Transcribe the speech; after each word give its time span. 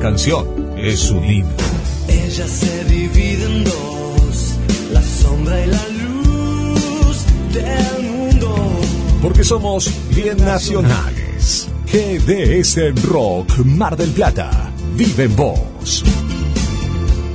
Canción 0.00 0.74
es 0.76 1.10
un 1.10 1.24
himno. 1.24 1.50
Ella 2.06 2.46
se 2.46 2.84
divide 2.84 3.44
en 3.44 3.64
dos, 3.64 4.54
la 4.92 5.02
sombra 5.02 5.64
y 5.64 5.66
la 5.66 5.88
luz 5.88 7.24
del 7.52 8.08
mundo. 8.08 8.56
Porque 9.20 9.42
somos 9.42 9.90
bien 10.14 10.36
nacionales. 10.38 11.68
GDS 11.92 13.02
Rock 13.08 13.58
Mar 13.64 13.96
del 13.96 14.10
Plata. 14.10 14.70
Vive 14.94 15.24
en 15.24 15.34
vos. 15.34 15.67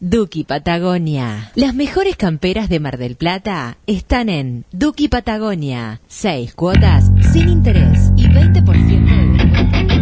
Duki 0.00 0.44
Patagonia. 0.44 1.50
Las 1.56 1.74
mejores 1.74 2.16
camperas 2.16 2.68
de 2.68 2.78
Mar 2.78 2.98
del 2.98 3.16
Plata 3.16 3.78
están 3.86 4.28
en 4.28 4.64
Duki 4.70 5.08
Patagonia. 5.08 6.00
Seis 6.06 6.54
cuotas 6.54 7.10
sin 7.32 7.48
interés 7.48 8.12
y 8.16 8.28
20% 8.28 8.62
de 8.62 9.42
descuento. 9.42 9.97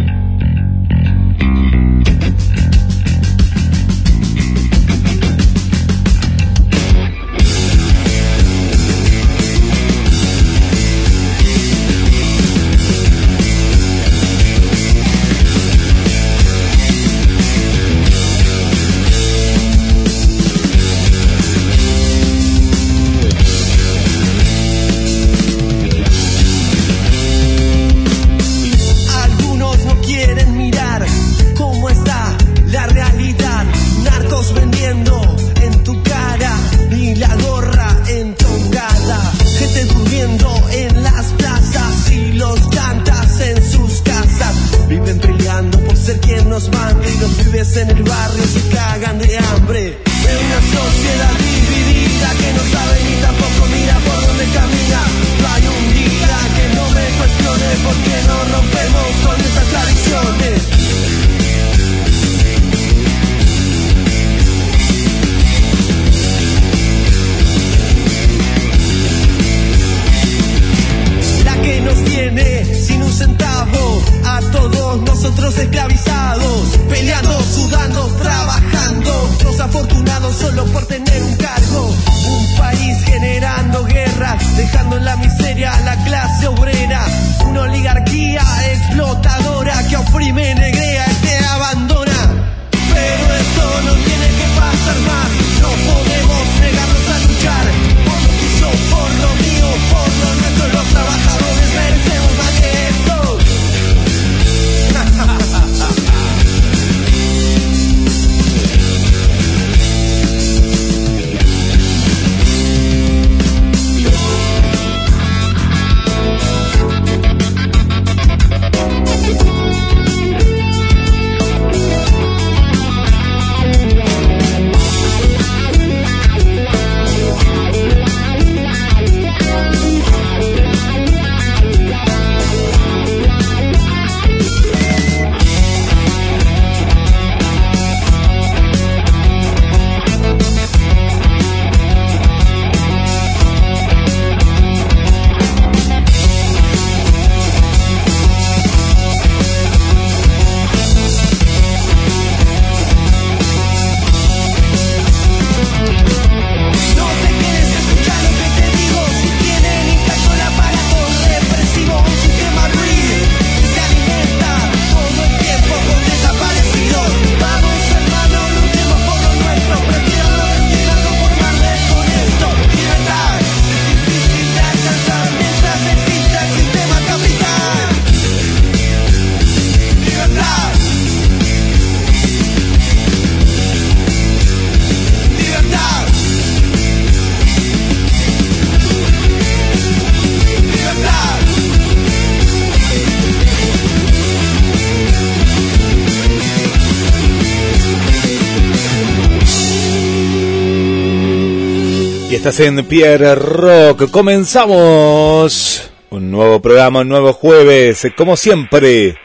Pierre 202.67 203.33
Rock. 203.35 204.11
Comenzamos 204.11 205.89
un 206.09 206.31
nuevo 206.31 206.61
programa, 206.61 206.99
un 206.99 207.07
nuevo 207.07 207.31
jueves, 207.31 208.05
como 208.17 208.35
siempre, 208.35 209.15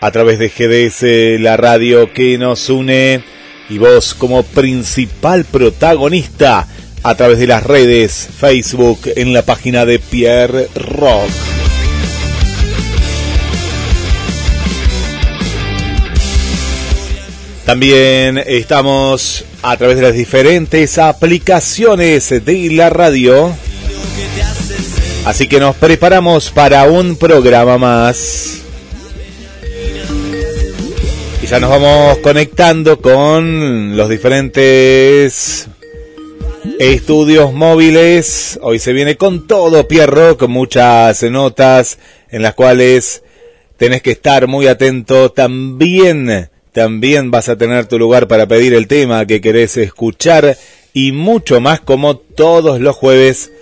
a 0.00 0.10
través 0.10 0.38
de 0.38 0.48
GDS, 0.48 1.42
la 1.42 1.58
radio 1.58 2.10
que 2.10 2.38
nos 2.38 2.70
une, 2.70 3.22
y 3.68 3.76
vos 3.76 4.14
como 4.14 4.42
principal 4.44 5.44
protagonista 5.44 6.66
a 7.02 7.14
través 7.16 7.38
de 7.38 7.48
las 7.48 7.64
redes, 7.64 8.28
Facebook, 8.34 9.00
en 9.14 9.34
la 9.34 9.42
página 9.42 9.84
de 9.84 9.98
Pierre 9.98 10.68
Rock. 10.74 11.28
También 17.66 18.38
estamos 18.38 19.44
a 19.62 19.76
través 19.76 19.96
de 19.96 20.02
las 20.02 20.14
diferentes 20.14 20.98
aplicaciones 20.98 22.30
de 22.30 22.70
la 22.72 22.90
radio. 22.90 23.54
Así 25.24 25.48
que 25.48 25.60
nos 25.60 25.76
preparamos 25.76 26.50
para 26.50 26.84
un 26.84 27.16
programa 27.16 27.78
más. 27.78 28.58
Y 31.42 31.46
ya 31.46 31.60
nos 31.60 31.70
vamos 31.70 32.18
conectando 32.18 33.00
con 33.00 33.96
los 33.96 34.08
diferentes 34.08 35.68
Estudios 36.78 37.54
móviles, 37.54 38.58
hoy 38.62 38.78
se 38.78 38.92
viene 38.92 39.16
con 39.16 39.46
todo 39.46 39.88
Pierro, 39.88 40.36
con 40.36 40.50
muchas 40.50 41.22
notas 41.22 41.98
en 42.28 42.42
las 42.42 42.54
cuales 42.54 43.22
tenés 43.78 44.02
que 44.02 44.10
estar 44.10 44.46
muy 44.46 44.66
atento. 44.66 45.30
También, 45.32 46.49
también 46.72 47.30
vas 47.30 47.48
a 47.48 47.56
tener 47.56 47.86
tu 47.86 47.98
lugar 47.98 48.28
para 48.28 48.46
pedir 48.46 48.74
el 48.74 48.86
tema 48.86 49.26
que 49.26 49.40
querés 49.40 49.76
escuchar 49.76 50.56
y 50.92 51.12
mucho 51.12 51.60
más 51.60 51.80
como 51.80 52.16
todos 52.16 52.80
los 52.80 52.96
jueves 52.96 53.52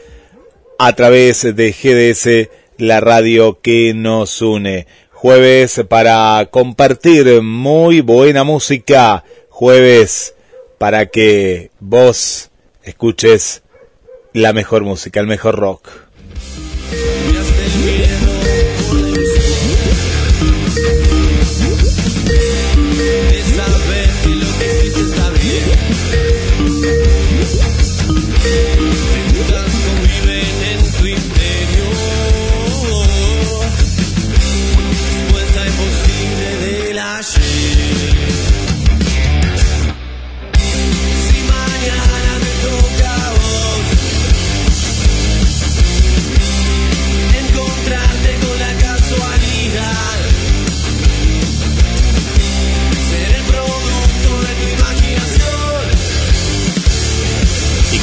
a 0.79 0.93
través 0.95 1.43
de 1.57 1.73
GDS, 1.73 2.51
la 2.79 3.01
radio 3.01 3.61
que 3.61 3.93
nos 3.95 4.41
une. 4.43 4.87
Jueves 5.11 5.83
para 5.89 6.47
compartir 6.51 7.43
muy 7.43 8.01
buena 8.01 8.45
música. 8.45 9.25
Jueves 9.49 10.35
para 10.79 11.07
que 11.07 11.71
vos 11.81 12.51
escuches 12.85 13.63
la 14.33 14.53
mejor 14.53 14.85
música, 14.85 15.19
el 15.19 15.27
mejor 15.27 15.57
rock. 15.57 15.89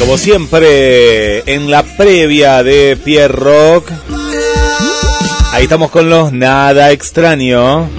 Como 0.06 0.20
siempre, 0.20 1.40
en 1.52 1.72
la 1.72 1.82
previa 1.82 2.62
de 2.62 2.96
Pierre 2.96 3.34
Rock, 3.34 3.90
ahí 5.52 5.64
estamos 5.64 5.90
con 5.90 6.12
los 6.12 6.32
Nada 6.32 6.92
Extraño. 6.92 7.90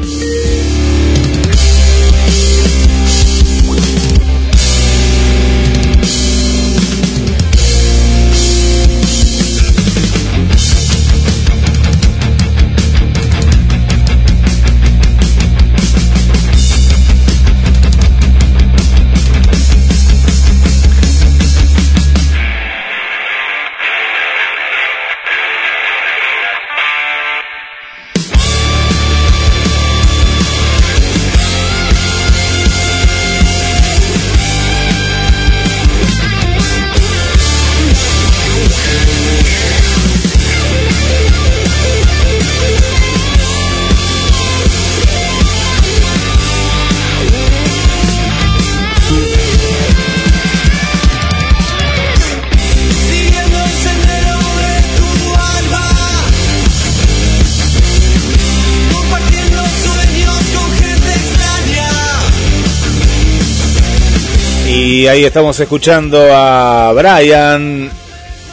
Y 64.89 65.09
ahí 65.09 65.25
estamos 65.25 65.59
escuchando 65.59 66.29
a 66.33 66.93
Brian 66.93 67.91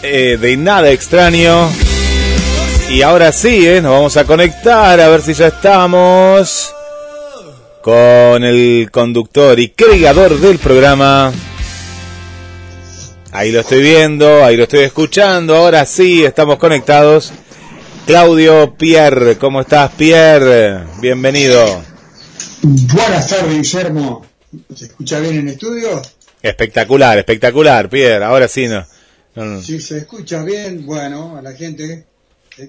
eh, 0.01 0.35
de 0.41 0.57
Nada 0.57 0.89
Extraño. 0.89 1.69
Y 2.89 3.03
ahora 3.03 3.31
sí, 3.31 3.67
eh, 3.67 3.79
nos 3.83 3.91
vamos 3.91 4.17
a 4.17 4.23
conectar 4.23 4.99
a 4.99 5.09
ver 5.09 5.21
si 5.21 5.35
ya 5.35 5.49
estamos 5.49 6.73
con 7.83 8.43
el 8.43 8.89
conductor 8.91 9.59
y 9.59 9.69
creador 9.69 10.39
del 10.39 10.57
programa. 10.57 11.31
Ahí 13.31 13.51
lo 13.51 13.59
estoy 13.59 13.83
viendo, 13.83 14.43
ahí 14.43 14.57
lo 14.57 14.63
estoy 14.63 14.79
escuchando. 14.79 15.55
Ahora 15.55 15.85
sí, 15.85 16.25
estamos 16.25 16.57
conectados. 16.57 17.31
Claudio 18.07 18.73
Pierre, 18.75 19.37
¿cómo 19.37 19.61
estás, 19.61 19.91
Pierre? 19.91 20.83
Bienvenido. 20.99 21.83
Buenas 22.63 23.27
tardes, 23.27 23.53
Guillermo. 23.53 24.25
¿Se 24.75 24.85
escucha 24.85 25.19
bien 25.19 25.35
en 25.35 25.49
estudio? 25.49 26.01
Espectacular, 26.43 27.17
espectacular, 27.17 27.89
Pierre. 27.89 28.25
Ahora 28.25 28.49
sí, 28.49 28.67
no. 28.67 28.85
Si 29.61 29.79
se 29.79 29.99
escucha 29.99 30.43
bien, 30.43 30.85
bueno, 30.85 31.37
a 31.37 31.41
la 31.41 31.53
gente 31.53 32.05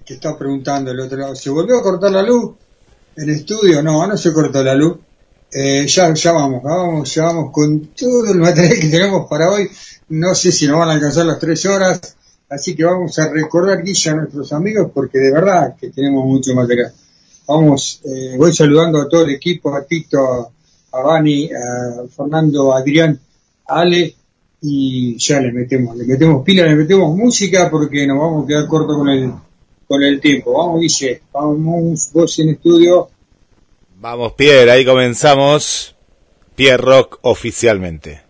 que 0.06 0.14
está 0.14 0.38
preguntando 0.38 0.92
el 0.92 1.00
otro 1.00 1.18
lado, 1.18 1.34
¿se 1.34 1.50
volvió 1.50 1.78
a 1.78 1.82
cortar 1.82 2.12
la 2.12 2.22
luz 2.22 2.54
en 3.16 3.30
estudio? 3.30 3.82
No, 3.82 4.06
no 4.06 4.16
se 4.16 4.32
cortó 4.32 4.62
la 4.62 4.76
luz. 4.76 4.98
Eh, 5.52 5.86
ya, 5.88 6.14
ya 6.14 6.32
vamos, 6.32 6.62
vamos, 6.62 7.12
ya 7.12 7.24
vamos 7.24 7.50
con 7.52 7.88
todo 7.88 8.32
el 8.32 8.38
material 8.38 8.78
que 8.80 8.88
tenemos 8.88 9.28
para 9.28 9.50
hoy. 9.50 9.68
No 10.08 10.36
sé 10.36 10.52
si 10.52 10.68
nos 10.68 10.78
van 10.78 10.90
a 10.90 10.92
alcanzar 10.92 11.26
las 11.26 11.40
tres 11.40 11.66
horas, 11.66 12.16
así 12.48 12.76
que 12.76 12.84
vamos 12.84 13.18
a 13.18 13.28
recordar, 13.28 13.82
Guilla, 13.82 14.12
a 14.12 14.16
nuestros 14.16 14.52
amigos, 14.52 14.92
porque 14.94 15.18
de 15.18 15.32
verdad 15.32 15.74
que 15.78 15.90
tenemos 15.90 16.24
mucho 16.24 16.54
material. 16.54 16.92
Vamos, 17.48 18.00
eh, 18.04 18.36
voy 18.38 18.54
saludando 18.54 19.00
a 19.00 19.08
todo 19.08 19.24
el 19.24 19.30
equipo, 19.30 19.74
a 19.74 19.84
Tito, 19.84 20.52
a 20.92 21.00
Vani, 21.00 21.50
a 21.52 22.04
Fernando, 22.08 22.72
a 22.72 22.78
Adrián, 22.78 23.20
Ale, 23.66 24.14
y 24.66 25.18
ya 25.18 25.40
le 25.40 25.52
metemos, 25.52 25.94
le 25.94 26.04
metemos 26.04 26.42
pila, 26.42 26.64
le 26.64 26.74
metemos 26.74 27.14
música 27.14 27.70
porque 27.70 28.06
nos 28.06 28.18
vamos 28.18 28.44
a 28.44 28.46
quedar 28.46 28.66
corto 28.66 28.96
con 28.96 29.08
el, 29.10 29.30
con 29.86 30.02
el 30.02 30.20
tiempo. 30.20 30.56
Vamos, 30.56 30.80
Guille, 30.80 31.20
vamos, 31.32 32.10
vos 32.12 32.38
en 32.38 32.48
estudio. 32.50 33.08
Vamos, 33.96 34.32
Pierre, 34.32 34.70
ahí 34.70 34.84
comenzamos. 34.84 35.94
Pierre 36.54 36.82
Rock 36.82 37.18
oficialmente. 37.22 38.22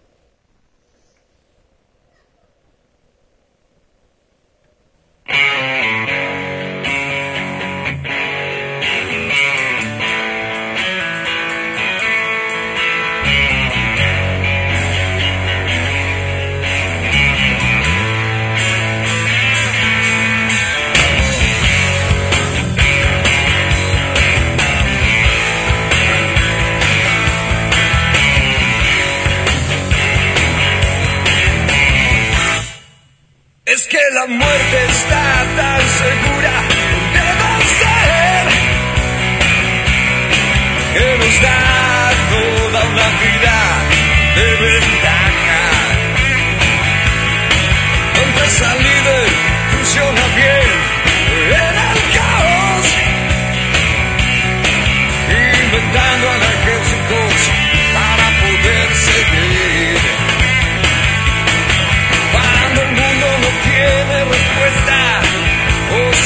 La 34.14 34.26
muerte 34.26 34.84
está 34.90 35.44
tan 35.56 35.80
segura 35.88 36.43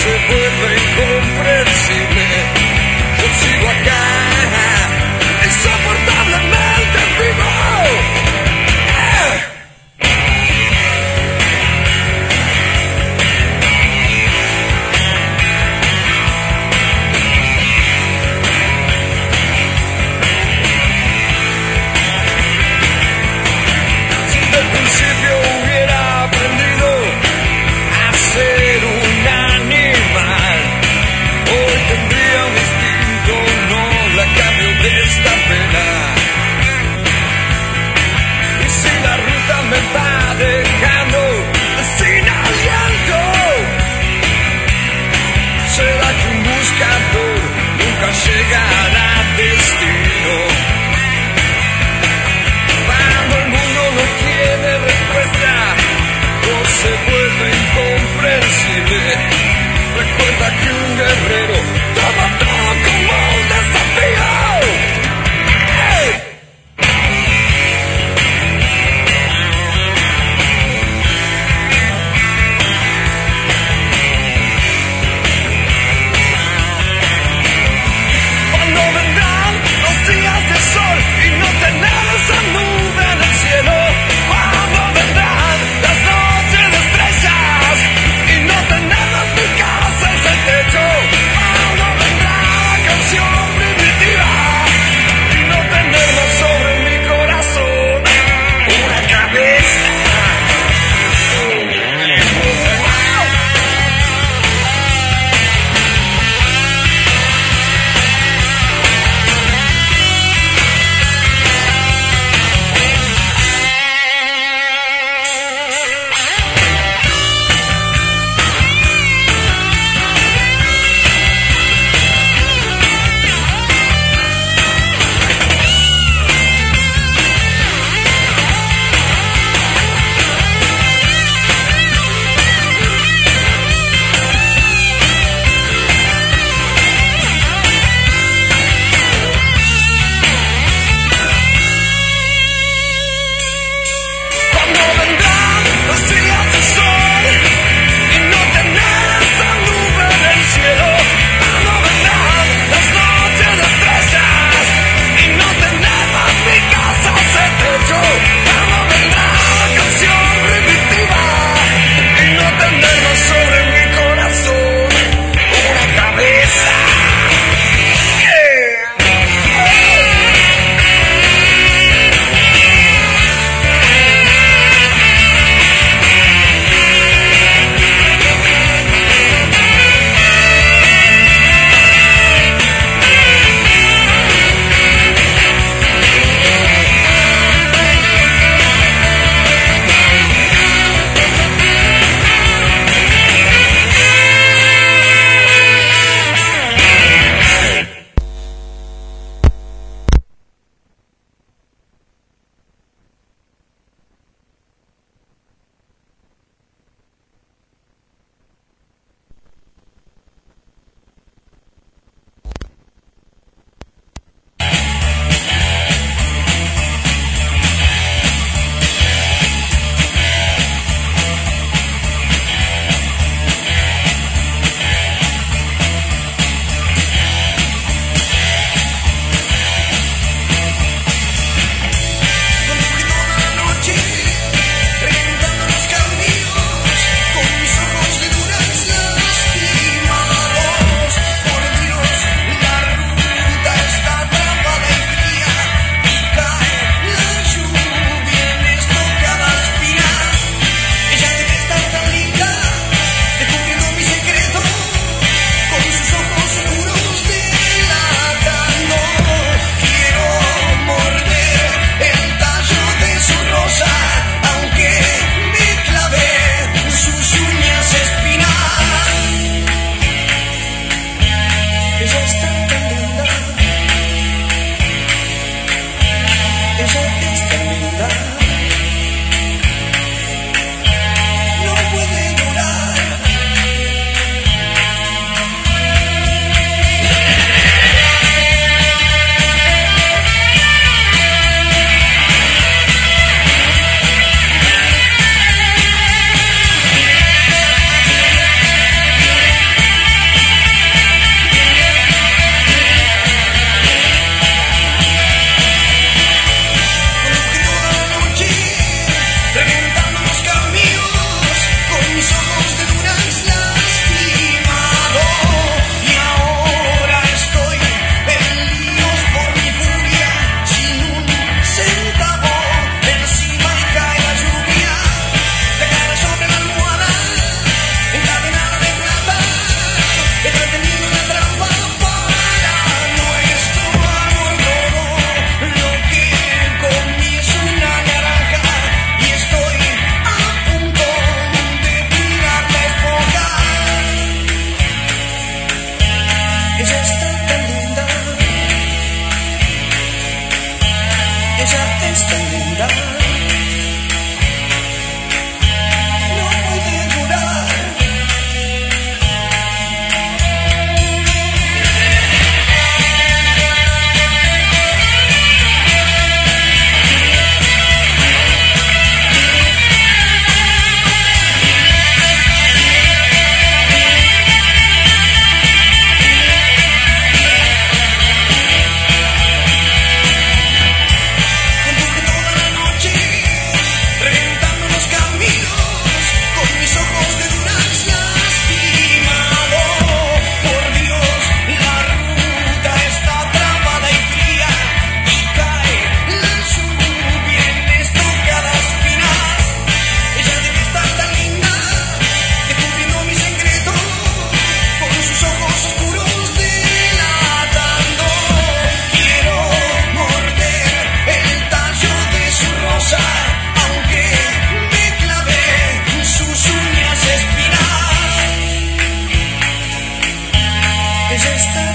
o 0.09 0.48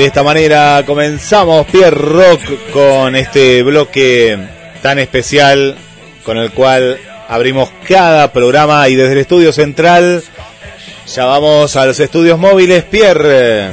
de 0.00 0.06
esta 0.06 0.22
manera 0.22 0.82
comenzamos 0.86 1.66
Pierre 1.66 1.90
Rock 1.90 2.40
con 2.72 3.14
este 3.14 3.62
bloque 3.62 4.38
tan 4.80 4.98
especial 4.98 5.76
con 6.24 6.38
el 6.38 6.52
cual 6.52 6.98
abrimos 7.28 7.68
cada 7.86 8.32
programa 8.32 8.88
y 8.88 8.94
desde 8.94 9.12
el 9.12 9.18
estudio 9.18 9.52
central 9.52 10.22
ya 11.06 11.26
vamos 11.26 11.76
a 11.76 11.84
los 11.84 12.00
estudios 12.00 12.38
móviles 12.38 12.82
Pierre. 12.84 13.68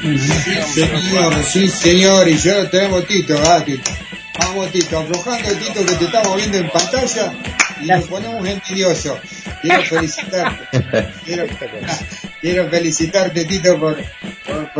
Sí, 0.00 0.80
señor, 0.80 1.34
sí, 1.42 1.66
señor, 1.68 2.28
y 2.28 2.38
ya 2.38 2.58
lo 2.58 2.70
tenemos 2.70 3.04
Tito, 3.08 3.34
ah, 3.44 3.64
Tito. 3.64 3.90
Vamos, 4.38 4.70
Tito, 4.70 4.98
aflojando, 5.00 5.48
Tito, 5.54 5.84
que 5.84 5.94
te 5.96 6.04
estamos 6.04 6.36
viendo 6.36 6.58
en 6.58 6.70
pantalla 6.70 7.32
y 7.80 7.86
nos 7.86 8.04
ponemos 8.04 8.48
envidiosos. 8.48 9.18
Quiero 9.60 9.82
felicitarte. 9.90 10.84
Quiero, 11.24 11.46
quiero 12.40 12.70
felicitarte, 12.70 13.44
Tito, 13.44 13.78
por, 13.78 13.98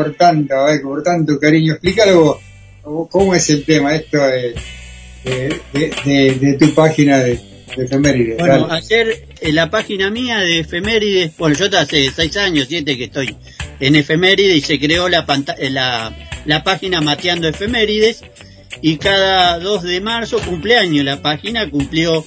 por, 0.04 0.14
tanto, 0.14 0.68
eh, 0.68 0.80
por 0.80 1.02
tanto 1.02 1.38
cariño. 1.38 1.72
Explícalo 1.74 2.20
vos, 2.24 2.36
vos, 2.84 3.08
cómo 3.10 3.34
es 3.34 3.48
el 3.50 3.64
tema, 3.64 3.94
esto 3.94 4.18
de, 4.18 4.54
de, 5.24 5.60
de, 5.72 5.94
de- 6.04 6.34
de 6.34 6.52
tu 6.54 6.74
página 6.74 7.18
de, 7.18 7.38
de 7.76 7.84
efemérides. 7.84 8.38
Bueno, 8.38 8.66
dale. 8.66 8.72
ayer 8.84 9.24
en 9.40 9.54
la 9.54 9.70
página 9.70 10.10
mía 10.10 10.38
de 10.38 10.60
efemérides, 10.60 11.36
bueno, 11.36 11.56
yo 11.56 11.66
hace 11.78 12.10
seis 12.10 12.36
años, 12.36 12.66
siete 12.68 12.96
que 12.96 13.04
estoy 13.04 13.36
en 13.80 13.96
efemérides 13.96 14.56
y 14.56 14.60
se 14.60 14.78
creó 14.78 15.08
la, 15.08 15.24
eh, 15.58 15.70
la, 15.70 16.14
la 16.44 16.62
página 16.62 17.00
Mateando 17.00 17.48
Efemérides 17.48 18.22
y 18.82 18.96
cada 18.96 19.58
2 19.58 19.82
de 19.82 20.00
marzo 20.00 20.38
cumpleaños 20.40 21.04
la 21.04 21.20
página 21.22 21.68
cumplió 21.70 22.24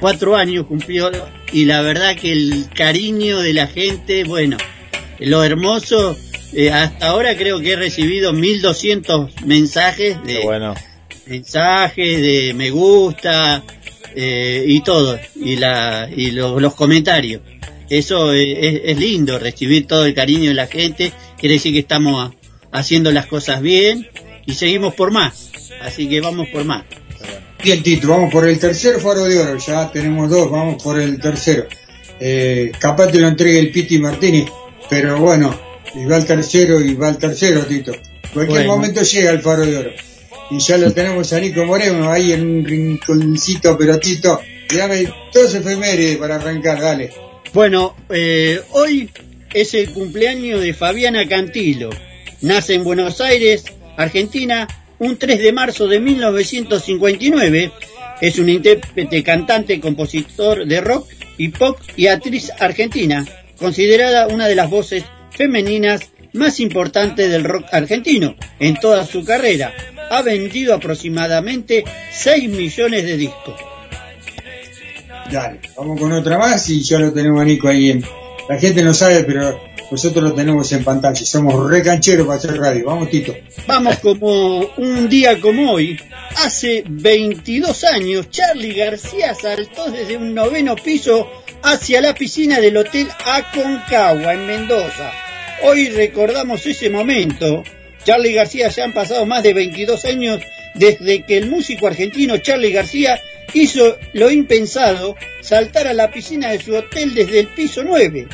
cuatro 0.00 0.36
años 0.36 0.66
cumplió 0.66 1.10
y 1.52 1.64
la 1.64 1.80
verdad 1.82 2.16
que 2.16 2.32
el 2.32 2.66
cariño 2.74 3.38
de 3.40 3.52
la 3.52 3.66
gente, 3.66 4.24
bueno, 4.24 4.56
lo 5.20 5.44
hermoso, 5.44 6.16
eh, 6.52 6.70
hasta 6.70 7.08
ahora 7.08 7.36
creo 7.36 7.60
que 7.60 7.72
he 7.72 7.76
recibido 7.76 8.32
1200 8.32 9.30
mensajes 9.46 10.22
de, 10.24 10.40
bueno. 10.42 10.74
mensajes 11.26 12.20
de 12.20 12.52
me 12.54 12.70
gusta 12.70 13.62
eh, 14.14 14.64
y 14.66 14.82
todo 14.82 15.18
y 15.36 15.56
la 15.56 16.08
y 16.14 16.30
lo- 16.32 16.60
los 16.60 16.74
comentarios 16.74 17.40
eso 17.88 18.32
es, 18.32 18.80
es- 18.84 18.98
lindo 18.98 19.38
recibir 19.38 19.86
todo 19.86 20.04
el 20.06 20.14
cariño 20.14 20.48
de 20.48 20.54
la 20.54 20.66
gente 20.66 21.12
quiere 21.38 21.54
decir 21.54 21.72
que 21.72 21.78
estamos 21.80 22.30
a- 22.30 22.78
haciendo 22.78 23.10
las 23.12 23.26
cosas 23.26 23.60
bien 23.62 24.08
y 24.46 24.54
seguimos 24.54 24.94
por 24.94 25.10
más 25.10 25.50
así 25.82 26.08
que 26.08 26.20
vamos 26.20 26.48
por 26.48 26.64
más 26.64 26.84
Bien, 27.64 27.80
Tito, 27.80 28.08
vamos 28.08 28.32
por 28.32 28.48
el 28.48 28.58
tercer 28.58 28.98
faro 28.98 29.22
de 29.22 29.38
oro. 29.38 29.56
Ya 29.56 29.88
tenemos 29.92 30.28
dos, 30.28 30.50
vamos 30.50 30.82
por 30.82 30.98
el 30.98 31.20
tercero. 31.20 31.68
Eh, 32.18 32.72
capaz 32.76 33.12
te 33.12 33.20
lo 33.20 33.28
entregue 33.28 33.60
el 33.60 33.70
Piti 33.70 34.00
Martínez, 34.00 34.46
pero 34.90 35.16
bueno, 35.20 35.56
y 35.94 36.04
va 36.04 36.16
el 36.16 36.24
tercero 36.26 36.80
y 36.80 36.94
va 36.94 37.10
el 37.10 37.18
tercero, 37.18 37.64
Tito. 37.66 37.92
Cualquier 38.32 38.60
Bueno. 38.66 38.76
momento 38.76 39.02
llega 39.02 39.30
el 39.30 39.40
faro 39.42 39.64
de 39.66 39.76
oro. 39.76 39.90
Y 40.50 40.58
ya 40.58 40.76
lo 40.78 40.92
tenemos 40.92 41.32
a 41.32 41.40
Nico 41.40 41.64
Moreno 41.64 42.10
ahí 42.10 42.32
en 42.32 42.46
un 42.46 42.64
rinconcito, 42.64 43.76
pero 43.78 43.98
Tito, 43.98 44.40
dame 44.74 45.06
dos 45.32 45.54
efemérides 45.54 46.16
para 46.16 46.36
arrancar, 46.36 46.80
dale. 46.80 47.10
bueno 47.52 47.94
eh, 48.10 48.60
hoy 48.70 49.10
es 49.52 49.74
el 49.74 49.90
cumpleaños 49.92 50.62
de 50.62 50.72
Fabiana 50.72 51.28
Cantilo 51.28 51.90
nace 52.40 52.72
en 52.74 52.84
Buenos 52.84 53.20
Aires 53.20 53.64
Argentina 53.98 54.66
un 54.98 55.18
3 55.18 55.38
de 55.40 55.52
marzo 55.52 55.86
de 55.88 56.00
1959 56.00 57.70
es 58.20 58.38
una 58.38 58.52
intérprete, 58.52 59.22
cantante, 59.22 59.80
compositor 59.80 60.64
de 60.66 60.80
rock 60.80 61.08
y 61.38 61.48
pop 61.48 61.78
y 61.96 62.06
actriz 62.06 62.50
argentina, 62.60 63.26
considerada 63.58 64.28
una 64.28 64.46
de 64.46 64.54
las 64.54 64.70
voces 64.70 65.02
femeninas 65.34 66.10
más 66.32 66.60
importantes 66.60 67.30
del 67.30 67.44
rock 67.44 67.66
argentino 67.72 68.36
en 68.58 68.76
toda 68.76 69.06
su 69.06 69.24
carrera. 69.24 69.72
Ha 70.10 70.22
vendido 70.22 70.74
aproximadamente 70.74 71.84
6 72.12 72.48
millones 72.50 73.04
de 73.04 73.16
discos. 73.16 73.54
Dale, 75.30 75.60
vamos 75.76 75.98
con 75.98 76.12
otra 76.12 76.38
más 76.38 76.68
y 76.68 76.82
ya 76.82 76.98
lo 76.98 77.12
tenemos 77.12 77.40
a 77.40 77.44
Nico 77.44 77.68
ahí. 77.68 77.90
En... 77.90 78.04
La 78.48 78.58
gente 78.58 78.82
no 78.82 78.92
sabe, 78.92 79.24
pero 79.24 79.58
nosotros 79.92 80.24
lo 80.24 80.32
tenemos 80.32 80.72
en 80.72 80.82
pantalla. 80.82 81.24
Somos 81.24 81.68
re 81.68 81.82
cancheros 81.82 82.26
para 82.26 82.38
hacer 82.38 82.56
radio. 82.56 82.86
Vamos, 82.86 83.10
Tito. 83.10 83.34
Vamos 83.66 83.98
como 83.98 84.60
un 84.78 85.08
día 85.08 85.38
como 85.38 85.72
hoy. 85.72 86.00
Hace 86.42 86.82
22 86.88 87.84
años, 87.84 88.30
Charlie 88.30 88.72
García 88.72 89.34
saltó 89.34 89.90
desde 89.90 90.16
un 90.16 90.34
noveno 90.34 90.76
piso 90.76 91.28
hacia 91.62 92.00
la 92.00 92.14
piscina 92.14 92.58
del 92.58 92.78
Hotel 92.78 93.06
Aconcagua 93.26 94.32
en 94.32 94.46
Mendoza. 94.46 95.12
Hoy 95.62 95.90
recordamos 95.90 96.66
ese 96.66 96.88
momento. 96.88 97.62
Charlie 98.02 98.32
García 98.32 98.68
ya 98.68 98.84
han 98.84 98.94
pasado 98.94 99.26
más 99.26 99.42
de 99.42 99.52
22 99.52 100.06
años 100.06 100.40
desde 100.74 101.22
que 101.24 101.36
el 101.36 101.50
músico 101.50 101.86
argentino 101.86 102.38
Charlie 102.38 102.72
García 102.72 103.20
hizo 103.52 103.98
lo 104.14 104.30
impensado, 104.30 105.16
saltar 105.42 105.86
a 105.86 105.92
la 105.92 106.10
piscina 106.10 106.50
de 106.50 106.62
su 106.62 106.74
hotel 106.74 107.14
desde 107.14 107.40
el 107.40 107.48
piso 107.48 107.82
9. 107.84 108.26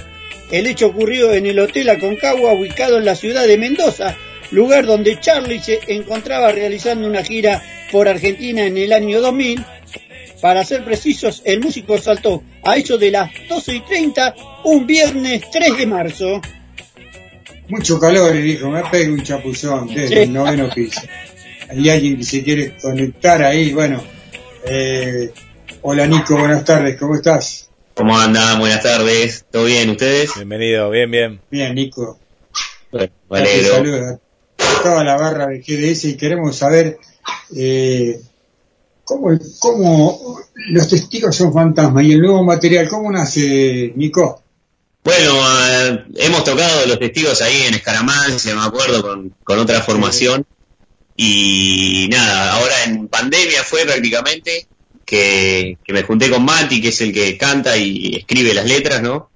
El 0.50 0.66
hecho 0.66 0.87
ocurrió 0.88 1.32
en 1.32 1.46
el 1.46 1.58
Hotel 1.58 1.88
Aconcagua 1.90 2.52
ubicado 2.54 2.98
en 2.98 3.04
la 3.04 3.14
ciudad 3.14 3.46
de 3.46 3.58
Mendoza, 3.58 4.16
lugar 4.50 4.87
donde 4.87 5.20
Charlie 5.20 5.61
se 5.61 5.80
encontraba 5.88 6.52
realizando 6.52 7.06
una 7.06 7.22
gira 7.22 7.62
por 7.92 8.08
Argentina 8.08 8.64
en 8.64 8.78
el 8.78 8.92
año 8.92 9.20
2000. 9.20 9.62
Para 10.40 10.64
ser 10.64 10.84
precisos, 10.84 11.42
el 11.44 11.61
músico 11.61 11.98
saltó 11.98 12.42
a 12.64 12.76
eso 12.76 12.96
de 12.96 13.11
las 13.11 13.30
12 13.48 13.74
y 13.74 13.80
30 13.80 14.34
un 14.64 14.87
viernes 14.87 15.42
3 15.50 15.76
de 15.76 15.87
marzo. 15.87 16.40
Mucho 17.68 17.98
calor, 18.00 18.34
y 18.34 18.42
dijo, 18.42 18.70
me 18.70 18.82
pega 18.84 19.12
un 19.12 19.22
chapuzón 19.22 19.88
desde 19.88 20.08
Sí. 20.08 20.14
el 20.22 20.32
noveno 20.32 20.70
piso. 20.74 21.02
Hay 21.68 21.88
alguien 21.90 22.16
que 22.16 22.24
se 22.24 22.42
quiere 22.42 22.74
conectar 22.80 23.42
ahí, 23.42 23.72
bueno. 23.74 24.02
Eh, 24.64 25.30
hola 25.82 26.06
Nico, 26.06 26.37
buenas 26.38 26.64
tardes, 26.64 26.96
¿cómo 26.98 27.16
estás? 27.16 27.67
¿Cómo 27.98 28.16
andan? 28.16 28.61
Buenas 28.61 28.80
tardes. 28.80 29.44
¿Todo 29.50 29.64
bien? 29.64 29.90
¿Ustedes? 29.90 30.30
Bienvenido, 30.37 30.88
bien, 30.88 31.11
bien. 31.11 31.40
Bien, 31.50 31.74
Nico. 31.74 32.16
Bueno, 32.92 33.48
saluda 33.68 34.20
toda 34.56 35.02
la 35.02 35.16
barra 35.16 35.48
de 35.48 35.58
GDS 35.58 36.04
y 36.04 36.16
queremos 36.16 36.56
saber 36.56 36.96
eh, 37.56 38.20
cómo, 39.02 39.37
cómo 39.58 40.40
los 40.68 40.88
testigos 40.88 41.34
son 41.34 41.52
fantasmas 41.52 42.04
y 42.04 42.12
el 42.12 42.20
nuevo 42.20 42.44
material, 42.44 42.88
¿cómo 42.88 43.11
nace, 43.11 43.92
Nico? 43.96 44.44
Bueno, 45.02 45.34
eh, 45.68 46.04
hemos 46.18 46.44
tocado 46.44 46.87
los 46.87 47.00
testigos 47.00 47.42
ahí 47.42 47.62
en 47.66 47.74
Escaramancia, 47.74 48.54
me 48.54 48.62
acuerdo, 48.62 49.02
con, 49.02 49.34
con 49.42 49.58
otra 49.58 49.80
formación. 49.80 50.46
Y 51.16 52.06
nada, 52.12 52.52
ahora 52.52 52.84
en 52.84 53.08
pandemia 53.08 53.64
fue 53.64 53.84
prácticamente 53.84 54.68
que, 55.08 55.78
me 55.88 56.02
junté 56.02 56.28
con 56.28 56.44
Mati, 56.44 56.82
que 56.82 56.88
es 56.88 57.00
el 57.00 57.14
que 57.14 57.38
canta 57.38 57.78
y 57.78 58.16
escribe 58.16 58.52
las 58.52 58.66
letras, 58.66 59.00
¿no? 59.00 59.30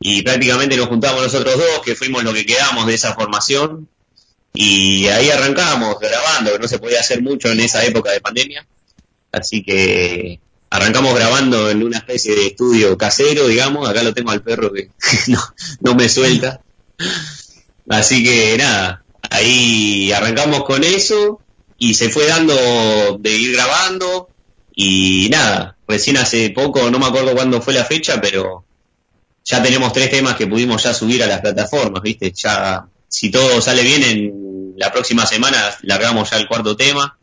Y 0.00 0.22
prácticamente 0.22 0.76
nos 0.76 0.88
juntamos 0.88 1.22
nosotros 1.22 1.56
dos, 1.56 1.80
que 1.84 1.94
fuimos 1.94 2.24
lo 2.24 2.34
que 2.34 2.44
quedamos 2.44 2.86
de 2.88 2.94
esa 2.94 3.14
formación. 3.14 3.88
Y 4.52 5.06
ahí 5.06 5.30
arrancamos 5.30 6.00
grabando, 6.00 6.52
que 6.52 6.58
no 6.58 6.66
se 6.66 6.80
podía 6.80 6.98
hacer 6.98 7.22
mucho 7.22 7.52
en 7.52 7.60
esa 7.60 7.84
época 7.84 8.10
de 8.10 8.20
pandemia. 8.20 8.66
Así 9.30 9.62
que 9.62 10.40
arrancamos 10.70 11.14
grabando 11.14 11.70
en 11.70 11.84
una 11.84 11.98
especie 11.98 12.34
de 12.34 12.48
estudio 12.48 12.98
casero, 12.98 13.46
digamos. 13.46 13.88
Acá 13.88 14.02
lo 14.02 14.12
tengo 14.12 14.32
al 14.32 14.42
perro 14.42 14.72
que 14.72 14.90
no 15.80 15.94
me 15.94 16.08
suelta. 16.08 16.60
Así 17.88 18.24
que 18.24 18.56
nada, 18.58 19.04
ahí 19.30 20.10
arrancamos 20.10 20.64
con 20.64 20.82
eso 20.82 21.40
y 21.78 21.94
se 21.94 22.08
fue 22.08 22.26
dando 22.26 23.18
de 23.20 23.30
ir 23.30 23.52
grabando 23.52 24.30
y 24.78 25.28
nada, 25.30 25.74
recién 25.88 26.18
hace 26.18 26.50
poco, 26.50 26.90
no 26.90 26.98
me 26.98 27.06
acuerdo 27.06 27.34
cuándo 27.34 27.62
fue 27.62 27.72
la 27.72 27.86
fecha, 27.86 28.20
pero 28.20 28.66
ya 29.42 29.62
tenemos 29.62 29.90
tres 29.94 30.10
temas 30.10 30.36
que 30.36 30.46
pudimos 30.46 30.82
ya 30.82 30.92
subir 30.92 31.22
a 31.22 31.26
las 31.26 31.40
plataformas, 31.40 32.02
¿viste? 32.02 32.30
Ya, 32.32 32.86
si 33.08 33.30
todo 33.30 33.62
sale 33.62 33.82
bien, 33.82 34.02
en 34.02 34.74
la 34.76 34.92
próxima 34.92 35.24
semana 35.24 35.58
largamos 35.82 36.30
ya 36.30 36.36
el 36.36 36.46
cuarto 36.46 36.76
tema. 36.76 37.18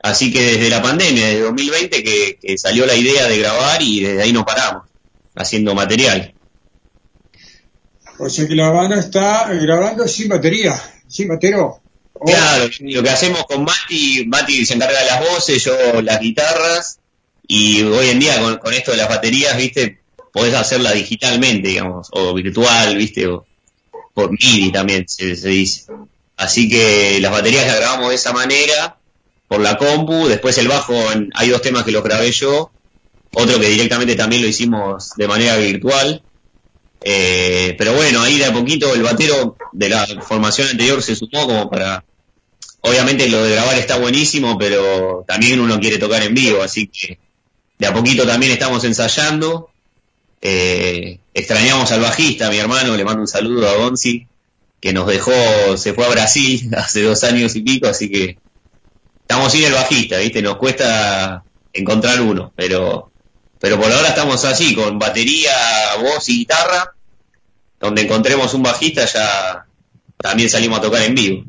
Así 0.00 0.32
que 0.32 0.42
desde 0.42 0.68
la 0.68 0.82
pandemia, 0.82 1.28
desde 1.28 1.42
2020, 1.42 2.02
que, 2.02 2.38
que 2.42 2.58
salió 2.58 2.84
la 2.84 2.96
idea 2.96 3.28
de 3.28 3.38
grabar 3.38 3.80
y 3.80 4.00
desde 4.00 4.22
ahí 4.22 4.32
no 4.32 4.44
paramos, 4.44 4.88
haciendo 5.36 5.76
material. 5.76 6.34
O 8.18 8.28
sea 8.28 8.48
que 8.48 8.56
la 8.56 8.70
banda 8.70 8.98
está 8.98 9.52
grabando 9.52 10.08
sin 10.08 10.28
batería, 10.28 10.74
sin 11.06 11.28
batero. 11.28 11.81
Oh, 12.22 12.26
Claro, 12.26 12.68
lo 12.80 13.02
que 13.02 13.10
hacemos 13.10 13.44
con 13.46 13.64
Mati, 13.64 14.24
Mati 14.26 14.64
se 14.64 14.74
encarga 14.74 15.00
de 15.00 15.06
las 15.06 15.20
voces, 15.20 15.62
yo 15.64 16.00
las 16.02 16.20
guitarras, 16.20 16.98
y 17.46 17.82
hoy 17.82 18.10
en 18.10 18.20
día 18.20 18.40
con, 18.40 18.58
con 18.58 18.72
esto 18.74 18.92
de 18.92 18.98
las 18.98 19.08
baterías, 19.08 19.56
viste, 19.56 20.00
podés 20.32 20.54
hacerla 20.54 20.92
digitalmente, 20.92 21.68
digamos, 21.68 22.08
o 22.12 22.32
virtual, 22.34 22.96
viste, 22.96 23.26
o 23.26 23.46
por 24.14 24.30
MIDI 24.30 24.70
también 24.72 25.04
se, 25.08 25.34
se 25.36 25.48
dice. 25.48 25.86
Así 26.36 26.68
que 26.68 27.18
las 27.20 27.32
baterías 27.32 27.66
las 27.66 27.76
grabamos 27.76 28.10
de 28.10 28.14
esa 28.14 28.32
manera, 28.32 28.96
por 29.48 29.60
la 29.60 29.76
compu, 29.76 30.28
después 30.28 30.56
el 30.58 30.68
bajo, 30.68 30.94
en- 31.12 31.30
hay 31.34 31.48
dos 31.48 31.60
temas 31.62 31.84
que 31.84 31.92
los 31.92 32.02
grabé 32.04 32.30
yo, 32.32 32.70
otro 33.34 33.58
que 33.58 33.68
directamente 33.68 34.14
también 34.14 34.42
lo 34.42 34.48
hicimos 34.48 35.10
de 35.16 35.28
manera 35.28 35.56
virtual, 35.56 36.22
Eh, 37.04 37.74
pero 37.78 37.94
bueno, 37.94 38.20
ahí 38.22 38.38
de 38.38 38.44
a 38.44 38.52
poquito 38.52 38.94
el 38.94 39.02
batero 39.02 39.56
de 39.72 39.88
la 39.88 40.06
formación 40.22 40.68
anterior 40.68 41.02
se 41.02 41.16
sumó 41.16 41.46
como 41.48 41.68
para... 41.68 42.04
Obviamente 42.82 43.28
lo 43.28 43.42
de 43.44 43.52
grabar 43.52 43.78
está 43.78 43.98
buenísimo, 43.98 44.58
pero 44.58 45.24
también 45.26 45.60
uno 45.60 45.80
quiere 45.80 45.98
tocar 45.98 46.22
en 46.22 46.34
vivo, 46.34 46.62
así 46.62 46.88
que 46.88 47.18
de 47.78 47.86
a 47.86 47.94
poquito 47.94 48.26
también 48.26 48.52
estamos 48.52 48.84
ensayando. 48.84 49.70
Eh, 50.40 51.18
extrañamos 51.32 51.90
al 51.92 52.00
bajista, 52.00 52.50
mi 52.50 52.58
hermano, 52.58 52.96
le 52.96 53.04
mando 53.04 53.20
un 53.20 53.28
saludo 53.28 53.68
a 53.68 53.76
Gonzi, 53.76 54.26
que 54.80 54.92
nos 54.92 55.06
dejó, 55.06 55.32
se 55.76 55.94
fue 55.94 56.04
a 56.04 56.10
Brasil 56.10 56.70
hace 56.76 57.02
dos 57.02 57.22
años 57.24 57.54
y 57.54 57.60
pico, 57.62 57.86
así 57.86 58.10
que 58.10 58.38
estamos 59.20 59.52
sin 59.52 59.64
el 59.64 59.72
bajista, 59.72 60.18
¿viste? 60.18 60.42
Nos 60.42 60.56
cuesta 60.56 61.44
encontrar 61.72 62.20
uno, 62.20 62.52
pero 62.56 63.12
pero 63.62 63.78
por 63.78 63.92
ahora 63.92 64.08
estamos 64.08 64.44
así, 64.44 64.74
con 64.74 64.98
batería, 64.98 65.52
voz 66.00 66.28
y 66.28 66.38
guitarra. 66.38 66.96
Donde 67.78 68.02
encontremos 68.02 68.54
un 68.54 68.62
bajista 68.64 69.04
ya 69.04 69.66
también 70.16 70.50
salimos 70.50 70.80
a 70.80 70.82
tocar 70.82 71.02
en 71.02 71.14
vivo. 71.14 71.44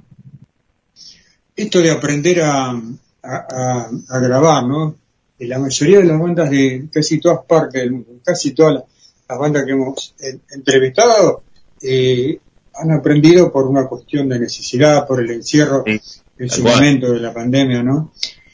Esto 1.55 1.79
de 1.81 1.91
aprender 1.91 2.41
a, 2.41 2.71
a, 2.71 2.77
a- 3.23 3.89
a 4.09 4.19
grabar, 4.19 4.65
¿no? 4.65 4.95
En 5.39 5.49
la 5.49 5.59
mayoría 5.59 5.99
de 5.99 6.05
las 6.05 6.19
bandas 6.19 6.49
de 6.49 6.87
casi 6.91 7.19
todas 7.19 7.39
partes 7.47 7.81
del 7.81 7.91
mundo, 7.91 8.11
casi 8.23 8.51
todas 8.51 8.73
las, 8.75 8.83
las 9.29 9.37
bandas 9.39 9.65
que 9.65 9.71
hemos 9.71 10.15
entrevistado, 10.51 11.43
eh, 11.81 12.39
han 12.75 12.91
aprendido 12.91 13.51
por 13.51 13.67
una 13.67 13.85
cuestión 13.87 14.29
de 14.29 14.39
necesidad, 14.39 15.05
por 15.07 15.19
el 15.21 15.29
encierro 15.31 15.83
Sí, 15.85 15.99
en 16.39 16.49
su 16.49 16.61
cual. 16.63 16.75
momento 16.75 17.11
de 17.13 17.19
la 17.19 17.33
pandemia, 17.33 17.83
¿no? 17.83 18.11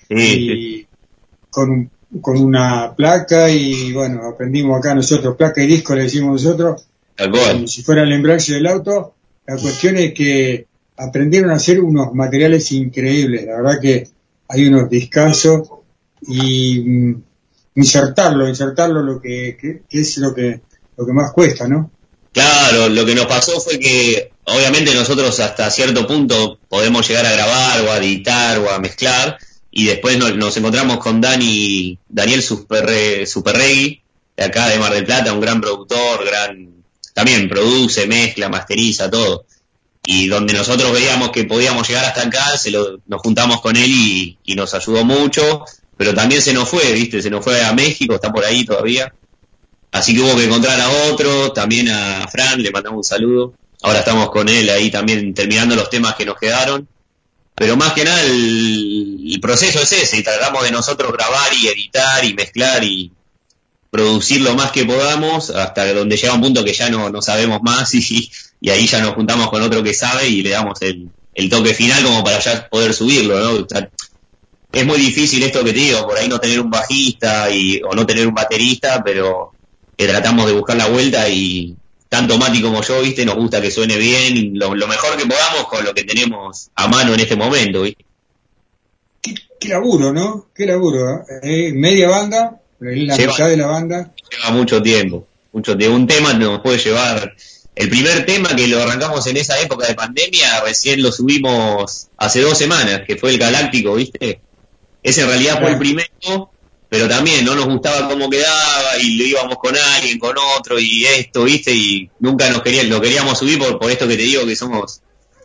Sí, 0.09 0.17
sí. 0.17 0.51
y 0.51 0.87
con, 1.49 1.69
un- 1.69 1.91
con 2.21 2.37
una 2.41 2.93
placa 2.95 3.49
y 3.51 3.93
bueno, 3.93 4.27
aprendimos 4.27 4.77
acá 4.77 4.95
nosotros, 4.95 5.35
placa 5.37 5.63
y 5.63 5.67
disco 5.67 5.93
le 5.95 6.03
decimos 6.03 6.43
nosotros, 6.43 6.85
tal 7.15 7.29
como 7.31 7.43
cual. 7.43 7.67
si 7.67 7.83
fuera 7.83 8.01
el 8.03 8.11
embrague 8.11 8.53
del 8.53 8.65
auto. 8.67 9.13
La 9.45 9.57
cuestión 9.57 9.97
es 9.97 10.13
que 10.13 10.67
aprendieron 10.99 11.49
a 11.51 11.55
hacer 11.55 11.79
unos 11.79 12.13
materiales 12.13 12.71
increíbles, 12.71 13.45
la 13.45 13.57
verdad 13.57 13.81
que 13.81 14.07
hay 14.49 14.67
unos 14.67 14.89
discazos 14.89 15.69
y 16.27 16.79
mm, 16.79 17.23
insertarlo, 17.75 18.47
insertarlo 18.47 19.01
lo 19.01 19.21
que 19.21 19.57
es 19.89 20.17
lo 20.17 20.33
que, 20.33 20.61
lo 20.97 21.05
que 21.05 21.13
más 21.13 21.31
cuesta, 21.31 21.67
¿no? 21.67 21.91
Claro, 22.33 22.89
lo 22.89 23.05
que 23.05 23.15
nos 23.15 23.25
pasó 23.25 23.59
fue 23.59 23.79
que 23.79 24.31
obviamente 24.45 24.93
nosotros 24.93 25.39
hasta 25.39 25.71
cierto 25.71 26.05
punto 26.05 26.59
podemos 26.67 27.07
llegar 27.07 27.25
a 27.25 27.31
grabar 27.31 27.81
o 27.81 27.91
a 27.91 27.97
editar 27.97 28.59
o 28.59 28.69
a 28.69 28.79
mezclar 28.79 29.37
y 29.71 29.85
después 29.85 30.17
nos, 30.17 30.35
nos 30.35 30.55
encontramos 30.57 30.97
con 30.97 31.21
Dani, 31.21 31.97
Daniel 32.07 32.43
Superre, 32.43 33.25
Superregui, 33.25 34.01
de 34.35 34.43
acá 34.43 34.67
de 34.67 34.79
Mar 34.79 34.93
del 34.93 35.05
Plata, 35.05 35.33
un 35.33 35.41
gran 35.41 35.61
productor, 35.61 36.25
gran, 36.25 36.83
también 37.13 37.47
produce, 37.47 38.07
mezcla, 38.07 38.49
masteriza, 38.49 39.09
todo. 39.09 39.45
Y 40.05 40.27
donde 40.27 40.53
nosotros 40.53 40.91
veíamos 40.91 41.29
que 41.29 41.43
podíamos 41.43 41.87
llegar 41.87 42.05
hasta 42.05 42.23
acá, 42.23 42.57
se 42.57 42.71
lo, 42.71 42.99
nos 43.05 43.21
juntamos 43.21 43.61
con 43.61 43.75
él 43.75 43.89
y, 43.89 44.37
y 44.43 44.55
nos 44.55 44.73
ayudó 44.73 45.03
mucho, 45.05 45.65
pero 45.97 46.13
también 46.13 46.41
se 46.41 46.53
nos 46.53 46.67
fue, 46.67 46.93
viste, 46.93 47.21
se 47.21 47.29
nos 47.29 47.43
fue 47.43 47.63
a 47.63 47.73
México, 47.73 48.15
está 48.15 48.31
por 48.31 48.45
ahí 48.45 48.65
todavía. 48.65 49.13
Así 49.91 50.13
que 50.13 50.21
hubo 50.21 50.35
que 50.35 50.45
encontrar 50.45 50.79
a 50.79 50.89
otro, 51.11 51.51
también 51.51 51.89
a 51.89 52.27
Fran, 52.27 52.61
le 52.61 52.71
mandamos 52.71 52.97
un 52.97 53.03
saludo. 53.03 53.53
Ahora 53.81 53.99
estamos 53.99 54.29
con 54.29 54.49
él 54.49 54.69
ahí 54.69 54.91
también 54.91 55.33
terminando 55.33 55.75
los 55.75 55.89
temas 55.89 56.15
que 56.15 56.25
nos 56.25 56.37
quedaron. 56.37 56.87
Pero 57.55 57.75
más 57.75 57.93
que 57.93 58.05
nada 58.05 58.21
el, 58.23 59.37
proceso 59.41 59.81
es 59.81 59.91
ese, 59.91 60.21
tratamos 60.21 60.63
de 60.63 60.71
nosotros 60.71 61.11
grabar 61.11 61.53
y 61.53 61.67
editar 61.67 62.23
y 62.23 62.33
mezclar 62.33 62.83
y 62.83 63.11
producir 63.89 64.41
lo 64.41 64.53
más 64.55 64.71
que 64.71 64.85
podamos 64.85 65.49
hasta 65.49 65.93
donde 65.93 66.15
llega 66.15 66.33
un 66.33 66.41
punto 66.41 66.63
que 66.63 66.73
ya 66.73 66.89
no, 66.89 67.09
no 67.09 67.21
sabemos 67.21 67.61
más 67.61 67.93
y, 67.95 68.31
y 68.61 68.69
ahí 68.69 68.87
ya 68.87 69.01
nos 69.01 69.13
juntamos 69.15 69.49
con 69.49 69.61
otro 69.61 69.81
que 69.83 69.93
sabe 69.93 70.27
y 70.27 70.41
le 70.41 70.49
damos 70.51 70.81
el, 70.81 71.09
el 71.33 71.49
toque 71.49 71.73
final 71.73 72.03
como 72.03 72.23
para 72.23 72.39
ya 72.39 72.67
poder 72.69 72.93
subirlo, 72.93 73.39
¿no? 73.39 73.63
O 73.63 73.67
sea, 73.69 73.89
es 74.71 74.85
muy 74.85 74.97
difícil 74.99 75.41
esto 75.43 75.63
que 75.63 75.73
te 75.73 75.79
digo, 75.79 76.05
por 76.07 76.17
ahí 76.17 76.27
no 76.27 76.39
tener 76.39 76.59
un 76.59 76.69
bajista 76.69 77.49
y, 77.49 77.81
o 77.83 77.93
no 77.95 78.05
tener 78.05 78.27
un 78.27 78.33
baterista, 78.35 79.01
pero 79.03 79.51
que 79.97 80.07
tratamos 80.07 80.45
de 80.45 80.53
buscar 80.53 80.77
la 80.77 80.87
vuelta 80.87 81.27
y 81.29 81.75
tanto 82.07 82.37
Mati 82.37 82.61
como 82.61 82.81
yo, 82.81 83.01
viste, 83.01 83.25
nos 83.25 83.35
gusta 83.35 83.61
que 83.61 83.71
suene 83.71 83.97
bien, 83.97 84.51
lo, 84.57 84.73
lo 84.75 84.87
mejor 84.87 85.15
que 85.17 85.25
podamos 85.25 85.67
con 85.69 85.83
lo 85.85 85.93
que 85.93 86.03
tenemos 86.03 86.69
a 86.75 86.87
mano 86.87 87.13
en 87.13 87.19
este 87.19 87.35
momento, 87.35 87.81
¿viste? 87.83 88.03
Qué 89.59 89.67
laburo, 89.69 90.13
¿no? 90.13 90.47
Qué 90.55 90.65
laburo. 90.65 91.25
¿eh? 91.43 91.71
media 91.73 92.07
banda, 92.09 92.59
la 92.79 93.17
Lleva- 93.17 93.33
mitad 93.33 93.49
de 93.49 93.57
la 93.57 93.67
banda. 93.67 94.13
Lleva 94.31 94.51
mucho 94.51 94.81
tiempo, 94.81 95.27
mucho 95.51 95.77
tiempo. 95.77 95.95
Un 95.97 96.07
tema 96.07 96.33
nos 96.33 96.61
puede 96.61 96.77
llevar, 96.77 97.35
el 97.79 97.89
primer 97.89 98.25
tema 98.25 98.53
que 98.57 98.67
lo 98.67 98.81
arrancamos 98.81 99.25
en 99.27 99.37
esa 99.37 99.57
época 99.61 99.87
de 99.87 99.95
pandemia, 99.95 100.59
recién 100.65 101.01
lo 101.01 101.13
subimos 101.13 102.09
hace 102.17 102.41
dos 102.41 102.57
semanas, 102.57 103.03
que 103.07 103.15
fue 103.15 103.29
el 103.31 103.37
Galáctico, 103.37 103.95
¿viste? 103.95 104.41
Ese 105.01 105.21
en 105.21 105.27
realidad 105.27 105.61
fue 105.61 105.71
el 105.71 105.77
primero, 105.77 106.51
pero 106.89 107.07
también 107.07 107.45
no 107.45 107.55
nos 107.55 107.67
gustaba 107.67 108.09
cómo 108.09 108.29
quedaba 108.29 108.97
y 109.01 109.15
lo 109.15 109.23
íbamos 109.23 109.55
con 109.59 109.77
alguien, 109.77 110.19
con 110.19 110.35
otro 110.57 110.77
y 110.77 111.05
esto, 111.05 111.45
¿viste? 111.45 111.73
Y 111.73 112.09
nunca 112.19 112.49
nos 112.49 112.63
querían, 112.63 112.89
lo 112.89 112.99
queríamos 112.99 113.39
subir 113.39 113.57
por, 113.57 113.79
por 113.79 113.89
esto 113.89 114.09
que 114.09 114.17
te 114.17 114.23
digo 114.23 114.45
que 114.45 114.57
somos 114.57 114.99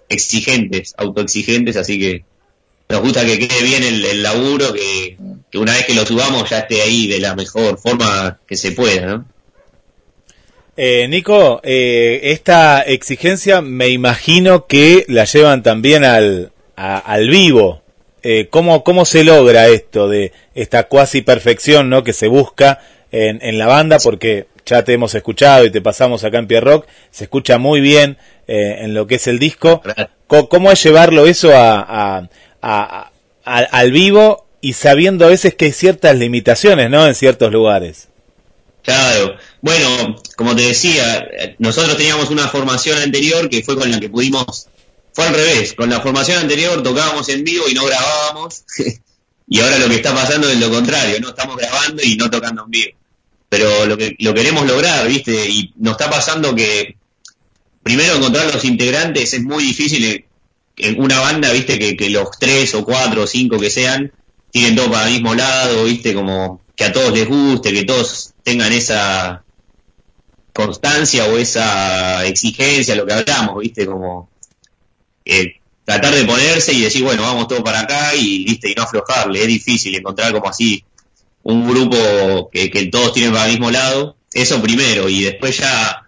exigentes, 0.09 0.93
autoexigentes, 0.99 1.77
así 1.77 2.01
que 2.01 2.25
nos 2.89 3.01
gusta 3.01 3.25
que 3.25 3.39
quede 3.39 3.63
bien 3.63 3.85
el, 3.85 4.05
el 4.05 4.25
laburo, 4.25 4.73
que, 4.73 5.17
que 5.53 5.59
una 5.59 5.75
vez 5.75 5.87
que 5.87 5.95
lo 5.95 6.05
subamos 6.05 6.51
ya 6.51 6.59
esté 6.59 6.83
ahí 6.83 7.07
de 7.07 7.21
la 7.21 7.37
mejor 7.37 7.79
forma 7.79 8.41
que 8.45 8.57
se 8.57 8.73
pueda, 8.73 9.07
¿no? 9.07 9.34
Eh, 10.77 11.07
Nico, 11.09 11.61
eh, 11.63 12.21
esta 12.25 12.83
exigencia 12.83 13.61
me 13.61 13.89
imagino 13.89 14.67
que 14.67 15.05
la 15.09 15.25
llevan 15.25 15.63
también 15.63 16.05
al, 16.05 16.53
a- 16.77 16.99
al 16.99 17.29
vivo. 17.29 17.83
Eh, 18.23 18.49
¿cómo, 18.51 18.83
¿Cómo 18.85 19.05
se 19.05 19.23
logra 19.23 19.69
esto 19.69 20.09
de 20.09 20.33
esta 20.55 20.85
cuasi 20.85 21.21
perfección 21.23 21.91
¿no? 21.91 22.03
que 22.03 22.13
se 22.13 22.27
busca 22.27 22.81
en, 23.13 23.39
en 23.43 23.59
la 23.59 23.67
banda? 23.67 23.99
Porque 24.03 24.47
ya 24.67 24.83
te 24.83 24.95
hemos 24.95 25.15
escuchado 25.15 25.65
y 25.65 25.71
te 25.71 25.81
pasamos 25.83 26.25
acá 26.25 26.39
en 26.39 26.47
Pierre 26.49 26.65
Rock, 26.71 26.87
se 27.11 27.25
escucha 27.25 27.59
muy 27.59 27.81
bien 27.81 28.17
eh, 28.49 28.79
en 28.81 28.95
lo 28.95 29.07
que 29.07 29.17
es 29.17 29.27
el 29.29 29.39
disco. 29.39 29.83
Co- 30.27 30.49
¿Cómo 30.49 30.73
es 30.73 30.83
llevarlo 30.83 31.27
eso 31.27 31.53
a- 31.55 32.29
a- 32.63 33.11
al 33.45 33.93
vivo 33.93 34.47
y 34.63 34.73
sabiendo 34.73 35.27
a 35.27 35.29
veces 35.29 35.55
que 35.55 35.67
hay 35.67 35.73
ciertas 35.73 36.17
limitaciones 36.17 36.89
¿no? 36.91 37.07
en 37.07 37.15
ciertos 37.15 37.53
lugares? 37.53 38.09
Claro, 38.83 39.37
bueno, 39.65 40.17
como 40.37 40.55
te 40.55 40.61
decía, 40.61 41.21
eh, 41.21 41.57
nosotros 41.59 41.97
teníamos 41.97 42.29
una 42.29 42.49
formación 42.49 43.01
anterior 43.01 43.49
que 43.49 43.63
fue 43.63 43.79
con 43.79 43.91
la 43.91 43.99
que 43.99 44.11
pudimos, 44.11 44.67
fue 45.15 45.25
al 45.25 45.35
revés, 45.35 45.73
con 45.73 45.89
la 45.89 46.03
formación 46.03 46.37
anterior 46.37 46.83
tocábamos 46.83 47.27
en 47.31 47.45
vivo 47.45 47.67
y 47.67 47.73
no 47.73 47.87
grabábamos, 47.87 48.63
y 49.49 49.61
ahora 49.61 49.79
lo 49.79 49.89
que 49.89 49.95
está 49.95 50.15
pasando 50.15 50.51
es 50.51 50.61
lo 50.61 50.69
contrario, 50.69 51.19
no 51.19 51.31
estamos 51.31 51.57
grabando 51.57 52.03
y 52.03 52.15
no 52.17 52.29
tocando 52.29 52.65
en 52.65 52.71
vivo. 52.73 52.91
Pero 53.49 53.87
lo 53.87 53.97
que 53.97 54.15
lo 54.19 54.35
queremos 54.35 54.67
lograr, 54.67 55.09
¿viste? 55.09 55.49
Y 55.49 55.73
nos 55.77 55.93
está 55.93 56.11
pasando 56.11 56.55
que 56.55 56.99
primero 57.83 58.17
encontrar 58.17 58.53
los 58.53 58.67
integrantes 58.67 59.33
es 59.33 59.43
muy 59.45 59.65
difícil 59.65 60.05
eh, 60.05 60.27
en 60.77 61.01
una 61.01 61.21
banda, 61.21 61.51
¿viste? 61.53 61.79
Que, 61.79 61.97
que 61.97 62.11
los 62.11 62.39
tres 62.39 62.75
o 62.75 62.85
cuatro 62.85 63.23
o 63.23 63.27
cinco 63.27 63.59
que 63.59 63.71
sean 63.71 64.13
tienen 64.51 64.77
todo 64.77 64.91
para 64.91 65.07
el 65.07 65.15
mismo 65.15 65.35
lado, 65.35 65.85
¿viste? 65.85 66.13
Como 66.13 66.61
que 66.77 66.85
a 66.85 66.93
todos 66.93 67.15
les 67.15 67.27
guste, 67.27 67.73
que 67.73 67.85
todos 67.85 68.35
tengan 68.43 68.71
esa 68.71 69.44
constancia 70.55 71.27
o 71.27 71.37
esa 71.37 72.25
exigencia, 72.25 72.95
lo 72.95 73.05
que 73.05 73.13
hablamos, 73.13 73.59
¿viste? 73.59 73.85
Como 73.85 74.31
eh, 75.25 75.57
tratar 75.85 76.15
de 76.15 76.25
ponerse 76.25 76.73
y 76.73 76.81
decir, 76.83 77.03
bueno, 77.03 77.23
vamos 77.23 77.49
todos 77.49 77.63
para 77.63 77.81
acá 77.81 78.15
y, 78.15 78.45
¿viste? 78.45 78.71
Y 78.71 78.75
no 78.75 78.85
aflojarle. 78.85 79.43
Es 79.43 79.49
difícil 79.49 79.95
encontrar 79.95 80.33
como 80.33 80.49
así 80.49 80.85
un 81.43 81.69
grupo 81.69 82.49
que, 82.51 82.71
que 82.71 82.87
todos 82.87 83.13
tienen 83.13 83.33
para 83.33 83.47
el 83.47 83.53
mismo 83.53 83.71
lado. 83.71 84.17
Eso 84.33 84.63
primero. 84.63 85.09
Y 85.09 85.25
después 85.25 85.59
ya, 85.59 86.07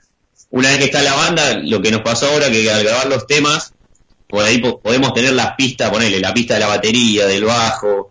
una 0.50 0.70
vez 0.70 0.78
que 0.78 0.84
está 0.86 1.02
la 1.02 1.14
banda, 1.14 1.58
lo 1.62 1.82
que 1.82 1.90
nos 1.90 2.00
pasó 2.00 2.28
ahora 2.28 2.50
que 2.50 2.70
al 2.70 2.84
grabar 2.84 3.08
los 3.08 3.26
temas, 3.26 3.72
por 4.28 4.44
ahí 4.44 4.58
po- 4.58 4.80
podemos 4.80 5.12
tener 5.12 5.32
las 5.34 5.56
pistas, 5.56 5.90
ponerle 5.90 6.20
la 6.20 6.32
pista 6.32 6.54
de 6.54 6.60
la 6.60 6.68
batería, 6.68 7.26
del 7.26 7.44
bajo. 7.44 8.10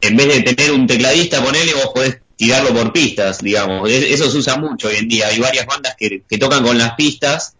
En 0.00 0.16
vez 0.16 0.26
de 0.26 0.42
tener 0.52 0.72
un 0.72 0.86
tecladista, 0.86 1.42
ponele, 1.42 1.72
vos 1.74 1.90
podés 1.94 2.18
tirarlo 2.36 2.72
por 2.74 2.92
pistas, 2.92 3.38
digamos. 3.38 3.88
Es- 3.90 4.04
Eso 4.04 4.30
se 4.30 4.38
usa 4.38 4.56
mucho 4.56 4.88
hoy 4.88 4.96
en 4.96 5.08
día. 5.08 5.28
Hay 5.28 5.38
varias 5.38 5.66
bandas 5.66 5.94
que, 5.98 6.22
que 6.28 6.38
tocan 6.38 6.62
con 6.62 6.76
las 6.78 6.94
pistas, 6.94 7.54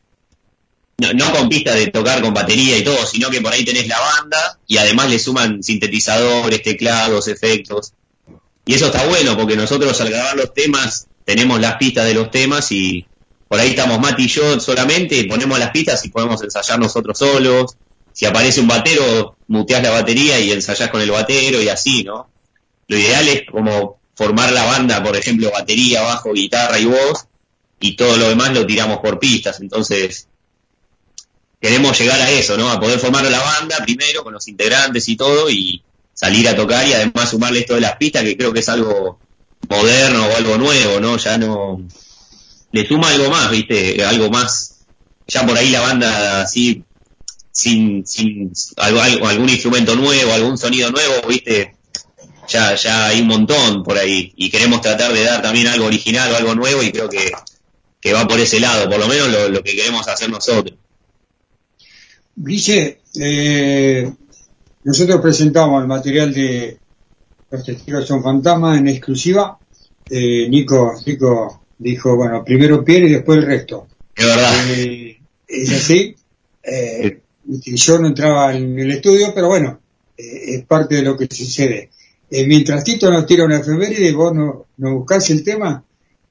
no, 0.99 1.13
no 1.13 1.33
con 1.33 1.49
pistas 1.49 1.75
de 1.75 1.89
tocar 1.89 2.23
con 2.23 2.33
batería 2.35 2.79
y 2.79 2.85
todo, 2.85 3.05
sino 3.07 3.31
que 3.31 3.41
por 3.41 3.53
ahí 3.53 3.65
tenés 3.65 3.87
la 3.87 3.99
banda 3.99 4.59
y 4.67 4.79
además 4.79 5.11
le 5.11 5.19
suman 5.19 5.63
sintetizadores, 5.63 6.63
teclados, 6.63 7.29
efectos. 7.29 7.93
Y 8.65 8.75
eso 8.75 8.87
está 8.87 9.07
bueno 9.07 9.37
porque 9.37 9.57
nosotros 9.57 10.01
al 10.01 10.11
grabar 10.11 10.37
los 10.37 10.53
temas 10.55 11.07
tenemos 11.25 11.61
las 11.61 11.77
pistas 11.77 12.07
de 12.07 12.15
los 12.15 12.31
temas 12.31 12.71
y 12.73 13.07
por 13.49 13.61
ahí 13.61 13.71
estamos 13.71 14.01
Mati 14.01 14.25
y 14.25 14.29
yo 14.29 14.59
solamente, 14.59 15.25
ponemos 15.25 15.59
las 15.59 15.71
pistas 15.71 16.05
y 16.05 16.09
podemos 16.09 16.43
ensayar 16.43 16.79
nosotros 16.79 17.17
solos. 17.19 17.77
Si 18.13 18.25
aparece 18.27 18.61
un 18.61 18.67
batero, 18.69 19.37
muteás 19.49 19.83
la 19.83 19.91
batería 19.91 20.41
y 20.41 20.51
ensayás 20.51 20.89
con 20.91 21.01
el 21.03 21.11
batero 21.11 21.61
y 21.63 21.69
así, 21.69 22.03
¿no? 22.03 22.29
Lo 22.89 22.97
ideal 22.99 23.29
es 23.29 23.43
como 23.51 23.99
formar 24.17 24.51
la 24.53 24.65
banda, 24.65 25.03
por 25.05 25.15
ejemplo, 25.17 25.51
batería, 25.53 26.03
bajo, 26.03 26.33
guitarra 26.33 26.79
y 26.81 26.87
voz, 26.87 27.27
y 27.79 27.95
todo 27.97 28.17
lo 28.17 28.29
demás 28.31 28.53
lo 28.55 28.67
tiramos 28.67 28.99
por 28.99 29.19
pistas. 29.19 29.61
Entonces, 29.61 30.27
queremos 31.61 31.99
llegar 31.99 32.21
a 32.21 32.31
eso, 32.31 32.57
¿no? 32.57 32.71
A 32.71 32.81
poder 32.81 32.99
formar 32.99 33.25
la 33.31 33.41
banda 33.41 33.79
primero 33.85 34.25
con 34.25 34.33
los 34.33 34.49
integrantes 34.49 35.09
y 35.09 35.17
todo 35.17 35.51
y 35.51 35.83
salir 36.15 36.49
a 36.49 36.57
tocar 36.57 36.87
y 36.89 36.95
además 36.95 37.31
sumarle 37.31 37.61
esto 37.61 37.75
de 37.75 37.83
las 37.83 37.97
pistas 37.97 38.23
que 38.23 38.37
creo 38.37 38.53
que 38.53 38.61
es 38.61 38.69
algo 38.69 39.19
moderno 39.69 40.27
o 40.27 40.37
algo 40.37 40.57
nuevo, 40.59 41.01
¿no? 41.01 41.17
Ya 41.19 41.37
no 41.39 41.83
le 42.73 42.87
suma 42.87 43.11
algo 43.11 43.31
más, 43.31 43.51
¿viste? 43.51 44.03
Algo 44.05 44.31
más 44.31 44.73
ya 45.29 45.45
por 45.45 45.57
ahí 45.59 45.71
la 45.71 45.81
banda 45.81 46.43
así 46.43 46.85
sin 47.53 48.07
sin 48.07 48.53
algo, 48.77 49.01
algo- 49.01 49.29
algún 49.29 49.49
instrumento 49.49 49.95
nuevo, 49.97 50.33
algún 50.33 50.57
sonido 50.57 50.91
nuevo, 50.91 51.27
¿viste? 51.29 51.76
Ya 52.49 52.75
ya 52.75 53.07
hay 53.09 53.21
un 53.21 53.29
montón 53.29 53.83
por 53.83 53.99
ahí 53.99 54.33
y 54.37 54.51
queremos 54.51 54.81
tratar 54.81 55.13
de 55.13 55.25
dar 55.25 55.43
también 55.43 55.67
algo 55.69 55.87
original 55.87 56.31
o 56.33 56.37
algo 56.37 56.55
nuevo 56.55 56.83
y 56.83 56.93
creo 56.93 57.09
que 57.09 57.33
que 58.01 58.13
va 58.13 58.29
por 58.29 58.39
ese 58.39 58.61
lado, 58.61 58.89
por 58.89 59.01
lo 59.01 59.09
menos 59.09 59.29
lo, 59.29 59.49
lo 59.49 59.63
que 59.63 59.75
queremos 59.75 60.07
hacer 60.07 60.31
nosotros. 60.31 60.79
Guille, 62.37 63.01
eh, 63.19 64.13
nosotros 64.85 65.21
presentamos 65.21 65.81
el 65.83 65.89
material 65.89 66.33
de 66.33 66.79
Los 67.51 67.65
Testigos 67.65 68.07
son 68.07 68.23
Fantasmas 68.23 68.79
en 68.79 68.89
exclusiva. 68.89 69.59
Eh, 70.09 70.47
Nico, 70.49 70.95
Nico 71.05 71.63
dijo, 71.79 72.17
bueno, 72.17 72.45
primero 72.45 72.85
Pierre 72.85 73.09
y 73.09 73.13
después 73.15 73.39
el 73.39 73.47
resto. 73.47 73.89
Es 74.15 74.27
verdad. 74.27 74.53
Eh, 74.71 75.21
es 75.49 75.73
así. 75.73 76.15
Eh, 76.63 77.21
yo 77.45 77.99
no 77.99 78.09
entraba 78.09 78.55
en 78.55 78.79
el 78.79 78.91
estudio, 78.91 79.33
pero 79.35 79.49
bueno, 79.49 79.81
eh, 80.17 80.57
es 80.57 80.65
parte 80.65 80.97
de 80.97 81.03
lo 81.03 81.17
que 81.17 81.27
sucede. 81.27 81.91
Eh, 82.31 82.47
mientras 82.47 82.83
Tito 82.83 83.11
nos 83.11 83.27
tira 83.27 83.45
una 83.45 83.59
efeméride, 83.59 84.13
vos 84.13 84.35
nos 84.35 84.55
no 84.79 84.95
buscás 84.97 85.31
el 85.31 85.45
tema 85.45 85.85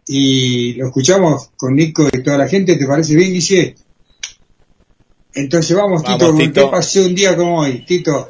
y 0.08 0.74
lo 0.74 0.88
escuchamos 0.88 1.50
con 1.56 1.76
Nico 1.76 2.08
y 2.12 2.22
toda 2.22 2.38
la 2.38 2.48
gente, 2.48 2.76
¿te 2.76 2.86
parece 2.86 3.16
bien, 3.16 3.34
Guille? 3.34 3.76
Entonces 5.34 5.76
vamos, 5.76 6.04
Vamos, 6.04 6.20
Tito, 6.20 6.36
Tito. 6.38 6.66
¿qué 6.66 6.72
pasó 6.72 7.02
un 7.02 7.16
día 7.16 7.36
como 7.36 7.60
hoy? 7.60 7.86
Tito, 7.86 8.30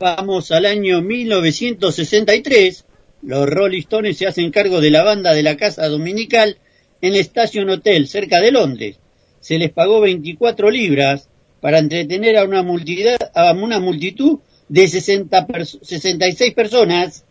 Vamos 0.00 0.50
al 0.50 0.66
año 0.66 1.00
1963. 1.00 2.84
Los 3.22 3.48
Rolling 3.48 3.80
Stones 3.80 4.18
se 4.18 4.26
hacen 4.26 4.50
cargo 4.50 4.80
de 4.80 4.90
la 4.90 5.02
banda 5.02 5.32
de 5.32 5.42
la 5.42 5.56
casa 5.56 5.88
dominical 5.88 6.58
en 7.00 7.14
Station 7.14 7.70
Hotel, 7.70 8.08
cerca 8.08 8.40
de 8.40 8.50
Londres. 8.50 8.96
Se 9.40 9.58
les 9.58 9.70
pagó 9.70 10.00
24 10.00 10.70
libras 10.70 11.28
para 11.60 11.78
entretener 11.78 12.36
a 12.36 12.44
una 12.44 12.62
multitud, 12.62 13.16
a 13.34 13.52
una 13.52 13.78
multitud 13.78 14.40
de 14.68 14.88
60 14.88 15.46
pers- 15.46 15.78
66 15.82 16.54
personas. 16.54 17.24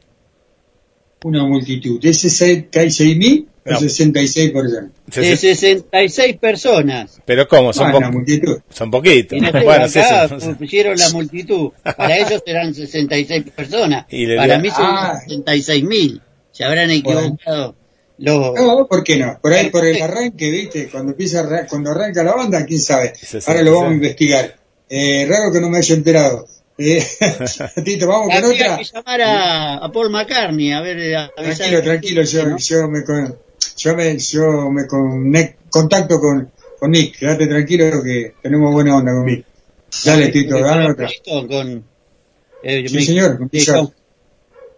una 1.25 1.45
multitud 1.45 2.01
de 2.01 2.13
66 2.13 3.15
mil 3.17 3.47
No. 3.65 3.77
o 3.77 3.79
66 3.79 4.51
personas. 4.51 4.91
De 5.07 5.37
66 5.37 6.37
personas. 6.37 7.21
Pero 7.25 7.47
¿cómo? 7.47 7.71
Son, 7.71 7.87
Ah, 7.87 7.91
po- 7.93 8.11
multitud. 8.11 8.57
son 8.69 8.91
poquitos. 8.91 9.37
Y 9.37 9.39
no 9.41 9.49
sé, 9.53 9.59
Bueno, 9.63 9.87
sí, 9.87 9.99
acá 9.99 10.27
son- 10.37 10.55
pusieron 10.55 10.97
la 10.97 11.09
multitud. 11.11 11.71
Para 11.95 12.17
ellos 12.17 12.43
eran 12.45 12.73
66 12.73 13.45
personas. 13.55 14.05
Y 14.09 14.35
Para 14.35 14.59
mí 14.59 14.69
son 14.69 14.85
Ah. 14.85 15.17
66 15.25 15.83
mil. 15.85 16.21
Se 16.51 16.65
habrán 16.65 16.91
equivocado 16.91 17.75
los... 18.17 18.53
No, 18.53 18.85
¿por 18.89 19.01
qué 19.05 19.15
no? 19.17 19.39
Por 19.41 19.53
ahí, 19.53 19.69
por 19.69 19.85
el 19.85 20.01
arranque, 20.01 20.51
¿viste? 20.51 20.89
Cuando 20.89 21.13
empieza, 21.13 21.65
cuando 21.69 21.91
arranca 21.91 22.21
la 22.21 22.35
banda, 22.35 22.65
quién 22.65 22.81
sabe. 22.81 23.13
Sí, 23.15 23.39
sí, 23.39 23.45
Ahora 23.47 23.61
lo 23.61 23.71
sí. 23.71 23.75
vamos 23.77 23.91
a 23.91 23.95
investigar. 23.95 24.55
Eh, 24.89 25.25
raro 25.25 25.53
que 25.53 25.61
no 25.61 25.69
me 25.69 25.77
haya 25.77 25.95
enterado. 25.95 26.45
Eh, 26.77 27.01
Tito, 27.85 28.07
vamos 28.07 28.29
con 28.33 28.43
otra. 28.51 28.77
que 28.77 28.83
llamar 28.83 29.21
a, 29.21 29.75
a 29.77 29.91
Paul 29.91 30.09
McCartney, 30.09 30.71
a 30.73 30.81
ver, 30.81 31.15
a 31.15 31.29
avisar. 31.37 31.55
Tranquilo, 31.69 31.81
tranquilo, 31.83 32.23
yo, 32.23 32.57
yo 32.57 32.89
me 32.89 32.99
yo 33.77 33.95
me, 33.95 34.17
yo 34.17 34.69
me 34.71 34.81
conec- 34.83 35.55
contacto 35.69 36.19
con, 36.19 36.51
con 36.79 36.91
Nick, 36.91 37.17
quédate 37.19 37.47
tranquilo 37.47 38.01
que 38.03 38.33
tenemos 38.41 38.73
buena 38.73 38.97
onda 38.97 39.13
con 39.13 39.25
Nick. 39.25 39.45
Dale, 40.05 40.29
Tito, 40.29 40.59
dale 40.59 40.89
otra. 40.91 41.07
Con, 41.47 41.83
eh, 42.63 42.87
Sí, 42.87 42.95
me- 42.95 43.01
señor, 43.03 43.37
con 43.37 43.49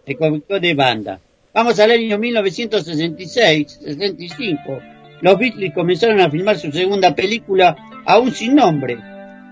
de 0.06 0.16
conductor 0.16 0.60
de 0.60 0.74
banda. 0.74 1.18
Vamos 1.54 1.78
al 1.80 1.90
año 1.92 2.18
1966-65. 2.18 4.82
Los 5.22 5.38
Beatles 5.38 5.72
comenzaron 5.74 6.20
a 6.20 6.30
filmar 6.30 6.58
su 6.58 6.70
segunda 6.70 7.14
película, 7.14 7.74
aún 8.04 8.32
sin 8.32 8.54
nombre, 8.54 8.98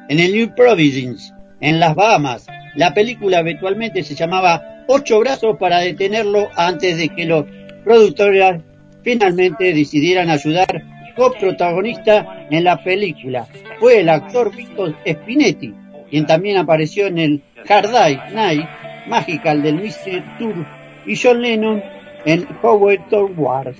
en 0.08 0.20
el 0.20 0.32
New 0.32 0.54
Providence, 0.54 1.32
en 1.60 1.80
las 1.80 1.94
Bahamas. 1.94 2.46
La 2.74 2.94
película 2.94 3.38
habitualmente 3.38 4.02
se 4.02 4.14
llamaba 4.14 4.84
Ocho 4.86 5.18
Brazos 5.20 5.56
para 5.58 5.78
detenerlo 5.78 6.48
antes 6.56 6.96
de 6.96 7.08
que 7.08 7.24
los 7.24 7.44
productores 7.84 8.60
finalmente 9.02 9.72
decidieran 9.72 10.30
ayudar 10.30 10.82
coprotagonista 11.16 12.46
en 12.50 12.64
la 12.64 12.82
película. 12.82 13.46
Fue 13.78 14.00
el 14.00 14.08
actor 14.08 14.54
Víctor 14.54 14.96
Spinetti, 15.06 15.74
quien 16.10 16.26
también 16.26 16.56
apareció 16.56 17.06
en 17.06 17.18
el 17.18 17.42
Hard 17.68 17.90
Night 18.32 18.68
Magical 19.06 19.62
del 19.62 19.76
Mystery 19.76 20.24
Tour 20.38 20.66
y 21.06 21.16
John 21.16 21.42
Lennon 21.42 21.82
en 22.24 22.46
Howard 22.62 23.08
Tour 23.10 23.32
Wars. 23.36 23.76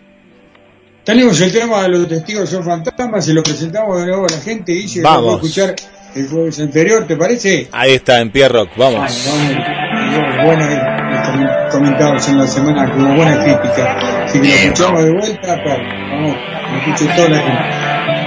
Tenemos 1.05 1.39
el 1.41 1.53
tema 1.53 1.83
de 1.83 1.91
los 1.91 2.09
testigos 2.09 2.49
son 2.49 2.65
fantasmas 2.65 3.29
y 3.29 3.35
lo 3.35 3.43
presentamos 3.43 4.01
de 4.01 4.07
nuevo 4.07 4.25
a 4.25 4.33
la 4.33 4.41
gente. 4.41 4.73
Dice, 4.73 5.03
Vamos. 5.03 5.35
a 5.35 5.37
escuchar 5.37 5.75
el 6.15 6.29
jueves 6.29 6.61
anterior, 6.61 7.07
¿te 7.07 7.17
parece? 7.17 7.69
Ahí 7.73 7.93
está, 7.95 8.21
en 8.21 8.31
Pierre 8.31 8.53
Rock. 8.55 8.71
Vamos. 8.77 9.27
Vamos, 9.27 10.45
bueno, 10.45 10.65
y- 10.71 10.75
y 10.75 11.23
com- 11.27 11.49
comentamos 11.71 12.29
en 12.29 12.39
la 12.39 12.47
semana 12.47 12.93
hubo 12.97 13.15
buena 13.15 13.43
crítica. 13.43 13.97
Que 14.33 14.39
lo 14.39 14.45
escuchamos 14.45 15.05
de 15.05 15.13
vuelta, 15.13 15.57
vamos, 15.65 16.37
lo 16.73 16.79
escucho 16.79 17.15
toda 17.17 17.29
la 17.31 17.39
gente. 17.39 18.24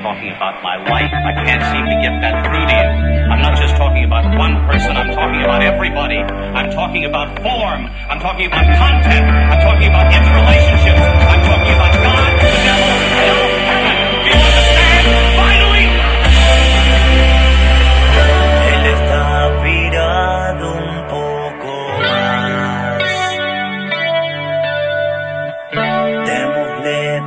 Talking 0.00 0.32
about 0.32 0.62
my 0.64 0.80
life. 0.88 1.12
I 1.12 1.44
can't 1.44 1.60
seem 1.60 1.84
to 1.84 1.96
get 2.00 2.24
that 2.24 2.40
through 2.40 2.56
to 2.56 2.72
you. 2.72 2.88
I'm 3.28 3.42
not 3.44 3.52
just 3.60 3.76
talking 3.76 4.02
about 4.08 4.24
one 4.32 4.64
person. 4.64 4.96
I'm 4.96 5.12
talking 5.12 5.44
about 5.44 5.60
everybody. 5.60 6.16
I'm 6.16 6.70
talking 6.72 7.04
about 7.04 7.36
form. 7.44 7.84
I'm 8.08 8.18
talking 8.18 8.46
about 8.46 8.64
content. 8.80 9.28
I'm 9.28 9.60
talking 9.60 9.92
about 9.92 10.08
interrelationships. 10.08 11.04
I'm 11.04 11.42
talking 11.44 11.74
about 11.76 11.92
God, 12.00 12.32
the 12.32 12.48
devil, 12.64 12.96
hell, 13.12 13.44
heaven. 13.68 14.24
Do 14.24 14.28
you 14.32 14.40
understand? 14.40 15.04
Finally! 15.36 16.10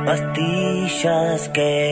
Pastillas 0.04 1.48
que 1.48 1.83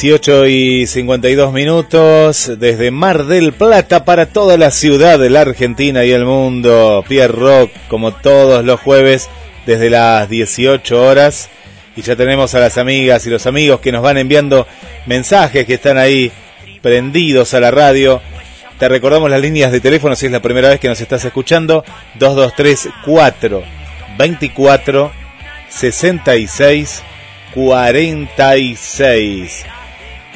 18 0.00 0.48
y 0.48 0.86
52 0.88 1.52
minutos 1.52 2.50
desde 2.58 2.90
Mar 2.90 3.26
del 3.26 3.52
Plata 3.52 4.04
para 4.04 4.26
toda 4.26 4.58
la 4.58 4.72
ciudad 4.72 5.20
de 5.20 5.30
la 5.30 5.42
Argentina 5.42 6.04
y 6.04 6.10
el 6.10 6.24
mundo. 6.24 7.04
Pierre 7.06 7.32
Rock, 7.32 7.70
como 7.86 8.12
todos 8.12 8.64
los 8.64 8.80
jueves, 8.80 9.30
desde 9.66 9.90
las 9.90 10.28
18 10.28 11.00
horas. 11.00 11.48
Y 11.94 12.02
ya 12.02 12.16
tenemos 12.16 12.56
a 12.56 12.58
las 12.58 12.76
amigas 12.76 13.24
y 13.26 13.30
los 13.30 13.46
amigos 13.46 13.78
que 13.78 13.92
nos 13.92 14.02
van 14.02 14.18
enviando 14.18 14.66
mensajes 15.06 15.64
que 15.64 15.74
están 15.74 15.96
ahí 15.96 16.32
prendidos 16.82 17.54
a 17.54 17.60
la 17.60 17.70
radio. 17.70 18.20
Te 18.80 18.88
recordamos 18.88 19.30
las 19.30 19.40
líneas 19.40 19.70
de 19.70 19.80
teléfono 19.80 20.16
si 20.16 20.26
es 20.26 20.32
la 20.32 20.42
primera 20.42 20.70
vez 20.70 20.80
que 20.80 20.88
nos 20.88 21.00
estás 21.00 21.24
escuchando. 21.24 21.84
2234 22.18 23.62
24 24.18 25.12
66 25.68 27.04
46. 27.54 29.64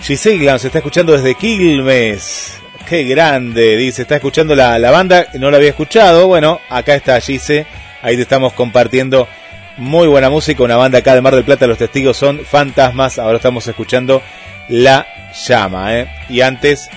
Gisela 0.03 0.53
nos 0.53 0.65
está 0.65 0.79
escuchando 0.79 1.13
desde 1.13 1.35
Quilmes. 1.35 2.59
Qué 2.89 3.05
grande, 3.05 3.77
dice, 3.77 4.03
está 4.03 4.17
escuchando 4.17 4.55
la, 4.55 4.79
la 4.79 4.91
banda, 4.91 5.27
no 5.35 5.51
la 5.51 5.59
había 5.59 5.71
escuchado. 5.71 6.27
Bueno, 6.27 6.61
acá 6.71 6.95
está 6.95 7.21
Gise, 7.21 7.67
ahí 8.01 8.17
te 8.17 8.23
estamos 8.23 8.55
compartiendo 8.55 9.29
muy 9.77 10.09
buena 10.09 10.31
música, 10.31 10.63
una 10.63 10.77
banda 10.77 10.99
acá 10.99 11.15
de 11.15 11.21
Mar 11.21 11.35
del 11.35 11.45
Plata, 11.45 11.67
los 11.67 11.79
testigos 11.79 12.17
son 12.17 12.41
fantasmas, 12.45 13.19
ahora 13.19 13.37
estamos 13.37 13.67
escuchando 13.67 14.23
La 14.69 15.07
Llama, 15.47 15.97
¿eh? 15.97 16.09
y 16.29 16.41
antes 16.41 16.89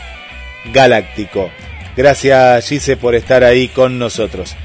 Galáctico. 0.74 1.52
Gracias 1.96 2.68
Gise 2.68 2.98
por 2.98 3.14
estar 3.14 3.44
ahí 3.44 3.68
con 3.68 4.00
nosotros. 4.00 4.56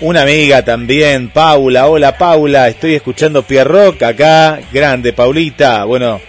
Una 0.00 0.22
amiga 0.22 0.64
también, 0.64 1.28
Paula. 1.28 1.88
Hola 1.88 2.16
Paula, 2.16 2.68
estoy 2.68 2.94
escuchando 2.94 3.42
Pierrock 3.42 4.02
acá. 4.02 4.58
Grande, 4.72 5.12
Paulita. 5.12 5.84
Bueno, 5.84 6.20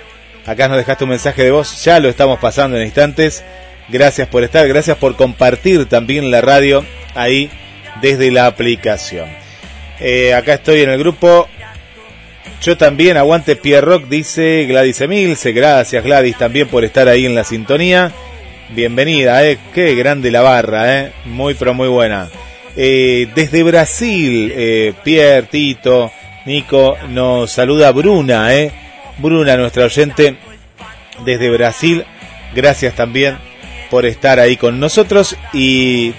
acá 0.46 0.68
nos 0.68 0.78
dejaste 0.78 1.04
un 1.04 1.12
mensaje 1.12 1.44
de 1.44 1.52
voz, 1.52 1.84
ya 1.84 2.00
lo 2.00 2.10
estamos 2.10 2.40
pasando 2.40 2.78
en 2.78 2.84
instantes. 2.84 3.44
Gracias 3.90 4.28
por 4.28 4.44
estar, 4.44 4.68
gracias 4.68 4.98
por 4.98 5.16
compartir 5.16 5.86
también 5.88 6.32
la 6.32 6.42
radio 6.42 6.86
ahí 7.16 7.50
desde 8.02 8.32
la 8.32 8.46
aplicación. 8.46 9.30
Eh, 10.00 10.34
acá 10.34 10.56
estoy 10.56 10.82
en 10.82 10.90
el 10.90 11.00
grupo. 11.00 11.48
Yo 12.62 12.78
también 12.78 13.18
aguante 13.18 13.56
Pierrock, 13.56 14.08
dice 14.08 14.66
Gladys 14.68 15.02
Emilce. 15.02 15.52
Gracias 15.52 16.04
Gladys 16.04 16.38
también 16.38 16.68
por 16.68 16.86
estar 16.86 17.08
ahí 17.08 17.26
en 17.26 17.36
la 17.36 17.44
sintonía. 17.44 18.12
Bienvenida, 18.70 19.46
eh. 19.46 19.58
Qué 19.74 19.96
grande 19.96 20.32
la 20.32 20.42
barra, 20.42 21.00
eh. 21.00 21.12
Muy 21.26 21.56
pero 21.56 21.74
muy 21.74 21.88
buena. 21.88 22.30
Eh, 22.76 23.28
desde 23.36 23.64
Brasil, 23.64 24.54
eh, 24.56 24.94
Tito, 25.50 26.12
Nico, 26.46 26.98
nos 27.10 27.52
saluda 27.52 27.92
Bruna, 27.92 28.56
eh. 28.56 28.72
Bruna, 29.18 29.58
nuestra 29.58 29.86
oyente 29.86 30.38
desde 31.26 31.50
Brasil. 31.50 32.06
Gracias 32.56 32.96
también 32.96 33.38
por 33.90 34.06
estar 34.06 34.40
ahí 34.40 34.58
con 34.58 34.80
nosotros. 34.80 35.36
Y 35.54 36.14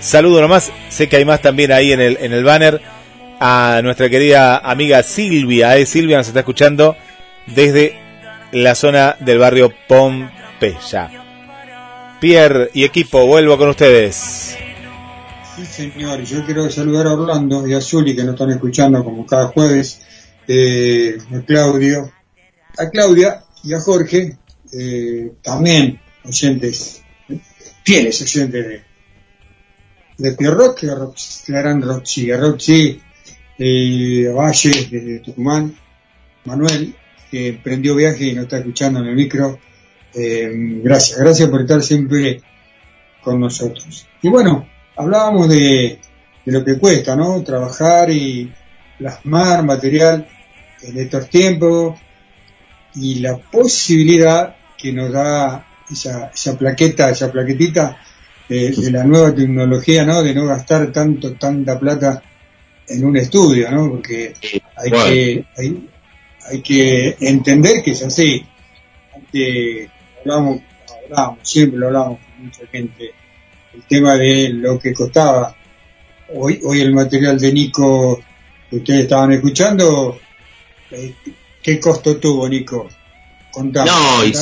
saludo 0.00 0.40
nomás, 0.40 0.72
sé 0.88 1.08
que 1.08 1.16
hay 1.16 1.24
más 1.24 1.40
también 1.40 1.72
ahí 1.72 1.92
en 1.92 2.00
el, 2.00 2.18
en 2.20 2.32
el 2.32 2.44
banner, 2.44 2.80
a 3.40 3.80
nuestra 3.82 4.08
querida 4.08 4.58
amiga 4.58 5.02
Silvia. 5.02 5.76
Eh. 5.76 5.86
Silvia 5.86 6.18
nos 6.18 6.28
está 6.28 6.40
escuchando 6.40 6.96
desde 7.46 7.98
la 8.52 8.74
zona 8.74 9.16
del 9.20 9.38
barrio 9.38 9.72
Pompeya. 9.88 11.10
Pierre 12.20 12.70
y 12.74 12.84
equipo, 12.84 13.26
vuelvo 13.26 13.58
con 13.58 13.70
ustedes. 13.70 14.56
Sí, 15.56 15.66
señor. 15.66 16.22
Yo 16.22 16.44
quiero 16.44 16.70
saludar 16.70 17.06
a 17.06 17.14
Orlando 17.14 17.66
y 17.66 17.74
a 17.74 17.80
Zuli 17.80 18.14
que 18.14 18.22
nos 18.24 18.34
están 18.34 18.50
escuchando 18.50 19.04
como 19.04 19.26
cada 19.26 19.48
jueves. 19.48 20.00
Eh, 20.46 21.18
Claudio, 21.46 22.12
a 22.78 22.88
Claudia 22.90 23.44
y 23.64 23.74
a 23.74 23.80
Jorge, 23.80 24.36
eh, 24.72 25.32
también 25.42 26.00
oyentes, 26.24 27.02
fieles 27.84 28.22
oyentes 28.22 28.66
de, 28.66 28.82
de 30.18 30.32
Pierrock, 30.32 30.82
a 30.84 30.94
Rox- 30.96 31.48
la 31.48 31.60
gran 31.60 31.82
Roxy, 31.82 32.30
a 32.30 32.36
Roxy, 32.38 33.00
a 33.58 34.32
Valle 34.32 34.88
de 34.90 35.20
Tucumán, 35.20 35.76
Manuel, 36.44 36.94
que 37.30 37.58
prendió 37.62 37.94
viaje 37.94 38.24
y 38.24 38.34
nos 38.34 38.44
está 38.44 38.58
escuchando 38.58 39.00
en 39.00 39.06
el 39.06 39.14
micro. 39.14 39.58
Eh, 40.14 40.50
gracias, 40.82 41.18
gracias 41.18 41.48
por 41.48 41.60
estar 41.62 41.82
siempre 41.82 42.42
con 43.22 43.40
nosotros. 43.40 44.06
Y 44.20 44.28
bueno, 44.28 44.68
hablábamos 44.96 45.48
de, 45.48 45.98
de 46.44 46.52
lo 46.52 46.64
que 46.64 46.78
cuesta, 46.78 47.14
¿no? 47.16 47.42
Trabajar 47.42 48.10
y 48.10 48.52
plasmar 48.98 49.64
material 49.64 50.28
en 50.82 50.98
estos 50.98 51.30
tiempos 51.30 51.98
y 52.94 53.16
la 53.20 53.36
posibilidad 53.38 54.54
que 54.76 54.92
nos 54.92 55.12
da 55.12 55.66
esa, 55.90 56.30
esa 56.34 56.58
plaqueta, 56.58 57.10
esa 57.10 57.30
plaquetita 57.30 57.96
de, 58.48 58.70
de 58.70 58.90
la 58.90 59.04
nueva 59.04 59.34
tecnología, 59.34 60.04
¿no? 60.04 60.22
De 60.22 60.34
no 60.34 60.46
gastar 60.46 60.90
tanto, 60.92 61.34
tanta 61.34 61.78
plata 61.78 62.22
en 62.88 63.04
un 63.04 63.16
estudio, 63.16 63.70
¿no? 63.70 63.90
Porque 63.90 64.34
hay 64.76 64.90
Bueno. 64.90 65.06
que, 65.06 65.44
hay, 65.56 65.88
hay 66.50 66.62
que 66.62 67.16
entender 67.20 67.82
que 67.82 67.92
es 67.92 68.02
así. 68.02 68.44
Antes 69.14 69.88
hablamos, 70.20 70.60
hablamos, 71.04 71.38
siempre 71.42 71.78
lo 71.78 71.86
hablamos 71.86 72.18
con 72.20 72.44
mucha 72.46 72.66
gente, 72.66 73.10
el 73.74 73.82
tema 73.84 74.16
de 74.16 74.50
lo 74.50 74.78
que 74.78 74.92
costaba. 74.92 75.54
Hoy, 76.34 76.60
hoy 76.64 76.80
el 76.80 76.92
material 76.92 77.38
de 77.38 77.52
Nico 77.52 78.20
que 78.68 78.76
ustedes 78.76 79.00
estaban 79.02 79.32
escuchando, 79.32 80.18
eh, 80.90 81.14
¿qué 81.62 81.80
costo 81.80 82.16
tuvo 82.16 82.48
Nico? 82.48 82.88
Contame, 83.50 83.90
No, 83.90 84.24
y-. 84.24 84.32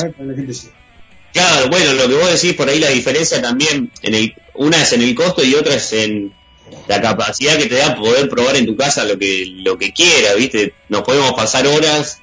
Claro, 1.33 1.69
bueno, 1.69 1.93
lo 1.93 2.07
que 2.07 2.15
vos 2.15 2.31
decís 2.41 2.55
por 2.55 2.67
ahí 2.67 2.79
la 2.79 2.89
diferencia 2.89 3.41
también, 3.41 3.89
en 4.01 4.15
el, 4.15 4.35
una 4.55 4.81
es 4.81 4.91
en 4.93 5.01
el 5.01 5.15
costo 5.15 5.43
y 5.43 5.55
otra 5.55 5.75
es 5.75 5.93
en 5.93 6.33
la 6.87 7.01
capacidad 7.01 7.57
que 7.57 7.67
te 7.67 7.75
da 7.75 7.95
poder 7.95 8.29
probar 8.29 8.55
en 8.57 8.65
tu 8.65 8.75
casa 8.75 9.05
lo 9.05 9.17
que 9.17 9.45
lo 9.57 9.77
que 9.77 9.93
quieras, 9.93 10.35
¿viste? 10.35 10.73
Nos 10.89 11.03
podemos 11.03 11.33
pasar 11.33 11.67
horas 11.67 12.21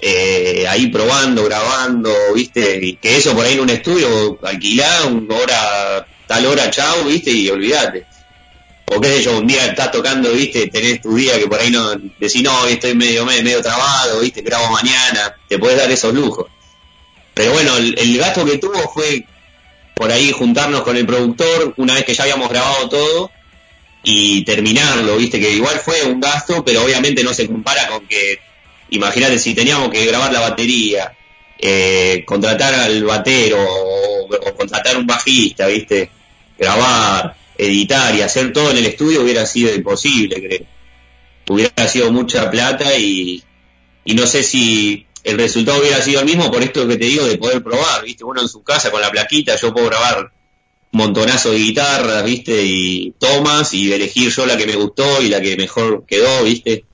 eh, 0.00 0.66
ahí 0.68 0.88
probando, 0.88 1.44
grabando, 1.44 2.12
¿viste? 2.34 2.84
Y 2.84 2.96
que 2.96 3.16
eso 3.16 3.34
por 3.34 3.46
ahí 3.46 3.54
en 3.54 3.60
un 3.60 3.70
estudio, 3.70 4.38
alquilá, 4.42 5.06
una 5.06 5.36
hora, 5.36 6.06
tal 6.26 6.46
hora, 6.46 6.70
chao, 6.70 7.04
¿viste? 7.04 7.30
Y 7.30 7.48
olvídate. 7.48 8.06
O 8.94 9.00
qué 9.00 9.08
sé 9.08 9.22
yo, 9.22 9.38
un 9.38 9.46
día 9.46 9.66
estás 9.66 9.90
tocando, 9.90 10.32
¿viste? 10.32 10.66
Tenés 10.68 11.00
tu 11.00 11.14
día 11.14 11.38
que 11.38 11.46
por 11.46 11.58
ahí 11.58 11.70
no, 11.70 11.94
decís, 12.18 12.42
no, 12.42 12.66
estoy 12.66 12.94
medio, 12.94 13.24
medio, 13.24 13.62
trabado, 13.62 14.20
¿viste? 14.20 14.42
Grabo 14.42 14.70
mañana, 14.70 15.34
te 15.48 15.58
podés 15.58 15.78
dar 15.78 15.90
esos 15.90 16.12
lujos. 16.12 16.46
Pero 17.32 17.52
bueno, 17.52 17.76
el, 17.78 17.98
el 17.98 18.18
gasto 18.18 18.44
que 18.44 18.58
tuvo 18.58 18.78
fue 18.92 19.24
por 19.94 20.12
ahí 20.12 20.32
juntarnos 20.32 20.82
con 20.82 20.96
el 20.96 21.06
productor 21.06 21.74
una 21.78 21.94
vez 21.94 22.04
que 22.04 22.14
ya 22.14 22.24
habíamos 22.24 22.50
grabado 22.50 22.88
todo 22.88 23.30
y 24.02 24.44
terminarlo, 24.44 25.16
viste 25.16 25.40
que 25.40 25.50
igual 25.50 25.78
fue 25.78 26.02
un 26.02 26.20
gasto, 26.20 26.64
pero 26.64 26.84
obviamente 26.84 27.22
no 27.22 27.32
se 27.32 27.46
compara 27.46 27.86
con 27.88 28.06
que, 28.06 28.40
imagínate 28.90 29.38
si 29.38 29.54
teníamos 29.54 29.90
que 29.90 30.04
grabar 30.04 30.32
la 30.32 30.40
batería, 30.40 31.14
eh, 31.58 32.24
contratar 32.26 32.74
al 32.74 33.04
batero 33.04 33.58
o, 33.62 34.24
o 34.26 34.54
contratar 34.54 34.96
un 34.96 35.06
bajista, 35.06 35.68
viste, 35.68 36.10
grabar, 36.58 37.36
editar 37.58 38.14
y 38.14 38.22
hacer 38.22 38.52
todo 38.52 38.70
en 38.70 38.78
el 38.78 38.86
estudio 38.86 39.22
hubiera 39.22 39.46
sido 39.46 39.74
imposible, 39.74 40.36
creo. 40.36 40.66
Hubiera 41.48 41.88
sido 41.88 42.12
mucha 42.12 42.50
plata 42.50 42.96
y, 42.96 43.42
y 44.04 44.14
no 44.14 44.26
sé 44.26 44.42
si 44.42 45.06
el 45.24 45.38
resultado 45.38 45.80
hubiera 45.80 46.00
sido 46.00 46.20
el 46.20 46.26
mismo 46.26 46.50
por 46.50 46.62
esto 46.62 46.86
que 46.86 46.96
te 46.96 47.04
digo 47.04 47.24
de 47.24 47.38
poder 47.38 47.62
probar, 47.62 48.04
viste, 48.04 48.24
uno 48.24 48.42
en 48.42 48.48
su 48.48 48.62
casa 48.62 48.90
con 48.90 49.00
la 49.00 49.10
plaquita, 49.10 49.56
yo 49.56 49.72
puedo 49.72 49.86
grabar 49.86 50.32
un 50.92 50.98
montonazo 50.98 51.52
de 51.52 51.58
guitarras, 51.58 52.24
viste, 52.24 52.62
y 52.64 53.14
tomas 53.18 53.72
y 53.74 53.92
elegir 53.92 54.30
yo 54.30 54.46
la 54.46 54.56
que 54.56 54.66
me 54.66 54.76
gustó 54.76 55.22
y 55.22 55.28
la 55.28 55.40
que 55.40 55.56
mejor 55.56 56.04
quedó, 56.06 56.44
viste. 56.44 56.84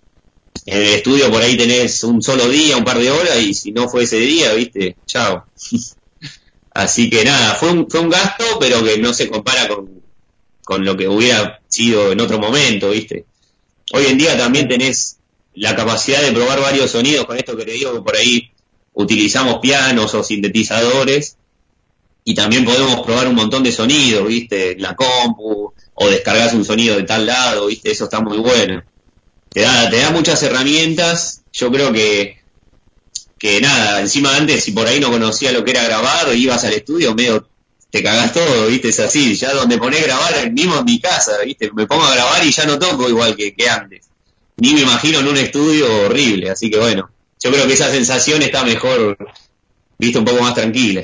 En 0.67 0.83
el 0.83 0.89
estudio 0.89 1.31
por 1.31 1.41
ahí 1.41 1.57
tenés 1.57 2.05
un 2.05 2.21
solo 2.21 2.49
día, 2.49 2.77
un 2.77 2.85
par 2.85 2.99
de 2.99 3.11
horas 3.11 3.39
y 3.39 3.55
si 3.55 3.73
no 3.73 3.89
fue 3.89 4.05
ese 4.05 4.19
día, 4.19 4.53
viste, 4.53 4.97
chao. 5.07 5.47
Así 6.75 7.09
que 7.09 7.25
nada, 7.25 7.55
fue 7.55 7.71
un, 7.71 7.91
fue 7.91 8.01
un 8.01 8.11
gasto, 8.11 8.45
pero 8.61 8.85
que 8.85 8.99
no 8.99 9.15
se 9.15 9.29
compara 9.29 9.67
con, 9.67 9.98
con 10.69 10.85
lo 10.85 10.99
que 10.99 11.09
hubiera 11.09 11.63
sido 11.67 12.13
en 12.13 12.21
otro 12.21 12.39
momento, 12.39 12.91
viste. 12.91 13.25
Hoy 13.95 14.05
en 14.05 14.19
día 14.19 14.37
también 14.37 14.69
tenés 14.69 15.17
la 15.55 15.75
capacidad 15.75 16.21
de 16.21 16.31
probar 16.31 16.61
varios 16.61 16.91
sonidos 16.91 17.25
con 17.25 17.39
esto 17.39 17.57
que 17.57 17.65
te 17.65 17.71
digo 17.71 17.95
que 17.95 18.03
por 18.03 18.15
ahí 18.15 18.51
utilizamos 18.93 19.61
pianos 19.61 20.13
o 20.13 20.23
sintetizadores 20.23 21.39
y 22.23 22.35
también 22.35 22.67
podemos 22.67 23.01
probar 23.01 23.29
un 23.29 23.37
montón 23.37 23.63
de 23.63 23.73
sonidos, 23.73 24.29
viste, 24.29 24.73
en 24.73 24.83
la 24.83 24.95
compu 24.95 25.73
o 25.95 26.09
descargas 26.11 26.53
un 26.53 26.67
sonido 26.67 26.97
de 26.97 27.05
tal 27.05 27.25
lado, 27.25 27.69
viste, 27.69 27.91
eso 27.91 28.05
está 28.05 28.21
muy 28.21 28.37
bueno. 28.37 28.83
Te 29.49 29.63
da, 29.63 29.89
te 29.89 29.97
da 29.97 30.11
muchas 30.11 30.43
herramientas, 30.43 31.45
yo 31.51 31.73
creo 31.73 31.95
que 31.95 32.37
que 33.39 33.59
nada, 33.63 34.03
encima 34.03 34.37
antes 34.37 34.65
si 34.65 34.73
por 34.73 34.87
ahí 34.87 35.01
no 35.01 35.11
conocía 35.11 35.51
lo 35.51 35.65
que 35.65 35.71
era 35.71 35.85
grabar, 35.85 36.37
ibas 36.37 36.63
al 36.65 36.75
estudio 36.75 37.15
medio 37.15 37.49
te 37.91 38.03
cagás 38.03 38.33
todo, 38.33 38.67
viste, 38.67 38.89
es 38.89 39.01
así, 39.01 39.35
ya 39.35 39.53
donde 39.55 39.79
ponés 39.79 40.05
grabar 40.05 40.51
mismo 40.53 40.79
en 40.79 40.85
mi 40.85 41.01
casa, 41.01 41.33
viste, 41.45 41.71
me 41.73 41.87
pongo 41.87 42.05
a 42.05 42.15
grabar 42.15 42.45
y 42.45 42.51
ya 42.51 42.67
no 42.67 42.79
toco 42.79 43.09
igual 43.09 43.35
que, 43.35 43.55
que 43.55 43.69
antes. 43.69 44.09
Ni 44.59 44.75
me 44.75 44.81
imagino 44.83 45.21
en 45.21 45.29
un 45.29 45.37
estudio 45.37 45.87
horrible, 46.07 46.51
así 46.51 46.71
que 46.71 46.79
bueno, 46.79 47.11
yo 47.41 47.51
creo 47.51 47.67
que 47.67 47.75
esa 47.75 47.91
sensación 47.91 48.43
está 48.43 48.65
mejor 48.65 49.17
viste, 49.99 50.19
un 50.19 50.25
poco 50.25 50.43
más 50.43 50.55
tranquila. 50.55 51.03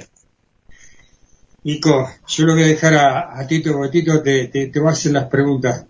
Nico, 1.65 2.11
yo 2.29 2.45
lo 2.45 2.53
voy 2.55 2.65
a 2.65 2.67
dejar 2.67 2.95
a, 2.95 3.39
a 3.41 3.47
Tito, 3.47 3.73
porque 3.73 4.01
Tito 4.01 4.23
te, 4.23 4.49
te, 4.49 4.67
te 4.67 4.81
va 4.81 4.91
a 4.91 4.93
hacer 4.93 5.13
las 5.13 5.27
preguntas 5.27 5.87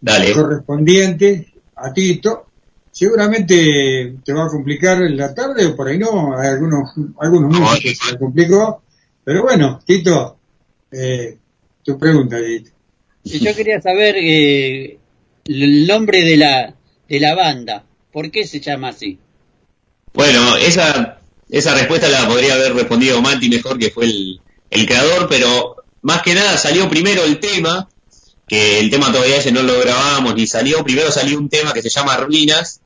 Dale. 0.00 0.32
correspondientes 0.32 1.46
a 1.76 1.92
Tito. 1.92 2.46
Seguramente 2.90 4.16
te 4.24 4.32
va 4.32 4.46
a 4.46 4.48
complicar 4.48 5.02
en 5.02 5.16
la 5.16 5.34
tarde 5.34 5.66
o 5.66 5.76
por 5.76 5.88
ahí 5.88 5.98
no, 5.98 6.36
hay 6.36 6.48
algunos, 6.48 6.94
algunos 7.20 7.52
No, 7.52 7.60
músicos 7.60 8.08
se 8.08 8.18
complicó. 8.18 8.82
Pero 9.22 9.42
bueno, 9.42 9.78
Tito, 9.84 10.37
eh, 10.92 11.38
tu 11.84 11.98
pregunta. 11.98 12.36
Y 12.40 13.38
yo 13.40 13.54
quería 13.54 13.80
saber 13.80 14.16
eh, 14.18 14.98
el 15.46 15.86
nombre 15.86 16.22
de 16.24 16.36
la, 16.36 16.74
de 17.08 17.20
la 17.20 17.34
banda. 17.34 17.84
¿Por 18.12 18.30
qué 18.30 18.46
se 18.46 18.60
llama 18.60 18.88
así? 18.88 19.18
Bueno, 20.14 20.56
esa, 20.56 21.20
esa 21.50 21.74
respuesta 21.74 22.08
la 22.08 22.26
podría 22.26 22.54
haber 22.54 22.74
respondido 22.74 23.20
Mati 23.20 23.48
mejor, 23.48 23.78
que 23.78 23.90
fue 23.90 24.06
el, 24.06 24.40
el 24.70 24.86
creador, 24.86 25.28
pero 25.28 25.76
más 26.02 26.22
que 26.22 26.34
nada 26.34 26.56
salió 26.56 26.88
primero 26.88 27.24
el 27.24 27.38
tema, 27.38 27.88
que 28.46 28.80
el 28.80 28.90
tema 28.90 29.12
todavía 29.12 29.36
ese 29.36 29.52
no 29.52 29.62
lo 29.62 29.78
grabamos 29.80 30.34
ni 30.34 30.46
salió. 30.46 30.82
Primero 30.82 31.10
salió 31.12 31.38
un 31.38 31.48
tema 31.48 31.72
que 31.72 31.82
se 31.82 31.90
llama 31.90 32.16
Ruinas, 32.16 32.80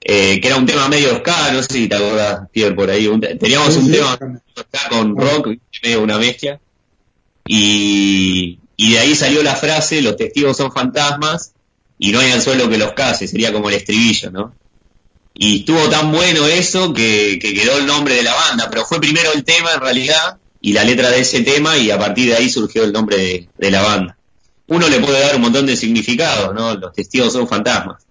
eh, 0.00 0.40
que 0.40 0.48
era 0.48 0.56
un 0.56 0.66
tema 0.66 0.88
medio 0.88 1.16
ska, 1.18 1.52
no 1.52 1.62
sé 1.62 1.72
si 1.72 1.88
te 1.88 1.96
acordás, 1.96 2.48
Pierre, 2.52 2.74
por 2.74 2.90
ahí. 2.90 3.06
Un 3.06 3.20
teníamos 3.20 3.72
Sí, 3.74 3.80
un 3.80 3.86
sí, 3.86 3.92
tema 3.92 4.18
ska 4.58 4.88
con 4.88 5.16
rock, 5.16 5.48
medio 5.82 6.02
una 6.02 6.18
bestia. 6.18 6.60
Y, 7.46 8.58
y 8.76 8.92
de 8.92 8.98
ahí 8.98 9.14
salió 9.14 9.42
la 9.42 9.56
frase, 9.56 10.02
los 10.02 10.16
testigos 10.16 10.56
son 10.56 10.72
fantasmas 10.72 11.52
y 11.98 12.12
no 12.12 12.20
hay 12.20 12.30
anzuelo 12.32 12.68
que 12.68 12.78
los 12.78 12.92
case, 12.92 13.26
sería 13.26 13.52
como 13.52 13.68
el 13.68 13.76
estribillo, 13.76 14.30
¿no? 14.30 14.54
Y 15.34 15.60
estuvo 15.60 15.88
tan 15.88 16.12
bueno 16.12 16.46
eso 16.46 16.92
que, 16.94 17.38
que 17.40 17.54
quedó 17.54 17.78
el 17.78 17.86
nombre 17.86 18.14
de 18.14 18.22
la 18.22 18.34
banda, 18.34 18.68
pero 18.70 18.84
fue 18.84 19.00
primero 19.00 19.32
el 19.32 19.44
tema 19.44 19.72
en 19.74 19.80
realidad 19.80 20.38
y 20.60 20.72
la 20.72 20.84
letra 20.84 21.10
de 21.10 21.20
ese 21.20 21.42
tema 21.42 21.76
y 21.76 21.90
a 21.90 21.98
partir 21.98 22.28
de 22.28 22.36
ahí 22.36 22.48
surgió 22.48 22.84
el 22.84 22.92
nombre 22.92 23.48
de, 23.56 23.70
la 23.70 23.82
banda. 23.82 24.16
Uno 24.68 24.88
le 24.88 24.98
puede 24.98 25.20
dar 25.20 25.36
un 25.36 25.42
montón 25.42 25.66
de 25.66 25.76
significados, 25.76 26.54
¿no? 26.54 26.74
Los 26.74 26.92
testigos 26.92 27.32
son 27.32 27.46
fantasmas. 27.46 28.02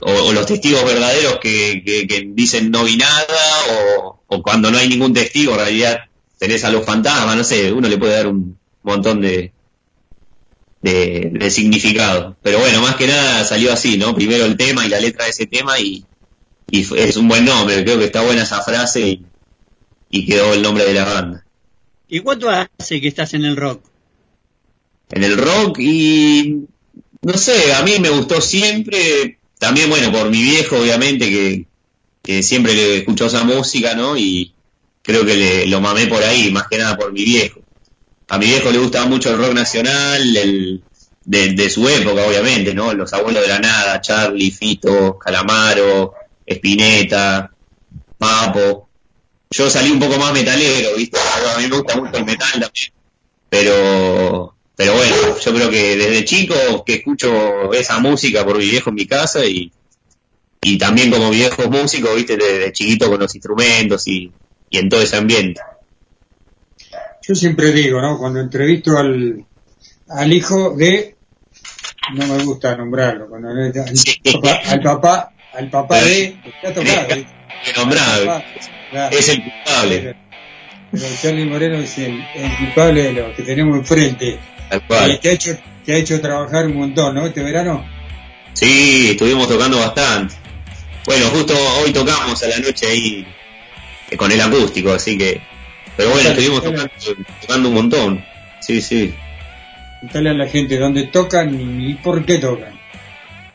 O, 0.00 0.32
los 0.32 0.46
testigos 0.46 0.84
verdaderos 0.84 1.38
que, 1.40 1.82
que, 1.84 2.06
que 2.06 2.24
dicen 2.28 2.70
no 2.70 2.84
vi 2.84 2.96
nada, 2.96 3.26
o, 3.70 4.22
o 4.26 4.42
cuando 4.42 4.70
no 4.70 4.78
hay 4.78 4.88
ningún 4.88 5.12
testigo, 5.12 5.52
en 5.52 5.58
realidad 5.58 5.98
tenés 6.42 6.64
a 6.64 6.72
los 6.72 6.84
fantasmas, 6.84 7.36
no 7.36 7.44
sé, 7.44 7.72
uno 7.72 7.88
le 7.88 7.98
puede 7.98 8.16
dar 8.16 8.26
un 8.26 8.58
montón 8.82 9.20
de, 9.20 9.52
de, 10.80 11.30
de 11.32 11.50
significado. 11.52 12.36
Pero 12.42 12.58
bueno, 12.58 12.82
más 12.82 12.96
que 12.96 13.06
nada 13.06 13.44
salió 13.44 13.72
así, 13.72 13.96
¿no? 13.96 14.12
Primero 14.12 14.44
el 14.44 14.56
tema 14.56 14.84
y 14.84 14.88
la 14.88 14.98
letra 14.98 15.26
de 15.26 15.30
ese 15.30 15.46
tema 15.46 15.78
y, 15.78 16.04
y 16.68 16.80
es 16.96 17.16
un 17.16 17.28
buen 17.28 17.44
nombre, 17.44 17.84
creo 17.84 17.96
que 17.96 18.06
está 18.06 18.22
buena 18.22 18.42
esa 18.42 18.60
frase 18.60 19.06
y, 19.06 19.24
y 20.10 20.26
quedó 20.26 20.52
el 20.52 20.62
nombre 20.62 20.84
de 20.84 20.94
la 20.94 21.04
banda. 21.04 21.46
¿Y 22.08 22.18
cuánto 22.18 22.50
hace 22.50 23.00
que 23.00 23.06
estás 23.06 23.34
en 23.34 23.44
el 23.44 23.54
rock? 23.54 23.84
En 25.10 25.22
el 25.22 25.38
rock 25.38 25.78
y 25.78 26.64
no 27.20 27.34
sé, 27.34 27.72
a 27.72 27.84
mí 27.84 28.00
me 28.00 28.10
gustó 28.10 28.40
siempre, 28.40 29.38
también 29.60 29.88
bueno, 29.88 30.10
por 30.10 30.28
mi 30.28 30.42
viejo 30.42 30.80
obviamente 30.80 31.30
que, 31.30 31.66
que 32.20 32.42
siempre 32.42 32.74
le 32.74 32.96
escuchó 32.96 33.26
esa 33.26 33.44
música, 33.44 33.94
¿no? 33.94 34.16
Y 34.16 34.54
creo 35.02 35.26
que 35.26 35.36
le, 35.36 35.66
lo 35.66 35.80
mamé 35.80 36.06
por 36.06 36.22
ahí, 36.22 36.50
más 36.50 36.68
que 36.68 36.78
nada 36.78 36.96
por 36.96 37.12
mi 37.12 37.24
viejo. 37.24 37.60
A 38.28 38.38
mi 38.38 38.46
viejo 38.46 38.70
le 38.70 38.78
gustaba 38.78 39.06
mucho 39.06 39.30
el 39.30 39.38
rock 39.38 39.52
nacional, 39.52 40.36
el, 40.36 40.82
de, 41.24 41.70
su 41.70 41.88
época, 41.88 42.24
obviamente, 42.24 42.74
¿no? 42.74 42.94
Los 42.94 43.12
abuelos 43.12 43.42
de 43.42 43.48
la 43.48 43.58
nada, 43.58 44.00
Charlie, 44.00 44.50
Fito, 44.50 45.18
Calamaro, 45.18 46.14
Spinetta, 46.46 47.50
Papo. 48.18 48.88
Yo 49.50 49.68
salí 49.68 49.90
un 49.90 50.00
poco 50.00 50.18
más 50.18 50.32
metalero, 50.32 50.96
¿viste? 50.96 51.18
A 51.54 51.58
mí 51.58 51.68
me 51.68 51.76
gusta 51.76 51.96
mucho 51.96 52.16
el 52.16 52.24
metal 52.24 52.52
también. 52.52 52.92
Pero, 53.50 54.54
pero 54.74 54.94
bueno, 54.94 55.38
yo 55.38 55.54
creo 55.54 55.70
que 55.70 55.96
desde 55.96 56.24
chico 56.24 56.84
que 56.86 56.94
escucho 56.94 57.72
esa 57.74 57.98
música 57.98 58.46
por 58.46 58.56
mi 58.56 58.64
viejo 58.64 58.88
en 58.88 58.94
mi 58.96 59.06
casa 59.06 59.44
y, 59.44 59.70
y 60.62 60.78
también 60.78 61.10
como 61.10 61.28
viejo 61.28 61.68
músico, 61.68 62.14
¿viste? 62.14 62.38
Desde 62.38 62.72
chiquito 62.72 63.10
con 63.10 63.20
los 63.20 63.34
instrumentos 63.34 64.08
y, 64.08 64.32
y 64.72 64.78
en 64.78 64.88
todo 64.88 65.02
ese 65.02 65.16
ambiente. 65.16 65.60
Yo 67.22 67.34
siempre 67.36 67.70
digo, 67.70 68.00
¿no? 68.00 68.18
Cuando 68.18 68.40
entrevisto 68.40 68.96
al, 68.98 69.44
al 70.08 70.32
hijo 70.32 70.74
de, 70.74 71.14
no 72.14 72.26
me 72.26 72.42
gusta 72.42 72.74
nombrarlo, 72.76 73.28
cuando 73.28 73.50
al, 73.50 73.72
papá, 74.32 74.60
al 74.66 74.80
papá, 74.80 75.32
al 75.54 75.70
papá 75.70 76.00
de, 76.02 76.36
claro. 78.00 78.42
es 79.12 79.28
el 79.28 79.42
culpable, 79.44 80.16
Pero 80.90 81.04
Charlie 81.22 81.44
Moreno 81.44 81.76
es 81.76 81.98
el, 81.98 82.20
el 82.34 82.56
culpable 82.58 83.02
de 83.04 83.12
lo 83.12 83.34
que 83.36 83.42
tenemos 83.42 83.76
enfrente. 83.78 84.38
tal 84.68 84.80
Y 84.80 84.86
cual. 84.88 85.20
que 85.20 85.28
ha 85.28 85.32
hecho, 85.32 85.58
que 85.84 85.92
ha 85.92 85.96
hecho 85.98 86.20
trabajar 86.20 86.66
un 86.66 86.76
montón, 86.76 87.14
¿no? 87.14 87.26
Este 87.26 87.42
verano. 87.42 87.84
Sí, 88.54 89.10
estuvimos 89.12 89.48
tocando 89.48 89.78
bastante. 89.78 90.34
Bueno, 91.06 91.26
justo 91.26 91.54
hoy 91.82 91.92
tocamos 91.92 92.42
a 92.42 92.48
la 92.48 92.58
noche 92.58 92.86
ahí 92.86 93.26
con 94.16 94.30
el 94.32 94.40
acústico, 94.40 94.92
así 94.92 95.16
que... 95.18 95.40
Pero 95.96 96.10
bueno, 96.10 96.30
estuvimos 96.30 96.62
tocando, 96.62 96.90
tocando 97.42 97.68
un 97.68 97.74
montón. 97.74 98.24
Sí, 98.60 98.80
sí. 98.80 99.14
Contale 100.00 100.30
a 100.30 100.34
la 100.34 100.48
gente 100.48 100.78
dónde 100.78 101.04
tocan 101.04 101.60
y, 101.60 101.94
por 101.94 102.24
qué 102.24 102.38
tocan. 102.38 102.80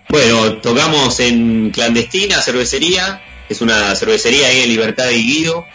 Bueno, 0.07 0.57
tocamos 0.57 1.19
en 1.19 1.71
Clandestina, 1.71 2.41
cervecería. 2.41 3.21
Es 3.49 3.61
una 3.61 3.95
cervecería 3.95 4.47
ahí 4.47 4.61
en 4.61 4.69
Libertad 4.69 5.09
y 5.09 5.23
Guido. 5.23 5.65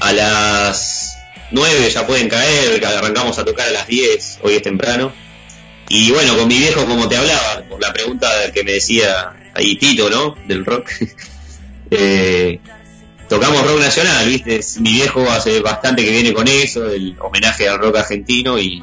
A 0.00 0.12
las 0.12 1.18
9 1.50 1.90
ya 1.90 2.06
pueden 2.06 2.28
caer, 2.28 2.84
arrancamos 2.84 3.38
a 3.38 3.44
tocar 3.44 3.68
a 3.68 3.72
las 3.72 3.86
10, 3.88 4.40
hoy 4.42 4.54
es 4.54 4.62
temprano. 4.62 5.12
Y 5.88 6.10
bueno, 6.10 6.36
con 6.36 6.46
mi 6.46 6.58
viejo, 6.58 6.84
como 6.84 7.08
te 7.08 7.16
hablaba, 7.16 7.62
por 7.68 7.80
la 7.80 7.92
pregunta 7.92 8.28
que 8.52 8.62
me 8.62 8.72
decía 8.72 9.32
ahí 9.54 9.76
Tito, 9.76 10.10
¿no? 10.10 10.36
Del 10.46 10.64
rock. 10.64 10.90
Eh, 11.90 12.60
tocamos 13.28 13.66
rock 13.66 13.80
nacional, 13.80 14.26
¿viste? 14.26 14.60
Mi 14.80 14.92
viejo 14.92 15.28
hace 15.30 15.60
bastante 15.60 16.04
que 16.04 16.10
viene 16.10 16.32
con 16.32 16.48
eso, 16.48 16.88
el 16.90 17.16
homenaje 17.20 17.68
al 17.68 17.78
rock 17.78 17.96
argentino 17.96 18.58
y 18.58 18.82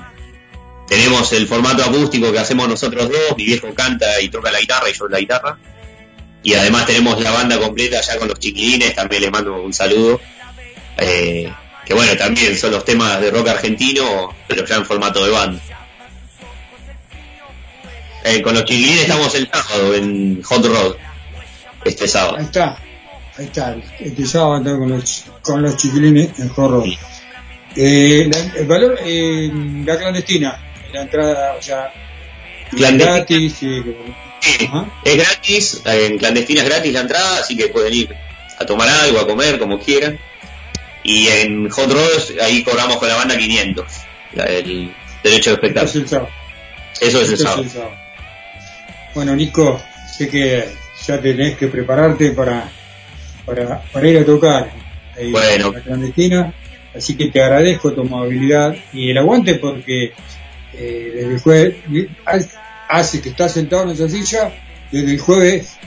tenemos 0.88 1.32
el 1.34 1.48
formato 1.48 1.84
acústico 1.84 2.32
que 2.32 2.40
hacemos 2.40 2.68
nosotros 2.68 3.10
dos, 3.10 3.38
mi 3.38 3.46
viejo 3.46 3.74
canta 3.74 4.22
y 4.22 4.30
toca 4.30 4.52
la 4.52 4.60
guitarra 4.60 4.90
y 4.90 4.94
yo 4.94 5.08
la 5.08 5.20
guitarra. 5.20 5.58
Y 6.44 6.54
además 6.54 6.86
tenemos 6.86 7.20
la 7.22 7.32
banda 7.32 7.60
completa 7.60 8.00
ya 8.02 8.18
con 8.18 8.28
los 8.28 8.40
chiquilines, 8.40 8.94
también 8.94 9.24
les 9.24 9.32
mando 9.32 9.62
un 9.62 9.74
saludo. 9.74 10.22
Eh, 10.98 11.52
que 11.86 11.94
bueno, 11.94 12.16
también 12.16 12.56
son 12.56 12.72
los 12.72 12.86
temas 12.86 13.20
de 13.20 13.32
rock 13.32 13.48
argentino, 13.48 14.36
pero 14.48 14.64
ya 14.66 14.76
en 14.76 14.86
formato 14.86 15.26
de 15.26 15.32
banda. 15.32 15.62
Eh, 18.24 18.42
con 18.42 18.54
los 18.54 18.66
chiquilines 18.66 19.02
estamos 19.02 19.34
el 19.36 19.50
sábado 19.52 19.96
en 19.96 20.42
Hot 20.44 20.66
Rod, 20.66 20.96
este 21.84 22.08
sábado. 22.08 22.38
Ahí 22.38 22.46
está, 22.46 22.78
ahí 23.38 23.46
está. 23.46 23.76
Este 24.00 24.26
sábado 24.26 24.54
ando 24.56 24.78
con 24.78 24.90
los, 24.90 25.26
con 25.42 25.62
los 25.62 25.78
chiquilines 25.78 26.40
en 26.40 26.50
Jorro. 26.50 26.84
Eh, 27.76 28.30
la- 28.32 28.60
el 28.60 28.66
valor, 28.68 28.98
eh, 29.04 29.52
la 29.86 29.98
clandestina, 29.98 30.58
la 30.94 31.02
entrada, 31.02 31.56
o 31.58 31.62
sea, 31.62 31.92
gratis. 32.72 33.64
y- 33.64 33.84
Sí, 34.42 34.66
Ajá. 34.68 34.86
es 35.04 35.16
gratis, 35.18 35.82
eh, 35.86 36.06
en 36.06 36.18
clandestina 36.20 36.62
es 36.62 36.70
gratis 36.70 36.94
la 36.94 37.00
entrada, 37.02 37.40
así 37.40 37.58
que 37.58 37.68
pueden 37.70 37.94
ir 37.94 38.16
a 38.60 38.66
tomar 38.66 38.88
algo, 38.88 39.20
a 39.20 39.26
comer, 39.28 39.58
como 39.58 39.80
quieran. 39.80 40.20
Y 41.04 41.28
en 41.28 41.68
Hot 41.70 41.92
Rod 41.92 42.40
ahí 42.42 42.64
cobramos 42.64 42.98
con 42.98 43.08
la 43.08 43.16
banda 43.16 43.38
500, 43.38 43.86
la- 44.34 44.44
el 44.46 44.94
derecho 45.24 45.50
de 45.56 45.68
Esto 45.68 45.82
es 45.82 45.96
espectáculo. 45.96 46.04
el 46.04 46.08
sábado. 46.10 46.30
Eso 47.02 47.22
es 47.22 47.30
el 47.32 47.38
sábado. 47.40 47.66
Bueno, 49.16 49.36
Nico, 49.36 49.82
sé 50.16 50.30
que 50.30 50.68
ya 51.08 51.20
tenés 51.20 51.58
que 51.58 51.68
prepararte 51.68 52.32
para, 52.32 52.70
para, 53.46 53.82
para 53.92 54.08
ir 54.10 54.18
a 54.18 54.26
tocar 54.26 54.72
ahí 55.18 55.32
Bueno. 55.32 55.72
la 55.72 55.82
clandestina, 55.82 56.54
así 56.96 57.16
que 57.16 57.28
te 57.28 57.42
agradezco 57.42 57.94
tu 57.94 58.02
amabilidad 58.02 58.76
y 58.94 59.12
el 59.12 59.18
aguante 59.18 59.56
porque 59.56 60.14
eh, 60.74 61.12
desde 61.16 61.34
el 61.34 61.40
jueves, 61.40 61.76
hace 62.88 63.22
que 63.22 63.30
estás 63.30 63.54
sentado 63.54 63.84
en 63.84 63.90
esa 63.92 64.10
silla 64.10 64.52
desde 64.92 65.12
el 65.14 65.20
jueves 65.20 65.78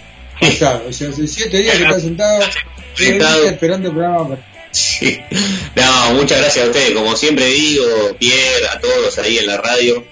pasado, 0.41 0.85
o 0.89 0.93
sea, 0.93 1.09
hace 1.11 1.27
siete 1.27 1.59
días 1.59 1.77
que 1.77 1.83
estás 1.85 2.03
sentado, 2.03 2.41
Sentado. 2.95 3.45
esperando 3.45 3.89
el 3.89 3.95
programa. 3.95 4.37
Sí. 4.71 5.21
No, 5.75 6.15
muchas 6.15 6.41
gracias 6.41 6.65
a 6.67 6.69
ustedes, 6.69 6.93
como 6.93 7.17
siempre 7.17 7.47
digo, 7.47 7.85
Pierre, 8.19 8.69
a 8.71 8.79
todos 8.81 9.19
ahí 9.19 9.39
en 9.39 9.47
la 9.47 9.57
radio, 9.59 10.05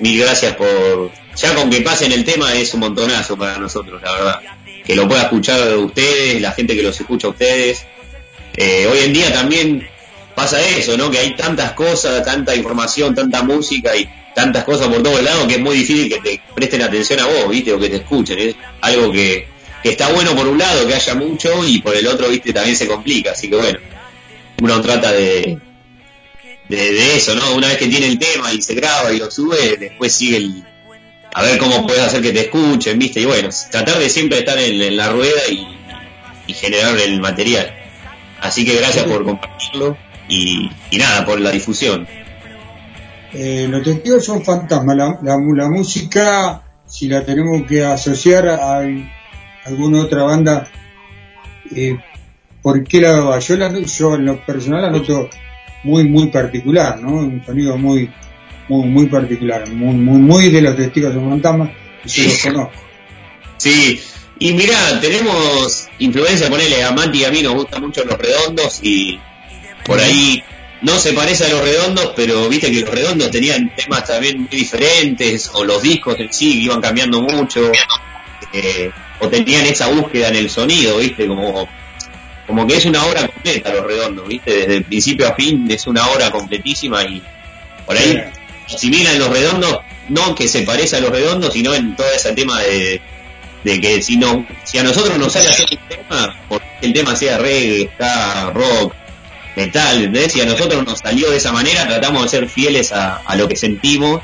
mil 0.00 0.20
gracias 0.20 0.54
por... 0.56 1.10
Ya 1.36 1.52
con 1.54 1.68
que 1.68 1.80
pasen 1.80 2.12
el 2.12 2.24
tema 2.24 2.54
es 2.54 2.72
un 2.74 2.80
montonazo 2.80 3.36
para 3.36 3.58
nosotros, 3.58 4.00
la 4.02 4.12
verdad. 4.12 4.40
Que 4.84 4.94
lo 4.94 5.08
pueda 5.08 5.22
escuchar 5.22 5.76
ustedes, 5.76 6.40
la 6.40 6.52
gente 6.52 6.76
que 6.76 6.82
los 6.82 6.98
escucha 7.00 7.26
a 7.26 7.30
ustedes. 7.30 7.86
Eh, 8.56 8.86
hoy 8.90 8.98
en 9.04 9.12
día 9.12 9.32
también 9.32 9.88
pasa 10.34 10.60
eso, 10.60 10.96
¿no? 10.96 11.10
Que 11.10 11.18
hay 11.18 11.34
tantas 11.36 11.72
cosas, 11.72 12.24
tanta 12.24 12.54
información, 12.54 13.14
tanta 13.14 13.42
música 13.42 13.96
y 13.96 14.08
tantas 14.34 14.64
cosas 14.64 14.88
por 14.88 15.02
todos 15.02 15.22
lados 15.22 15.46
que 15.46 15.54
es 15.54 15.60
muy 15.60 15.76
difícil 15.76 16.08
que 16.08 16.20
te 16.20 16.40
presten 16.54 16.82
atención 16.82 17.20
a 17.20 17.26
vos, 17.26 17.48
¿viste? 17.48 17.72
O 17.72 17.78
que 17.78 17.88
te 17.88 17.96
escuchen. 17.96 18.38
Es 18.38 18.56
algo 18.80 19.10
que, 19.10 19.46
que 19.82 19.90
está 19.90 20.12
bueno 20.12 20.34
por 20.36 20.46
un 20.46 20.58
lado, 20.58 20.86
que 20.86 20.94
haya 20.94 21.14
mucho, 21.14 21.66
y 21.66 21.80
por 21.80 21.96
el 21.96 22.06
otro, 22.06 22.28
¿viste? 22.28 22.52
También 22.52 22.76
se 22.76 22.86
complica. 22.86 23.32
Así 23.32 23.48
que 23.48 23.56
bueno, 23.56 23.78
uno 24.60 24.80
trata 24.80 25.12
de, 25.12 25.58
de, 26.68 26.92
de 26.92 27.16
eso, 27.16 27.34
¿no? 27.34 27.54
Una 27.54 27.68
vez 27.68 27.78
que 27.78 27.88
tiene 27.88 28.06
el 28.06 28.18
tema 28.18 28.52
y 28.52 28.60
se 28.60 28.74
graba 28.74 29.12
y 29.12 29.18
lo 29.18 29.30
sube, 29.30 29.76
después 29.78 30.12
sigue 30.12 30.36
el, 30.36 30.64
a 31.34 31.42
ver 31.42 31.58
cómo 31.58 31.84
puedes 31.84 32.02
hacer 32.02 32.22
que 32.22 32.32
te 32.32 32.42
escuchen, 32.42 32.96
¿viste? 32.96 33.20
Y 33.20 33.24
bueno, 33.24 33.48
tratar 33.70 33.98
de 33.98 34.08
siempre 34.08 34.38
estar 34.38 34.56
en, 34.56 34.96
la 34.96 35.10
rueda 35.10 35.42
y, 35.50 36.52
generar 36.54 36.96
el 36.96 37.20
material. 37.20 37.74
Así 38.40 38.64
que 38.64 38.76
gracias 38.76 39.04
por 39.06 39.24
compartirlo 39.24 39.96
y, 40.28 40.70
nada, 40.96 41.26
por 41.26 41.40
la 41.40 41.50
difusión. 41.50 42.06
Eh, 43.32 43.66
los 43.68 43.82
testigos 43.82 44.24
son 44.24 44.44
fantasmas. 44.44 44.96
La, 44.96 45.18
la, 45.22 45.36
la 45.56 45.68
música, 45.68 46.62
si 46.86 47.08
la 47.08 47.24
tenemos 47.24 47.66
que 47.66 47.84
asociar 47.84 48.46
a 48.48 48.82
alguna 49.64 50.02
otra 50.02 50.22
banda, 50.22 50.68
eh, 51.74 51.98
¿por 52.62 52.84
qué 52.84 53.00
la? 53.00 53.38
Yo, 53.40 53.56
yo 53.80 54.14
en 54.14 54.24
lo 54.24 54.46
personal 54.46 54.82
la 54.82 54.90
noto 54.90 55.28
muy, 55.82 56.08
muy 56.08 56.28
particular, 56.28 57.00
¿no? 57.00 57.14
Un 57.14 57.44
sonido 57.44 57.76
muy, 57.76 58.08
muy, 58.68 58.88
muy 58.88 59.06
particular, 59.06 59.68
muy, 59.68 59.94
muy, 59.94 60.18
muy 60.18 60.50
de 60.50 60.60
los 60.62 60.76
testigos 60.76 61.14
son 61.14 61.28
fantasmas, 61.30 61.70
y 62.04 62.08
yo 62.08 62.24
los 62.24 62.42
conozco. 62.42 62.72
Sí, 63.56 64.00
y 64.38 64.52
mirá, 64.52 65.00
tenemos 65.00 65.88
influencia, 65.98 66.50
ponele 66.50 66.82
a 66.82 66.92
Mati 66.92 67.20
y 67.20 67.24
a 67.24 67.30
mí 67.30 67.42
nos 67.42 67.54
gustan 67.54 67.82
mucho 67.82 68.04
los 68.04 68.18
redondos 68.18 68.80
y 68.82 69.18
por 69.86 70.00
ahí 70.00 70.42
no 70.82 70.98
se 70.98 71.12
parece 71.12 71.44
a 71.44 71.48
los 71.48 71.62
redondos, 71.62 72.12
pero 72.16 72.48
viste 72.48 72.70
que 72.70 72.80
los 72.80 72.90
redondos 72.90 73.30
tenían 73.30 73.74
temas 73.74 74.04
también 74.04 74.40
muy 74.40 74.48
diferentes, 74.48 75.50
o 75.54 75.64
los 75.64 75.82
discos 75.82 76.18
en 76.18 76.32
sí 76.32 76.62
iban 76.62 76.80
cambiando 76.80 77.22
mucho, 77.22 77.72
eh, 78.52 78.90
o 79.20 79.28
tenían 79.28 79.64
esa 79.64 79.88
búsqueda 79.88 80.28
en 80.28 80.36
el 80.36 80.50
sonido, 80.50 80.98
viste, 80.98 81.26
como, 81.26 81.68
como 82.46 82.66
que 82.66 82.76
es 82.76 82.84
una 82.84 83.04
obra 83.06 83.26
completa 83.26 83.72
los 83.72 83.86
redondos, 83.86 84.28
viste, 84.28 84.52
desde 84.52 84.76
el 84.76 84.84
principio 84.84 85.28
a 85.28 85.34
fin 85.34 85.70
es 85.70 85.86
una 85.86 86.06
obra 86.08 86.30
completísima 86.30 87.02
y 87.04 87.22
por 87.86 87.96
ahí 87.96 88.22
asimilan 88.74 89.18
los 89.18 89.28
redondos, 89.28 89.78
no 90.08 90.34
que 90.34 90.48
se 90.48 90.62
parece 90.62 90.96
a 90.96 91.00
los 91.00 91.10
redondos, 91.10 91.52
sino 91.52 91.74
en 91.74 91.96
todo 91.96 92.06
ese 92.14 92.32
tema 92.32 92.60
de, 92.62 93.00
de 93.64 93.80
que 93.80 94.02
si 94.02 94.16
no, 94.16 94.46
si 94.64 94.78
a 94.78 94.82
nosotros 94.82 95.16
nos 95.18 95.32
sale 95.32 95.48
hacer 95.48 95.66
un 95.70 95.88
tema, 95.88 96.36
porque 96.48 96.66
el 96.82 96.92
tema 96.92 97.16
sea 97.16 97.38
reggae, 97.38 97.90
ska, 97.94 98.50
rock, 98.54 98.94
metal, 99.56 99.96
¿entendés? 100.04 100.32
Si 100.32 100.40
a 100.40 100.46
nosotros 100.46 100.84
nos 100.84 100.98
salió 100.98 101.30
de 101.30 101.36
esa 101.36 101.52
manera, 101.52 101.86
tratamos 101.86 102.22
de 102.24 102.28
ser 102.28 102.48
fieles 102.48 102.92
a, 102.92 103.16
a 103.24 103.36
lo 103.36 103.48
que 103.48 103.56
sentimos 103.56 104.20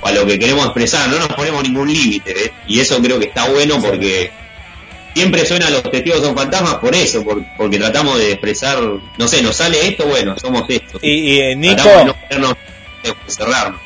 o 0.00 0.06
a 0.06 0.12
lo 0.12 0.24
que 0.26 0.38
queremos 0.38 0.64
expresar, 0.66 1.08
no 1.08 1.18
nos 1.18 1.28
ponemos 1.28 1.62
ningún 1.64 1.92
límite, 1.92 2.32
¿ves? 2.32 2.50
Y 2.68 2.80
eso 2.80 3.00
creo 3.02 3.18
que 3.18 3.26
está 3.26 3.48
bueno 3.48 3.80
porque 3.82 4.30
siempre 5.14 5.44
suena 5.44 5.68
los 5.70 5.82
testigos 5.90 6.22
son 6.22 6.36
fantasmas 6.36 6.76
por 6.76 6.94
eso, 6.94 7.24
por- 7.24 7.42
porque 7.56 7.78
tratamos 7.78 8.18
de 8.18 8.30
expresar, 8.32 8.78
no 9.18 9.26
sé, 9.28 9.42
nos 9.42 9.56
sale 9.56 9.88
esto, 9.88 10.06
bueno, 10.06 10.38
somos 10.38 10.64
esto. 10.68 11.00
Y, 11.02 11.10
y, 11.10 11.38
eh, 11.40 11.56
Nico, 11.56 11.82
Tratamos 11.82 12.16
de 12.30 12.38
no 12.38 12.56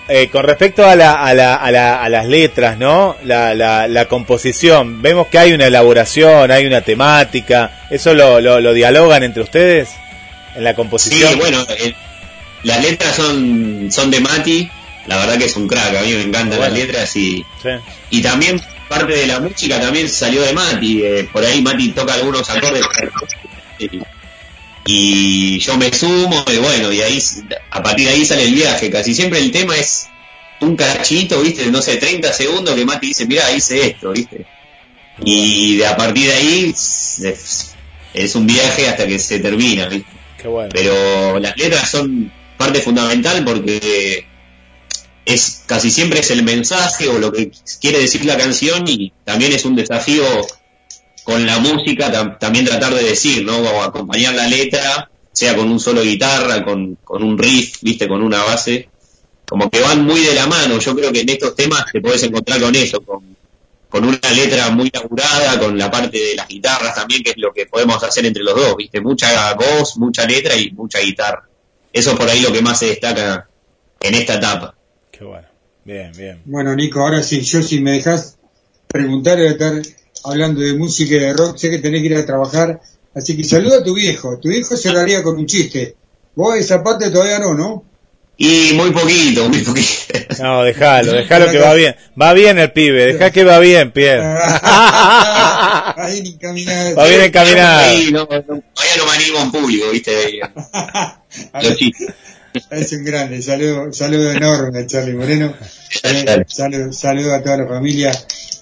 eh, 0.09 0.29
con 0.31 0.45
respecto 0.45 0.87
a, 0.87 0.97
la, 0.97 1.13
a, 1.23 1.35
la, 1.35 1.55
a, 1.57 1.71
la, 1.71 2.03
a 2.03 2.09
las 2.09 2.27
letras, 2.27 2.79
¿no? 2.79 3.17
La, 3.25 3.55
la, 3.55 3.87
la 3.89 4.07
composición, 4.07 5.03
vemos 5.03 5.27
que 5.29 5.39
hay 5.39 5.53
una 5.53 5.67
elaboración, 5.67 6.51
hay 6.51 6.67
una 6.67 6.81
temática, 6.81 7.87
¿eso 7.91 8.15
lo, 8.15 8.41
lo, 8.41 8.61
lo 8.61 8.73
dialogan 8.73 9.23
entre 9.23 9.43
ustedes 9.43 9.91
en 10.57 10.65
la 10.65 10.71
Sí, 10.71 10.77
composición? 10.77 11.39
bueno, 11.39 11.65
eh, 11.79 11.95
las 12.65 12.83
letras 12.83 13.15
son, 13.17 13.89
son 13.91 14.11
de 14.11 14.21
Mati, 14.21 14.71
la 15.07 15.17
verdad 15.19 15.37
que 15.39 15.45
es 15.47 15.57
un 15.57 15.67
crack, 15.69 15.97
a 15.97 16.03
mí 16.03 16.13
me 16.13 16.23
encantan 16.23 16.59
Bueno. 16.59 16.63
las 16.65 16.73
letras 16.73 17.17
y, 17.17 17.45
Sí. 17.63 17.69
y 18.11 18.23
también 18.23 18.61
parte 18.89 19.13
de 19.15 19.27
la 19.27 19.41
música 19.41 19.81
también 19.81 20.09
salió 20.09 20.43
de 20.43 20.53
Mati, 20.53 21.03
eh, 21.05 21.29
por 21.33 21.45
ahí 21.45 21.61
Mati 21.63 21.91
toca 21.91 22.15
algunos 22.15 22.49
acordes 22.51 22.85
y, 24.87 25.59
yo 25.59 25.77
me 25.77 25.93
sumo 25.93 26.45
y 26.53 26.57
bueno, 26.59 26.93
y 26.93 27.01
ahí 27.01 27.23
a 27.71 27.83
partir 27.83 28.07
de 28.07 28.15
ahí 28.15 28.25
sale 28.25 28.45
el 28.45 28.55
viaje, 28.55 28.91
casi 28.91 29.15
siempre 29.15 29.39
el 29.39 29.51
tema 29.51 29.77
es 29.77 30.09
un 30.61 30.77
cachito, 30.77 31.41
viste, 31.41 31.67
no 31.67 31.83
sé, 31.83 31.97
30 31.97 32.33
segundos 32.33 32.75
que 32.75 32.85
Mati 32.85 33.09
dice, 33.09 33.27
mira, 33.27 33.51
hice 33.53 33.87
esto, 33.87 34.13
viste. 34.13 34.47
Y 35.25 35.77
de 35.77 35.87
a 35.87 35.97
partir 35.97 36.27
de 36.27 36.33
ahí 36.33 36.71
es, 36.71 37.75
es 38.15 38.35
un 38.35 38.47
viaje 38.47 38.89
hasta 38.89 39.07
que 39.07 39.19
se 39.19 39.41
termina, 39.41 39.89
¿viste? 39.89 40.11
Qué 40.41 40.49
bueno. 40.49 40.71
pero 40.73 41.39
las 41.39 41.57
letras 41.57 41.89
son 41.89 42.33
parte 42.57 42.81
fundamental 42.81 43.45
porque 43.45 44.27
es 45.25 45.63
casi 45.67 45.91
siempre 45.91 46.21
es 46.21 46.31
el 46.31 46.43
mensaje 46.43 47.09
o 47.09 47.19
lo 47.19 47.33
que 47.33 47.53
quiere 47.81 48.01
decir 48.01 48.25
la 48.25 48.37
canción 48.37 48.85
y 48.89 49.13
también 49.25 49.53
es 49.53 49.65
un 49.65 49.77
desafío 49.77 50.25
con 51.25 51.47
la 51.47 51.59
música 51.59 52.13
tam- 52.13 52.39
también 52.39 52.65
tratar 52.65 52.95
de 52.95 53.05
decir, 53.05 53.45
¿no? 53.45 53.59
O 53.59 53.83
acompañar 53.83 54.35
la 54.35 54.47
letra, 54.49 55.11
sea 55.33 55.55
con 55.57 55.71
un 55.71 55.79
solo 55.81 56.03
guitarra, 56.03 56.65
con, 56.65 56.97
con 57.05 57.23
un 57.23 57.39
riff, 57.39 57.79
viste, 57.83 58.09
con 58.09 58.23
una 58.23 58.43
base, 58.43 58.89
como 59.49 59.71
que 59.71 59.81
van 59.81 60.05
muy 60.05 60.21
de 60.21 60.35
la 60.35 60.47
mano. 60.47 60.79
Yo 60.79 60.95
creo 60.95 61.13
que 61.13 61.21
en 61.21 61.29
estos 61.29 61.55
temas 61.55 61.85
te 61.93 62.01
podés 62.01 62.23
encontrar 62.25 62.61
con 62.61 62.75
eso, 62.75 63.01
con, 63.03 63.37
con 63.89 64.05
una 64.05 64.19
letra 64.35 64.71
muy 64.71 64.91
laburada, 64.93 65.59
con 65.61 65.77
la 65.79 65.91
parte 65.91 66.19
de 66.19 66.35
las 66.35 66.49
guitarras 66.49 66.95
también, 66.95 67.23
que 67.23 67.31
es 67.31 67.37
lo 67.39 67.53
que 67.53 67.67
podemos 67.67 68.03
hacer 68.03 68.27
entre 68.27 68.43
los 68.43 68.55
dos, 68.55 68.77
viste, 68.77 69.01
mucha 69.01 69.55
voz, 69.55 69.97
mucha 69.99 70.27
letra 70.27 70.57
y 70.57 70.71
mucha 70.73 70.99
guitarra. 71.01 71.49
Eso 71.93 72.13
es 72.13 72.17
por 72.17 72.29
ahí 72.29 72.41
lo 72.41 72.53
que 72.53 72.63
más 72.63 72.79
se 72.79 72.87
destaca 72.87 73.49
en 74.01 74.15
esta 74.15 74.35
etapa. 74.35 74.75
Qué 75.11 75.25
bueno. 75.25 75.47
Bien, 75.85 76.13
bien. 76.17 76.43
Bueno, 76.45 76.75
Nico, 76.75 77.01
ahora 77.01 77.23
sí, 77.23 77.41
yo 77.43 77.61
si 77.63 77.81
me 77.81 77.93
dejas 77.93 78.39
preguntar, 78.89 79.37
voy 79.37 79.47
a 79.49 79.51
estar 79.51 79.83
hablando 80.25 80.61
de 80.61 80.75
música 80.75 81.15
y 81.15 81.19
de 81.19 81.33
rock, 81.33 81.57
sé 81.57 81.71
que 81.71 81.79
tenés 81.79 82.01
que 82.01 82.07
ir 82.07 82.17
a 82.17 82.27
trabajar, 82.27 82.81
así 83.15 83.37
que 83.37 83.45
saluda 83.45 83.79
a 83.79 83.85
tu 83.85 83.95
viejo, 83.95 84.39
tu 84.39 84.49
viejo 84.49 84.77
cerraría 84.77 85.23
con 85.23 85.37
un 85.37 85.47
chiste. 85.47 85.97
Vos 86.35 86.57
esa 86.57 86.83
parte 86.83 87.11
todavía 87.11 87.39
no, 87.39 87.55
¿no? 87.55 87.85
Y 88.39 88.73
muy 88.75 88.91
poquito, 88.91 89.49
muy 89.49 89.61
poquito. 89.61 90.19
No, 90.43 90.65
déjalo, 90.65 91.13
déjalo 91.13 91.51
que 91.51 91.59
va 91.59 91.75
bien. 91.75 91.95
Va 92.21 92.33
bien 92.33 92.59
el 92.59 92.73
pibe, 92.73 93.13
deja 93.13 93.31
que 93.31 93.45
va 93.45 93.59
bien, 93.59 93.93
Pierre. 93.93 94.23
Ahí 95.97 96.19
encaminado. 96.25 96.97
Va 96.97 97.07
bien 97.07 97.21
encaminado. 97.23 97.97
Sí, 97.97 98.11
no, 98.11 98.21
no, 98.21 98.29
todavía 98.29 98.97
no 98.97 99.05
me 99.05 99.13
animo 99.13 99.39
en 99.43 99.53
público, 99.53 99.91
viste. 99.91 100.41
Los 101.63 101.77
chistes. 101.77 102.15
Es 102.71 102.93
un 102.93 103.05
grande, 103.05 103.41
saludo, 103.41 103.93
saludo 103.93 104.31
enorme 104.31 104.81
a 104.81 104.87
Charlie 104.87 105.15
Moreno, 105.15 105.55
eh, 106.03 106.45
saludo, 106.47 106.93
saludo 106.93 107.35
a 107.35 107.43
toda 107.43 107.57
la 107.57 107.67
familia 107.67 108.13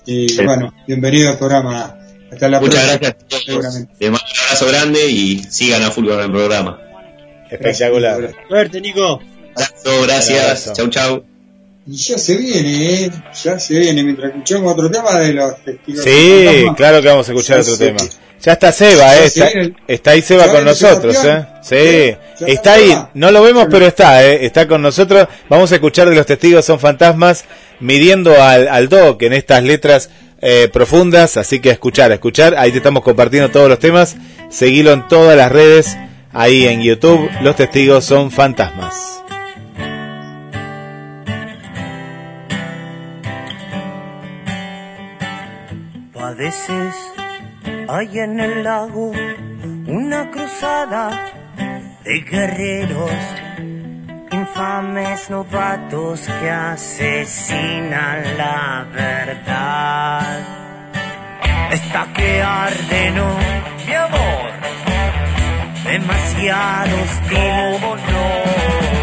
y 0.07 0.42
bueno, 0.44 0.72
bienvenido 0.86 1.30
al 1.30 1.38
programa. 1.38 1.96
Hasta 2.32 2.48
la 2.48 2.61
Muchas 2.61 2.84
próxima. 2.98 2.98
gracias 3.01 3.44
seguramente. 3.44 3.92
Les 3.98 4.11
mando 4.11 4.26
un 4.32 4.38
abrazo 4.44 4.66
grande 4.68 5.07
y 5.11 5.38
sigan 5.51 5.82
a 5.82 5.90
full 5.90 6.07
con 6.09 6.20
el 6.20 6.30
programa. 6.30 6.78
Espectacular. 7.51 8.32
Suerte, 8.48 8.80
Nico. 8.80 9.20
Abrazo, 9.55 10.03
gracias. 10.03 10.72
Chau, 10.74 10.88
chau. 10.88 11.24
Y 11.86 11.96
ya 11.96 12.18
se 12.18 12.36
viene, 12.36 13.05
¿eh? 13.07 13.11
ya 13.42 13.59
se 13.59 13.78
viene, 13.78 14.05
mientras 14.05 14.30
escuchamos 14.30 14.72
otro 14.74 14.90
tema 14.90 15.18
de 15.18 15.32
los 15.32 15.64
testigos. 15.64 16.05
Sí, 16.05 16.66
claro 16.76 17.03
que 17.03 17.09
vamos 17.09 17.28
a 17.28 17.32
escuchar 17.32 17.57
Ya 17.57 17.62
otro 17.62 17.78
tema. 17.78 17.96
viene. 17.98 18.14
Ya 18.42 18.53
está 18.53 18.72
Seba, 18.72 19.14
Ya 19.14 19.24
eh. 19.24 19.30
se 19.30 19.40
Está, 19.51 19.82
está 19.88 20.11
ahí 20.12 20.22
Seba 20.22 20.46
¿Ya 20.46 20.53
con 20.53 20.64
nosotros, 20.64 21.16
eh. 21.24 21.46
Sí, 21.62 22.16
Ya 22.40 22.46
está 22.46 22.72
ahí. 22.74 22.96
No 23.14 23.30
lo 23.32 23.42
vemos, 23.42 23.66
pero 23.70 23.86
está, 23.86 24.24
eh. 24.24 24.44
Está 24.46 24.68
con 24.68 24.82
nosotros. 24.82 25.26
Vamos 25.48 25.72
a 25.72 25.74
escuchar 25.74 26.09
de 26.09 26.14
los 26.14 26.26
testigos 26.26 26.64
son 26.64 26.78
fantasmas, 26.78 27.44
midiendo 27.81 28.43
al, 28.43 28.68
al 28.68 28.89
Doc 28.89 29.22
en 29.22 29.33
estas 29.33 29.62
letras 29.62 30.11
eh, 30.41 30.68
profundas. 30.72 31.37
Así 31.37 31.61
que 31.61 31.70
a 31.70 31.72
escuchar, 31.72 32.11
a 32.11 32.14
escuchar. 32.14 32.55
Ahí 32.57 32.70
te 32.70 32.78
estamos 32.78 33.03
compartiendo 33.03 33.51
todos 33.51 33.68
los 33.68 33.78
temas. 33.78 34.16
Seguilo 34.49 34.93
en 34.93 35.07
todas 35.09 35.37
las 35.37 35.51
redes. 35.51 35.97
Ahí 36.33 36.66
en 36.66 36.83
YouTube, 36.83 37.28
los 37.43 37.57
testigos 37.57 38.05
son 38.05 38.31
fantasmas. 38.31 39.22
Padeces 46.12 46.95
hay 47.89 48.20
en 48.20 48.39
el 48.39 48.62
lago 48.62 49.11
una 49.89 50.31
cruzada 50.31 51.11
de 52.05 52.20
guerreros, 52.20 53.11
infames 54.41 55.28
novatos 55.28 56.20
que 56.20 56.51
asesinan 56.51 58.38
la 58.38 58.86
verdad. 58.91 60.38
Esta 61.70 62.07
que 62.14 62.43
arde 62.43 63.11
no 63.11 63.30
de 63.86 63.97
amor, 63.97 64.51
demasiado 65.84 66.95
hostil, 67.03 67.80
no. 68.12 68.99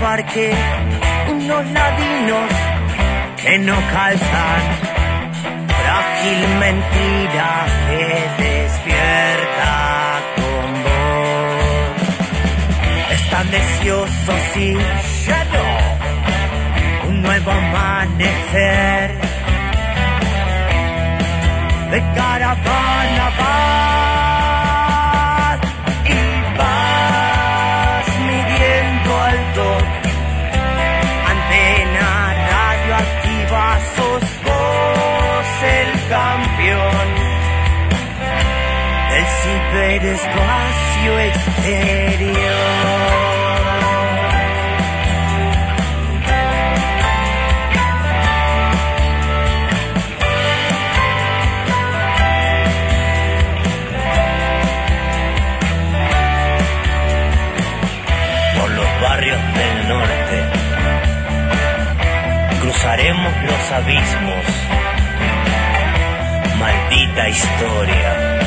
Parque 0.00 0.52
unos 1.30 1.66
ladinos 1.70 2.50
que 3.42 3.58
no 3.58 3.76
calzan. 3.92 4.62
Frágil 5.80 6.40
mentira 6.58 7.50
que 7.86 8.04
despierta 8.42 9.72
con 10.36 10.68
vos. 10.84 12.02
Están 13.12 13.50
deseosos 13.50 14.56
y. 14.56 14.76
Un 17.08 17.22
nuevo 17.22 17.50
amanecer. 17.50 19.10
De 21.90 22.00
caravana 22.14 23.30
vas 23.38 23.99
exterior. 41.18 42.40
por 58.58 58.70
los 58.70 59.00
barrios 59.02 59.38
del 59.54 59.88
norte. 59.88 60.36
Cruzaremos 62.60 63.32
los 63.42 63.72
abismos. 63.72 64.44
Maldita 66.58 67.28
historia. 67.28 68.40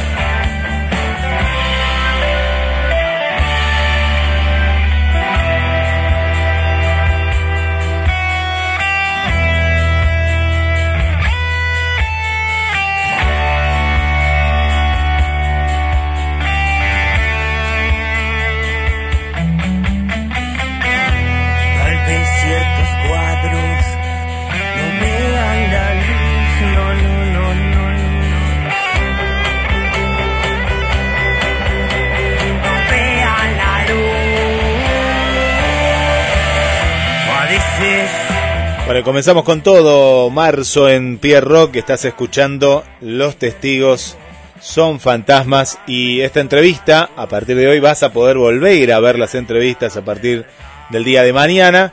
Bueno, 38.94 39.06
comenzamos 39.06 39.44
con 39.44 39.64
todo. 39.64 40.30
Marzo 40.30 40.88
en 40.88 41.18
Pierre 41.18 41.48
Rock. 41.48 41.78
Estás 41.78 42.06
escuchando 42.06 42.84
Los 43.02 43.38
Testigos 43.38 44.18
son 44.62 45.00
fantasmas. 45.00 45.80
Y 45.88 46.22
esta 46.22 46.42
entrevista, 46.42 47.10
a 47.16 47.28
partir 47.28 47.56
de 47.56 47.68
hoy, 47.68 47.80
vas 47.80 48.04
a 48.04 48.14
poder 48.14 48.38
volver 48.38 48.94
a 48.94 49.00
ver 49.00 49.18
las 49.18 49.34
entrevistas 49.34 49.98
a 49.98 50.06
partir 50.06 50.46
del 50.92 51.04
día 51.04 51.24
de 51.24 51.34
mañana. 51.34 51.92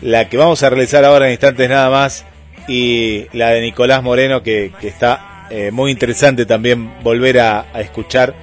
La 0.00 0.30
que 0.30 0.38
vamos 0.38 0.62
a 0.62 0.70
realizar 0.70 1.04
ahora 1.04 1.26
en 1.26 1.32
instantes 1.32 1.68
nada 1.68 1.90
más. 1.90 2.24
Y 2.66 3.26
la 3.34 3.50
de 3.50 3.60
Nicolás 3.60 4.02
Moreno, 4.02 4.42
que, 4.42 4.72
está 4.80 5.48
eh, 5.50 5.70
muy 5.70 5.90
interesante 5.90 6.46
también 6.46 6.94
volver 7.02 7.40
a, 7.40 7.66
a 7.74 7.82
escuchar 7.82 8.34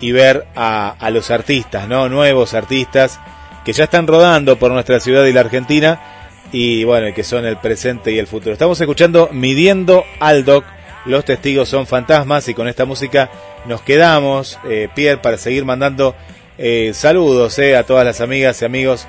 y 0.00 0.12
ver 0.12 0.46
a, 0.54 0.90
a 0.90 1.10
los 1.10 1.32
artistas, 1.32 1.88
¿no? 1.88 2.08
Nuevos 2.08 2.54
artistas 2.54 3.18
que 3.64 3.72
ya 3.72 3.82
están 3.82 4.06
rodando 4.06 4.60
por 4.60 4.70
nuestra 4.70 5.00
ciudad 5.00 5.24
y 5.24 5.32
la 5.32 5.40
Argentina 5.40 6.17
y 6.52 6.84
bueno, 6.84 7.14
que 7.14 7.24
son 7.24 7.46
el 7.46 7.56
presente 7.56 8.12
y 8.12 8.18
el 8.18 8.26
futuro. 8.26 8.52
Estamos 8.52 8.80
escuchando 8.80 9.28
Midiendo 9.32 10.04
al 10.20 10.44
Doc, 10.44 10.64
los 11.06 11.24
testigos 11.24 11.68
son 11.68 11.86
fantasmas 11.86 12.48
y 12.48 12.54
con 12.54 12.68
esta 12.68 12.84
música 12.84 13.30
nos 13.66 13.82
quedamos, 13.82 14.58
eh, 14.68 14.88
Pierre, 14.94 15.20
para 15.20 15.38
seguir 15.38 15.64
mandando 15.64 16.14
eh, 16.60 16.90
saludos 16.92 17.56
eh, 17.60 17.76
a 17.76 17.84
todas 17.84 18.04
las 18.04 18.20
amigas 18.20 18.60
y 18.60 18.64
amigos 18.64 19.06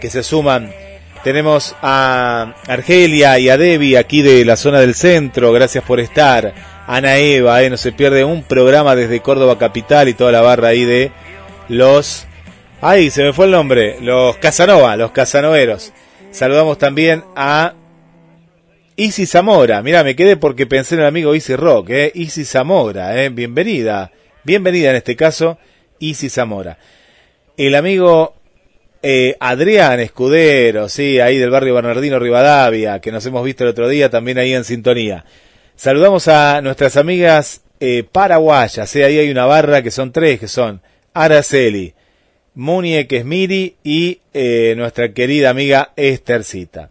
que 0.00 0.08
se 0.08 0.22
suman. 0.22 0.72
Tenemos 1.24 1.74
a 1.82 2.54
Argelia 2.66 3.38
y 3.38 3.48
a 3.48 3.56
Debbie 3.56 3.98
aquí 3.98 4.22
de 4.22 4.44
la 4.44 4.56
zona 4.56 4.80
del 4.80 4.94
centro, 4.94 5.52
gracias 5.52 5.84
por 5.84 5.98
estar. 5.98 6.54
Ana 6.86 7.16
Eva, 7.16 7.62
eh, 7.62 7.70
no 7.70 7.76
se 7.76 7.92
pierde 7.92 8.24
un 8.24 8.42
programa 8.42 8.94
desde 8.94 9.20
Córdoba 9.20 9.58
Capital 9.58 10.08
y 10.08 10.14
toda 10.14 10.32
la 10.32 10.40
barra 10.40 10.68
ahí 10.68 10.84
de 10.84 11.10
los... 11.68 12.26
Ay, 12.80 13.10
se 13.10 13.22
me 13.22 13.32
fue 13.32 13.46
el 13.46 13.52
nombre, 13.52 13.98
los 14.00 14.36
Casanova, 14.38 14.96
los 14.96 15.12
Casanoveros. 15.12 15.92
Saludamos 16.32 16.78
también 16.78 17.24
a 17.36 17.74
Isi 18.96 19.26
Zamora. 19.26 19.82
Mira, 19.82 20.02
me 20.02 20.16
quedé 20.16 20.38
porque 20.38 20.66
pensé 20.66 20.94
en 20.94 21.02
el 21.02 21.06
amigo 21.06 21.34
Isi 21.34 21.54
Rock, 21.56 21.90
eh. 21.90 22.12
Zamora, 22.44 23.22
eh. 23.22 23.28
Bienvenida. 23.28 24.10
Bienvenida 24.42 24.90
en 24.90 24.96
este 24.96 25.14
caso, 25.14 25.58
Isi 25.98 26.30
Zamora. 26.30 26.78
El 27.58 27.74
amigo 27.74 28.34
eh, 29.02 29.36
Adrián 29.40 30.00
Escudero, 30.00 30.88
sí, 30.88 31.20
ahí 31.20 31.36
del 31.36 31.50
barrio 31.50 31.74
Bernardino 31.74 32.18
Rivadavia, 32.18 32.98
que 33.00 33.12
nos 33.12 33.26
hemos 33.26 33.44
visto 33.44 33.64
el 33.64 33.70
otro 33.70 33.86
día, 33.86 34.08
también 34.08 34.38
ahí 34.38 34.54
en 34.54 34.64
sintonía. 34.64 35.26
Saludamos 35.76 36.28
a 36.28 36.62
nuestras 36.62 36.96
amigas 36.96 37.60
eh, 37.78 38.04
paraguayas, 38.10 38.96
eh. 38.96 39.04
ahí 39.04 39.18
hay 39.18 39.30
una 39.30 39.44
barra 39.44 39.82
que 39.82 39.90
son 39.90 40.12
tres, 40.12 40.40
que 40.40 40.48
son 40.48 40.80
Araceli, 41.12 41.92
Munie 42.54 43.06
Miri 43.24 43.76
y 43.82 44.20
eh, 44.34 44.74
nuestra 44.76 45.12
querida 45.12 45.50
amiga 45.50 45.92
Esthercita. 45.96 46.90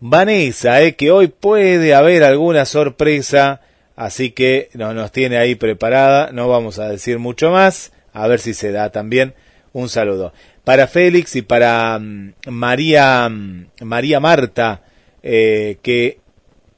Vanessa, 0.00 0.82
eh, 0.82 0.96
que 0.96 1.10
hoy 1.10 1.28
puede 1.28 1.94
haber 1.94 2.24
alguna 2.24 2.64
sorpresa, 2.64 3.60
así 3.96 4.30
que 4.30 4.68
no, 4.74 4.92
nos 4.94 5.12
tiene 5.12 5.38
ahí 5.38 5.54
preparada, 5.54 6.30
no 6.32 6.48
vamos 6.48 6.78
a 6.78 6.88
decir 6.88 7.18
mucho 7.18 7.50
más, 7.50 7.92
a 8.12 8.26
ver 8.28 8.40
si 8.40 8.54
se 8.54 8.72
da 8.72 8.90
también 8.90 9.34
un 9.72 9.88
saludo. 9.88 10.32
Para 10.64 10.86
Félix 10.86 11.36
y 11.36 11.42
para 11.42 11.98
mm, 11.98 12.32
María, 12.48 13.28
mm, 13.28 13.66
María 13.82 14.20
Marta, 14.20 14.82
eh, 15.22 15.78
que 15.82 16.18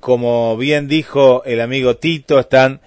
como 0.00 0.56
bien 0.56 0.88
dijo 0.88 1.42
el 1.44 1.60
amigo 1.60 1.96
Tito, 1.96 2.38
están, 2.38 2.80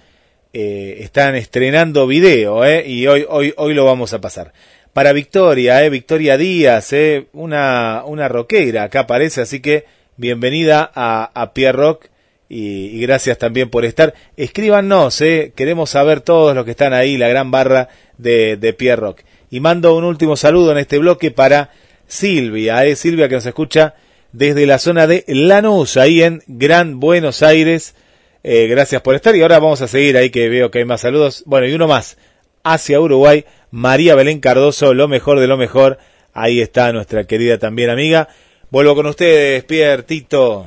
eh, 0.52 0.98
están 1.00 1.34
estrenando 1.34 2.06
video, 2.06 2.64
eh, 2.64 2.86
y 2.86 3.06
hoy, 3.06 3.26
hoy, 3.28 3.52
hoy 3.56 3.74
lo 3.74 3.84
vamos 3.84 4.12
a 4.12 4.20
pasar. 4.20 4.52
Para 4.92 5.12
Victoria, 5.12 5.84
eh, 5.84 5.90
Victoria 5.90 6.36
Díaz, 6.36 6.92
eh, 6.92 7.26
una, 7.32 8.02
una 8.04 8.28
rockera, 8.28 8.84
acá 8.84 9.00
aparece, 9.00 9.40
así 9.40 9.60
que 9.60 9.84
bienvenida 10.16 10.90
a, 10.92 11.30
a 11.32 11.54
Pierre 11.54 11.78
Rock 11.78 12.06
y, 12.48 12.86
y 12.86 13.00
gracias 13.02 13.38
también 13.38 13.70
por 13.70 13.84
estar. 13.84 14.14
Escríbanos, 14.36 15.20
eh, 15.20 15.52
queremos 15.54 15.90
saber 15.90 16.22
todos 16.22 16.56
los 16.56 16.64
que 16.64 16.72
están 16.72 16.92
ahí, 16.92 17.16
la 17.16 17.28
gran 17.28 17.52
barra 17.52 17.88
de, 18.18 18.56
de 18.56 18.72
Pierre 18.72 19.00
Rock. 19.00 19.20
Y 19.50 19.60
mando 19.60 19.94
un 19.94 20.02
último 20.02 20.36
saludo 20.36 20.72
en 20.72 20.78
este 20.78 20.98
bloque 20.98 21.30
para 21.30 21.70
Silvia, 22.08 22.84
eh, 22.84 22.96
Silvia 22.96 23.28
que 23.28 23.36
nos 23.36 23.46
escucha 23.46 23.94
desde 24.32 24.66
la 24.66 24.80
zona 24.80 25.06
de 25.06 25.24
Lanús, 25.28 25.96
ahí 25.96 26.22
en 26.22 26.42
Gran 26.48 26.98
Buenos 26.98 27.44
Aires. 27.44 27.94
Eh, 28.42 28.66
gracias 28.66 29.02
por 29.02 29.14
estar 29.14 29.36
y 29.36 29.42
ahora 29.42 29.60
vamos 29.60 29.82
a 29.82 29.88
seguir 29.88 30.16
ahí 30.16 30.30
que 30.30 30.48
veo 30.48 30.72
que 30.72 30.78
hay 30.80 30.84
más 30.84 31.02
saludos. 31.02 31.44
Bueno, 31.46 31.68
y 31.68 31.74
uno 31.74 31.86
más 31.86 32.16
hacia 32.64 33.00
Uruguay, 33.00 33.44
María 33.70 34.14
Belén 34.14 34.40
Cardoso, 34.40 34.94
lo 34.94 35.08
mejor 35.08 35.40
de 35.40 35.46
lo 35.46 35.56
mejor. 35.56 35.98
Ahí 36.32 36.60
está 36.60 36.92
nuestra 36.92 37.24
querida 37.24 37.58
también 37.58 37.90
amiga. 37.90 38.28
Vuelvo 38.70 38.94
con 38.94 39.06
ustedes, 39.06 39.64
Pierre, 39.64 40.04
Tito. 40.04 40.66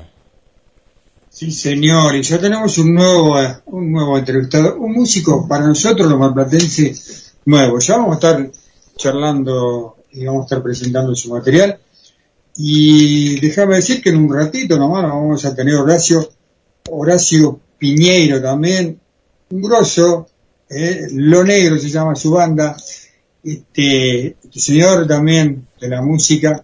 Sí, 1.30 1.52
señor, 1.52 2.16
y 2.16 2.22
ya 2.22 2.40
tenemos 2.40 2.78
un 2.78 2.94
nuevo, 2.94 3.36
un 3.66 3.92
nuevo 3.92 4.18
entrevistado, 4.18 4.76
un 4.78 4.94
músico 4.94 5.48
para 5.48 5.66
nosotros 5.66 6.08
los 6.08 6.20
marplatenses 6.20 7.34
nuevo. 7.46 7.80
Ya 7.80 7.98
vamos 7.98 8.12
a 8.12 8.16
estar 8.16 8.52
charlando 8.96 9.98
y 10.12 10.26
vamos 10.26 10.42
a 10.42 10.46
estar 10.46 10.64
presentando 10.64 11.16
su 11.16 11.34
material. 11.34 11.80
Y 12.56 13.40
déjame 13.40 13.76
decir 13.76 14.02
que 14.02 14.10
en 14.10 14.18
un 14.18 14.34
ratito 14.34 14.78
nomás 14.78 15.04
vamos 15.04 15.44
a 15.44 15.56
tener 15.56 15.76
Horacio, 15.76 16.30
Horacio 16.90 17.60
Piñeiro 17.80 18.42
también, 18.42 19.00
un 19.50 19.62
grosso, 19.62 20.28
eh, 20.76 21.08
Lo 21.12 21.44
Negro 21.44 21.78
se 21.78 21.90
llama 21.90 22.16
su 22.16 22.32
banda, 22.32 22.76
este, 23.44 24.28
este 24.44 24.60
señor 24.60 25.08
también 25.08 25.68
de 25.80 25.88
la 25.88 26.02
música, 26.02 26.64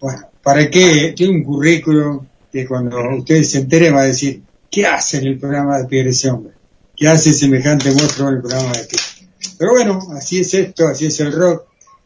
bueno, 0.00 0.30
¿para 0.42 0.70
qué? 0.70 1.12
Tiene 1.16 1.34
un 1.34 1.44
currículum 1.44 2.26
que 2.50 2.66
cuando 2.66 2.96
ustedes 3.18 3.50
se 3.50 3.58
enteren 3.58 3.94
va 3.94 4.02
a 4.02 4.06
decir, 4.06 4.42
¿qué 4.70 4.86
hace 4.86 5.18
en 5.18 5.26
el 5.26 5.38
programa 5.38 5.78
de 5.78 5.86
Pierre 5.86 6.10
ese 6.10 6.30
hombre? 6.30 6.54
¿Qué 6.96 7.08
hace 7.08 7.32
semejante 7.32 7.90
monstruo 7.92 8.28
en 8.28 8.36
el 8.36 8.40
programa 8.40 8.72
de 8.72 8.84
Pierre? 8.84 9.28
Pero 9.58 9.70
bueno, 9.72 10.00
así 10.16 10.40
es 10.40 10.54
esto, 10.54 10.88
así 10.88 11.06
es 11.06 11.20
el 11.20 11.32
rock, 11.32 11.64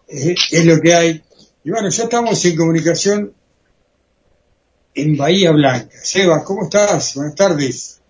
es, 0.08 0.34
es 0.50 0.64
lo 0.64 0.80
que 0.80 0.94
hay, 0.94 1.22
Y 1.62 1.70
bueno, 1.70 1.88
ya 1.88 2.04
estamos 2.04 2.44
en 2.44 2.56
comunicación 2.56 3.32
en 4.94 5.16
Bahía 5.16 5.50
Blanca. 5.52 5.96
Seba, 6.02 6.44
¿cómo 6.44 6.64
estás? 6.64 7.14
Buenas 7.14 7.34
tardes. 7.34 8.00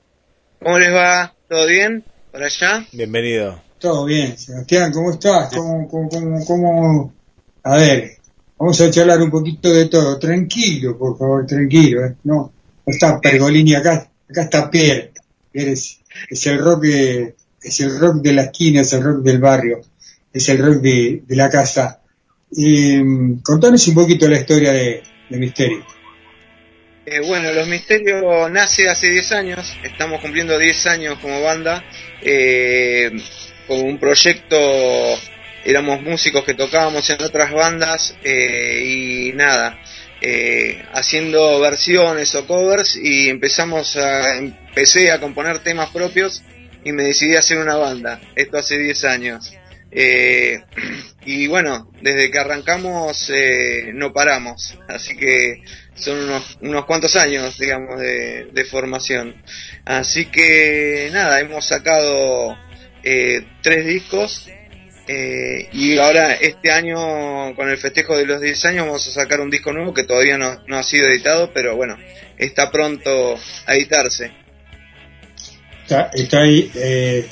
¿Cómo 0.62 0.78
les 0.78 0.92
va? 0.92 1.34
¿Todo 1.48 1.66
bien? 1.66 2.04
¿Por 2.34 2.42
allá? 2.42 2.84
Bienvenido. 2.90 3.62
Todo 3.78 4.06
bien. 4.06 4.36
Sebastián, 4.36 4.90
¿cómo 4.90 5.12
estás? 5.12 5.54
¿Cómo, 5.54 5.86
cómo, 5.86 6.08
cómo, 6.08 6.44
cómo? 6.44 7.14
A 7.62 7.76
ver, 7.76 8.10
vamos 8.58 8.80
a 8.80 8.90
charlar 8.90 9.22
un 9.22 9.30
poquito 9.30 9.72
de 9.72 9.84
todo. 9.86 10.18
Tranquilo, 10.18 10.98
por 10.98 11.16
favor, 11.16 11.46
tranquilo. 11.46 12.04
¿eh? 12.04 12.16
No, 12.24 12.52
no 12.84 12.92
está 12.92 13.20
Pergolini 13.20 13.76
acá. 13.76 14.10
Acá 14.28 14.42
está 14.42 14.68
Pierre. 14.68 15.12
Pierre 15.52 15.74
es, 15.74 16.00
es 16.28 16.46
el 16.48 16.58
rock 16.58 16.82
de, 16.82 17.36
es 17.62 17.78
el 17.78 18.00
rock 18.00 18.16
de 18.16 18.32
la 18.32 18.42
esquina, 18.42 18.80
es 18.80 18.92
el 18.94 19.04
rock 19.04 19.22
del 19.22 19.38
barrio, 19.38 19.82
es 20.32 20.48
el 20.48 20.58
rock 20.58 20.82
de, 20.82 21.22
de 21.24 21.36
la 21.36 21.48
casa. 21.48 22.00
Y, 22.50 22.96
mm, 22.96 23.42
contanos 23.42 23.86
un 23.86 23.94
poquito 23.94 24.26
la 24.26 24.40
historia 24.40 24.72
de, 24.72 25.04
de 25.30 25.38
Misterio. 25.38 25.84
Eh, 27.06 27.20
bueno, 27.20 27.52
Los 27.52 27.68
Misterios 27.68 28.50
nace 28.50 28.88
hace 28.88 29.10
10 29.10 29.32
años, 29.32 29.76
estamos 29.82 30.22
cumpliendo 30.22 30.58
10 30.58 30.86
años 30.86 31.18
como 31.20 31.42
banda, 31.42 31.84
eh, 32.24 33.10
con 33.66 33.80
un 33.80 33.98
proyecto, 33.98 34.56
éramos 35.64 36.02
músicos 36.02 36.44
que 36.44 36.54
tocábamos 36.54 37.08
en 37.10 37.22
otras 37.22 37.52
bandas 37.52 38.16
eh, 38.24 38.82
y 38.84 39.32
nada, 39.34 39.78
eh, 40.20 40.82
haciendo 40.92 41.60
versiones 41.60 42.34
o 42.34 42.46
covers 42.46 42.96
y 42.96 43.28
empezamos 43.28 43.96
a, 43.96 44.36
empecé 44.36 45.10
a 45.10 45.20
componer 45.20 45.58
temas 45.60 45.90
propios 45.90 46.42
y 46.84 46.92
me 46.92 47.04
decidí 47.04 47.36
a 47.36 47.40
hacer 47.40 47.58
una 47.58 47.76
banda, 47.76 48.20
esto 48.34 48.58
hace 48.58 48.78
10 48.78 49.04
años. 49.04 49.52
Eh, 49.94 50.60
y 51.24 51.46
bueno, 51.46 51.90
desde 52.02 52.30
que 52.30 52.38
arrancamos 52.38 53.30
eh, 53.30 53.92
no 53.94 54.12
paramos, 54.12 54.76
así 54.88 55.16
que 55.16 55.62
son 55.94 56.18
unos, 56.24 56.58
unos 56.60 56.84
cuantos 56.84 57.14
años, 57.16 57.56
digamos, 57.58 58.00
de, 58.00 58.46
de 58.52 58.64
formación. 58.64 59.42
Así 59.84 60.26
que 60.26 61.08
nada, 61.12 61.40
hemos 61.40 61.64
sacado 61.66 62.56
eh, 63.02 63.46
tres 63.62 63.86
discos 63.86 64.48
eh, 65.06 65.68
y 65.72 65.98
ahora 65.98 66.32
este 66.34 66.72
año, 66.72 67.54
con 67.54 67.68
el 67.68 67.76
festejo 67.76 68.16
de 68.16 68.24
los 68.24 68.40
10 68.40 68.64
años, 68.64 68.86
vamos 68.86 69.06
a 69.06 69.10
sacar 69.10 69.40
un 69.40 69.50
disco 69.50 69.72
nuevo 69.72 69.92
que 69.92 70.04
todavía 70.04 70.38
no, 70.38 70.62
no 70.66 70.78
ha 70.78 70.82
sido 70.82 71.08
editado, 71.08 71.52
pero 71.52 71.76
bueno, 71.76 71.98
está 72.38 72.70
pronto 72.70 73.38
a 73.66 73.74
editarse. 73.74 74.32
Está, 75.86 76.10
ahí 76.40 76.70
eh, 76.74 77.26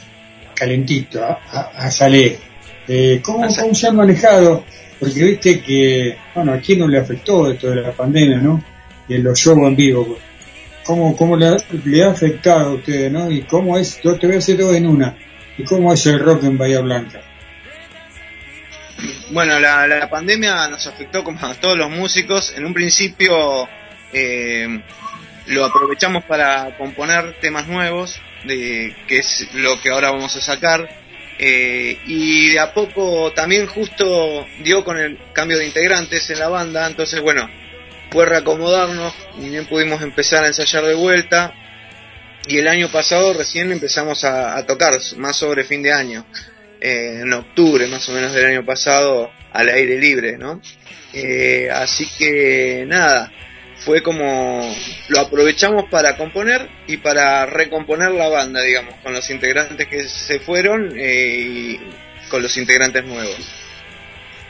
calentito, 0.55 1.25
a, 1.25 1.41
a, 1.51 1.61
a 1.87 1.91
salir. 1.91 2.52
Eh, 2.89 3.21
¿cómo, 3.23 3.47
¿Cómo 3.55 3.75
se 3.75 3.89
han 3.89 3.97
manejado? 3.97 4.65
Porque 4.99 5.25
viste 5.25 5.61
que, 5.61 6.17
bueno, 6.35 6.53
aquí 6.53 6.77
no 6.77 6.87
le 6.87 6.99
afectó 6.99 7.51
esto 7.51 7.71
de 7.71 7.83
la 7.83 7.93
pandemia, 7.93 8.39
¿no? 8.39 8.63
En 9.09 9.25
los 9.25 9.39
shows 9.39 9.59
en 9.59 9.77
vivo. 9.77 10.07
pues. 10.07 10.19
¿Cómo, 10.85 11.17
cómo 11.17 11.37
le, 11.37 11.47
ha, 11.47 11.57
le 11.85 12.05
ha 12.05 12.11
afectado 12.11 12.71
a 12.71 12.75
ustedes, 12.75 13.11
no? 13.11 13.31
Y 13.31 13.43
cómo 13.43 13.79
es, 13.79 14.01
yo 14.03 14.19
te 14.19 14.27
voy 14.27 14.37
a 14.37 14.39
hacer 14.39 14.59
todo 14.59 14.75
en 14.75 14.87
una. 14.87 15.17
¿Y 15.57 15.65
cómo 15.65 15.93
es 15.93 16.07
el 16.07 16.19
rock 16.19 16.45
en 16.45 16.59
Bahía 16.59 16.81
Blanca? 16.81 17.21
Bueno, 19.31 19.59
la, 19.61 19.87
la 19.87 20.11
pandemia 20.11 20.69
nos 20.69 20.87
afectó 20.87 21.23
como 21.25 21.45
a 21.47 21.55
todos 21.55 21.77
los 21.77 21.91
músicos. 21.91 22.53
En 22.57 22.67
un 22.67 22.75
principio 22.75 23.69
eh, 24.13 24.83
lo 25.47 25.65
aprovechamos 25.65 26.25
para 26.25 26.77
componer 26.77 27.37
temas 27.41 27.67
nuevos, 27.69 28.21
de, 28.45 28.95
que 29.07 29.19
es 29.19 29.49
lo 29.55 29.81
que 29.81 29.91
ahora 29.91 30.11
vamos 30.11 30.37
a 30.37 30.41
sacar. 30.41 30.89
Eh, 31.39 31.99
y 32.07 32.51
de 32.51 32.61
a 32.61 32.73
poco 32.73 33.33
también 33.33 33.67
justo 33.67 34.47
dio 34.63 34.85
con 34.85 34.99
el 34.99 35.19
cambio 35.33 35.59
de 35.59 35.67
integrantes 35.67 36.31
en 36.31 36.39
la 36.39 36.49
banda, 36.49 36.87
entonces 36.87 37.21
bueno, 37.21 37.49
fue 38.11 38.27
reacomodarnos, 38.27 39.15
y 39.39 39.49
bien 39.49 39.67
pudimos 39.67 40.03
empezar 40.03 40.45
a 40.45 40.49
ensayar 40.49 40.85
de 40.85 40.95
vuelta. 40.95 41.55
Y 42.47 42.59
el 42.59 42.69
año 42.69 42.91
pasado 42.91 43.33
recién 43.35 43.71
empezamos 43.71 44.25
a, 44.25 44.65
tocar, 44.67 44.95
más 45.17 45.37
sobre 45.37 45.65
fin 45.65 45.83
de 45.83 45.93
año 45.93 46.27
eh, 46.81 47.21
en 47.23 47.33
octubre 47.33 47.87
más 47.87 48.09
o 48.09 48.13
menos 48.13 48.33
del 48.33 48.47
año 48.47 48.65
pasado 48.65 49.31
al 49.53 49.69
aire 49.69 49.99
libre, 49.99 50.37
¿no? 50.37 50.61
Eh, 51.13 51.69
así 51.73 52.09
que 52.19 52.85
nada, 52.87 53.31
fue 53.85 54.03
como 54.03 54.75
lo 55.09 55.21
aprovechamos 55.21 55.89
para 55.91 56.17
componer 56.17 56.69
y 56.87 56.99
para 56.99 57.47
recomponer 57.47 58.11
la 58.13 58.29
banda, 58.29 58.63
digamos, 58.63 58.95
con 59.03 59.13
los 59.13 59.29
integrantes 59.31 59.87
que 59.89 60.05
se 60.09 60.39
fueron 60.41 60.93
eh, 60.97 61.37
y 61.39 61.81
con 62.29 62.43
los 62.43 62.57
integrantes 62.57 63.05
nuevos. 63.05 63.37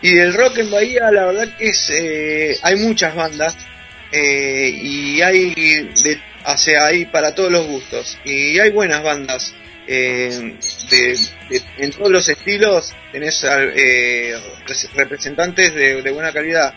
Y 0.02 0.14
del 0.14 0.34
rock 0.34 0.58
en 0.58 0.70
Bahía, 0.70 1.10
la 1.12 1.26
verdad 1.26 1.56
que 1.56 1.68
es, 1.68 1.90
eh, 1.90 2.58
hay 2.62 2.76
muchas 2.76 3.14
bandas 3.14 3.56
eh, 4.10 4.68
y 4.82 5.22
hay, 5.22 5.54
de, 5.54 6.20
sea, 6.56 6.86
hay 6.86 7.04
para 7.06 7.34
todos 7.34 7.52
los 7.52 7.66
gustos 7.66 8.18
y 8.24 8.58
hay 8.58 8.70
buenas 8.70 9.02
bandas 9.02 9.54
eh, 9.86 10.56
de, 10.90 11.18
de- 11.50 11.62
en 11.78 11.90
todos 11.92 12.10
los 12.10 12.28
estilos 12.28 12.92
tenés 13.12 13.44
eh, 13.44 14.34
res- 14.66 14.90
representantes 14.94 15.74
de 16.02 16.10
buena 16.12 16.32
calidad 16.32 16.74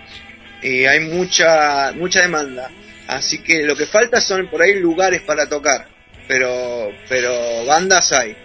y 0.62 0.86
hay 0.86 1.02
mucha 1.02 1.92
mucha 1.94 2.22
demanda 2.22 2.70
así 3.08 3.40
que 3.40 3.64
lo 3.64 3.76
que 3.76 3.86
falta 3.86 4.22
son 4.22 4.48
por 4.48 4.62
ahí 4.62 4.80
lugares 4.80 5.22
para 5.22 5.48
tocar 5.48 5.88
pero 6.28 6.92
pero 7.08 7.66
bandas 7.66 8.12
hay 8.12 8.36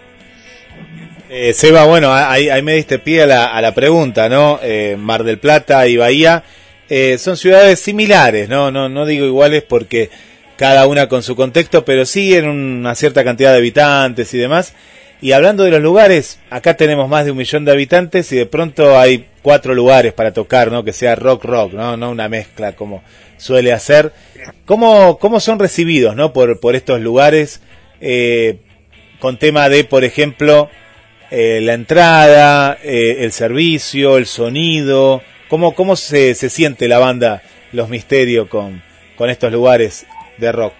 Eh, 1.29 1.53
Seba, 1.53 1.85
bueno, 1.85 2.13
ahí, 2.13 2.49
ahí 2.49 2.61
me 2.61 2.73
diste 2.75 2.99
pie 2.99 3.23
a 3.23 3.25
la, 3.25 3.45
a 3.45 3.61
la 3.61 3.73
pregunta, 3.73 4.27
¿no? 4.27 4.59
Eh, 4.61 4.97
Mar 4.99 5.23
del 5.23 5.37
Plata 5.37 5.87
y 5.87 5.95
Bahía 5.95 6.43
eh, 6.89 7.17
son 7.17 7.37
ciudades 7.37 7.79
similares, 7.79 8.49
¿no? 8.49 8.69
¿no? 8.69 8.89
No 8.89 9.05
digo 9.05 9.25
iguales 9.25 9.63
porque 9.63 10.09
cada 10.57 10.87
una 10.87 11.07
con 11.07 11.23
su 11.23 11.37
contexto, 11.37 11.85
pero 11.85 12.05
sí 12.05 12.35
en 12.35 12.49
una 12.49 12.95
cierta 12.95 13.23
cantidad 13.23 13.53
de 13.53 13.59
habitantes 13.59 14.33
y 14.33 14.37
demás. 14.37 14.73
Y 15.21 15.33
hablando 15.33 15.63
de 15.63 15.71
los 15.71 15.81
lugares, 15.81 16.39
acá 16.49 16.75
tenemos 16.75 17.07
más 17.07 17.25
de 17.25 17.31
un 17.31 17.37
millón 17.37 17.63
de 17.63 17.71
habitantes 17.71 18.31
y 18.31 18.37
de 18.37 18.47
pronto 18.47 18.97
hay 18.97 19.27
cuatro 19.43 19.75
lugares 19.75 20.13
para 20.13 20.33
tocar, 20.33 20.71
¿no? 20.71 20.83
Que 20.83 20.93
sea 20.93 21.15
rock 21.15 21.45
rock, 21.45 21.73
¿no? 21.73 21.95
No 21.95 22.09
una 22.09 22.27
mezcla 22.27 22.75
como 22.75 23.03
suele 23.37 23.71
hacer. 23.71 24.13
¿Cómo, 24.65 25.19
cómo 25.19 25.39
son 25.39 25.59
recibidos, 25.59 26.15
¿no? 26.15 26.33
Por, 26.33 26.59
por 26.59 26.75
estos 26.75 26.99
lugares 27.01 27.61
eh, 27.99 28.57
con 29.19 29.37
tema 29.37 29.69
de, 29.69 29.83
por 29.83 30.03
ejemplo, 30.03 30.71
eh, 31.29 31.59
la 31.61 31.73
entrada, 31.73 32.79
eh, 32.83 33.17
el 33.19 33.31
servicio, 33.31 34.17
el 34.17 34.25
sonido, 34.25 35.21
cómo, 35.47 35.75
cómo 35.75 35.95
se, 35.95 36.33
se 36.33 36.49
siente 36.49 36.87
la 36.87 36.97
banda 36.97 37.43
Los 37.73 37.89
Misterios 37.89 38.47
con, 38.47 38.81
con 39.15 39.29
estos 39.29 39.51
lugares 39.51 40.07
de 40.37 40.51
rock. 40.51 40.73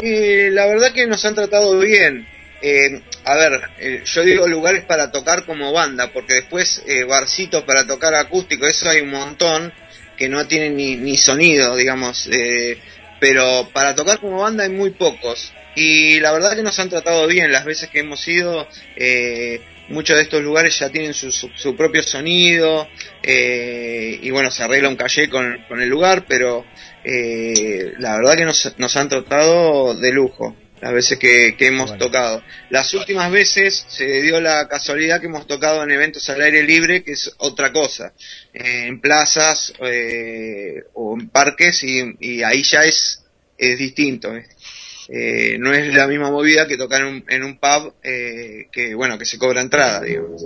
Y 0.00 0.50
la 0.50 0.66
verdad 0.66 0.92
que 0.94 1.08
nos 1.08 1.24
han 1.24 1.34
tratado 1.34 1.76
bien. 1.80 2.37
Eh, 2.60 3.00
a 3.24 3.36
ver, 3.36 3.60
eh, 3.78 4.02
yo 4.04 4.22
digo 4.22 4.48
lugares 4.48 4.84
para 4.84 5.12
tocar 5.12 5.44
como 5.44 5.72
banda, 5.72 6.10
porque 6.12 6.34
después 6.34 6.82
eh, 6.86 7.04
barcitos 7.04 7.62
para 7.64 7.86
tocar 7.86 8.14
acústico, 8.14 8.66
eso 8.66 8.88
hay 8.88 9.00
un 9.00 9.10
montón 9.10 9.72
que 10.16 10.28
no 10.28 10.46
tienen 10.46 10.76
ni, 10.76 10.96
ni 10.96 11.16
sonido, 11.16 11.76
digamos. 11.76 12.28
eh, 12.32 12.78
pero 13.20 13.68
para 13.72 13.94
tocar 13.94 14.20
como 14.20 14.38
banda 14.38 14.64
hay 14.64 14.70
muy 14.70 14.90
pocos. 14.90 15.52
Y 15.74 16.20
la 16.20 16.32
verdad 16.32 16.56
que 16.56 16.62
nos 16.62 16.78
han 16.78 16.88
tratado 16.88 17.26
bien 17.26 17.52
las 17.52 17.64
veces 17.64 17.88
que 17.90 18.00
hemos 18.00 18.26
ido. 18.26 18.66
eh, 18.96 19.60
muchos 19.88 20.16
de 20.16 20.22
estos 20.22 20.42
lugares 20.42 20.78
ya 20.78 20.90
tienen 20.90 21.14
su, 21.14 21.30
su, 21.30 21.76
propio 21.76 22.02
sonido. 22.02 22.88
y 23.24 24.30
bueno, 24.30 24.50
se 24.50 24.62
arregla 24.62 24.88
un 24.88 24.96
calle 24.96 25.28
con, 25.28 25.58
el 25.70 25.88
lugar, 25.88 26.24
pero 26.28 26.64
la 27.04 28.16
verdad 28.16 28.36
que 28.36 28.44
nos, 28.44 28.74
nos 28.78 28.96
han 28.96 29.08
tratado 29.08 29.94
de 29.94 30.12
lujo 30.12 30.56
las 30.80 30.92
veces 30.92 31.18
que, 31.18 31.54
que 31.56 31.66
hemos 31.66 31.96
tocado. 31.98 32.42
Las 32.70 32.92
últimas 32.94 33.30
veces 33.30 33.84
se 33.88 34.22
dio 34.22 34.40
la 34.40 34.68
casualidad 34.68 35.20
que 35.20 35.26
hemos 35.26 35.46
tocado 35.46 35.82
en 35.82 35.90
eventos 35.90 36.28
al 36.30 36.40
aire 36.40 36.62
libre, 36.62 37.02
que 37.02 37.12
es 37.12 37.32
otra 37.38 37.72
cosa, 37.72 38.12
eh, 38.52 38.86
en 38.86 39.00
plazas 39.00 39.72
eh, 39.80 40.84
o 40.94 41.16
en 41.18 41.28
parques 41.28 41.82
y, 41.82 42.14
y 42.20 42.42
ahí 42.42 42.62
ya 42.62 42.84
es, 42.84 43.24
es 43.56 43.78
distinto. 43.78 44.34
eh. 44.36 45.56
No 45.58 45.72
es 45.72 45.94
la 45.94 46.06
misma 46.06 46.30
movida 46.30 46.66
que 46.66 46.76
tocar 46.76 47.00
en 47.00 47.06
un, 47.06 47.24
en 47.28 47.42
un 47.42 47.58
pub 47.58 47.94
eh, 48.02 48.68
que 48.70 48.94
bueno 48.94 49.16
que 49.18 49.24
se 49.24 49.38
cobra 49.38 49.62
entrada 49.62 50.02
digamos 50.02 50.44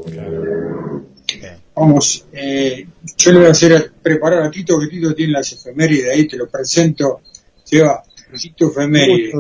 Vamos, 1.75 2.27
eh, 2.33 2.87
yo 3.17 3.33
le 3.33 3.39
voy 3.39 3.49
a 3.49 3.53
hacer 3.53 3.93
preparar 4.03 4.43
a 4.43 4.51
Tito, 4.51 4.79
que 4.79 4.87
Tito 4.89 5.15
tiene 5.15 5.33
las 5.33 5.51
efemérides, 5.53 6.11
ahí 6.11 6.29
te 6.29 6.37
lo 6.37 6.47
presento. 6.49 7.23
Seba, 7.65 8.03
Tito 8.39 8.71
efemérides. 8.71 9.35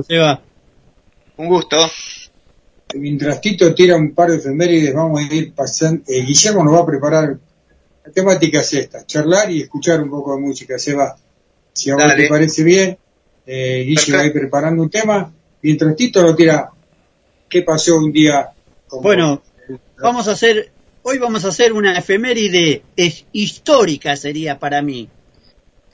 Un 1.36 1.48
gusto 1.48 1.76
Mientras 2.94 3.40
Tito 3.40 3.74
tira 3.74 3.96
un 3.96 4.14
par 4.14 4.30
de 4.30 4.36
efemérides, 4.36 4.92
vamos 4.92 5.20
a 5.22 5.34
ir 5.34 5.54
pasando. 5.54 6.02
eh, 6.06 6.20
Guillermo 6.22 6.62
nos 6.62 6.74
va 6.74 6.80
a 6.80 6.86
preparar. 6.86 7.38
La 8.04 8.12
temática 8.12 8.60
es 8.60 8.74
esta: 8.74 9.06
charlar 9.06 9.50
y 9.50 9.62
escuchar 9.62 10.02
un 10.02 10.10
poco 10.10 10.34
de 10.34 10.42
música. 10.42 10.78
Seba, 10.78 11.16
si 11.72 11.88
a 11.90 11.94
vos 11.94 12.02
Dale. 12.04 12.24
te 12.24 12.28
parece 12.28 12.62
bien, 12.62 12.98
eh, 13.46 13.84
Guille 13.86 14.12
va 14.14 14.20
a 14.20 14.26
ir 14.26 14.32
preparando 14.34 14.82
un 14.82 14.90
tema. 14.90 15.32
Mientras 15.62 15.96
Tito 15.96 16.22
lo 16.22 16.36
tira, 16.36 16.68
¿qué 17.48 17.62
pasó 17.62 17.96
un 17.96 18.12
día? 18.12 18.50
como- 18.86 19.02
Bueno, 19.02 19.42
vamos 20.02 20.28
a 20.28 20.32
hacer 20.32 20.70
hoy 21.04 21.16
vamos 21.16 21.46
a 21.46 21.48
hacer 21.48 21.72
una 21.72 21.96
efeméride 21.98 22.82
es 22.94 23.24
histórica 23.32 24.16
sería 24.16 24.58
para 24.58 24.82
mí. 24.82 25.08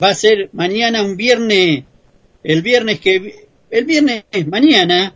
Va 0.03 0.09
a 0.09 0.15
ser 0.15 0.49
mañana 0.51 1.01
un 1.01 1.15
viernes, 1.15 1.85
el 2.43 2.61
viernes 2.61 2.99
que, 2.99 3.47
el 3.71 3.85
viernes 3.85 4.25
mañana, 4.47 5.15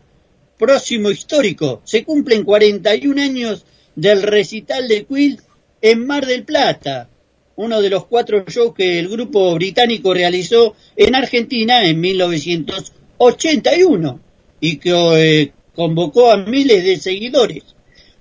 próximo 0.64 1.12
histórico, 1.12 1.82
se 1.84 2.06
cumplen 2.06 2.46
41 2.46 3.22
años 3.22 3.66
del 3.96 4.24
recital 4.24 4.88
de 4.88 5.04
Queen 5.04 5.42
en 5.82 6.08
Mar 6.08 6.26
del 6.26 6.46
Plata, 6.46 7.10
uno 7.58 7.82
de 7.82 7.90
los 7.90 8.06
cuatro 8.06 8.46
shows 8.48 8.74
que 8.74 8.98
el 8.98 9.10
grupo 9.10 9.54
británico 9.56 10.14
realizó 10.14 10.74
en 10.96 11.16
Argentina 11.16 11.84
en 11.84 12.00
1981 12.00 14.22
y 14.62 14.78
que 14.78 14.94
eh, 15.18 15.52
convocó 15.76 16.32
a 16.32 16.38
miles 16.38 16.86
de 16.86 16.96
seguidores. 16.96 17.64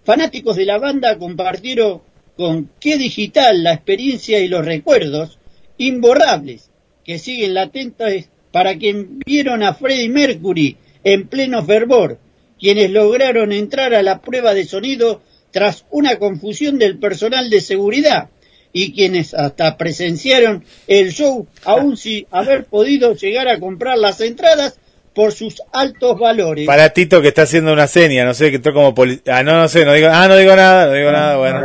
Fanáticos 0.02 0.56
de 0.56 0.64
la 0.64 0.78
banda 0.78 1.18
compartieron 1.18 2.02
con 2.36 2.70
qué 2.80 2.98
digital 2.98 3.62
la 3.62 3.74
experiencia 3.74 4.40
y 4.40 4.48
los 4.48 4.64
recuerdos 4.64 5.38
imborrables 5.78 6.70
que 7.04 7.20
siguen 7.20 7.54
latentes 7.54 8.30
para 8.50 8.76
quien 8.76 9.20
vieron 9.24 9.62
a 9.62 9.74
Freddie 9.74 10.08
Mercury 10.08 10.76
en 11.04 11.28
pleno 11.28 11.64
fervor, 11.64 12.18
quienes 12.62 12.90
lograron 12.92 13.50
entrar 13.52 13.92
a 13.92 14.02
la 14.04 14.20
prueba 14.20 14.54
de 14.54 14.64
sonido 14.64 15.20
tras 15.50 15.84
una 15.90 16.16
confusión 16.20 16.78
del 16.78 16.96
personal 16.98 17.50
de 17.50 17.60
seguridad 17.60 18.28
y 18.72 18.92
quienes 18.94 19.34
hasta 19.34 19.76
presenciaron 19.76 20.64
el 20.86 21.10
show 21.12 21.48
aún 21.64 21.96
sin 22.04 22.24
haber 22.30 22.64
podido 22.66 23.14
llegar 23.16 23.48
a 23.48 23.58
comprar 23.58 23.98
las 23.98 24.20
entradas 24.20 24.78
por 25.12 25.32
sus 25.32 25.60
altos 25.72 26.18
valores. 26.18 26.66
Para 26.66 26.90
Tito 26.90 27.20
que 27.20 27.28
está 27.28 27.42
haciendo 27.42 27.72
una 27.72 27.88
seña, 27.88 28.24
no 28.24 28.32
sé, 28.32 28.50
que 28.50 28.56
está 28.58 28.72
como 28.72 28.94
poli- 28.94 29.20
Ah, 29.26 29.42
no, 29.42 29.56
no 29.58 29.68
sé, 29.68 29.84
no 29.84 29.92
digo, 29.92 30.08
ah, 30.10 30.28
no 30.28 30.36
digo 30.36 30.54
nada, 30.54 30.86
no 30.86 30.92
digo 30.92 31.10
nada, 31.10 31.36
bueno. 31.36 31.60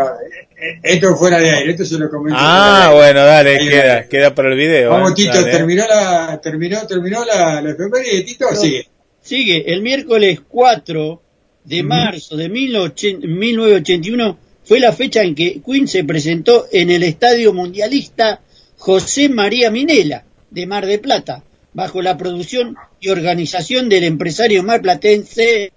Eh, 0.59 0.79
Esto 0.83 1.15
fuera 1.15 1.37
de 1.39 1.51
aire, 1.51 1.71
esto 1.73 1.85
se 1.85 1.99
lo 1.99 2.09
comento. 2.09 2.37
Ah, 2.41 2.87
de 2.89 2.95
bueno, 2.95 3.23
dale, 3.23 3.57
Ahí, 3.59 3.69
queda, 3.69 4.07
queda 4.09 4.33
para 4.35 4.49
el 4.49 4.55
video. 4.57 4.89
Vamos, 4.89 5.11
eh, 5.11 5.15
Tito, 5.15 5.33
dale. 5.39 5.51
terminó 5.51 5.85
la, 5.87 6.41
terminó, 6.41 6.87
terminó 6.87 7.23
la, 7.23 7.61
la 7.61 7.69
efeméride, 7.71 8.23
Tito, 8.23 8.47
No. 8.51 8.57
sigue. 8.57 8.87
Sigue, 9.27 9.73
el 9.73 9.81
miércoles 9.81 10.39
4 10.47 11.21
de 11.65 11.83
marzo 11.83 12.37
de 12.37 12.49
18- 12.49 13.27
1981 13.27 14.37
fue 14.63 14.79
la 14.79 14.93
fecha 14.93 15.21
en 15.21 15.35
que 15.35 15.61
Queen 15.61 15.85
se 15.89 16.05
presentó 16.05 16.67
en 16.71 16.89
el 16.91 17.03
Estadio 17.03 17.51
Mundialista 17.51 18.39
José 18.77 19.27
María 19.27 19.69
Minela 19.69 20.23
de 20.49 20.65
Mar 20.65 20.85
de 20.85 20.99
Plata, 20.99 21.43
bajo 21.73 22.01
la 22.01 22.15
producción 22.15 22.77
y 23.01 23.09
organización 23.09 23.89
del 23.89 24.05
empresario 24.05 24.63
marplatense 24.63 25.73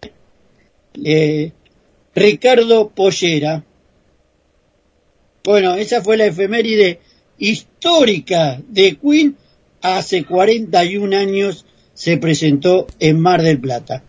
eh, 1.04 1.50
Ricardo 2.14 2.90
Pollera. 2.90 3.64
Bueno, 5.42 5.74
esa 5.74 6.02
fue 6.02 6.16
la 6.16 6.26
efeméride 6.26 7.00
histórica 7.36 8.62
de 8.68 8.96
Queen. 8.96 9.36
Hace 9.82 10.24
41 10.24 11.16
años 11.16 11.64
se 12.00 12.16
presentó 12.16 12.86
en 12.98 13.20
Mar 13.20 13.42
del 13.42 13.60
Plata. 13.60 14.02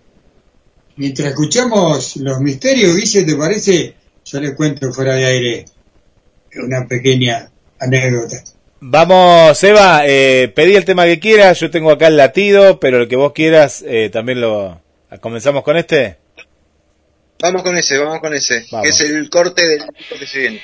Mientras 0.95 1.27
escuchamos 1.27 2.15
los 2.15 2.39
misterios, 2.39 2.95
Guille, 2.95 3.25
¿te 3.25 3.35
parece? 3.35 3.95
Yo 4.23 4.39
les 4.39 4.55
cuento 4.55 4.93
fuera 4.93 5.15
de 5.15 5.25
aire 5.25 5.65
una 6.55 6.87
pequeña 6.87 7.51
anécdota. 7.77 8.37
Vamos, 8.79 9.61
Eva, 9.61 10.03
eh, 10.05 10.49
pedí 10.55 10.75
el 10.77 10.85
tema 10.85 11.03
que 11.03 11.19
quieras, 11.19 11.59
yo 11.59 11.69
tengo 11.69 11.91
acá 11.91 12.07
el 12.07 12.15
latido, 12.15 12.79
pero 12.79 13.01
el 13.01 13.09
que 13.09 13.17
vos 13.17 13.33
quieras 13.33 13.83
eh, 13.85 14.09
también 14.09 14.39
lo... 14.39 14.81
¿Comenzamos 15.19 15.61
con 15.63 15.75
este? 15.75 16.15
Vamos 17.41 17.61
con 17.61 17.75
ese, 17.75 17.97
vamos 17.97 18.21
con 18.21 18.33
ese, 18.33 18.65
Vamos. 18.71 18.85
que 18.85 18.89
es 18.93 19.01
el 19.01 19.29
corte 19.29 19.67
del 19.67 19.81
que 20.17 20.25
se 20.25 20.39
viene. 20.39 20.61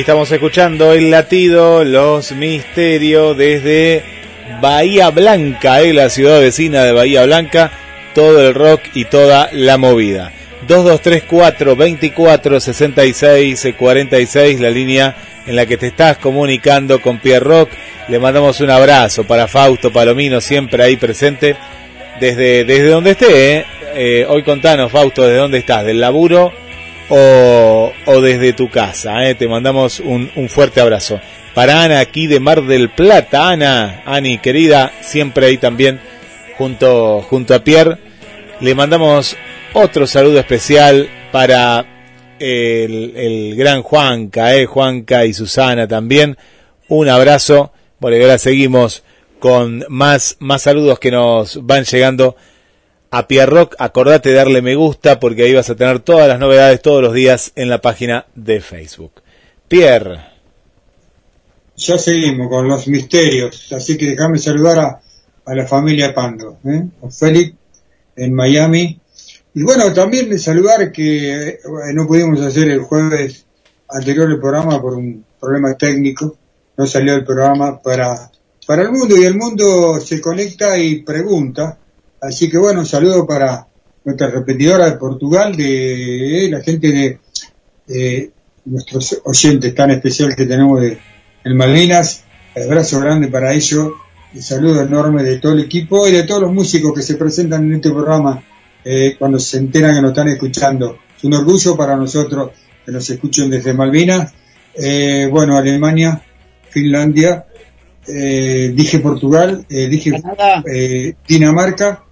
Estamos 0.00 0.32
escuchando 0.32 0.92
el 0.94 1.10
latido, 1.10 1.84
los 1.84 2.32
misterios 2.32 3.36
desde 3.36 4.02
Bahía 4.62 5.10
Blanca, 5.10 5.82
eh, 5.82 5.92
la 5.92 6.08
ciudad 6.08 6.40
vecina 6.40 6.84
de 6.84 6.92
Bahía 6.92 7.24
Blanca, 7.24 7.70
todo 8.14 8.48
el 8.48 8.54
rock 8.54 8.80
y 8.94 9.04
toda 9.04 9.50
la 9.52 9.76
movida. 9.76 10.32
2234 10.66 11.76
24 11.76 12.60
66 12.60 13.68
46, 13.78 14.60
la 14.60 14.70
línea 14.70 15.16
en 15.46 15.54
la 15.54 15.66
que 15.66 15.76
te 15.76 15.88
estás 15.88 16.16
comunicando 16.16 17.02
con 17.02 17.18
Pierre 17.18 17.44
Rock. 17.44 17.70
Le 18.08 18.18
mandamos 18.18 18.60
un 18.60 18.70
abrazo 18.70 19.24
para 19.24 19.48
Fausto 19.48 19.92
Palomino, 19.92 20.40
siempre 20.40 20.82
ahí 20.82 20.96
presente, 20.96 21.56
desde, 22.18 22.64
desde 22.64 22.88
donde 22.88 23.10
esté. 23.10 23.56
eh. 23.58 23.66
Eh, 23.92 24.26
hoy 24.26 24.44
contanos, 24.44 24.90
Fausto, 24.90 25.24
¿desde 25.24 25.36
dónde 25.36 25.58
estás? 25.58 25.84
¿Del 25.84 26.00
laburo 26.00 26.54
o, 27.10 27.92
o 28.06 28.20
desde 28.20 28.54
tu 28.54 28.70
casa? 28.70 29.28
eh? 29.28 29.34
Te 29.34 29.46
mandamos 29.48 30.00
un, 30.00 30.30
un 30.36 30.48
fuerte 30.48 30.80
abrazo. 30.80 31.20
Para 31.54 31.82
Ana, 31.82 32.00
aquí 32.00 32.26
de 32.26 32.40
Mar 32.40 32.62
del 32.62 32.90
Plata. 32.90 33.50
Ana, 33.50 34.02
Ani, 34.06 34.38
querida, 34.38 34.92
siempre 35.02 35.46
ahí 35.46 35.58
también, 35.58 36.00
junto, 36.56 37.20
junto 37.22 37.54
a 37.54 37.62
Pierre. 37.62 37.98
Le 38.60 38.74
mandamos 38.74 39.36
otro 39.72 40.06
saludo 40.06 40.38
especial 40.38 41.08
para 41.32 41.84
el, 42.38 43.12
el 43.16 43.56
gran 43.56 43.82
Juanca, 43.82 44.54
eh, 44.54 44.66
Juanca 44.66 45.26
y 45.26 45.32
Susana 45.32 45.86
también. 45.86 46.36
Un 46.88 47.08
abrazo. 47.08 47.72
Bueno, 47.98 48.16
y 48.16 48.22
ahora 48.22 48.38
seguimos 48.38 49.02
con 49.38 49.84
más, 49.88 50.36
más 50.38 50.62
saludos 50.62 50.98
que 50.98 51.10
nos 51.10 51.64
van 51.66 51.84
llegando 51.84 52.36
a 53.10 53.26
Pierre 53.26 53.50
Rock. 53.50 53.74
Acordate 53.78 54.30
de 54.30 54.36
darle 54.36 54.62
me 54.62 54.74
gusta 54.74 55.20
porque 55.20 55.44
ahí 55.44 55.54
vas 55.54 55.70
a 55.70 55.76
tener 55.76 56.00
todas 56.00 56.28
las 56.28 56.38
novedades 56.38 56.82
todos 56.82 57.02
los 57.02 57.14
días 57.14 57.52
en 57.56 57.68
la 57.68 57.80
página 57.80 58.26
de 58.34 58.60
Facebook. 58.60 59.22
Pierre. 59.68 60.20
Ya 61.76 61.96
seguimos 61.98 62.48
con 62.48 62.68
los 62.68 62.86
misterios, 62.88 63.72
así 63.72 63.96
que 63.96 64.06
déjame 64.10 64.38
saludar 64.38 64.78
a, 64.78 65.00
a 65.46 65.54
la 65.54 65.66
familia 65.66 66.14
Pando, 66.14 66.58
¿eh? 66.64 66.84
a 67.02 67.10
Félix 67.10 67.54
en 68.16 68.34
Miami. 68.34 69.00
Y 69.54 69.62
bueno, 69.62 69.92
también 69.92 70.38
saludar 70.38 70.92
que 70.92 71.48
eh, 71.48 71.58
no 71.94 72.06
pudimos 72.06 72.40
hacer 72.40 72.70
el 72.70 72.80
jueves 72.80 73.46
anterior 73.88 74.30
el 74.30 74.38
programa 74.38 74.80
por 74.80 74.94
un 74.94 75.24
problema 75.40 75.74
técnico, 75.74 76.36
no 76.76 76.86
salió 76.86 77.14
el 77.14 77.24
programa 77.24 77.80
para, 77.80 78.30
para 78.66 78.82
el 78.82 78.92
mundo 78.92 79.16
y 79.16 79.24
el 79.24 79.36
mundo 79.36 80.00
se 80.00 80.20
conecta 80.20 80.78
y 80.78 81.02
pregunta. 81.02 81.78
Así 82.20 82.50
que 82.50 82.58
bueno, 82.58 82.80
un 82.80 82.86
saludo 82.86 83.26
para 83.26 83.66
nuestra 84.04 84.28
repetidora 84.28 84.90
de 84.90 84.96
Portugal, 84.96 85.56
de 85.56 86.46
eh, 86.46 86.50
la 86.50 86.60
gente 86.60 86.92
de 86.92 87.18
eh, 87.88 88.30
nuestros 88.66 89.20
oyentes 89.24 89.74
tan 89.74 89.90
especial 89.90 90.34
que 90.34 90.46
tenemos 90.46 90.80
de 90.80 90.98
en 91.44 91.56
Malvinas. 91.56 92.24
Abrazo 92.54 93.00
grande 93.00 93.28
para 93.28 93.54
ellos, 93.54 93.92
el 94.34 94.42
saludo 94.42 94.82
enorme 94.82 95.22
de 95.22 95.38
todo 95.38 95.52
el 95.52 95.60
equipo 95.60 96.06
y 96.06 96.12
de 96.12 96.24
todos 96.24 96.42
los 96.42 96.52
músicos 96.52 96.92
que 96.94 97.02
se 97.02 97.14
presentan 97.14 97.64
en 97.64 97.74
este 97.74 97.90
programa 97.90 98.42
eh, 98.84 99.16
cuando 99.18 99.38
se 99.38 99.58
enteran 99.58 99.94
que 99.94 100.02
nos 100.02 100.10
están 100.10 100.28
escuchando. 100.28 100.98
Es 101.16 101.24
un 101.24 101.34
orgullo 101.34 101.76
para 101.76 101.96
nosotros 101.96 102.50
que 102.84 102.92
nos 102.92 103.08
escuchen 103.08 103.50
desde 103.50 103.72
Malvinas. 103.72 104.32
Eh, 104.74 105.28
bueno, 105.30 105.56
Alemania, 105.56 106.22
Finlandia, 106.68 107.46
eh, 108.06 108.72
dije 108.74 108.98
Portugal, 108.98 109.64
eh, 109.68 109.88
dije 109.88 110.12
eh, 110.72 111.14
Dinamarca. 111.26 112.04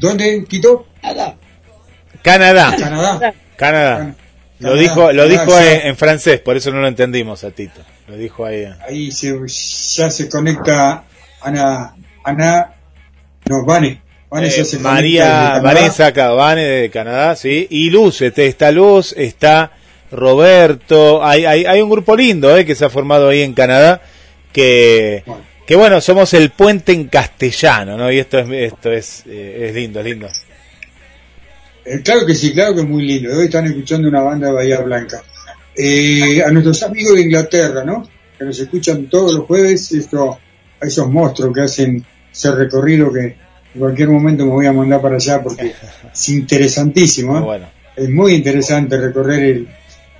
¿Dónde, 0.00 0.44
Quito? 0.48 0.86
Nada. 1.02 1.36
Canadá. 2.22 2.74
Canadá. 2.78 3.34
Canadá. 3.56 4.14
Lo 4.58 4.70
Canadá, 4.70 4.82
dijo, 4.82 5.12
lo 5.12 5.22
Canadá, 5.22 5.44
dijo 5.44 5.58
en, 5.58 5.86
en 5.88 5.96
francés, 5.96 6.40
por 6.40 6.56
eso 6.56 6.70
no 6.70 6.80
lo 6.80 6.88
entendimos 6.88 7.44
a 7.44 7.50
Tito. 7.50 7.80
Lo 8.08 8.16
dijo 8.16 8.44
ahí. 8.44 8.66
Ahí 8.86 9.12
se, 9.12 9.32
ya 9.96 10.10
se 10.10 10.28
conecta 10.28 11.04
Ana, 11.42 11.94
Ana, 12.24 12.74
no, 13.48 13.64
Vane. 13.64 14.02
Vane 14.30 14.48
Eh, 14.48 14.50
ya 14.50 14.64
se 14.64 14.76
conecta 14.76 14.94
María 14.94 15.24
desde 15.24 15.38
Canadá. 15.38 15.60
Vanessa 15.62 16.12
Cabane 16.12 16.62
de 16.62 16.90
Canadá, 16.90 17.36
sí. 17.36 17.66
Y 17.70 17.90
Luz, 17.90 18.20
este, 18.22 18.46
está 18.46 18.70
Luz, 18.70 19.14
está 19.16 19.72
Roberto. 20.10 21.24
Hay, 21.24 21.44
hay, 21.44 21.64
hay 21.64 21.80
un 21.80 21.90
grupo 21.90 22.16
lindo 22.16 22.56
eh, 22.56 22.64
que 22.66 22.74
se 22.74 22.84
ha 22.84 22.90
formado 22.90 23.28
ahí 23.28 23.42
en 23.42 23.54
Canadá. 23.54 24.02
Que, 24.52 25.24
que 25.70 25.76
bueno, 25.76 26.00
somos 26.00 26.34
el 26.34 26.50
puente 26.50 26.90
en 26.90 27.04
castellano, 27.04 27.96
¿no? 27.96 28.10
Y 28.10 28.18
esto 28.18 28.40
es, 28.40 28.48
esto 28.72 28.90
es, 28.90 29.22
eh, 29.28 29.66
es 29.68 29.72
lindo, 29.76 30.00
es 30.00 30.04
lindo. 30.04 30.28
Eh, 31.84 32.00
claro 32.02 32.26
que 32.26 32.34
sí, 32.34 32.52
claro 32.52 32.74
que 32.74 32.80
es 32.80 32.88
muy 32.88 33.04
lindo. 33.06 33.30
Hoy 33.38 33.44
están 33.44 33.66
escuchando 33.66 34.08
una 34.08 34.20
banda 34.20 34.48
de 34.48 34.52
Bahía 34.52 34.80
Blanca. 34.80 35.22
Eh, 35.76 36.42
a 36.44 36.50
nuestros 36.50 36.82
amigos 36.82 37.14
de 37.14 37.22
Inglaterra, 37.22 37.84
¿no? 37.84 38.02
Que 38.36 38.46
nos 38.46 38.58
escuchan 38.58 39.06
todos 39.06 39.32
los 39.32 39.46
jueves, 39.46 39.92
esto, 39.92 40.40
a 40.80 40.86
esos 40.88 41.08
monstruos 41.08 41.54
que 41.54 41.60
hacen 41.60 42.04
ese 42.32 42.50
recorrido 42.50 43.12
que 43.12 43.20
en 43.72 43.78
cualquier 43.78 44.08
momento 44.08 44.44
me 44.46 44.50
voy 44.50 44.66
a 44.66 44.72
mandar 44.72 45.00
para 45.00 45.14
allá 45.14 45.40
porque 45.40 45.72
es 46.12 46.28
interesantísimo. 46.30 47.38
¿eh? 47.38 47.42
Bueno. 47.42 47.66
Es 47.94 48.08
muy 48.10 48.34
interesante 48.34 48.96
recorrer 49.00 49.40
el, 49.44 49.68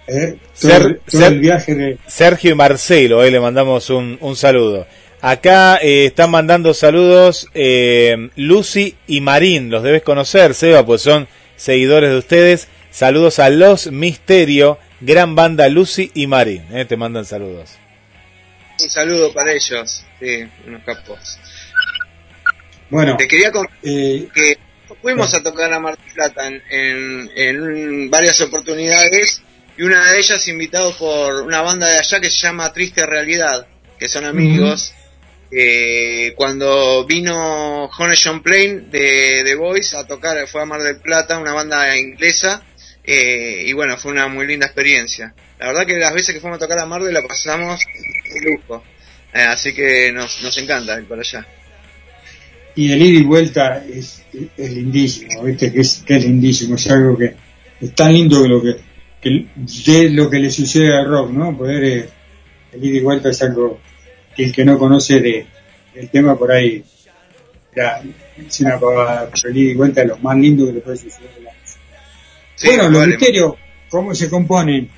eh, 0.06 0.36
todo, 0.60 0.70
Ser- 0.70 0.82
el- 0.86 1.00
todo 1.00 1.20
ser- 1.22 1.32
el 1.32 1.40
viaje 1.40 1.74
de, 1.74 1.98
Sergio 2.06 2.52
y 2.52 2.54
Marcelo, 2.54 3.24
eh, 3.24 3.32
le 3.32 3.40
mandamos 3.40 3.90
un, 3.90 4.16
un 4.20 4.36
saludo. 4.36 4.86
Acá 5.22 5.76
eh, 5.82 6.06
están 6.06 6.30
mandando 6.30 6.72
saludos 6.72 7.48
eh, 7.52 8.30
Lucy 8.36 8.96
y 9.06 9.20
Marín, 9.20 9.70
los 9.70 9.82
debes 9.82 10.02
conocer, 10.02 10.54
Seba, 10.54 10.84
pues 10.86 11.02
son 11.02 11.28
seguidores 11.56 12.10
de 12.10 12.16
ustedes. 12.16 12.68
Saludos 12.90 13.38
a 13.38 13.50
Los 13.50 13.92
Misterio, 13.92 14.78
gran 15.00 15.34
banda 15.34 15.68
Lucy 15.68 16.10
y 16.14 16.26
Marín, 16.26 16.64
eh, 16.72 16.86
te 16.86 16.96
mandan 16.96 17.26
saludos. 17.26 17.72
Un 18.82 18.88
saludo 18.88 19.32
para 19.34 19.52
ellos, 19.52 20.04
sí, 20.18 20.44
unos 20.66 20.82
capos. 20.84 21.38
Bueno, 22.88 23.16
Te 23.18 23.28
quería 23.28 23.52
contar 23.52 23.76
eh, 23.82 24.26
que 24.34 24.58
fuimos 25.02 25.34
a 25.34 25.42
tocar 25.42 25.70
a 25.70 25.78
Mar 25.78 25.98
del 25.98 26.14
Plata 26.14 26.48
en, 26.48 26.62
en, 26.70 27.30
en 27.36 28.10
varias 28.10 28.40
oportunidades 28.40 29.42
y 29.76 29.82
una 29.82 30.10
de 30.10 30.18
ellas 30.18 30.48
invitado 30.48 30.96
por 30.96 31.42
una 31.42 31.60
banda 31.60 31.86
de 31.88 31.98
allá 31.98 32.20
que 32.20 32.30
se 32.30 32.38
llama 32.38 32.72
Triste 32.72 33.04
Realidad, 33.04 33.66
que 33.98 34.08
son 34.08 34.24
amigos. 34.24 34.94
Eh, 35.52 36.32
cuando 36.36 37.04
vino 37.06 37.86
Honey 37.86 38.16
John 38.22 38.42
Plain 38.42 38.90
de 38.90 39.42
The 39.44 39.54
Voice 39.56 39.96
a 39.96 40.06
tocar, 40.06 40.46
fue 40.46 40.62
a 40.62 40.64
Mar 40.64 40.80
del 40.82 40.96
Plata, 41.00 41.38
una 41.38 41.52
banda 41.52 41.96
inglesa, 41.96 42.62
eh, 43.02 43.64
y 43.66 43.72
bueno, 43.72 43.96
fue 43.96 44.12
una 44.12 44.28
muy 44.28 44.46
linda 44.46 44.66
experiencia. 44.66 45.34
La 45.58 45.66
verdad 45.68 45.86
que 45.86 45.96
las 45.98 46.14
veces 46.14 46.34
que 46.34 46.40
fuimos 46.40 46.56
a 46.56 46.60
tocar 46.60 46.78
a 46.78 46.86
Mar 46.86 47.02
del 47.02 47.14
la 47.14 47.22
pasamos 47.22 47.80
de 48.32 48.40
lujo, 48.40 48.82
Eh, 49.32 49.42
así 49.42 49.72
que 49.72 50.10
nos, 50.12 50.42
nos 50.42 50.56
encanta 50.58 50.98
ir 50.98 51.06
para 51.06 51.20
allá. 51.20 51.46
y 52.74 52.92
el 52.92 53.02
ida 53.02 53.20
y 53.20 53.22
vuelta 53.24 53.84
es, 53.86 54.22
es 54.56 54.72
lindísimo, 54.72 55.44
¿viste? 55.44 55.72
Que 55.72 55.80
es, 55.80 56.02
que 56.06 56.16
es 56.16 56.24
lindísimo, 56.24 56.74
es 56.76 56.90
algo 56.90 57.16
que 57.16 57.34
es 57.80 57.94
tan 57.94 58.12
lindo 58.12 58.42
que 58.42 58.48
lo 58.48 58.60
que, 58.62 58.76
que 59.20 59.46
de 59.92 60.10
lo 60.10 60.28
que 60.30 60.38
le 60.38 60.50
sucede 60.50 60.96
al 60.96 61.06
rock, 61.06 61.30
¿no? 61.30 61.56
Poder, 61.56 61.84
eh, 61.84 62.08
el 62.72 62.84
ida 62.84 62.96
y 62.98 63.00
vuelta 63.00 63.30
es 63.30 63.40
algo 63.42 63.80
que 64.34 64.44
el 64.44 64.52
que 64.52 64.64
no 64.64 64.78
conoce 64.78 65.20
de, 65.20 65.46
del 65.94 66.10
tema 66.10 66.36
por 66.38 66.52
ahí, 66.52 66.84
ya, 67.74 68.02
es 68.36 68.60
una 68.60 68.76
ida 68.76 69.30
y 69.52 69.74
vuelta 69.74 70.02
es 70.02 70.08
lo 70.08 70.18
más 70.18 70.36
lindo 70.36 70.66
que 70.66 70.72
le 70.72 70.80
puede 70.80 70.96
suceder 70.96 71.30
a 71.30 71.40
la 71.40 71.50
música. 71.52 71.80
Sí, 72.56 72.66
bueno, 72.68 72.82
los 72.84 73.00
vale. 73.00 73.16
misterios, 73.16 73.54
¿cómo 73.88 74.14
se 74.14 74.28
componen? 74.28 74.90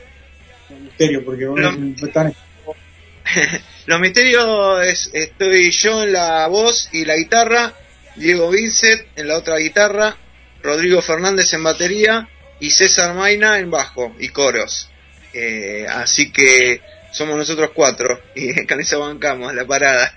Los 0.70 0.80
misterios, 0.80 1.22
porque 1.24 1.46
vos 1.46 1.60
no 1.60 2.32
Los 3.86 4.00
misterios 4.00 4.86
es, 4.86 5.10
estoy 5.12 5.70
yo 5.70 6.02
en 6.02 6.12
la 6.12 6.46
voz 6.48 6.88
y 6.92 7.04
la 7.04 7.16
guitarra, 7.16 7.72
Diego 8.16 8.50
Vincent 8.50 9.02
en 9.16 9.28
la 9.28 9.38
otra 9.38 9.56
guitarra, 9.56 10.16
Rodrigo 10.62 11.02
Fernández 11.02 11.52
en 11.52 11.64
batería 11.64 12.28
y 12.60 12.70
César 12.70 13.14
Maina 13.14 13.59
en 13.59 13.70
bajo 13.70 14.14
y 14.18 14.28
coros. 14.28 14.88
Eh, 15.32 15.86
así 15.88 16.30
que 16.30 16.80
somos 17.12 17.36
nosotros 17.36 17.70
cuatro 17.74 18.20
y 18.34 18.66
con 18.66 18.80
eso 18.80 19.01
bancamos 19.01 19.55
la 19.55 19.64
parada. 19.64 20.12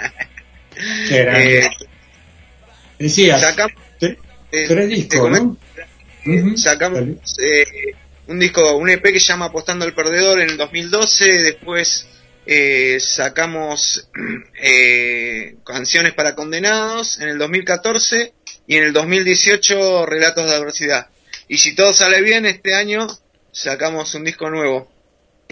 Qué. 1.07 1.21
Eh, 1.21 1.69
Decías, 2.97 3.41
sacamos 3.41 3.73
eh, 4.01 4.17
tres 4.67 4.89
discos, 4.89 5.19
comento, 5.19 5.57
¿no? 6.25 6.53
eh, 6.53 6.57
sacamos 6.57 7.03
eh, 7.39 7.65
un 8.27 8.39
disco, 8.39 8.77
un 8.77 8.89
EP 8.89 9.03
que 9.03 9.19
se 9.19 9.27
llama 9.27 9.45
Apostando 9.45 9.85
al 9.85 9.93
Perdedor 9.93 10.39
en 10.39 10.49
el 10.51 10.57
2012, 10.57 11.25
después 11.43 12.07
eh, 12.45 12.99
sacamos 12.99 14.07
eh, 14.61 15.55
Canciones 15.65 16.13
para 16.13 16.35
Condenados 16.35 17.19
en 17.19 17.29
el 17.29 17.37
2014 17.37 18.33
y 18.67 18.77
en 18.77 18.83
el 18.85 18.93
2018 18.93 20.05
Relatos 20.05 20.49
de 20.49 20.55
Adversidad. 20.55 21.07
Y 21.47 21.57
si 21.57 21.75
todo 21.75 21.93
sale 21.93 22.21
bien, 22.21 22.45
este 22.45 22.73
año 22.73 23.07
sacamos 23.51 24.13
un 24.15 24.23
disco 24.23 24.49
nuevo, 24.49 24.91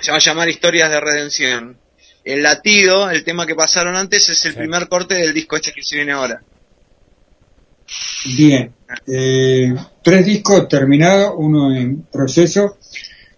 se 0.02 0.12
va 0.12 0.18
a 0.18 0.20
llamar 0.20 0.50
Historias 0.50 0.90
de 0.90 1.00
Redención. 1.00 1.78
El 2.24 2.44
latido, 2.44 3.10
el 3.10 3.24
tema 3.24 3.46
que 3.46 3.56
pasaron 3.56 3.96
antes, 3.96 4.30
es 4.30 4.46
el 4.46 4.56
primer 4.56 4.88
corte 4.88 5.16
del 5.16 5.34
disco 5.34 5.56
este 5.56 5.74
que 5.74 5.84
se 5.84 5.98
viene 5.98 6.14
ahora. 6.14 6.42
Bien, 8.26 8.74
eh, 9.08 9.76
tres 10.02 10.26
discos 10.26 10.68
terminados, 10.68 11.34
uno 11.38 11.76
en 11.76 12.04
proceso, 12.04 12.78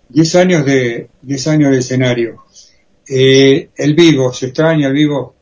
diez 0.09 0.35
años 0.35 0.65
de 0.65 1.09
diez 1.21 1.47
años 1.47 1.71
de 1.71 1.79
escenario. 1.79 2.45
Eh, 3.07 3.69
el 3.75 3.95
vivo, 3.95 4.31
se 4.33 4.47
extraña 4.47 4.87
el 4.87 4.93
vivo. 4.93 5.35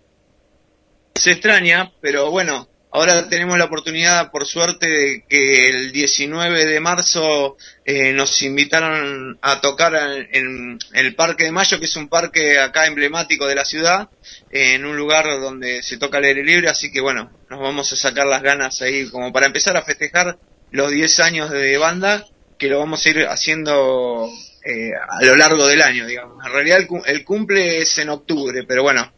se 1.15 1.31
extraña, 1.31 1.91
pero 2.01 2.31
bueno, 2.31 2.67
ahora 2.93 3.27
tenemos 3.27 3.57
la 3.57 3.65
oportunidad, 3.65 4.29
por 4.29 4.45
suerte, 4.45 4.87
de 4.87 5.25
que 5.27 5.67
el 5.67 5.91
19 5.91 6.65
de 6.65 6.79
marzo 6.79 7.57
eh, 7.85 8.13
nos 8.13 8.39
invitaron 8.43 9.39
a 9.41 9.59
tocar 9.61 9.95
en, 10.31 10.77
el 10.93 11.15
Parque 11.15 11.45
de 11.45 11.51
Mayo, 11.51 11.79
que 11.79 11.85
es 11.85 11.95
un 11.95 12.07
parque 12.07 12.59
acá 12.59 12.85
emblemático 12.85 13.47
de 13.47 13.55
la 13.55 13.65
ciudad, 13.65 14.09
en 14.51 14.85
un 14.85 14.95
lugar 14.95 15.25
donde 15.41 15.81
se 15.81 15.97
toca 15.97 16.19
al 16.19 16.25
aire 16.25 16.43
libre, 16.43 16.69
así 16.69 16.91
que 16.91 17.01
bueno, 17.01 17.31
nos 17.49 17.59
vamos 17.59 17.91
a 17.91 17.95
sacar 17.95 18.27
las 18.27 18.43
ganas 18.43 18.79
ahí 18.83 19.09
como 19.09 19.33
para 19.33 19.47
empezar 19.47 19.75
a 19.75 19.81
festejar 19.81 20.37
los 20.69 20.91
10 20.91 21.19
años 21.21 21.49
de 21.49 21.75
banda, 21.79 22.27
que 22.59 22.69
lo 22.69 22.77
vamos 22.77 23.03
a 23.03 23.09
ir 23.09 23.25
haciendo 23.27 24.29
eh, 24.63 24.91
a 25.09 25.25
lo 25.25 25.35
largo 25.35 25.65
del 25.65 25.81
año, 25.81 26.05
digamos. 26.05 26.45
En 26.45 26.53
realidad 26.53 26.77
el, 26.77 26.87
el 27.07 27.25
cumple 27.25 27.81
es 27.81 27.97
en 27.97 28.09
octubre, 28.09 28.63
pero 28.67 28.83
bueno, 28.83 29.11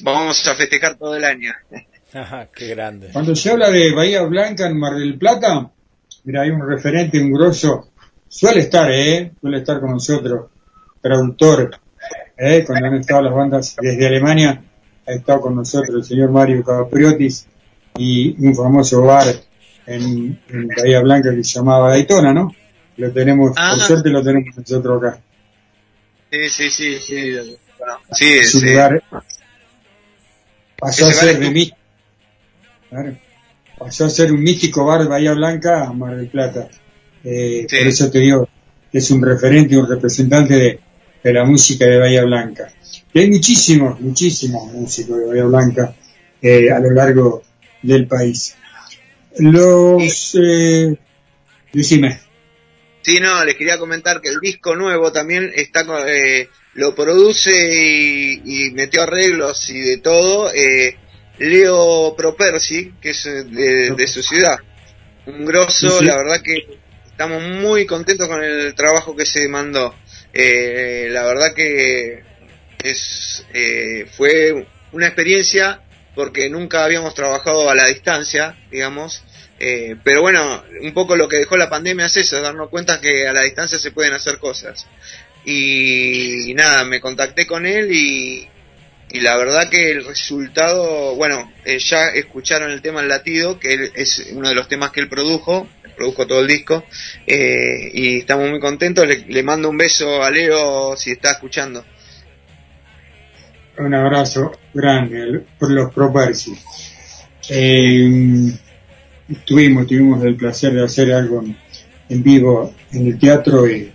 vamos 0.00 0.44
a 0.48 0.56
festejar 0.56 0.98
todo 0.98 1.14
el 1.14 1.24
año. 1.24 1.54
Ajá, 2.14 2.48
qué 2.54 2.68
grande. 2.68 3.10
Cuando 3.12 3.34
se 3.36 3.50
habla 3.50 3.70
de 3.70 3.92
Bahía 3.92 4.22
Blanca 4.22 4.66
en 4.66 4.78
Mar 4.78 4.94
del 4.94 5.18
Plata, 5.18 5.70
mira, 6.24 6.42
hay 6.42 6.50
un 6.50 6.66
referente, 6.66 7.20
un 7.20 7.32
grosso, 7.32 7.90
suele 8.28 8.60
estar, 8.60 8.90
¿eh? 8.90 9.32
Suele 9.40 9.58
estar 9.58 9.78
con 9.80 9.90
nosotros, 9.90 10.46
traductor, 11.02 11.70
¿eh? 12.36 12.64
Cuando 12.66 12.86
han 12.88 12.94
estado 12.94 13.22
las 13.22 13.34
bandas 13.34 13.76
desde 13.80 14.06
Alemania, 14.06 14.62
ha 15.06 15.12
estado 15.12 15.40
con 15.42 15.54
nosotros 15.56 15.96
el 15.96 16.04
señor 16.04 16.30
Mario 16.30 16.64
Capriotis 16.64 17.46
y 17.98 18.34
un 18.46 18.54
famoso 18.54 19.02
bar 19.02 19.26
en, 19.86 20.40
en 20.48 20.68
Bahía 20.68 21.00
Blanca 21.00 21.34
que 21.34 21.44
se 21.44 21.58
llamaba 21.58 21.90
Daytona, 21.90 22.32
¿no? 22.32 22.54
Lo 22.96 23.12
tenemos, 23.12 23.52
Ah. 23.56 23.72
por 23.76 23.80
suerte 23.86 24.08
lo 24.10 24.22
tenemos 24.22 24.56
nosotros 24.56 25.02
acá. 25.02 25.20
Sí, 26.30 26.48
sí, 26.48 26.70
sí, 26.70 26.98
sí. 26.98 27.56
Bueno, 27.78 27.94
sí, 28.12 28.32
Es 28.38 28.54
un 28.54 28.60
sí. 28.62 28.66
lugar, 28.70 29.02
pasó 30.78 31.06
a 31.06 31.12
ser 31.12 31.38
de. 31.38 31.72
Claro. 32.90 33.16
Pasó 33.78 34.06
a 34.06 34.10
ser 34.10 34.32
un 34.32 34.42
místico 34.42 34.84
bar 34.84 35.02
de 35.02 35.08
Bahía 35.08 35.32
Blanca 35.34 35.84
a 35.84 35.92
Mar 35.92 36.16
del 36.16 36.28
Plata. 36.28 36.68
Eh, 37.24 37.66
Sí. 37.68 37.76
Por 37.78 37.86
eso 37.86 38.10
te 38.10 38.18
digo 38.20 38.48
que 38.90 38.98
es 38.98 39.10
un 39.10 39.22
referente, 39.22 39.76
un 39.76 39.88
representante 39.88 40.54
de, 40.54 40.80
de 41.22 41.32
la 41.32 41.44
música 41.44 41.84
de 41.86 41.98
Bahía 41.98 42.24
Blanca. 42.24 42.72
Y 43.12 43.20
hay 43.20 43.30
muchísimos, 43.30 44.00
muchísimos 44.00 44.72
músicos 44.72 45.18
de 45.18 45.26
Bahía 45.26 45.44
Blanca 45.44 45.94
eh, 46.42 46.70
a 46.70 46.78
lo 46.80 46.90
largo 46.90 47.42
del 47.82 48.06
país. 48.06 48.56
Los, 49.38 50.34
eh, 50.40 50.96
decime, 51.72 52.20
Sí, 53.02 53.20
no, 53.20 53.42
les 53.44 53.54
quería 53.54 53.78
comentar 53.78 54.20
que 54.20 54.28
el 54.28 54.38
disco 54.40 54.74
nuevo 54.76 55.12
también 55.12 55.50
está 55.54 55.86
con- 55.86 56.06
eh, 56.06 56.48
lo 56.74 56.94
produce 56.94 57.50
y, 57.52 58.66
y 58.66 58.70
metió 58.72 59.02
arreglos 59.02 59.70
y 59.70 59.78
de 59.80 59.98
todo 59.98 60.52
eh, 60.52 60.96
Leo 61.38 62.14
Propersi, 62.16 62.94
que 63.00 63.10
es 63.10 63.26
eh, 63.26 63.44
de, 63.44 63.90
de 63.90 64.06
su 64.06 64.22
ciudad. 64.22 64.58
Un 65.26 65.44
grosso, 65.44 65.98
Sí, 65.98 66.04
la 66.04 66.16
verdad 66.16 66.40
que 66.42 66.78
estamos 67.06 67.42
muy 67.42 67.84
contentos 67.84 68.28
con 68.28 68.42
el 68.42 68.74
trabajo 68.74 69.16
que 69.16 69.26
se 69.26 69.48
mandó. 69.48 69.94
Eh, 70.32 71.08
la 71.10 71.24
verdad 71.24 71.52
que 71.52 72.22
es 72.82 73.44
eh, 73.52 74.06
fue 74.16 74.66
una 74.92 75.06
experiencia 75.06 75.80
porque 76.14 76.48
nunca 76.48 76.84
habíamos 76.84 77.14
trabajado 77.14 77.68
a 77.68 77.74
la 77.74 77.86
distancia, 77.86 78.56
digamos. 78.70 79.22
Eh, 79.58 79.96
pero 80.04 80.20
bueno, 80.20 80.62
un 80.80 80.92
poco 80.94 81.16
lo 81.16 81.28
que 81.28 81.38
dejó 81.38 81.56
la 81.56 81.68
pandemia 81.68 82.06
es 82.06 82.16
eso, 82.16 82.40
darnos 82.40 82.70
cuenta 82.70 83.00
que 83.00 83.26
a 83.26 83.32
la 83.32 83.42
distancia 83.42 83.78
se 83.78 83.90
pueden 83.90 84.12
hacer 84.12 84.38
cosas. 84.38 84.86
Y, 85.44 86.52
nada, 86.54 86.84
me 86.84 87.00
contacté 87.00 87.46
con 87.46 87.66
él 87.66 87.92
y, 87.92 88.48
y 89.10 89.20
la 89.20 89.36
verdad 89.36 89.68
que 89.70 89.90
el 89.90 90.04
resultado, 90.04 91.14
bueno, 91.16 91.50
eh, 91.64 91.78
ya 91.78 92.08
escucharon 92.08 92.70
el 92.70 92.82
tema 92.82 93.00
El 93.00 93.08
Latido, 93.08 93.58
que 93.58 93.72
él- 93.74 93.92
es 93.94 94.28
uno 94.32 94.48
de 94.48 94.54
los 94.54 94.68
temas 94.68 94.90
que 94.90 95.00
él 95.00 95.08
produjo, 95.08 95.66
produjo 95.96 96.26
todo 96.26 96.40
el 96.40 96.46
disco, 96.46 96.84
eh, 97.26 97.90
y 97.92 98.18
estamos 98.18 98.48
muy 98.50 98.60
contentos. 98.60 99.06
Le, 99.26 99.42
mando 99.42 99.68
un 99.70 99.76
beso 99.78 100.22
a 100.22 100.30
Leo 100.30 100.96
si 100.96 101.10
está 101.12 101.32
escuchando. 101.32 101.84
un 103.78 103.94
abrazo 103.94 104.52
grande 104.74 105.40
por 105.58 105.70
los 105.70 105.92
Propersi. 105.94 106.52
Eh, 107.48 108.52
tuvimos, 109.44 109.86
tuvimos 109.86 110.22
el 110.24 110.34
placer 110.36 110.72
de 110.74 110.84
hacer 110.84 111.12
algo 111.12 111.44
en, 112.08 112.22
vivo 112.22 112.74
en 112.92 113.06
el 113.06 113.18
teatro 113.18 113.68
y, 113.68 113.92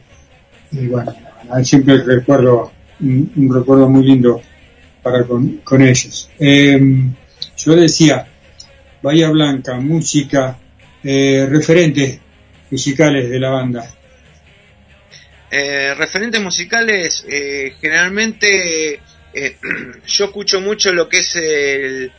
y 0.71 0.87
bueno, 0.87 1.13
siempre 1.63 1.97
recuerdo 2.03 2.71
un, 3.01 3.31
un 3.35 3.53
recuerdo 3.53 3.89
muy 3.89 4.05
lindo 4.05 4.41
para 5.03 5.23
con, 5.25 5.57
con 5.57 5.81
ellos. 5.81 6.29
Eh, 6.39 6.79
yo 7.57 7.75
decía, 7.75 8.25
Bahía 9.01 9.29
Blanca, 9.29 9.75
música, 9.75 10.57
eh, 11.03 11.45
referentes 11.49 12.19
musicales 12.71 13.29
de 13.29 13.39
la 13.39 13.49
banda. 13.49 13.85
Eh, 15.51 15.93
referentes 15.95 16.41
musicales, 16.41 17.25
eh, 17.29 17.75
generalmente 17.79 18.99
eh, 19.33 19.57
yo 20.07 20.25
escucho 20.25 20.61
mucho 20.61 20.91
lo 20.91 21.09
que 21.09 21.19
es 21.19 21.35
el... 21.35 22.11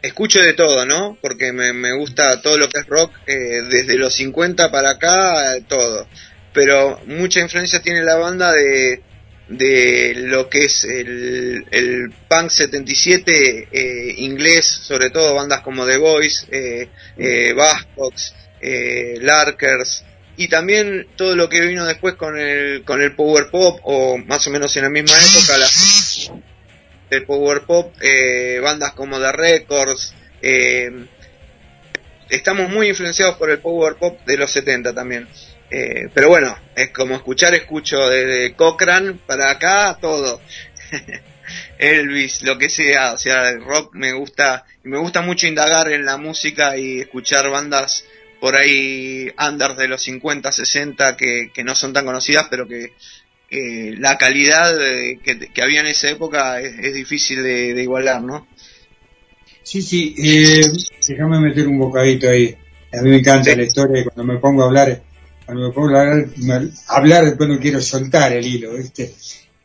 Escucho 0.00 0.42
de 0.42 0.54
todo, 0.54 0.84
¿no? 0.84 1.16
Porque 1.20 1.52
me, 1.52 1.72
me 1.72 1.96
gusta 1.96 2.42
todo 2.42 2.58
lo 2.58 2.68
que 2.68 2.80
es 2.80 2.86
rock, 2.88 3.12
eh, 3.24 3.62
desde 3.70 3.96
los 3.96 4.12
50 4.14 4.68
para 4.72 4.90
acá, 4.90 5.54
todo. 5.68 6.08
Pero 6.52 7.00
mucha 7.06 7.38
influencia 7.38 7.80
tiene 7.80 8.02
la 8.02 8.16
banda 8.16 8.50
de, 8.50 9.00
de 9.48 10.14
lo 10.16 10.48
que 10.48 10.64
es 10.64 10.84
el, 10.84 11.66
el 11.70 12.12
punk 12.28 12.50
77 12.50 13.68
eh, 13.70 14.14
inglés, 14.18 14.64
sobre 14.64 15.10
todo 15.10 15.34
bandas 15.34 15.60
como 15.60 15.86
The 15.86 15.96
Voice, 15.96 16.46
eh, 16.50 16.88
eh, 17.18 17.54
eh, 18.60 19.18
Larkers, 19.20 20.04
y 20.36 20.48
también 20.48 21.08
todo 21.16 21.36
lo 21.36 21.48
que 21.48 21.60
vino 21.60 21.84
después 21.84 22.14
con 22.14 22.38
el 22.38 22.84
con 22.84 23.02
el 23.02 23.14
power 23.14 23.50
pop 23.50 23.80
o 23.82 24.16
más 24.18 24.46
o 24.46 24.50
menos 24.50 24.74
en 24.76 24.84
la 24.84 24.90
misma 24.90 25.14
época 25.16 25.58
la, 25.58 25.66
el 27.10 27.24
power 27.24 27.62
pop 27.62 27.94
eh, 28.00 28.58
bandas 28.62 28.92
como 28.94 29.20
The 29.20 29.32
Records 29.32 30.14
eh, 30.40 30.90
estamos 32.30 32.70
muy 32.70 32.88
influenciados 32.88 33.36
por 33.36 33.50
el 33.50 33.58
power 33.58 33.96
pop 33.96 34.24
de 34.24 34.38
los 34.38 34.50
70 34.50 34.94
también 34.94 35.28
Eh, 35.74 36.08
pero 36.12 36.28
bueno 36.28 36.54
es 36.76 36.90
como 36.90 37.14
escuchar 37.14 37.54
escucho 37.54 38.08
desde 38.10 38.54
Cochrane 38.54 39.14
para 39.14 39.50
acá 39.50 39.96
todo 39.98 40.38
Elvis 41.78 42.42
lo 42.42 42.58
que 42.58 42.68
sea 42.68 43.14
o 43.14 43.16
sea 43.16 43.48
el 43.48 43.64
rock 43.64 43.94
me 43.94 44.12
gusta 44.12 44.66
y 44.84 44.88
me 44.88 44.98
gusta 44.98 45.22
mucho 45.22 45.46
indagar 45.46 45.90
en 45.90 46.04
la 46.04 46.18
música 46.18 46.76
y 46.76 47.00
escuchar 47.00 47.48
bandas 47.48 48.04
por 48.42 48.56
ahí 48.56 49.30
unders 49.38 49.76
de 49.76 49.86
los 49.86 50.02
50, 50.02 50.50
60 50.50 51.16
que, 51.16 51.52
que 51.54 51.62
no 51.62 51.76
son 51.76 51.92
tan 51.92 52.04
conocidas, 52.04 52.48
pero 52.50 52.66
que 52.66 52.92
eh, 53.50 53.94
la 53.98 54.18
calidad 54.18 54.84
eh, 54.84 55.20
que, 55.22 55.38
que 55.38 55.62
había 55.62 55.78
en 55.78 55.86
esa 55.86 56.10
época 56.10 56.60
es, 56.60 56.76
es 56.76 56.92
difícil 56.92 57.40
de, 57.40 57.72
de 57.72 57.82
igualar, 57.84 58.20
¿no? 58.20 58.48
Sí, 59.62 59.80
sí, 59.80 60.16
eh, 60.18 60.60
déjame 61.06 61.38
meter 61.38 61.68
un 61.68 61.78
bocadito 61.78 62.28
ahí. 62.28 62.52
A 62.92 63.00
mí 63.02 63.10
me 63.10 63.18
encanta 63.18 63.54
la 63.54 63.62
historia 63.62 64.00
y 64.00 64.04
cuando 64.06 64.24
me 64.24 64.40
pongo 64.40 64.64
a 64.64 64.66
hablar, 64.66 65.00
a 65.46 65.52
hablar, 65.52 66.26
me- 66.36 66.70
hablar 66.88 67.24
después 67.24 67.48
no 67.48 67.58
quiero 67.58 67.80
soltar 67.80 68.32
el 68.32 68.46
hilo, 68.46 68.74
¿viste? 68.76 69.14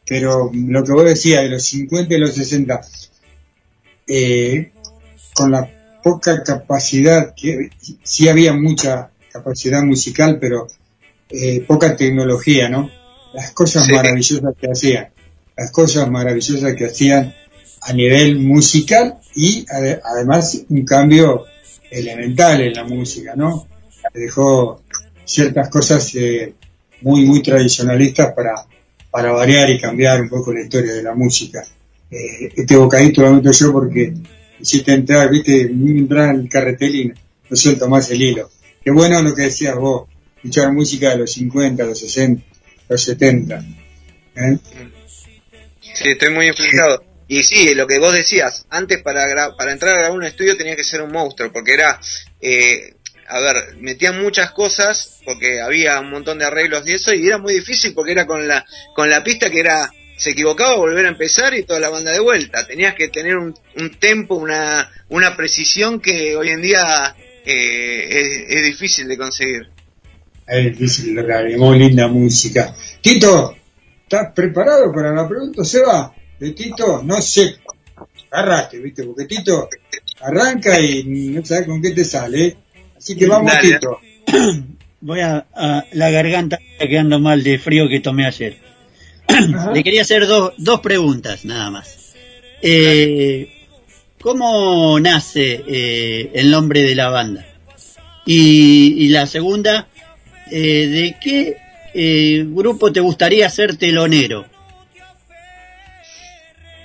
Pero 0.07 0.49
lo 0.53 0.83
que 0.83 0.91
vos 0.91 1.03
decías 1.05 1.43
de 1.43 1.49
los 1.49 1.63
50 1.63 2.13
y 2.13 2.17
los 2.19 2.33
60, 2.33 2.81
eh, 4.07 4.71
con 5.33 5.51
la 5.51 5.69
poca 6.03 6.41
capacidad, 6.43 7.33
que 7.35 7.69
sí 8.03 8.27
había 8.29 8.53
mucha 8.53 9.09
capacidad 9.31 9.83
musical, 9.83 10.37
pero 10.39 10.67
eh, 11.29 11.61
poca 11.67 11.95
tecnología, 11.95 12.69
¿no? 12.69 12.89
Las 13.33 13.51
cosas 13.51 13.85
Sí. 13.85 13.91
maravillosas 13.91 14.53
que 14.59 14.67
hacían, 14.71 15.09
las 15.57 15.71
cosas 15.71 16.09
maravillosas 16.09 16.73
que 16.75 16.85
hacían 16.85 17.33
a 17.81 17.93
nivel 17.93 18.39
musical 18.39 19.17
y 19.35 19.65
ade- 19.65 19.99
además 20.03 20.61
un 20.69 20.85
cambio 20.85 21.45
elemental 21.91 22.61
en 22.61 22.73
la 22.73 22.83
música, 22.85 23.35
¿no? 23.35 23.67
Dejó 24.13 24.81
ciertas 25.27 25.69
cosas 25.69 26.15
eh, 26.15 26.53
muy, 27.01 27.25
muy 27.25 27.43
tradicionalistas 27.43 28.33
para, 28.33 28.55
para 29.11 29.31
variar 29.31 29.69
y 29.69 29.79
cambiar 29.79 30.21
un 30.21 30.29
poco 30.29 30.53
la 30.53 30.61
historia 30.61 30.93
de 30.93 31.03
la 31.03 31.13
música. 31.13 31.63
Eh, 32.09 32.53
este 32.55 32.75
bocadito 32.75 33.21
lo 33.21 33.33
meto 33.33 33.51
yo 33.51 33.71
porque 33.71 34.13
hiciste 34.59 34.93
entrar, 34.93 35.29
viste, 35.29 35.61
entrar 35.61 36.33
en 36.33 36.41
el 36.41 36.49
carretel 36.49 36.95
y 36.95 37.07
no 37.07 37.55
suelto 37.55 37.87
más 37.87 38.09
el 38.09 38.21
hilo. 38.21 38.49
Qué 38.83 38.91
bueno 38.91 39.21
lo 39.21 39.35
que 39.35 39.43
decías 39.43 39.75
vos, 39.75 40.07
escuchar 40.37 40.71
música 40.71 41.11
de 41.11 41.17
los 41.17 41.33
50, 41.33 41.83
los 41.83 41.99
60, 41.99 42.43
los 42.87 43.03
70. 43.03 43.65
¿eh? 44.35 44.57
Sí, 45.81 46.09
estoy 46.09 46.33
muy 46.33 46.47
influenciado. 46.47 47.03
Y 47.27 47.43
sí, 47.43 47.75
lo 47.75 47.85
que 47.85 47.99
vos 47.99 48.13
decías, 48.13 48.65
antes 48.69 49.01
para, 49.01 49.55
para 49.57 49.73
entrar 49.73 49.91
a 49.95 49.99
grabar 49.99 50.17
un 50.17 50.23
estudio 50.23 50.55
tenía 50.55 50.77
que 50.77 50.83
ser 50.83 51.01
un 51.01 51.11
monstruo, 51.11 51.51
porque 51.51 51.73
era, 51.73 51.99
eh, 52.39 52.93
a 53.27 53.39
ver, 53.39 53.75
metían 53.79 54.21
muchas 54.21 54.51
cosas, 54.51 55.19
porque 55.25 55.61
había 55.61 55.99
un 55.99 56.11
montón 56.11 56.39
de 56.39 56.45
arreglos 56.45 56.87
y 56.87 56.93
eso, 56.93 57.13
y 57.13 57.27
era 57.27 57.37
muy 57.37 57.53
difícil 57.53 57.93
porque 57.93 58.13
era 58.13 58.25
con 58.25 58.47
la, 58.47 58.65
con 58.95 59.09
la 59.09 59.23
pista 59.23 59.49
que 59.49 59.59
era 59.59 59.91
se 60.17 60.31
equivocaba, 60.31 60.75
volver 60.75 61.05
a 61.05 61.09
empezar 61.09 61.53
y 61.53 61.63
toda 61.63 61.79
la 61.79 61.89
banda 61.89 62.11
de 62.11 62.19
vuelta. 62.19 62.65
Tenías 62.65 62.95
que 62.95 63.07
tener 63.09 63.37
un, 63.37 63.53
un 63.75 63.91
tempo, 63.99 64.35
una, 64.35 64.89
una 65.09 65.37
precisión 65.37 65.99
que 65.99 66.35
hoy 66.35 66.49
en 66.49 66.61
día 66.61 67.15
eh, 67.45 68.45
es, 68.49 68.63
difícil 68.63 69.07
de 69.07 69.17
conseguir. 69.17 69.69
Es 70.47 70.65
difícil 70.65 71.17
y 71.17 71.55
muy 71.55 71.77
linda 71.77 72.07
música. 72.07 72.75
Tito, 72.99 73.55
¿estás 74.03 74.33
preparado 74.33 74.91
para 74.91 75.13
la 75.13 75.27
pregunta, 75.29 75.63
Seba? 75.63 76.13
De 76.39 76.51
Tito, 76.51 77.03
no 77.03 77.21
sé, 77.21 77.57
agarraste, 78.31 78.79
¿viste? 78.79 79.03
Porque 79.03 79.25
Tito 79.25 79.69
arranca 80.21 80.79
y 80.79 81.03
no 81.03 81.45
sabes 81.45 81.67
con 81.67 81.81
qué 81.81 81.91
te 81.91 82.03
sale. 82.03 82.57
Así 82.98 83.15
que 83.15 83.26
vamos, 83.28 83.52
Dale. 83.52 83.74
Tito. 83.74 83.99
Voy 85.02 85.19
a, 85.19 85.45
a- 85.53 85.86
la 85.94 86.10
garganta 86.10 86.60
está 86.72 86.88
quedando 86.88 87.19
mal 87.19 87.44
de 87.44 87.60
frío 87.60 87.88
que 87.88 87.99
tomé 87.99 88.26
ayer. 88.26 88.57
Le 89.74 89.84
quería 89.84 90.02
hacer 90.02 90.26
dos, 90.26 90.53
dos 90.57 90.80
preguntas 90.82 91.45
nada 91.45 91.69
más. 91.69 92.14
Eh, 92.61 93.52
¿Cómo 94.19 94.99
nace 94.99 95.64
eh, 95.68 96.32
el 96.34 96.49
nombre 96.49 96.82
de 96.82 96.95
la 96.95 97.10
banda? 97.10 97.45
Y, 98.26 98.95
y 99.06 99.10
la 99.10 99.28
segunda, 99.28 99.88
eh, 100.52 100.88
¿de 100.88 101.15
qué 101.22 101.57
eh, 101.94 102.44
grupo 102.48 102.91
te 102.91 102.99
gustaría 102.99 103.48
ser 103.49 103.78
telonero? 103.78 104.45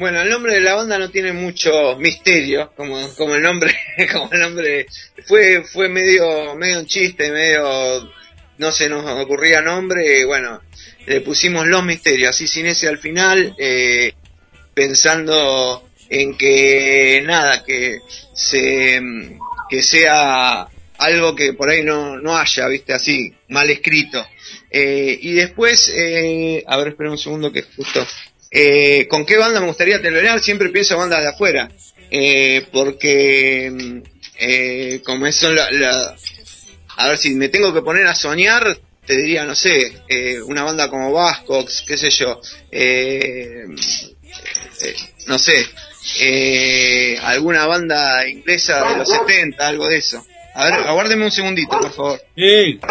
Bueno, 0.02 0.20
el 0.20 0.30
nombre 0.30 0.54
de 0.54 0.60
la 0.60 0.74
banda 0.74 0.98
no 0.98 1.10
tiene 1.10 1.32
mucho 1.32 1.96
misterio, 1.96 2.72
como, 2.76 3.14
como 3.14 3.36
el 3.36 3.42
nombre, 3.42 3.72
como 4.12 4.32
el 4.32 4.40
nombre 4.40 4.86
fue, 5.28 5.62
fue 5.62 5.88
medio, 5.88 6.56
medio 6.56 6.80
un 6.80 6.86
chiste, 6.86 7.30
medio, 7.30 8.12
no 8.58 8.72
se 8.72 8.88
nos 8.88 9.08
ocurría 9.20 9.62
nombre, 9.62 10.24
bueno, 10.24 10.60
le 11.06 11.20
pusimos 11.20 11.68
los 11.68 11.84
misterios, 11.84 12.30
así 12.30 12.48
sin 12.48 12.66
ese 12.66 12.88
al 12.88 12.98
final, 12.98 13.54
eh, 13.56 14.12
pensando 14.74 15.88
en 16.08 16.36
que 16.36 17.22
nada, 17.24 17.62
que 17.62 18.00
se, 18.34 19.00
que 19.70 19.82
sea 19.84 20.66
algo 20.98 21.36
que 21.36 21.52
por 21.52 21.70
ahí 21.70 21.84
no, 21.84 22.18
no 22.18 22.36
haya, 22.36 22.66
viste, 22.66 22.92
así, 22.92 23.32
mal 23.50 23.70
escrito. 23.70 24.26
Eh, 24.68 25.16
y 25.22 25.34
después, 25.34 25.92
eh, 25.94 26.64
a 26.66 26.76
ver, 26.76 26.88
espera 26.88 27.08
un 27.08 27.18
segundo 27.18 27.52
que 27.52 27.62
justo. 27.62 28.04
Eh, 28.54 29.08
¿Con 29.08 29.24
qué 29.24 29.38
banda 29.38 29.60
me 29.60 29.66
gustaría 29.66 30.00
telonear? 30.02 30.40
Siempre 30.40 30.68
pienso 30.68 30.96
bandas 30.98 31.20
de 31.22 31.28
afuera. 31.28 31.70
Eh, 32.10 32.66
porque, 32.70 33.70
mm, 33.72 33.98
eh, 34.38 35.00
como 35.04 35.26
eso, 35.26 35.50
la, 35.50 35.70
la- 35.70 36.14
a 36.96 37.08
ver 37.08 37.16
si 37.16 37.30
me 37.34 37.48
tengo 37.48 37.72
que 37.72 37.80
poner 37.80 38.06
a 38.06 38.14
soñar, 38.14 38.78
te 39.06 39.16
diría, 39.16 39.44
no 39.46 39.54
sé, 39.54 39.92
eh, 40.08 40.40
una 40.42 40.62
banda 40.62 40.90
como 40.90 41.10
Vascox, 41.10 41.84
qué 41.86 41.96
sé 41.96 42.10
yo, 42.10 42.38
eh, 42.70 43.64
eh, 44.82 44.94
no 45.26 45.38
sé, 45.38 45.66
eh, 46.20 47.16
alguna 47.22 47.66
banda 47.66 48.28
inglesa 48.28 48.86
de 48.90 48.98
los 48.98 49.08
70, 49.08 49.66
algo 49.66 49.88
de 49.88 49.96
eso. 49.96 50.24
A 50.54 50.66
ver, 50.66 50.74
aguárdeme 50.74 51.24
un 51.24 51.30
segundito, 51.30 51.80
por 51.80 51.92
favor. 51.92 52.22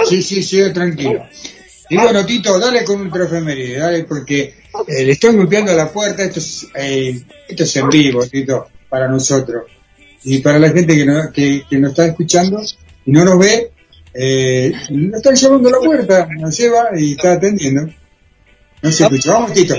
Sí, 0.10 0.24
sí, 0.24 0.42
sí, 0.42 0.74
tranquilo. 0.74 1.28
Y 1.90 1.96
bueno, 1.98 2.26
Tito, 2.26 2.58
dale 2.60 2.84
con 2.84 3.02
un 3.02 3.12
trofeméride, 3.12 3.78
dale, 3.78 4.04
porque 4.06 4.56
eh, 4.88 5.06
le 5.06 5.12
estoy 5.12 5.36
golpeando 5.36 5.74
la 5.74 5.92
puerta, 5.92 6.24
esto 6.24 6.40
es, 6.40 6.68
eh, 6.76 7.22
esto 7.48 7.64
es 7.64 7.76
en 7.76 7.90
vivo, 7.90 8.26
Tito, 8.26 8.68
para 8.90 9.08
nosotros. 9.08 9.64
Y 10.24 10.40
para 10.40 10.60
la 10.60 10.70
gente 10.70 10.96
que, 10.96 11.06
no, 11.06 11.32
que, 11.32 11.64
que 11.70 11.78
nos 11.78 11.92
está 11.92 12.06
escuchando 12.06 12.62
y 13.06 13.12
no 13.12 13.26
nos 13.26 13.40
ve, 13.40 13.72
eh, 14.14 14.72
nos 14.90 15.18
están 15.18 15.36
llamando 15.36 15.70
a 15.70 15.72
la 15.72 15.80
puerta, 15.80 16.28
nos 16.38 16.58
lleva 16.58 16.90
y 16.98 17.14
está 17.14 17.34
atendiendo. 17.34 17.88
No 18.82 18.92
se 18.92 19.04
escucha, 19.04 19.34
vamos, 19.34 19.54
Tito. 19.54 19.76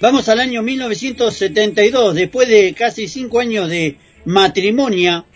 Vamos 0.00 0.28
al 0.28 0.40
año 0.40 0.62
1972, 0.62 2.14
después 2.14 2.48
de 2.48 2.74
casi 2.74 3.06
cinco 3.06 3.40
años 3.40 3.68
de 3.68 3.98
matrimonio, 4.24 5.26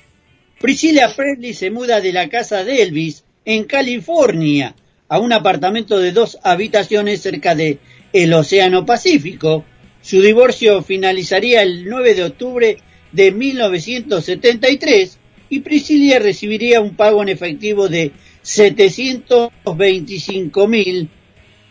Priscilla 0.58 1.14
Presley 1.14 1.52
se 1.52 1.70
muda 1.70 2.00
de 2.00 2.12
la 2.12 2.28
casa 2.30 2.64
de 2.64 2.82
Elvis 2.82 3.24
en 3.44 3.64
California 3.64 4.74
a 5.08 5.18
un 5.18 5.32
apartamento 5.32 5.98
de 5.98 6.12
dos 6.12 6.38
habitaciones 6.42 7.20
cerca 7.20 7.54
de 7.54 7.78
el 8.14 8.32
Océano 8.32 8.86
Pacífico. 8.86 9.66
Su 10.00 10.22
divorcio 10.22 10.82
finalizaría 10.82 11.60
el 11.62 11.84
9 11.84 12.14
de 12.14 12.24
octubre 12.24 12.78
de 13.12 13.32
1973 13.32 15.18
y 15.50 15.60
Priscilla 15.60 16.18
recibiría 16.18 16.80
un 16.80 16.96
pago 16.96 17.22
en 17.22 17.28
efectivo 17.28 17.88
de 17.88 18.12
725 18.42 20.68
mil 20.68 21.10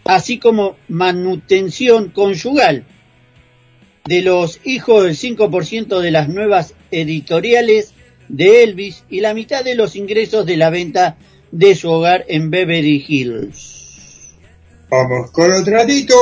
así 0.03 0.37
como 0.37 0.75
manutención 0.87 2.09
conyugal 2.09 2.85
de 4.05 4.21
los 4.21 4.59
hijos 4.65 5.05
del 5.05 5.15
5% 5.15 6.01
de 6.01 6.11
las 6.11 6.27
nuevas 6.27 6.75
editoriales 6.91 7.93
de 8.27 8.63
Elvis 8.63 9.05
y 9.09 9.21
la 9.21 9.33
mitad 9.33 9.63
de 9.63 9.75
los 9.75 9.95
ingresos 9.95 10.45
de 10.45 10.57
la 10.57 10.69
venta 10.69 11.15
de 11.51 11.73
su 11.75 11.89
hogar 11.89 12.25
en 12.27 12.49
Beverly 12.49 13.05
Hills. 13.07 13.72
Vamos 14.95 15.31
con 15.31 15.51
otro 15.51 15.83
Tito. 15.87 16.13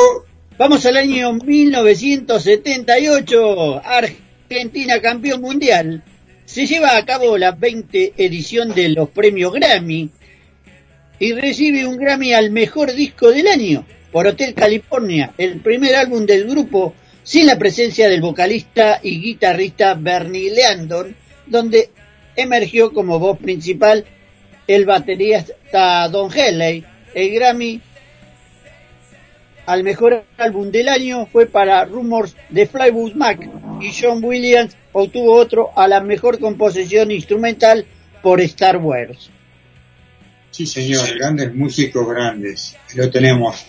Vamos 0.58 0.86
al 0.86 0.96
año 0.96 1.34
1978. 1.34 3.82
Argentina 3.84 5.02
campeón 5.02 5.42
mundial. 5.42 6.02
Se 6.46 6.66
lleva 6.66 6.96
a 6.96 7.06
cabo 7.06 7.38
la 7.38 7.52
20 7.52 8.14
edición 8.16 8.74
de 8.74 8.88
los 8.88 9.10
premios 9.10 9.52
Grammy 9.52 10.10
y 11.20 11.34
recibe 11.34 11.86
un 11.86 11.98
Grammy 11.98 12.32
al 12.32 12.52
mejor 12.52 12.94
disco 12.94 13.32
del 13.32 13.48
año 13.48 13.86
por 14.10 14.26
Hotel 14.26 14.54
California, 14.54 15.34
el 15.38 15.60
primer 15.60 15.98
álbum 15.98 16.26
del 16.26 16.48
grupo 16.48 16.94
sin 17.24 17.48
la 17.48 17.58
presencia 17.58 18.08
del 18.08 18.22
vocalista 18.22 19.02
y 19.04 19.20
guitarrista 19.20 19.96
Bernie 19.96 20.50
Leandon, 20.50 21.14
donde 21.46 21.90
emergió 22.38 22.94
como 22.94 23.20
voz 23.20 23.38
principal 23.38 24.06
el 24.66 24.86
baterista 24.86 26.08
Don 26.08 26.32
Henley. 26.34 26.86
El 27.14 27.32
Grammy 27.32 27.82
al 29.72 29.84
mejor 29.84 30.26
álbum 30.38 30.70
del 30.70 30.90
año 30.90 31.28
fue 31.32 31.46
para 31.46 31.86
Rumors 31.86 32.36
de 32.50 32.68
Flywood 32.68 33.14
Mac 33.14 33.40
y 33.80 33.92
John 33.98 34.22
Williams 34.22 34.76
obtuvo 34.92 35.34
otro 35.34 35.70
a 35.78 35.88
la 35.88 36.02
mejor 36.02 36.40
composición 36.40 37.10
instrumental 37.10 37.86
por 38.22 38.42
Star 38.42 38.76
Wars. 38.78 39.30
Sí, 40.52 40.66
señor, 40.66 41.08
grandes 41.18 41.56
músicos 41.56 42.06
grandes. 42.06 42.76
Lo 42.96 43.10
tenemos. 43.10 43.66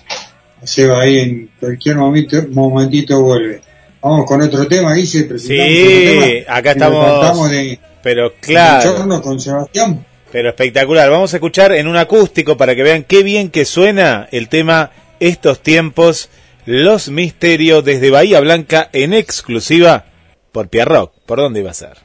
Se 0.65 0.89
va 0.89 1.03
ahí 1.03 1.19
en 1.19 1.51
cualquier 1.61 1.95
momento, 1.95 2.37
momentito 2.51 3.23
vuelve. 3.23 3.61
Vamos 4.01 4.27
con 4.27 4.43
otro 4.43 4.67
tema, 4.67 4.95
dice. 4.95 5.39
Sí, 5.39 6.45
acá 6.49 6.73
estamos. 6.73 7.49
de, 7.49 7.79
Pero 8.03 8.35
claro. 8.41 8.83
Chorno 8.83 9.23
con 9.23 9.39
Sebastián. 9.39 10.05
Pero 10.33 10.49
espectacular. 10.49 11.09
Vamos 11.11 11.33
a 11.33 11.37
escuchar 11.37 11.71
en 11.71 11.87
un 11.87 11.97
acústico 11.97 12.57
para 12.57 12.75
que 12.75 12.83
vean 12.83 13.05
qué 13.05 13.23
bien 13.23 13.51
que 13.51 13.65
suena 13.65 14.27
el 14.33 14.49
tema 14.49 14.91
Estos 15.23 15.61
tiempos, 15.61 16.31
Los 16.67 17.09
Misterios 17.09 17.85
desde 17.85 18.11
Bahía 18.11 18.41
Blanca 18.41 18.91
en 18.93 19.13
exclusiva 19.13 20.07
por 20.51 20.69
Pierrock. 20.69 21.13
¿Por 21.27 21.39
dónde 21.39 21.61
iba 21.61 21.71
a 21.71 21.75
ser? 21.75 21.99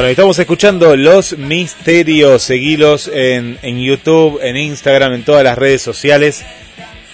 Bueno, 0.00 0.12
estamos 0.12 0.38
escuchando 0.38 0.96
Los 0.96 1.36
Misterios. 1.36 2.42
Seguilos 2.42 3.06
en, 3.12 3.58
en 3.60 3.78
YouTube, 3.78 4.40
en 4.42 4.56
Instagram, 4.56 5.12
en 5.12 5.24
todas 5.24 5.44
las 5.44 5.58
redes 5.58 5.82
sociales. 5.82 6.42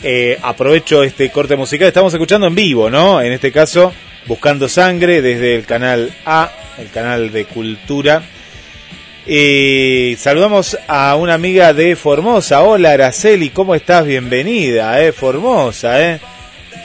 Eh, 0.04 0.38
aprovecho 0.40 1.02
este 1.02 1.32
corte 1.32 1.56
musical. 1.56 1.88
Estamos 1.88 2.14
escuchando 2.14 2.46
en 2.46 2.54
vivo, 2.54 2.88
¿no? 2.88 3.20
En 3.20 3.32
este 3.32 3.50
caso, 3.50 3.92
Buscando 4.26 4.68
Sangre 4.68 5.20
desde 5.20 5.56
el 5.56 5.66
canal 5.66 6.14
A, 6.24 6.52
el 6.78 6.88
canal 6.90 7.32
de 7.32 7.46
Cultura. 7.46 8.22
Y 9.26 10.14
saludamos 10.16 10.78
a 10.86 11.16
una 11.16 11.34
amiga 11.34 11.74
de 11.74 11.96
Formosa. 11.96 12.62
Hola, 12.62 12.92
Araceli, 12.92 13.50
¿cómo 13.50 13.74
estás? 13.74 14.06
Bienvenida, 14.06 15.02
¿eh? 15.02 15.10
Formosa, 15.10 16.00
¿eh? 16.08 16.20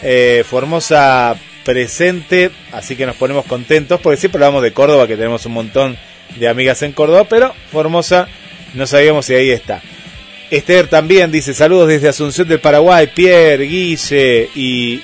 Eh, 0.02 0.44
Formosa 0.50 1.36
presente, 1.64 2.50
así 2.72 2.96
que 2.96 3.06
nos 3.06 3.16
ponemos 3.16 3.46
contentos 3.46 4.00
porque 4.02 4.18
siempre 4.18 4.44
hablamos 4.44 4.64
de 4.64 4.74
Córdoba, 4.74 5.08
que 5.08 5.16
tenemos 5.16 5.46
un 5.46 5.54
montón 5.54 5.98
de 6.38 6.48
amigas 6.48 6.82
en 6.82 6.92
Córdoba, 6.92 7.26
pero 7.30 7.54
Formosa 7.72 8.28
no 8.74 8.88
sabíamos 8.88 9.26
si 9.26 9.36
ahí 9.36 9.52
está. 9.52 9.82
Esther 10.50 10.88
también 10.88 11.32
dice 11.32 11.54
saludos 11.54 11.88
desde 11.88 12.10
Asunción 12.10 12.48
del 12.48 12.60
Paraguay, 12.60 13.10
Pierre, 13.14 13.66
Guille 13.66 14.50
y, 14.54 15.02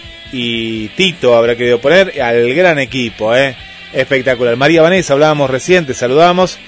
Tito 0.95 1.35
habrá 1.35 1.55
querido 1.55 1.79
poner 1.79 2.21
al 2.21 2.53
gran 2.53 2.79
equipo, 2.79 3.33
¿eh? 3.33 3.55
espectacular. 3.93 4.57
María 4.57 4.81
Vanessa, 4.81 5.13
hablábamos 5.13 5.49
reciente, 5.49 5.93
saludamos, 5.93 6.59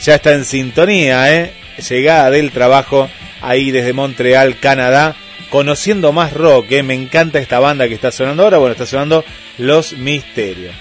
ya 0.00 0.14
está 0.14 0.32
en 0.34 0.44
sintonía, 0.44 1.34
¿eh? 1.34 1.52
llegada 1.88 2.30
del 2.30 2.52
trabajo 2.52 3.08
ahí 3.40 3.72
desde 3.72 3.92
Montreal, 3.92 4.56
Canadá, 4.58 5.16
conociendo 5.50 6.12
más 6.12 6.32
rock, 6.32 6.72
¿eh? 6.72 6.82
me 6.82 6.94
encanta 6.94 7.38
esta 7.38 7.58
banda 7.58 7.88
que 7.88 7.94
está 7.94 8.10
sonando 8.10 8.42
ahora, 8.44 8.58
bueno, 8.58 8.72
está 8.72 8.86
sonando 8.86 9.24
Los 9.58 9.94
Misterios. 9.94 10.74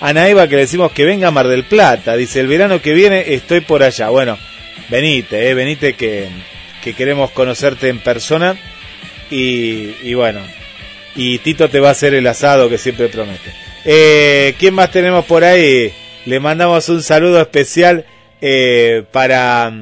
Ana 0.00 0.28
Eva 0.28 0.48
que 0.48 0.56
le 0.56 0.62
decimos 0.62 0.92
que 0.92 1.04
venga 1.04 1.28
a 1.28 1.30
Mar 1.30 1.48
del 1.48 1.64
Plata, 1.64 2.16
dice 2.16 2.40
el 2.40 2.48
verano 2.48 2.82
que 2.82 2.94
viene 2.94 3.34
estoy 3.34 3.60
por 3.60 3.82
allá, 3.82 4.08
bueno, 4.08 4.38
venite, 4.90 5.48
¿eh? 5.48 5.54
venite 5.54 5.94
que 5.94 6.28
que 6.84 6.92
queremos 6.92 7.30
conocerte 7.30 7.88
en 7.88 7.98
persona 7.98 8.56
y, 9.30 9.94
y 10.02 10.12
bueno, 10.12 10.40
y 11.16 11.38
Tito 11.38 11.70
te 11.70 11.80
va 11.80 11.88
a 11.88 11.92
hacer 11.92 12.12
el 12.12 12.26
asado 12.26 12.68
que 12.68 12.76
siempre 12.76 13.08
promete. 13.08 13.54
Eh, 13.86 14.54
¿Quién 14.58 14.74
más 14.74 14.90
tenemos 14.90 15.24
por 15.24 15.44
ahí? 15.44 15.94
Le 16.26 16.40
mandamos 16.40 16.90
un 16.90 17.02
saludo 17.02 17.40
especial 17.40 18.04
eh, 18.42 19.02
para 19.12 19.72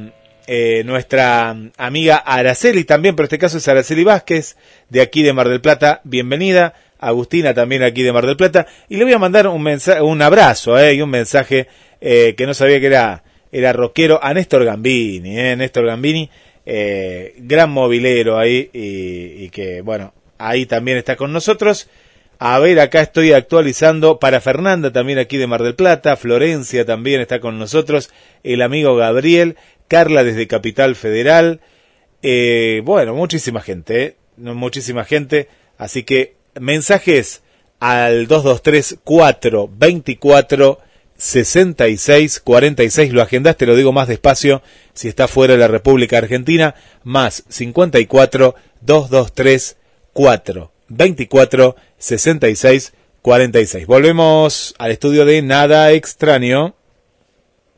eh, 0.47 0.83
nuestra 0.85 1.57
amiga 1.77 2.17
Araceli 2.17 2.85
también, 2.85 3.17
pero 3.17 3.25
este 3.25 3.39
caso 3.39 3.59
es 3.59 3.69
Araceli 3.69 4.05
Vázquez, 4.05 4.57
de 4.89 5.01
aquí 5.01 5.23
de 5.23 5.33
Mar 5.33 5.49
del 5.49 5.61
Plata. 5.61 6.01
Bienvenida. 6.05 6.75
Agustina 7.03 7.53
también 7.53 7.83
aquí 7.83 8.03
de 8.03 8.13
Mar 8.13 8.27
del 8.27 8.37
Plata. 8.37 8.67
Y 8.89 8.97
le 8.97 9.05
voy 9.05 9.13
a 9.13 9.19
mandar 9.19 9.49
un, 9.49 9.63
mensaje, 9.63 10.01
un 10.01 10.23
abrazo 10.23 10.79
eh, 10.79 10.95
y 10.95 11.03
un 11.03 11.11
mensaje 11.11 11.67
eh, 12.01 12.35
que 12.37 12.47
no 12.47 12.55
sabía 12.55 12.79
que 12.79 12.87
era, 12.87 13.25
era 13.51 13.73
rockero 13.73 14.21
a 14.23 14.33
Néstor 14.33 14.65
Gambini. 14.65 15.39
Eh, 15.39 15.57
Néstor 15.57 15.87
Gambini, 15.87 16.31
gran 16.65 17.71
movilero 17.71 18.39
ahí 18.39 18.71
y, 18.73 19.45
y 19.45 19.51
que, 19.51 19.81
bueno, 19.81 20.15
ahí 20.39 20.65
también 20.65 20.97
está 20.97 21.17
con 21.17 21.33
nosotros. 21.33 21.89
A 22.45 22.59
ver, 22.59 22.81
acá 22.81 23.01
estoy 23.01 23.33
actualizando 23.33 24.19
para 24.19 24.41
Fernanda 24.41 24.93
también 24.93 25.19
aquí 25.19 25.37
de 25.37 25.47
Mar 25.47 25.63
del 25.63 25.77
Plata, 25.77 26.17
Florencia 26.17 26.85
también 26.85 27.21
está 27.21 27.39
con 27.39 27.57
nosotros, 27.57 28.11
el 28.43 28.63
amigo 28.63 28.97
Gabriel, 28.97 29.57
Carla 29.93 30.25
desde 30.25 30.47
Capital 30.47 30.97
Federal, 30.97 31.61
eh, 32.23 32.81
bueno, 32.83 33.15
muchísima 33.15 33.61
gente, 33.61 34.03
¿eh? 34.03 34.17
Muchísima 34.39 35.05
gente, 35.05 35.51
así 35.77 36.03
que 36.03 36.37
mensajes 36.59 37.43
al 37.79 38.27
223 38.27 39.01
424 39.05 40.79
66 41.15 42.41
46, 42.41 43.13
lo 43.13 43.21
agendaste, 43.21 43.67
lo 43.67 43.77
digo 43.77 43.93
más 43.93 44.09
despacio, 44.09 44.63
si 44.95 45.09
está 45.09 45.29
fuera 45.29 45.53
de 45.53 45.61
la 45.61 45.69
República 45.69 46.17
Argentina, 46.17 46.75
más 47.05 47.45
54 47.51 48.55
223 48.81 49.77
4 50.15 50.73
24 50.89 51.77
66 51.99 52.95
46. 53.21 53.87
Volvemos 53.87 54.75
al 54.79 54.91
estudio 54.91 55.27
de 55.27 55.43
Nada 55.43 55.93
Extraño. 55.93 56.77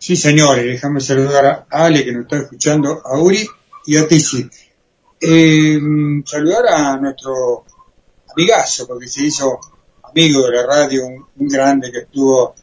Sí, 0.05 0.17
señores, 0.17 0.65
déjame 0.67 1.01
saludar 1.01 1.47
a 1.47 1.85
Ale 1.87 2.05
que 2.05 2.13
nos 2.13 2.23
está 2.25 2.37
escuchando, 2.37 3.01
a 3.05 3.19
Uri 3.19 3.47
y 3.87 3.97
a 3.97 4.07
Tizi. 4.07 4.47
Eh, 5.19 5.79
saludar 6.27 6.65
a 6.69 6.97
nuestro 6.99 7.65
amigazo, 8.31 8.87
porque 8.87 9.09
se 9.09 9.23
hizo 9.25 9.59
amigo 10.03 10.43
de 10.47 10.57
la 10.57 10.67
radio, 10.67 11.07
un, 11.07 11.49
grande 11.49 11.91
que 11.91 12.01
estuvo 12.01 12.55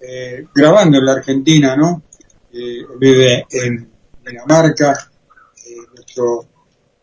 eh, 0.00 0.46
grabando 0.52 0.98
en 0.98 1.04
la 1.06 1.12
Argentina, 1.12 1.76
¿no? 1.76 2.02
Eh, 2.52 2.82
vive 2.98 3.46
en 3.50 3.88
Dinamarca, 4.26 4.90
eh, 5.64 5.76
nuestro, 5.94 6.44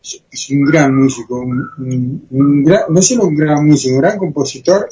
es- 0.02 0.22
es 0.30 0.50
un 0.50 0.64
gran 0.66 0.94
músico, 0.94 1.40
un, 1.40 1.66
un- 1.78 2.26
un 2.30 2.62
gran- 2.64 2.84
no 2.90 3.00
solo 3.00 3.24
un 3.24 3.36
gran 3.36 3.64
músico, 3.66 3.94
un 3.94 4.00
gran 4.02 4.18
compositor 4.18 4.86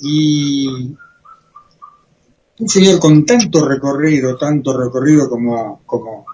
y 0.00 0.96
un 2.58 2.68
señor 2.68 3.00
con 3.00 3.24
tanto 3.26 3.66
recorrido, 3.66 4.36
tanto 4.36 4.76
recorrido 4.76 5.28
como, 5.28 5.82
como, 5.86 6.24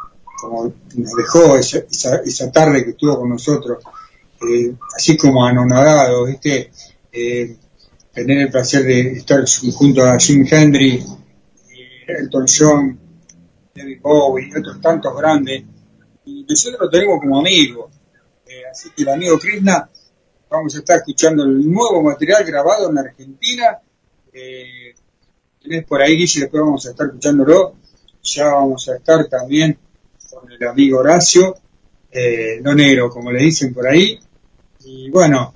como 0.41 0.73
nos 0.95 1.13
dejó 1.15 1.57
esa, 1.57 1.79
esa, 1.79 2.17
esa 2.17 2.53
tarde 2.53 2.85
que 2.85 2.91
estuvo 2.91 3.19
con 3.19 3.31
nosotros, 3.31 3.83
eh, 4.49 4.75
así 4.97 5.17
como 5.17 5.45
anonadado, 5.45 6.27
¿viste? 6.27 6.71
Eh, 7.13 7.57
tener 8.13 8.39
el 8.39 8.51
placer 8.51 8.85
de 8.85 9.13
estar 9.13 9.45
junto 9.75 10.05
a 10.05 10.19
Jim 10.19 10.47
Hendrix, 10.51 11.05
y 11.71 12.11
Elton 12.11 12.47
John, 12.47 12.99
David 13.75 14.01
Bowie 14.03 14.51
otros 14.59 14.81
tantos 14.81 15.17
grandes, 15.17 15.65
y 16.25 16.45
nosotros 16.49 16.81
lo 16.83 16.91
tenemos 16.91 17.21
como 17.21 17.39
amigos. 17.39 17.93
Eh, 18.47 18.63
así 18.71 18.91
que 18.95 19.03
el 19.03 19.09
amigo 19.11 19.39
Krishna, 19.39 19.89
vamos 20.51 20.75
a 20.75 20.79
estar 20.79 20.99
escuchando 20.99 21.45
el 21.45 21.71
nuevo 21.71 22.03
material 22.03 22.45
grabado 22.45 22.91
en 22.91 22.99
Argentina. 22.99 23.79
Eh, 24.33 24.90
tenés 25.63 25.85
por 25.85 26.01
ahí, 26.03 26.17
Guille, 26.17 26.41
después 26.41 26.63
vamos 26.63 26.87
a 26.87 26.91
estar 26.91 27.07
escuchándolo. 27.07 27.75
Ya 28.23 28.47
vamos 28.47 28.89
a 28.89 28.97
estar 28.97 29.27
también 29.27 29.79
con 30.31 30.51
el 30.53 30.67
amigo 30.69 30.99
Horacio, 31.01 31.57
eh, 32.11 32.61
no 32.63 32.75
negro, 32.75 33.09
como 33.11 33.33
le 33.33 33.43
dicen 33.43 33.73
por 33.73 33.89
ahí. 33.89 34.19
Y 34.85 35.11
bueno, 35.11 35.55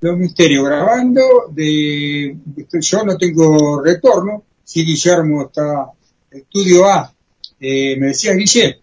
los 0.00 0.16
misterios 0.18 0.64
grabando, 0.64 1.22
de, 1.50 2.36
yo 2.80 3.04
no 3.04 3.16
tengo 3.18 3.82
retorno, 3.82 4.44
si 4.64 4.84
Guillermo 4.84 5.42
está 5.46 5.90
estudio 6.30 6.86
A. 6.86 7.12
Eh, 7.60 7.96
me 7.98 8.08
decías, 8.08 8.36
Guille, 8.36 8.80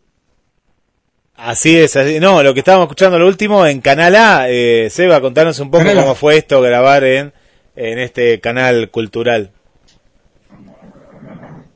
Así 1.36 1.76
es, 1.76 1.96
así- 1.96 2.20
no, 2.20 2.44
lo 2.44 2.54
que 2.54 2.60
estábamos 2.60 2.86
escuchando 2.86 3.18
lo 3.18 3.28
último 3.28 3.66
en 3.66 3.82
Canal 3.82 4.16
A, 4.16 4.46
eh, 4.48 4.90
Seba, 4.92 5.22
contanos 5.22 5.60
un 5.60 5.72
poco 5.72 5.86
Canal 5.86 6.04
cómo 6.04 6.14
fue 6.16 6.38
esto, 6.38 6.62
grabar 6.62 7.04
en, 7.04 7.34
en 7.76 7.98
este 8.00 8.40
canal 8.40 8.92
cultural. 8.92 9.52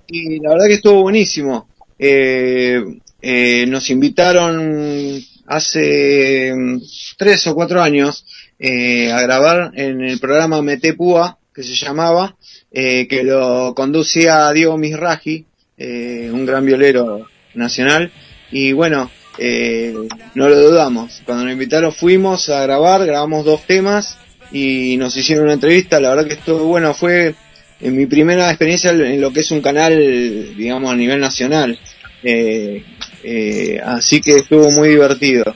Y 0.07 0.39
la 0.39 0.51
verdad 0.51 0.67
que 0.67 0.73
estuvo 0.73 1.01
buenísimo. 1.01 1.67
Eh, 1.97 2.83
eh, 3.21 3.65
nos 3.67 3.89
invitaron 3.89 5.19
hace 5.47 6.53
mm, 6.55 6.81
tres 7.17 7.47
o 7.47 7.55
cuatro 7.55 7.81
años 7.81 8.25
eh, 8.59 9.11
a 9.11 9.21
grabar 9.21 9.71
en 9.75 10.01
el 10.01 10.19
programa 10.19 10.61
Mete 10.61 10.93
Púa, 10.93 11.37
que 11.53 11.63
se 11.63 11.73
llamaba, 11.73 12.35
eh, 12.71 13.07
que 13.07 13.23
lo 13.23 13.73
conducía 13.75 14.51
Diego 14.51 14.77
Misraji, 14.77 15.45
eh, 15.77 16.29
un 16.31 16.45
gran 16.45 16.65
violero 16.65 17.27
nacional. 17.53 18.11
Y 18.51 18.73
bueno, 18.73 19.09
eh, 19.37 19.93
no 20.35 20.49
lo 20.49 20.59
dudamos. 20.59 21.21
Cuando 21.25 21.45
nos 21.45 21.53
invitaron 21.53 21.93
fuimos 21.93 22.49
a 22.49 22.61
grabar, 22.63 23.05
grabamos 23.05 23.45
dos 23.45 23.65
temas 23.65 24.17
y 24.51 24.97
nos 24.97 25.15
hicieron 25.15 25.45
una 25.45 25.53
entrevista. 25.53 25.99
La 25.99 26.09
verdad 26.09 26.27
que 26.27 26.33
estuvo 26.35 26.65
bueno, 26.65 26.93
fue 26.93 27.35
en 27.81 27.95
mi 27.95 28.05
primera 28.05 28.49
experiencia 28.49 28.91
en 28.91 29.19
lo 29.19 29.31
que 29.31 29.41
es 29.41 29.51
un 29.51 29.61
canal, 29.61 30.55
digamos, 30.55 30.91
a 30.91 30.95
nivel 30.95 31.19
nacional. 31.19 31.77
Eh, 32.23 32.83
eh, 33.23 33.79
así 33.83 34.21
que 34.21 34.37
estuvo 34.37 34.69
muy 34.71 34.89
divertido. 34.89 35.53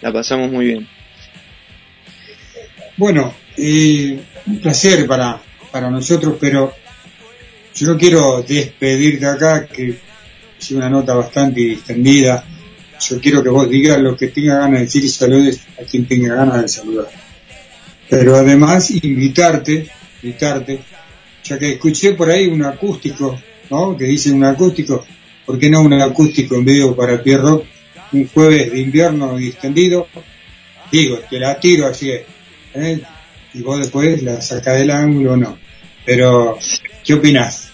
La 0.00 0.12
pasamos 0.12 0.50
muy 0.50 0.66
bien. 0.66 0.88
Bueno, 2.96 3.34
eh, 3.56 4.18
un 4.46 4.60
placer 4.60 5.06
para, 5.06 5.40
para 5.70 5.90
nosotros, 5.90 6.36
pero 6.40 6.72
yo 7.74 7.86
no 7.86 7.96
quiero 7.96 8.42
despedirte 8.42 9.26
acá, 9.26 9.66
que 9.66 9.98
es 10.58 10.70
una 10.72 10.88
nota 10.88 11.14
bastante 11.14 11.60
distendida. 11.60 12.44
Yo 13.00 13.20
quiero 13.20 13.42
que 13.42 13.50
vos 13.50 13.70
digas 13.70 14.00
lo 14.00 14.16
que 14.16 14.28
tenga 14.28 14.58
ganas 14.58 14.80
de 14.80 14.86
decir 14.86 15.04
y 15.04 15.08
saludes 15.08 15.60
a 15.80 15.84
quien 15.84 16.06
tenga 16.06 16.34
ganas 16.34 16.62
de 16.62 16.68
saludar. 16.68 17.08
Pero 18.08 18.34
además 18.34 18.90
invitarte, 18.90 19.88
invitarte, 20.22 20.80
ya 21.48 21.58
que 21.58 21.72
escuché 21.72 22.12
por 22.12 22.30
ahí 22.30 22.46
un 22.46 22.62
acústico, 22.64 23.40
¿no? 23.70 23.96
Que 23.96 24.04
dice 24.04 24.30
un 24.30 24.44
acústico, 24.44 25.04
¿por 25.46 25.58
qué 25.58 25.70
no 25.70 25.82
un 25.82 25.94
acústico 25.94 26.56
en 26.56 26.64
vivo 26.64 26.94
para 26.94 27.22
Pierro? 27.22 27.64
Un 28.12 28.28
jueves 28.28 28.72
de 28.72 28.80
invierno 28.80 29.36
distendido, 29.36 30.08
digo, 30.90 31.20
te 31.28 31.38
la 31.38 31.58
tiro 31.58 31.86
así, 31.86 32.10
¿eh? 32.10 33.00
y 33.54 33.60
vos 33.60 33.78
después 33.78 34.22
la 34.22 34.40
sacás 34.40 34.78
del 34.78 34.90
ángulo 34.90 35.32
o 35.32 35.36
no. 35.36 35.58
Pero, 36.04 36.58
¿qué 37.04 37.14
opinás? 37.14 37.70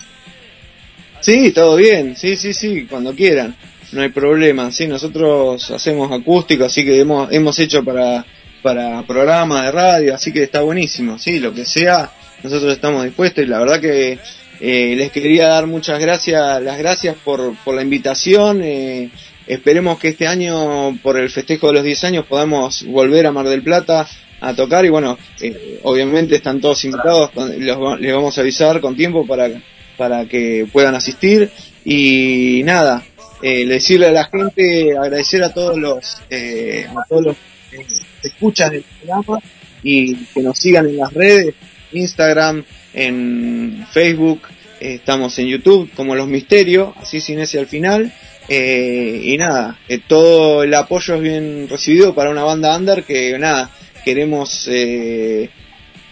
Sí, 1.20 1.52
todo 1.52 1.76
bien, 1.76 2.16
sí, 2.16 2.36
sí, 2.36 2.52
sí, 2.52 2.86
cuando 2.88 3.14
quieran, 3.14 3.56
no 3.92 4.02
hay 4.02 4.08
problema. 4.08 4.70
Sí, 4.72 4.86
nosotros 4.86 5.70
hacemos 5.70 6.10
acústico, 6.12 6.64
así 6.64 6.84
que 6.84 7.00
hemos, 7.00 7.32
hemos 7.32 7.58
hecho 7.58 7.84
para, 7.84 8.26
para 8.62 9.02
programas 9.06 9.64
de 9.64 9.72
radio, 9.72 10.14
así 10.14 10.32
que 10.32 10.42
está 10.42 10.62
buenísimo, 10.62 11.18
sí, 11.18 11.38
lo 11.38 11.54
que 11.54 11.64
sea, 11.64 12.10
nosotros 12.42 12.72
estamos 12.72 13.04
dispuestos 13.04 13.44
y 13.44 13.46
la 13.46 13.58
verdad 13.58 13.80
que 13.80 14.18
eh, 14.60 14.94
les 14.96 15.10
quería 15.10 15.48
dar 15.48 15.66
muchas 15.66 15.98
gracias, 16.00 16.62
las 16.62 16.78
gracias 16.78 17.16
por, 17.24 17.54
por 17.64 17.74
la 17.74 17.82
invitación. 17.82 18.62
eh, 18.62 19.10
esperemos 19.46 19.98
que 19.98 20.08
este 20.08 20.26
año, 20.26 20.96
por 21.02 21.18
el 21.18 21.30
festejo 21.30 21.68
de 21.68 21.74
los 21.74 21.84
10 21.84 22.04
años, 22.04 22.26
podamos 22.26 22.84
volver 22.86 23.26
a 23.26 23.32
Mar 23.32 23.46
del 23.46 23.62
Plata 23.62 24.06
a 24.40 24.54
tocar 24.54 24.84
y 24.84 24.90
bueno, 24.90 25.18
eh, 25.40 25.80
obviamente 25.84 26.36
están 26.36 26.60
todos 26.60 26.84
invitados, 26.84 27.30
los 27.34 28.00
les 28.00 28.12
vamos 28.12 28.36
a 28.36 28.40
avisar 28.42 28.80
con 28.80 28.96
tiempo 28.96 29.26
para, 29.26 29.50
para 29.96 30.26
que 30.26 30.66
puedan 30.70 30.94
asistir 30.94 31.50
y 31.84 32.62
nada, 32.64 33.02
eh, 33.42 33.66
decirle 33.66 34.08
a 34.08 34.12
la 34.12 34.24
gente, 34.24 34.96
agradecer 34.96 35.42
a 35.42 35.52
todos 35.52 35.78
los, 35.78 36.18
eh, 36.30 36.86
a 36.88 37.08
todos 37.08 37.24
los 37.24 37.36
que 37.70 38.28
escuchan 38.28 38.74
el 38.74 38.84
programa 39.00 39.38
y 39.82 40.14
que 40.26 40.42
nos 40.42 40.58
sigan 40.58 40.86
en 40.86 40.98
las 40.98 41.12
redes, 41.12 41.54
Instagram, 41.94 42.64
en 42.92 43.86
Facebook, 43.92 44.42
eh, 44.80 44.94
estamos 44.94 45.38
en 45.38 45.46
YouTube 45.48 45.90
como 45.94 46.14
Los 46.14 46.28
Misterios, 46.28 46.94
así 46.96 47.20
sin 47.20 47.40
ese 47.40 47.58
al 47.58 47.66
final. 47.66 48.12
eh, 48.48 49.20
y 49.24 49.36
nada, 49.38 49.78
eh, 49.88 50.00
todo 50.06 50.62
el 50.62 50.74
apoyo 50.74 51.14
es 51.14 51.20
bien 51.22 51.66
recibido 51.68 52.14
para 52.14 52.28
una 52.30 52.42
banda 52.44 52.76
under 52.76 53.02
que 53.04 53.38
nada, 53.38 53.70
queremos 54.04 54.68
eh, 54.70 55.48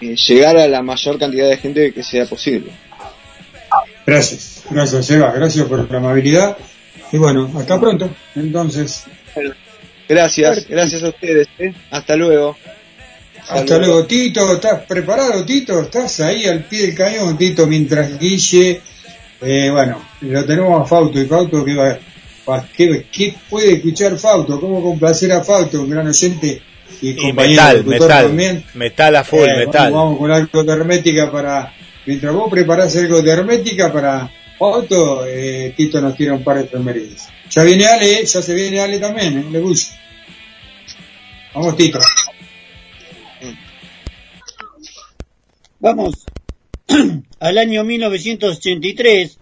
eh, 0.00 0.16
llegar 0.16 0.56
a 0.56 0.66
la 0.66 0.82
mayor 0.82 1.18
cantidad 1.18 1.48
de 1.50 1.58
gente 1.58 1.92
que 1.92 2.02
sea 2.02 2.24
posible. 2.24 2.72
Gracias, 4.06 4.64
gracias 4.70 5.10
Eva, 5.10 5.30
gracias 5.32 5.66
por 5.66 5.90
la 5.90 5.98
amabilidad. 5.98 6.56
Y 7.12 7.18
bueno, 7.18 7.50
hasta 7.56 7.78
pronto. 7.78 8.10
Entonces, 8.34 9.04
Gracias, 10.08 10.66
gracias 10.68 11.02
a 11.02 11.08
ustedes. 11.08 11.48
¿eh? 11.58 11.72
Hasta 11.90 12.16
luego. 12.16 12.56
Hasta 13.52 13.78
luego 13.78 14.04
Tito, 14.06 14.54
¿estás 14.54 14.80
preparado 14.86 15.44
Tito? 15.44 15.80
¿Estás 15.80 16.20
ahí 16.20 16.46
al 16.46 16.64
pie 16.64 16.86
del 16.86 16.94
cañón 16.94 17.36
Tito? 17.38 17.66
Mientras 17.66 18.18
Guille, 18.18 18.80
eh, 19.40 19.70
bueno, 19.70 20.02
lo 20.22 20.44
tenemos 20.44 20.80
a 20.82 20.84
Fauto 20.84 21.20
y 21.20 21.26
Fauto 21.26 21.64
que 21.64 21.74
va, 21.74 21.98
va- 22.48 22.66
¿qué, 22.76 23.06
qué 23.10 23.34
puede 23.50 23.74
escuchar 23.74 24.16
Fauto? 24.18 24.60
¿Cómo 24.60 24.82
complacer 24.82 25.32
a 25.32 25.42
Fauto, 25.42 25.80
un 25.82 25.90
gran 25.90 26.06
oyente 26.06 26.62
y 27.00 27.10
Y 27.10 27.16
compañero 27.16 27.62
metal, 27.62 27.84
metal, 27.84 28.26
también? 28.26 28.64
metal 28.74 29.16
a 29.16 29.24
full, 29.24 29.40
Eh, 29.48 29.56
metal. 29.66 29.92
Vamos, 29.92 30.04
vamos 30.04 30.18
con 30.18 30.30
algo 30.30 30.64
de 30.64 30.72
hermética 30.72 31.30
para. 31.32 31.72
Mientras 32.06 32.34
vos 32.34 32.50
preparás 32.50 32.96
algo 32.96 33.22
de 33.22 33.30
hermética 33.30 33.92
para 33.92 34.30
Otto, 34.58 35.24
eh, 35.26 35.72
Tito 35.76 36.00
nos 36.00 36.16
tira 36.16 36.34
un 36.34 36.44
par 36.44 36.58
de 36.58 36.64
efemérides. 36.64 37.28
Ya 37.50 37.62
viene 37.64 37.86
Ale, 37.86 38.20
eh, 38.20 38.24
ya 38.24 38.40
se 38.42 38.54
viene 38.54 38.80
Ale 38.80 38.98
también, 38.98 39.38
¿eh? 39.38 39.44
Le 39.50 39.58
gusta. 39.60 39.96
Vamos, 41.54 41.76
Tito. 41.76 41.98
Vamos 45.82 46.26
al 47.40 47.58
año 47.58 47.82
1983, 47.82 49.36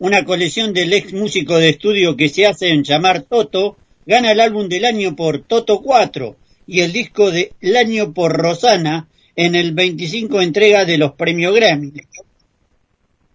una 0.00 0.24
colección 0.24 0.72
del 0.72 0.92
ex 0.92 1.12
músico 1.12 1.58
de 1.58 1.68
estudio 1.68 2.16
que 2.16 2.28
se 2.28 2.44
hace 2.44 2.70
en 2.70 2.82
llamar 2.82 3.22
Toto, 3.22 3.76
gana 4.04 4.32
el 4.32 4.40
álbum 4.40 4.68
del 4.68 4.84
año 4.84 5.14
por 5.14 5.42
Toto 5.42 5.80
4 5.80 6.34
y 6.66 6.80
el 6.80 6.92
disco 6.92 7.30
del 7.30 7.76
año 7.76 8.12
por 8.12 8.32
Rosana 8.32 9.06
en 9.36 9.54
el 9.54 9.74
25 9.74 10.40
entrega 10.40 10.84
de 10.84 10.98
los 10.98 11.12
premios 11.12 11.54
Grammy. 11.54 11.92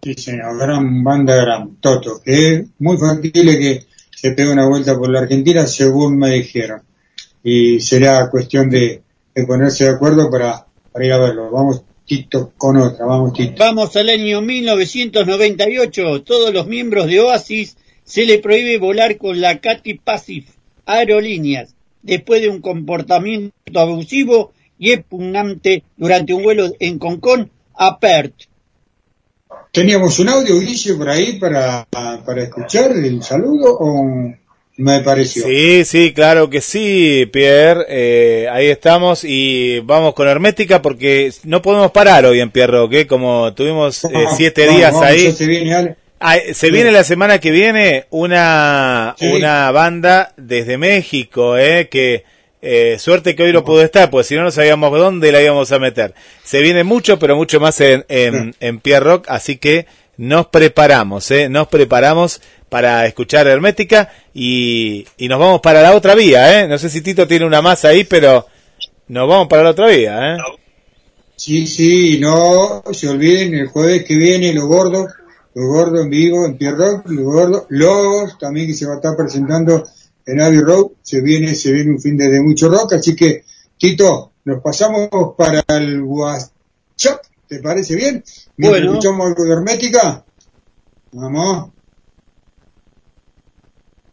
Sí, 0.02 0.12
señor, 0.12 0.58
gran 0.58 1.02
banda, 1.02 1.36
gran 1.36 1.76
Toto, 1.76 2.20
que 2.22 2.54
es 2.54 2.66
muy 2.80 2.98
factible 2.98 3.58
que 3.58 3.86
se 4.14 4.32
pegue 4.32 4.52
una 4.52 4.68
vuelta 4.68 4.94
por 4.98 5.10
la 5.10 5.20
Argentina, 5.20 5.66
según 5.66 6.18
me 6.18 6.32
dijeron. 6.32 6.82
Y 7.42 7.80
será 7.80 8.28
cuestión 8.28 8.68
de, 8.68 9.02
de 9.34 9.46
ponerse 9.46 9.84
de 9.84 9.90
acuerdo 9.90 10.30
para, 10.30 10.66
para 10.92 11.06
ir 11.06 11.12
a 11.12 11.18
verlo. 11.18 11.50
Vamos, 11.50 11.82
Tito, 12.06 12.52
con 12.56 12.76
otra, 12.76 13.06
vamos, 13.06 13.32
Tito. 13.32 13.54
Vamos 13.58 13.96
al 13.96 14.08
año 14.08 14.40
1998. 14.40 16.22
Todos 16.22 16.52
los 16.52 16.66
miembros 16.66 17.06
de 17.06 17.20
Oasis 17.20 17.76
se 18.04 18.26
le 18.26 18.38
prohíbe 18.38 18.78
volar 18.78 19.16
con 19.18 19.40
la 19.40 19.58
Cathy 19.58 19.94
Pacific 19.94 20.54
Aerolíneas 20.84 21.74
después 22.02 22.42
de 22.42 22.48
un 22.48 22.60
comportamiento 22.60 23.52
abusivo 23.74 24.52
y 24.78 24.90
es 24.90 25.04
pugnante 25.04 25.84
durante 25.96 26.34
un 26.34 26.42
vuelo 26.42 26.72
en 26.80 26.98
Concón 26.98 27.50
a 27.74 27.98
Perth. 27.98 28.48
¿Teníamos 29.70 30.18
un 30.18 30.28
audio, 30.28 30.58
Guille, 30.60 30.94
por 30.94 31.08
ahí 31.08 31.38
para, 31.38 31.86
para 31.90 32.42
escuchar 32.42 32.90
el 32.90 33.22
saludo 33.22 33.78
o 33.78 34.34
me 34.76 35.00
pareció? 35.00 35.44
Sí, 35.44 35.84
sí, 35.84 36.12
claro 36.12 36.48
que 36.50 36.60
sí, 36.60 37.28
Pierre. 37.32 37.84
Eh, 37.88 38.48
ahí 38.50 38.66
estamos 38.68 39.22
y 39.24 39.80
vamos 39.80 40.14
con 40.14 40.28
Hermética 40.28 40.80
porque 40.82 41.30
no 41.44 41.60
podemos 41.62 41.90
parar 41.90 42.24
hoy 42.26 42.40
en 42.40 42.50
Pierre 42.50 42.72
Rock, 42.72 42.92
¿eh? 42.94 43.06
como 43.06 43.52
tuvimos 43.54 44.04
eh, 44.04 44.08
siete 44.36 44.68
días 44.68 44.94
ahí. 44.96 45.32
se 45.32 45.46
viene. 45.46 45.96
Ah, 46.24 46.36
se 46.46 46.54
Sí. 46.54 46.70
viene 46.70 46.92
la 46.92 47.02
semana 47.04 47.38
que 47.40 47.50
viene 47.50 48.06
una, 48.10 49.14
Sí. 49.18 49.26
una 49.26 49.70
banda 49.72 50.32
desde 50.36 50.78
México, 50.78 51.56
eh, 51.58 51.88
que 51.90 52.24
eh, 52.64 52.96
suerte 53.00 53.34
que 53.34 53.42
hoy 53.42 53.52
no 53.52 53.64
pudo 53.64 53.82
estar, 53.82 54.08
pues 54.08 54.28
si 54.28 54.36
no 54.36 54.42
no 54.44 54.52
sabíamos 54.52 54.96
dónde 54.96 55.32
la 55.32 55.42
íbamos 55.42 55.72
a 55.72 55.80
meter. 55.80 56.14
Se 56.44 56.60
viene 56.62 56.84
mucho, 56.84 57.18
pero 57.18 57.34
mucho 57.34 57.58
más 57.58 57.80
en, 57.80 58.04
en, 58.08 58.54
en 58.60 58.78
Pierre 58.78 59.04
Rock, 59.04 59.24
así 59.28 59.56
que 59.56 59.86
nos 60.16 60.46
preparamos, 60.48 61.30
eh, 61.30 61.48
nos 61.48 61.68
preparamos 61.68 62.40
para 62.68 63.06
escuchar 63.06 63.46
Hermética 63.46 64.10
y, 64.34 65.06
y 65.16 65.28
nos 65.28 65.38
vamos 65.38 65.60
para 65.60 65.82
la 65.82 65.94
otra 65.94 66.14
vía, 66.14 66.60
eh. 66.62 66.68
No 66.68 66.78
sé 66.78 66.88
si 66.88 67.00
Tito 67.00 67.26
tiene 67.26 67.44
una 67.44 67.62
más 67.62 67.84
ahí, 67.84 68.04
pero 68.04 68.46
nos 69.08 69.28
vamos 69.28 69.48
para 69.48 69.62
la 69.62 69.70
otra 69.70 69.88
vía, 69.88 70.34
eh. 70.34 70.38
Sí, 71.36 71.66
sí, 71.66 72.18
no 72.20 72.82
se 72.92 73.08
olviden 73.08 73.54
el 73.54 73.68
jueves 73.68 74.04
que 74.04 74.14
viene 74.14 74.54
los 74.54 74.66
gordos, 74.66 75.10
los 75.54 75.66
gordos 75.66 76.04
en 76.04 76.10
vivo 76.10 76.46
en 76.46 76.56
Pierre 76.56 76.76
Rock, 76.76 77.10
los 77.10 77.24
gordos, 77.24 77.64
los 77.68 78.38
también 78.38 78.68
que 78.68 78.74
se 78.74 78.86
va 78.86 78.92
a 78.92 78.96
estar 78.96 79.16
presentando 79.16 79.82
en 80.24 80.40
Abbey 80.40 80.60
Road, 80.60 80.92
se 81.02 81.20
viene, 81.20 81.54
se 81.54 81.72
viene 81.72 81.90
un 81.90 82.00
fin 82.00 82.16
de, 82.16 82.28
de 82.28 82.40
mucho 82.40 82.68
rock, 82.68 82.94
así 82.94 83.16
que 83.16 83.44
Tito, 83.76 84.32
nos 84.44 84.62
pasamos 84.62 85.08
para 85.36 85.64
el 85.68 86.02
WhatsApp, 86.02 87.22
¿te 87.48 87.58
parece 87.58 87.96
bien? 87.96 88.22
Mientras 88.62 88.82
Bueno. 88.82 88.92
escuchamos 88.98 89.26
algo 89.26 89.44
de 89.44 89.52
hermética. 89.52 90.24
Vamos. 91.10 91.70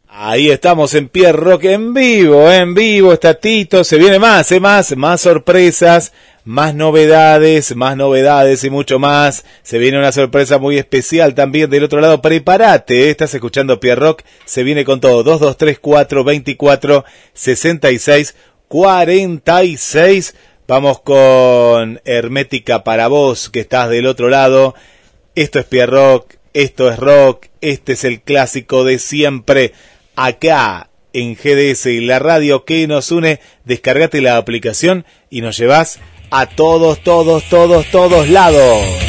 Ahí 0.08 0.50
estamos 0.50 0.96
en 0.96 1.08
Pierre 1.08 1.38
Rock 1.38 1.66
en 1.66 1.94
vivo, 1.94 2.52
en 2.52 2.74
vivo 2.74 3.14
está 3.14 3.36
Tito, 3.36 3.84
se 3.84 3.98
viene 3.98 4.18
más, 4.18 4.52
eh, 4.52 4.60
más, 4.60 4.98
más 4.98 5.22
sorpresas, 5.22 6.12
más 6.44 6.74
novedades, 6.74 7.76
más 7.76 7.96
novedades 7.96 8.64
y 8.64 8.72
mucho 8.72 8.98
más. 8.98 9.46
Se 9.62 9.78
viene 9.78 10.00
una 10.00 10.12
sorpresa 10.12 10.58
muy 10.58 10.80
especial 10.80 11.36
también 11.36 11.70
del 11.70 11.84
otro 11.84 12.02
lado. 12.02 12.24
Prepárate, 12.24 13.04
eh, 13.06 13.10
estás 13.12 13.36
escuchando 13.36 13.80
Pierre 13.80 14.02
Rock, 14.02 14.24
se 14.46 14.64
viene 14.64 14.84
con 14.84 15.00
todo. 15.00 15.22
2234 15.24 16.24
24 16.24 17.06
66 17.34 18.36
46. 18.68 20.36
Vamos 20.70 21.00
con 21.00 22.00
Hermética 22.06 22.84
para 22.84 23.08
vos 23.08 23.50
que 23.50 23.60
estás 23.60 23.90
del 23.90 24.06
otro 24.06 24.30
lado. 24.30 24.76
Esto 25.34 25.58
es 25.58 25.66
Pierre 25.66 25.92
Rock, 25.92 26.36
esto 26.54 26.92
es 26.92 27.00
rock, 27.00 27.48
este 27.60 27.94
es 27.94 28.04
el 28.04 28.22
clásico 28.22 28.84
de 28.84 29.00
siempre. 29.00 29.74
Acá 30.16 30.92
en 31.12 31.34
GDS 31.34 31.88
y 31.88 32.02
la 32.02 32.20
radio 32.20 32.66
que 32.66 32.86
nos 32.86 33.12
une, 33.12 33.40
descargate 33.66 34.22
la 34.22 34.38
aplicación 34.38 35.06
y 35.32 35.42
nos 35.42 35.58
llevas 35.58 35.98
a 36.30 36.46
todos, 36.46 37.02
todos, 37.02 37.46
todos, 37.50 37.88
todos 37.88 38.30
lados. 38.30 39.09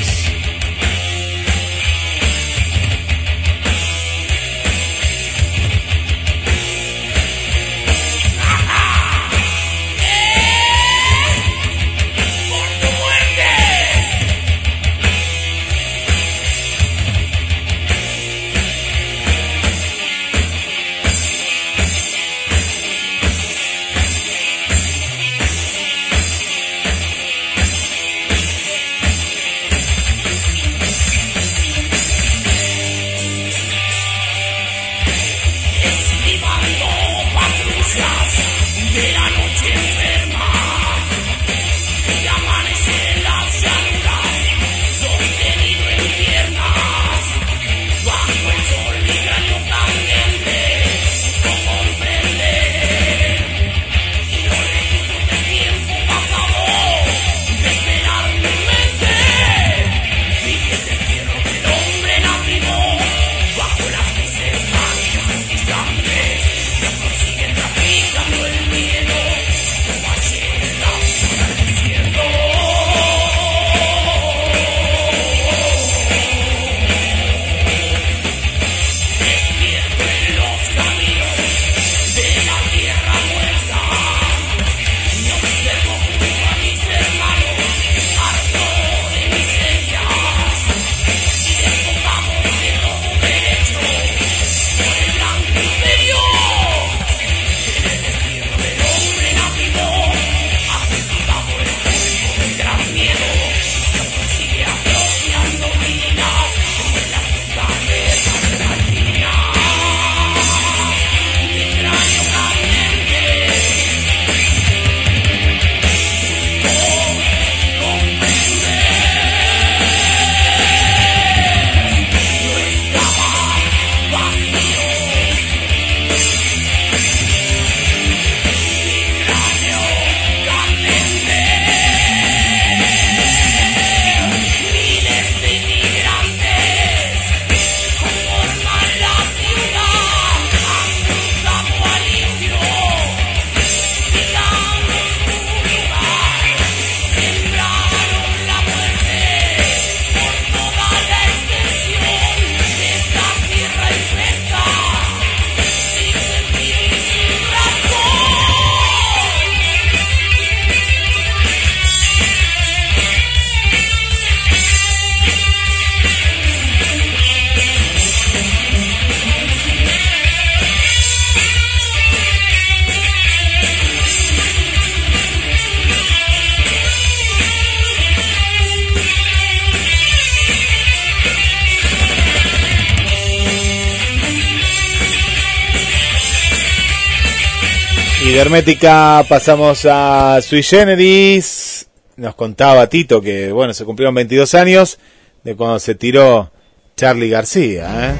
Hermética 188.41 189.23
pasamos 189.29 189.87
a 189.89 190.41
Sui 190.41 190.63
Generis. 190.63 191.87
Nos 192.17 192.35
contaba 192.35 192.87
Tito 192.87 193.21
que, 193.21 193.53
bueno, 193.53 193.75
se 193.75 193.85
cumplieron 193.85 194.15
22 194.15 194.55
años 194.55 194.99
de 195.45 195.55
cuando 195.55 195.79
se 195.79 195.95
tiró 195.95 196.51
Charlie 196.97 197.29
García, 197.29 198.15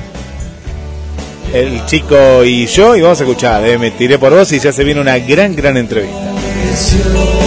¿eh? 1.55 1.59
El 1.59 1.87
chico 1.87 2.45
y 2.45 2.67
yo, 2.67 2.97
y 2.97 3.01
vamos 3.01 3.19
a 3.19 3.25
escuchar, 3.25 3.67
¿eh? 3.67 3.79
Me 3.79 3.93
tiré 3.93 4.19
por 4.19 4.35
vos 4.35 4.53
y 4.53 4.59
ya 4.59 4.73
se 4.73 4.85
viene 4.85 5.01
una 5.01 5.19
gran, 5.19 5.57
gran 5.57 5.79
entrevista. 5.79 7.40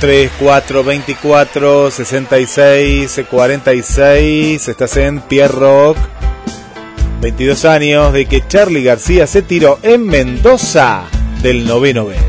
2, 0.00 0.30
4, 0.38 0.84
24, 0.84 1.90
66, 1.90 3.20
46. 3.30 4.68
Estás 4.68 4.96
en 4.96 5.20
Pierre 5.20 5.54
Rock. 5.54 5.96
22 7.20 7.64
años 7.64 8.12
de 8.12 8.26
que 8.26 8.46
Charlie 8.46 8.82
García 8.82 9.26
se 9.26 9.42
tiró 9.42 9.78
en 9.82 10.06
Mendoza 10.06 11.04
del 11.42 11.66
noveno 11.66 12.06
B. 12.06 12.21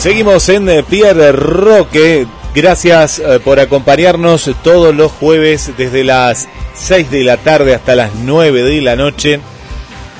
seguimos 0.00 0.48
en 0.48 0.68
eh, 0.68 0.82
Pierre 0.82 1.32
Roque. 1.32 2.26
Gracias 2.54 3.18
eh, 3.18 3.40
por 3.42 3.60
acompañarnos 3.60 4.50
todos 4.62 4.94
los 4.94 5.12
jueves 5.12 5.72
desde 5.76 6.04
las 6.04 6.48
6 6.74 7.10
de 7.10 7.24
la 7.24 7.36
tarde 7.36 7.74
hasta 7.74 7.94
las 7.94 8.14
9 8.14 8.62
de 8.62 8.82
la 8.82 8.96
noche. 8.96 9.40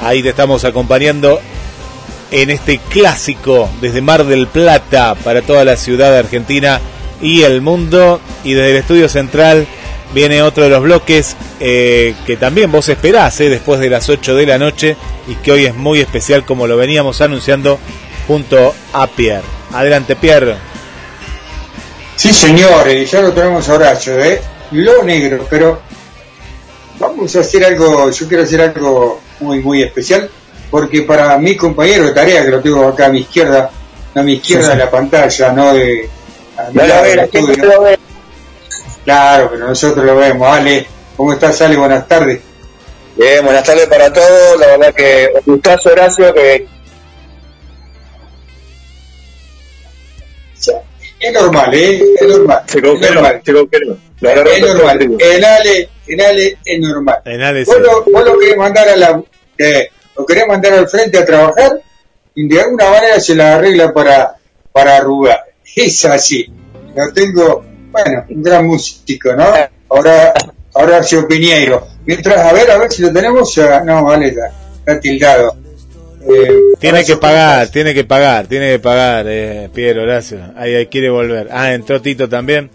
Ahí 0.00 0.22
te 0.22 0.30
estamos 0.30 0.64
acompañando 0.64 1.40
en 2.30 2.50
este 2.50 2.78
clásico 2.78 3.68
desde 3.80 4.00
Mar 4.00 4.24
del 4.24 4.46
Plata 4.46 5.14
para 5.14 5.42
toda 5.42 5.64
la 5.64 5.76
ciudad 5.76 6.12
de 6.12 6.18
Argentina 6.18 6.80
y 7.20 7.42
el 7.42 7.60
mundo. 7.60 8.20
Y 8.44 8.54
desde 8.54 8.70
el 8.70 8.76
estudio 8.76 9.08
central 9.08 9.66
viene 10.14 10.42
otro 10.42 10.64
de 10.64 10.70
los 10.70 10.82
bloques 10.82 11.36
eh, 11.60 12.14
que 12.24 12.36
también 12.36 12.70
vos 12.70 12.88
esperás 12.88 13.40
eh, 13.40 13.48
después 13.48 13.80
de 13.80 13.90
las 13.90 14.08
8 14.08 14.34
de 14.34 14.46
la 14.46 14.58
noche 14.58 14.96
y 15.26 15.34
que 15.36 15.52
hoy 15.52 15.64
es 15.66 15.74
muy 15.74 16.00
especial 16.00 16.44
como 16.44 16.66
lo 16.66 16.76
veníamos 16.76 17.20
anunciando 17.20 17.78
junto 18.26 18.74
a 18.92 19.06
Pierre. 19.06 19.44
Adelante 19.72 20.16
Pierre. 20.16 20.56
Sí, 22.16 22.32
señores, 22.32 23.10
ya 23.10 23.20
lo 23.20 23.32
tenemos 23.32 23.68
a 23.68 23.74
Horacio, 23.74 24.18
¿eh? 24.22 24.40
Lo 24.72 25.02
negro, 25.02 25.46
pero 25.50 25.80
vamos 26.98 27.36
a 27.36 27.40
hacer 27.40 27.64
algo, 27.64 28.10
yo 28.10 28.28
quiero 28.28 28.42
hacer 28.42 28.60
algo 28.62 29.20
muy, 29.40 29.60
muy 29.60 29.82
especial, 29.82 30.30
porque 30.70 31.02
para 31.02 31.36
mi 31.38 31.56
compañero 31.56 32.06
de 32.06 32.12
tarea, 32.12 32.44
que 32.44 32.50
lo 32.50 32.60
tengo 32.60 32.88
acá 32.88 33.06
a 33.06 33.08
mi 33.10 33.20
izquierda, 33.20 33.70
a 34.14 34.22
mi 34.22 34.34
izquierda 34.34 34.70
de 34.70 34.76
la 34.76 34.90
pantalla, 34.90 35.52
no 35.52 35.74
de... 35.74 36.08
a 36.56 36.70
mi 36.70 36.88
lado 36.88 37.04
del 37.04 37.16
la 37.16 37.24
estudio. 37.24 37.56
no 37.58 37.64
lo 37.64 37.82
ve. 37.82 37.98
Claro, 39.04 39.50
pero 39.52 39.68
nosotros 39.68 40.04
lo 40.04 40.16
vemos. 40.16 40.48
Ale, 40.48 40.86
¿cómo 41.16 41.32
estás, 41.32 41.60
Ale? 41.62 41.76
Buenas 41.76 42.08
tardes. 42.08 42.40
Bien, 43.16 43.44
buenas 43.44 43.62
tardes 43.62 43.86
para 43.86 44.12
todos. 44.12 44.58
La 44.58 44.66
verdad 44.66 44.94
que 44.94 45.32
un 45.46 45.54
gustazo, 45.54 45.90
Horacio, 45.90 46.34
que 46.34 46.66
Es 51.26 51.32
normal, 51.32 51.74
¿eh? 51.74 52.02
Es 52.20 52.28
normal. 52.28 52.62
se 52.66 52.78
Es 52.78 52.84
confirma, 52.84 53.14
normal. 53.14 53.42
se 53.44 53.52
confirma. 53.52 53.96
Es 54.20 54.60
normal. 54.62 55.02
En 55.18 55.44
Ale, 55.44 55.88
en 56.06 56.20
Ale 56.20 56.58
es 56.64 56.80
normal. 56.80 57.18
En 57.24 57.42
Ale 57.42 57.64
Vos 57.64 57.74
sí. 57.76 57.82
lo, 57.82 58.04
vos 58.12 58.24
lo 58.24 58.38
querés 58.38 58.56
mandar 58.56 58.88
a 58.88 58.96
la, 58.96 59.22
eh, 59.58 59.88
lo 60.16 60.24
querés 60.26 60.46
mandar 60.46 60.72
al 60.74 60.88
frente 60.88 61.18
a 61.18 61.24
trabajar 61.24 61.80
y 62.34 62.46
de 62.48 62.60
alguna 62.60 62.90
manera 62.90 63.18
se 63.20 63.34
la 63.34 63.54
arregla 63.56 63.92
para, 63.92 64.36
para 64.72 64.96
arrugar. 64.96 65.44
Es 65.74 66.04
así. 66.04 66.46
Lo 66.94 67.12
tengo, 67.12 67.64
bueno, 67.90 68.24
un 68.30 68.42
gran 68.42 68.66
músico, 68.66 69.32
¿no? 69.34 69.46
Ahora, 69.88 70.32
Horacio 70.72 71.26
Piñeiro. 71.26 71.86
Mientras, 72.06 72.38
a 72.38 72.52
ver, 72.52 72.70
a 72.70 72.78
ver 72.78 72.92
si 72.92 73.02
lo 73.02 73.12
tenemos, 73.12 73.54
ya- 73.54 73.80
no, 73.80 74.04
vale, 74.04 74.28
está, 74.28 74.50
está 74.78 75.00
tildado. 75.00 75.56
Eh, 76.28 76.52
Tiene 76.80 77.04
que 77.04 77.16
pagar, 77.16 77.68
tiene 77.68 77.94
que 77.94 78.04
pagar, 78.04 78.46
tiene 78.46 78.70
que 78.72 78.78
pagar, 78.78 79.26
eh, 79.28 79.68
Pierre 79.72 80.00
Horacio. 80.00 80.40
Ahí, 80.56 80.74
ahí 80.74 80.86
quiere 80.86 81.08
volver. 81.10 81.48
Ah, 81.50 81.72
entró 81.72 82.00
Tito 82.02 82.28
también. 82.28 82.70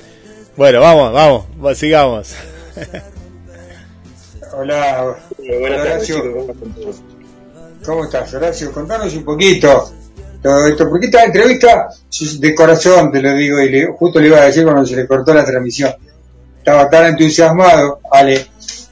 Bueno, 0.56 0.80
vamos, 0.80 1.14
vamos, 1.14 1.45
va- 1.64 1.76
sigamos. 1.76 2.34
Hola, 4.53 5.15
Buenas 5.38 5.84
tardes, 5.84 6.11
Horacio. 6.11 6.48
¿cómo 7.86 8.03
estás, 8.06 8.34
Horacio? 8.34 8.72
Contanos 8.72 9.14
un 9.15 9.23
poquito 9.23 9.91
todo 10.41 10.68
esto, 10.68 10.90
porque 10.90 11.06
esta 11.07 11.23
entrevista 11.23 11.88
de 12.40 12.56
corazón, 12.56 13.11
te 13.11 13.22
lo 13.22 13.34
digo, 13.34 13.60
y 13.61 13.69
le- 13.69 13.86
justo 13.88 14.19
le 14.19 14.28
iba 14.28 14.40
a 14.40 14.45
decir 14.45 14.64
cuando 14.64 14.86
se 14.86 14.95
le 14.95 15.07
cortó 15.07 15.34
la 15.34 15.45
transmisión. 15.45 15.94
Estaba 16.57 16.90
tan 16.90 17.07
entusiasmado, 17.07 17.99
Ale, 18.11 18.45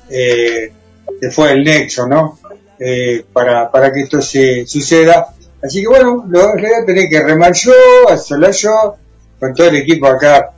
eh, 0.09 0.71
que 1.19 1.29
fue 1.31 1.51
el 1.51 1.63
nexo, 1.63 2.07
¿no? 2.07 2.39
Eh, 2.79 3.25
para, 3.33 3.69
para 3.69 3.91
que 3.91 4.01
esto 4.01 4.21
se 4.21 4.65
suceda. 4.65 5.33
Así 5.61 5.81
que 5.81 5.87
bueno, 5.87 6.25
lo 6.29 6.53
voy 6.53 6.65
a 6.81 6.85
tener 6.85 7.09
que 7.09 7.21
remar 7.21 7.53
yo, 7.53 7.73
solar 8.17 8.51
yo, 8.51 8.95
con 9.37 9.53
todo 9.53 9.67
el 9.67 9.75
equipo 9.77 10.07
acá, 10.07 10.51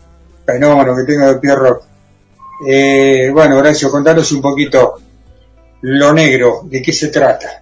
fenómeno 0.46 0.96
que 0.96 1.04
tengo 1.12 1.28
de 1.28 1.40
Pierro. 1.40 1.82
Eh, 2.68 3.32
bueno, 3.34 3.58
Horacio, 3.58 3.90
contanos 3.90 4.32
un 4.34 4.42
poquito 4.42 5.00
lo 5.82 6.14
negro, 6.14 6.62
de 6.66 6.82
qué 6.82 6.94
se 6.94 7.08
trata. 7.08 7.62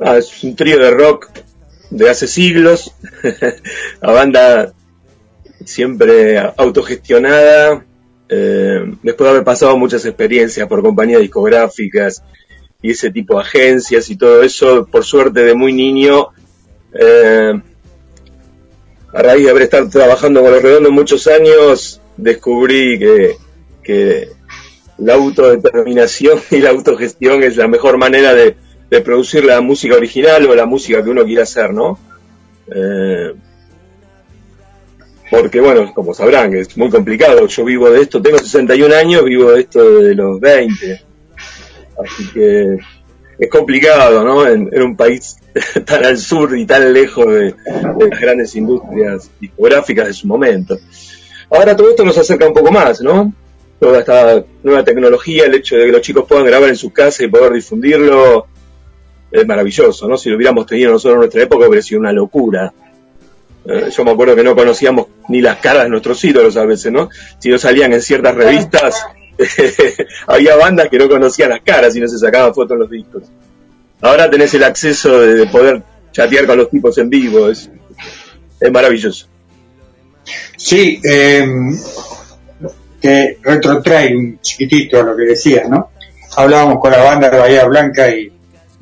Ah, 0.00 0.16
es 0.16 0.42
un 0.42 0.56
trío 0.56 0.78
de 0.78 0.90
rock 0.90 1.28
de 1.90 2.10
hace 2.10 2.26
siglos. 2.26 2.92
La 4.02 4.10
banda 4.12 4.72
siempre 5.64 6.38
autogestionada. 6.56 7.84
eh, 8.28 8.80
después 9.02 9.26
de 9.26 9.30
haber 9.30 9.44
pasado 9.44 9.76
muchas 9.76 10.04
experiencias 10.04 10.66
por 10.66 10.82
compañías 10.82 11.20
discográficas 11.20 12.22
y 12.82 12.90
ese 12.92 13.10
tipo 13.10 13.34
de 13.34 13.42
agencias 13.42 14.08
y 14.10 14.16
todo 14.16 14.42
eso, 14.42 14.86
por 14.86 15.04
suerte 15.04 15.42
de 15.42 15.54
muy 15.54 15.72
niño, 15.72 16.28
eh, 16.94 17.60
a 19.12 19.22
raíz 19.22 19.44
de 19.44 19.50
haber 19.50 19.62
estado 19.64 19.88
trabajando 19.88 20.42
con 20.42 20.52
los 20.52 20.62
redondos 20.62 20.92
muchos 20.92 21.26
años, 21.26 22.00
descubrí 22.16 22.98
que, 22.98 23.36
que 23.82 24.28
la 24.98 25.14
autodeterminación 25.14 26.40
y 26.50 26.58
la 26.58 26.70
autogestión 26.70 27.42
es 27.42 27.56
la 27.56 27.68
mejor 27.68 27.98
manera 27.98 28.34
de, 28.34 28.56
de 28.88 29.00
producir 29.00 29.44
la 29.44 29.60
música 29.60 29.96
original 29.96 30.46
o 30.46 30.54
la 30.54 30.66
música 30.66 31.02
que 31.02 31.10
uno 31.10 31.24
quiera 31.24 31.42
hacer, 31.42 31.72
¿no? 31.72 31.98
Eh, 32.74 33.32
porque, 35.30 35.60
bueno, 35.60 35.92
como 35.94 36.12
sabrán, 36.12 36.54
es 36.54 36.76
muy 36.76 36.90
complicado. 36.90 37.46
Yo 37.46 37.64
vivo 37.64 37.88
de 37.88 38.02
esto, 38.02 38.20
tengo 38.20 38.38
61 38.38 38.94
años, 38.94 39.24
vivo 39.24 39.52
de 39.52 39.60
esto 39.60 39.98
desde 39.98 40.14
los 40.16 40.40
20. 40.40 41.09
Así 42.04 42.28
que 42.32 42.78
es 43.38 43.48
complicado, 43.50 44.22
¿no? 44.24 44.46
En, 44.46 44.68
en 44.72 44.82
un 44.82 44.96
país 44.96 45.38
tan 45.84 46.04
al 46.04 46.18
sur 46.18 46.56
y 46.56 46.66
tan 46.66 46.92
lejos 46.92 47.26
de, 47.26 47.42
de 47.44 48.08
las 48.10 48.20
grandes 48.20 48.54
industrias 48.54 49.30
discográficas 49.40 50.06
de 50.08 50.12
su 50.12 50.26
momento. 50.26 50.76
Ahora 51.50 51.74
todo 51.74 51.90
esto 51.90 52.04
nos 52.04 52.16
acerca 52.18 52.46
un 52.46 52.54
poco 52.54 52.70
más, 52.70 53.00
¿no? 53.00 53.32
Toda 53.78 54.00
esta 54.00 54.44
nueva 54.62 54.84
tecnología, 54.84 55.46
el 55.46 55.54
hecho 55.54 55.76
de 55.76 55.86
que 55.86 55.92
los 55.92 56.02
chicos 56.02 56.26
puedan 56.28 56.44
grabar 56.44 56.68
en 56.68 56.76
sus 56.76 56.92
casas 56.92 57.22
y 57.22 57.28
poder 57.28 57.52
difundirlo, 57.52 58.46
es 59.30 59.46
maravilloso, 59.46 60.06
¿no? 60.06 60.16
Si 60.16 60.28
lo 60.28 60.36
hubiéramos 60.36 60.66
tenido 60.66 60.92
nosotros 60.92 61.14
en 61.14 61.20
nuestra 61.20 61.42
época 61.42 61.66
hubiera 61.66 61.82
sido 61.82 62.00
una 62.00 62.12
locura. 62.12 62.72
Eh, 63.64 63.90
yo 63.90 64.04
me 64.04 64.10
acuerdo 64.10 64.36
que 64.36 64.42
no 64.42 64.54
conocíamos 64.54 65.06
ni 65.28 65.40
las 65.40 65.58
caras 65.58 65.84
de 65.84 65.90
nuestros 65.90 66.22
ídolos 66.24 66.56
a 66.56 66.64
veces, 66.64 66.92
¿no? 66.92 67.08
Si 67.38 67.48
no 67.48 67.58
salían 67.58 67.92
en 67.92 68.02
ciertas 68.02 68.34
revistas, 68.34 69.06
había 70.26 70.56
bandas 70.56 70.88
que 70.88 70.98
no 70.98 71.08
conocían 71.08 71.50
las 71.50 71.60
caras 71.60 71.94
y 71.96 72.00
no 72.00 72.08
se 72.08 72.18
sacaban 72.18 72.54
fotos 72.54 72.72
en 72.72 72.78
los 72.80 72.90
discos. 72.90 73.22
Ahora 74.00 74.30
tenés 74.30 74.52
el 74.54 74.64
acceso 74.64 75.20
de, 75.20 75.34
de 75.34 75.46
poder 75.46 75.82
chatear 76.12 76.46
con 76.46 76.58
los 76.58 76.70
tipos 76.70 76.96
en 76.98 77.08
vivo, 77.08 77.48
es, 77.48 77.70
maravilloso. 78.72 79.26
Sí, 80.56 81.00
eh, 81.02 81.46
que 83.00 83.38
retrotrae 83.42 84.14
un 84.14 84.40
chiquitito 84.40 85.02
lo 85.02 85.16
que 85.16 85.24
decías, 85.24 85.68
¿no? 85.68 85.90
Hablábamos 86.36 86.78
con 86.80 86.92
la 86.92 87.02
banda 87.02 87.30
de 87.30 87.38
Bahía 87.38 87.64
Blanca 87.64 88.08
y 88.10 88.30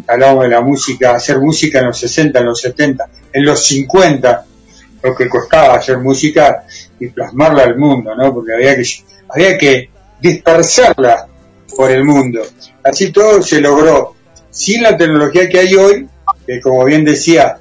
hablábamos 0.07 0.45
de 0.45 0.51
la 0.51 0.61
música, 0.61 1.15
hacer 1.15 1.39
música 1.39 1.79
en 1.79 1.87
los 1.87 1.99
60, 1.99 2.39
en 2.41 2.47
los 2.47 2.61
70, 2.61 3.09
en 3.33 3.45
los 3.45 3.65
50, 3.65 4.45
lo 5.03 5.15
que 5.15 5.29
costaba 5.29 5.77
hacer 5.77 5.99
música 5.99 6.65
y 6.99 7.09
plasmarla 7.09 7.63
al 7.63 7.79
mundo, 7.79 8.15
¿no? 8.17 8.35
Porque 8.35 8.55
había 8.55 8.77
que, 8.77 8.85
había 9.29 9.57
que 9.57 9.91
dispersarla 10.21 11.29
por 11.77 11.91
el 11.91 12.05
mundo. 12.05 12.43
Así 12.83 13.13
todo 13.13 13.43
se 13.43 13.61
logró. 13.61 14.15
Sin 14.51 14.83
la 14.83 14.97
tecnología 14.97 15.49
que 15.49 15.59
hay 15.59 15.75
hoy, 15.75 16.09
que 16.47 16.61
como 16.61 16.85
bien 16.85 17.05
decía 17.05 17.59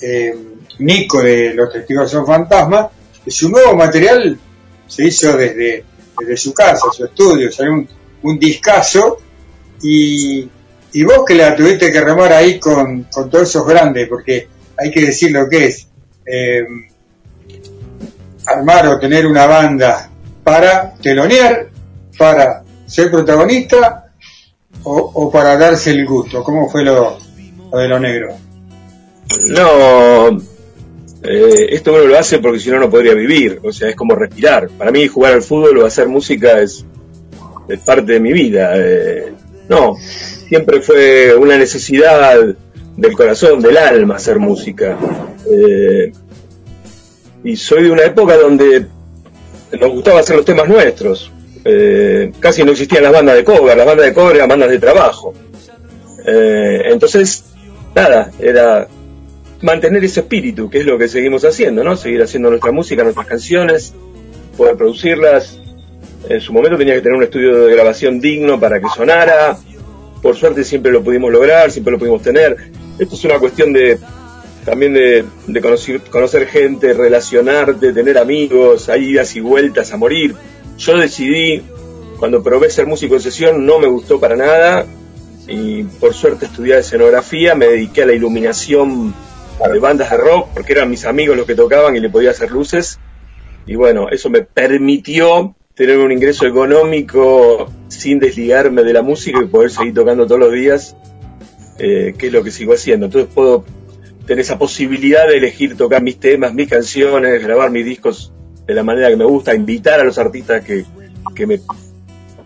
eh, 0.00 0.34
Nico 0.78 1.22
de 1.22 1.54
Los 1.54 1.72
Testigos 1.72 2.10
son 2.10 2.26
Fantasmas, 2.26 2.86
su 3.26 3.50
nuevo 3.50 3.76
material 3.76 4.38
se 4.86 5.04
hizo 5.04 5.36
desde, 5.36 5.84
desde 6.18 6.36
su 6.36 6.52
casa, 6.52 6.86
su 6.92 7.04
estudio, 7.04 7.52
salió 7.52 7.74
un, 7.74 7.88
un 8.22 8.38
discazo 8.38 9.18
y, 9.82 10.48
y 10.92 11.02
vos 11.04 11.24
que 11.26 11.34
la 11.34 11.54
tuviste 11.54 11.92
que 11.92 12.00
remar 12.00 12.32
ahí 12.32 12.58
con, 12.58 13.04
con 13.04 13.30
todos 13.30 13.48
esos 13.48 13.66
grandes, 13.66 14.08
porque 14.08 14.48
hay 14.76 14.90
que 14.90 15.00
decir 15.00 15.30
lo 15.30 15.48
que 15.48 15.66
es, 15.66 15.86
eh, 16.26 16.64
armar 18.46 18.88
o 18.88 18.98
tener 18.98 19.26
una 19.26 19.46
banda 19.46 20.10
para 20.42 20.94
telonear, 20.94 21.69
para 22.20 22.62
ser 22.84 23.10
protagonista 23.10 24.12
o, 24.82 25.30
para 25.32 25.56
darse 25.56 25.90
el 25.90 26.04
gusto. 26.04 26.44
¿Cómo 26.44 26.68
fue 26.68 26.84
lo, 26.84 27.16
lo 27.72 27.78
de 27.78 27.88
lo 27.88 27.98
negro? 27.98 28.36
No, 29.48 30.28
eh, 31.22 31.66
esto 31.70 31.94
uno 31.94 32.04
lo 32.04 32.18
hace 32.18 32.38
porque 32.38 32.60
si 32.60 32.70
no, 32.70 32.78
no 32.78 32.90
podría 32.90 33.14
vivir. 33.14 33.60
O 33.64 33.72
sea, 33.72 33.88
es 33.88 33.96
como 33.96 34.14
respirar. 34.14 34.68
Para 34.68 34.90
mí, 34.90 35.08
jugar 35.08 35.32
al 35.32 35.40
fútbol 35.40 35.78
o 35.78 35.86
hacer 35.86 36.08
música 36.08 36.60
es, 36.60 36.84
es 37.70 37.80
parte 37.80 38.12
de 38.12 38.20
mi 38.20 38.34
vida. 38.34 38.72
Eh, 38.76 39.32
no, 39.70 39.96
siempre 39.96 40.82
fue 40.82 41.34
una 41.34 41.56
necesidad 41.56 42.38
del 42.98 43.12
corazón, 43.14 43.62
del 43.62 43.78
alma, 43.78 44.16
hacer 44.16 44.38
música. 44.38 44.98
Eh, 45.50 46.12
y 47.44 47.56
soy 47.56 47.84
de 47.84 47.90
una 47.90 48.04
época 48.04 48.36
donde 48.36 48.84
nos 49.80 49.90
gustaba 49.90 50.20
hacer 50.20 50.36
los 50.36 50.44
temas 50.44 50.68
nuestros. 50.68 51.32
Eh, 51.64 52.32
casi 52.40 52.64
no 52.64 52.72
existían 52.72 53.02
las 53.02 53.12
bandas 53.12 53.36
de 53.36 53.44
cover, 53.44 53.76
las 53.76 53.86
bandas 53.86 54.06
de 54.06 54.14
cover 54.14 54.36
eran 54.36 54.48
bandas 54.48 54.70
de 54.70 54.78
trabajo. 54.78 55.34
Eh, 56.26 56.82
entonces, 56.86 57.44
nada, 57.94 58.30
era 58.38 58.88
mantener 59.62 60.02
ese 60.04 60.20
espíritu, 60.20 60.70
que 60.70 60.78
es 60.78 60.86
lo 60.86 60.98
que 60.98 61.08
seguimos 61.08 61.44
haciendo, 61.44 61.84
¿no? 61.84 61.96
Seguir 61.96 62.22
haciendo 62.22 62.50
nuestra 62.50 62.72
música, 62.72 63.02
nuestras 63.02 63.26
canciones, 63.26 63.92
poder 64.56 64.76
producirlas. 64.76 65.58
En 66.28 66.40
su 66.40 66.52
momento 66.52 66.78
tenía 66.78 66.94
que 66.94 67.00
tener 67.00 67.16
un 67.16 67.24
estudio 67.24 67.66
de 67.66 67.74
grabación 67.74 68.20
digno 68.20 68.58
para 68.58 68.80
que 68.80 68.86
sonara. 68.94 69.56
Por 70.22 70.36
suerte 70.36 70.64
siempre 70.64 70.92
lo 70.92 71.02
pudimos 71.02 71.32
lograr, 71.32 71.70
siempre 71.70 71.92
lo 71.92 71.98
pudimos 71.98 72.22
tener. 72.22 72.56
Esto 72.98 73.14
es 73.14 73.24
una 73.24 73.38
cuestión 73.38 73.72
de 73.72 73.98
también 74.64 74.92
de, 74.92 75.24
conocer 76.10 76.46
gente, 76.46 76.92
relacionarte, 76.92 77.92
tener 77.92 78.18
amigos, 78.18 78.88
hay 78.88 79.10
idas 79.10 79.34
y 79.36 79.40
vueltas 79.40 79.92
a 79.92 79.96
morir. 79.96 80.34
Yo 80.80 80.96
decidí, 80.96 81.62
cuando 82.18 82.42
probé 82.42 82.70
ser 82.70 82.86
músico 82.86 83.14
de 83.14 83.20
sesión, 83.20 83.66
no 83.66 83.78
me 83.78 83.86
gustó 83.86 84.18
para 84.18 84.34
nada 84.34 84.86
y 85.46 85.82
por 85.82 86.14
suerte 86.14 86.46
estudié 86.46 86.78
escenografía, 86.78 87.54
me 87.54 87.66
dediqué 87.66 88.04
a 88.04 88.06
la 88.06 88.14
iluminación 88.14 89.12
de 89.70 89.78
bandas 89.78 90.10
de 90.10 90.16
rock, 90.16 90.48
porque 90.54 90.72
eran 90.72 90.88
mis 90.88 91.04
amigos 91.04 91.36
los 91.36 91.46
que 91.46 91.54
tocaban 91.54 91.96
y 91.96 92.00
le 92.00 92.08
podía 92.08 92.30
hacer 92.30 92.50
luces. 92.50 92.98
Y 93.66 93.74
bueno, 93.74 94.08
eso 94.08 94.30
me 94.30 94.40
permitió 94.40 95.54
tener 95.74 95.98
un 95.98 96.12
ingreso 96.12 96.46
económico 96.46 97.70
sin 97.88 98.18
desligarme 98.18 98.82
de 98.82 98.94
la 98.94 99.02
música 99.02 99.38
y 99.42 99.48
poder 99.48 99.70
seguir 99.70 99.92
tocando 99.92 100.24
todos 100.26 100.40
los 100.40 100.52
días, 100.52 100.96
eh, 101.78 102.14
que 102.16 102.28
es 102.28 102.32
lo 102.32 102.42
que 102.42 102.50
sigo 102.50 102.72
haciendo. 102.72 103.04
Entonces 103.04 103.30
puedo 103.34 103.66
tener 104.26 104.40
esa 104.40 104.58
posibilidad 104.58 105.28
de 105.28 105.36
elegir 105.36 105.76
tocar 105.76 106.02
mis 106.02 106.18
temas, 106.18 106.54
mis 106.54 106.70
canciones, 106.70 107.42
grabar 107.42 107.70
mis 107.70 107.84
discos 107.84 108.32
de 108.70 108.74
la 108.76 108.82
manera 108.84 109.08
que 109.08 109.16
me 109.16 109.24
gusta, 109.24 109.54
invitar 109.54 109.98
a 110.00 110.04
los 110.04 110.16
artistas 110.18 110.64
que, 110.64 110.84
que, 111.34 111.46
me, 111.46 111.60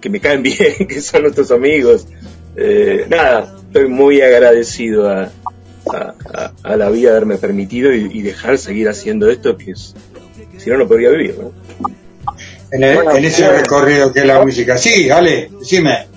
que 0.01 0.09
me 0.11 0.21
caen 0.21 0.43
bien, 0.49 0.87
que 0.89 1.01
son 1.01 1.23
nuestros 1.23 1.51
amigos. 1.51 2.07
Eh, 2.57 3.07
nada, 3.09 3.55
estoy 3.67 3.89
muy 3.89 4.21
agradecido 4.23 5.09
a, 5.11 5.23
a, 5.93 6.15
a- 6.33 6.53
a 6.63 6.77
la 6.77 6.89
vida 6.91 7.11
haberme 7.11 7.37
permitido 7.37 7.93
y, 7.93 8.09
y 8.13 8.23
dejar 8.23 8.57
seguir 8.59 8.89
haciendo 8.89 9.29
esto, 9.31 9.57
que 9.59 9.73
es, 9.73 9.95
si 10.59 10.71
no, 10.71 10.79
no 10.79 10.89
podría 10.89 11.11
vivir. 11.11 11.37
¿no? 11.39 11.53
En, 12.73 12.83
el- 12.83 12.95
Bueno, 12.97 13.17
en 13.17 13.25
ese 13.25 13.43
bien. 13.43 13.57
recorrido 13.61 14.13
que 14.13 14.21
es 14.21 14.27
la 14.27 14.43
música. 14.43 14.79
Sí, 14.79 15.11
Ale, 15.11 15.51
decime. 15.61 16.09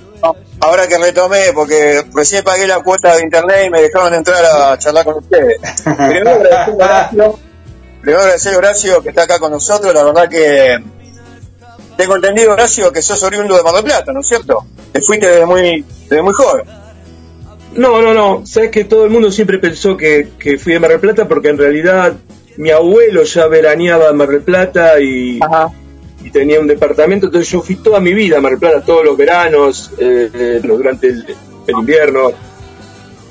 Ahora 0.60 0.88
que 0.88 0.98
retomé, 0.98 1.52
porque 1.54 2.02
recién 2.16 2.44
pagué 2.44 2.66
la 2.66 2.80
cuota 2.82 3.16
de 3.16 3.22
internet 3.24 3.58
y 3.68 3.70
me 3.70 3.82
dejaron 3.82 4.14
entrar 4.16 4.44
a 4.44 4.76
charlar 4.80 5.06
con 5.06 5.16
ustedes. 5.20 5.60
Primero 5.84 6.32
agradecer 6.32 6.82
a 6.82 6.86
Horacio, 6.86 7.40
primero 8.08 8.22
agradecer 8.22 8.54
a 8.54 8.58
Horacio 8.60 9.04
que 9.04 9.10
está 9.10 9.24
acá 9.24 9.38
con 9.38 9.52
nosotros, 9.52 9.94
la 9.94 10.06
verdad 10.06 10.30
que 10.30 10.82
tengo 11.98 12.16
entendido, 12.16 12.54
Horacio, 12.54 12.94
que 12.94 13.02
sos 13.02 13.22
oriundo 13.22 13.58
de 13.58 13.64
Mar 13.64 13.74
del 13.74 13.84
Plata, 13.84 14.14
¿no 14.14 14.22
es 14.22 14.28
cierto? 14.28 14.66
Te 14.94 15.02
fuiste 15.02 15.28
desde 15.28 15.46
muy, 15.46 15.84
desde 16.08 16.22
muy 16.22 16.34
joven. 16.34 16.64
No, 17.74 18.02
no, 18.02 18.14
no. 18.14 18.46
Sabes 18.46 18.72
que 18.72 18.86
todo 18.86 19.04
el 19.04 19.10
mundo 19.10 19.30
siempre 19.30 19.60
pensó 19.60 19.98
que, 19.98 20.30
que 20.40 20.58
fui 20.58 20.72
de 20.72 20.80
Mar 20.80 20.92
del 20.92 21.02
Plata 21.02 21.28
porque 21.28 21.50
en 21.50 21.58
realidad 21.58 22.14
mi 22.56 22.72
abuelo 22.72 23.24
ya 23.24 23.48
veraneaba 23.48 24.08
en 24.08 24.16
Mar 24.16 24.30
del 24.30 24.42
Plata 24.42 25.02
y, 25.02 25.38
y 26.24 26.32
tenía 26.32 26.62
un 26.62 26.68
departamento. 26.68 27.26
Entonces 27.26 27.52
yo 27.52 27.62
fui 27.62 27.76
toda 27.76 28.00
mi 28.00 28.14
vida 28.14 28.38
a 28.38 28.42
Mar 28.42 28.52
del 28.52 28.60
Plata, 28.60 28.86
todos 28.86 29.04
los 29.04 29.18
veranos, 29.18 29.92
eh, 29.98 30.30
eh, 30.34 30.62
durante 30.64 31.08
el, 31.08 31.26
el 31.68 31.76
invierno. 31.76 32.32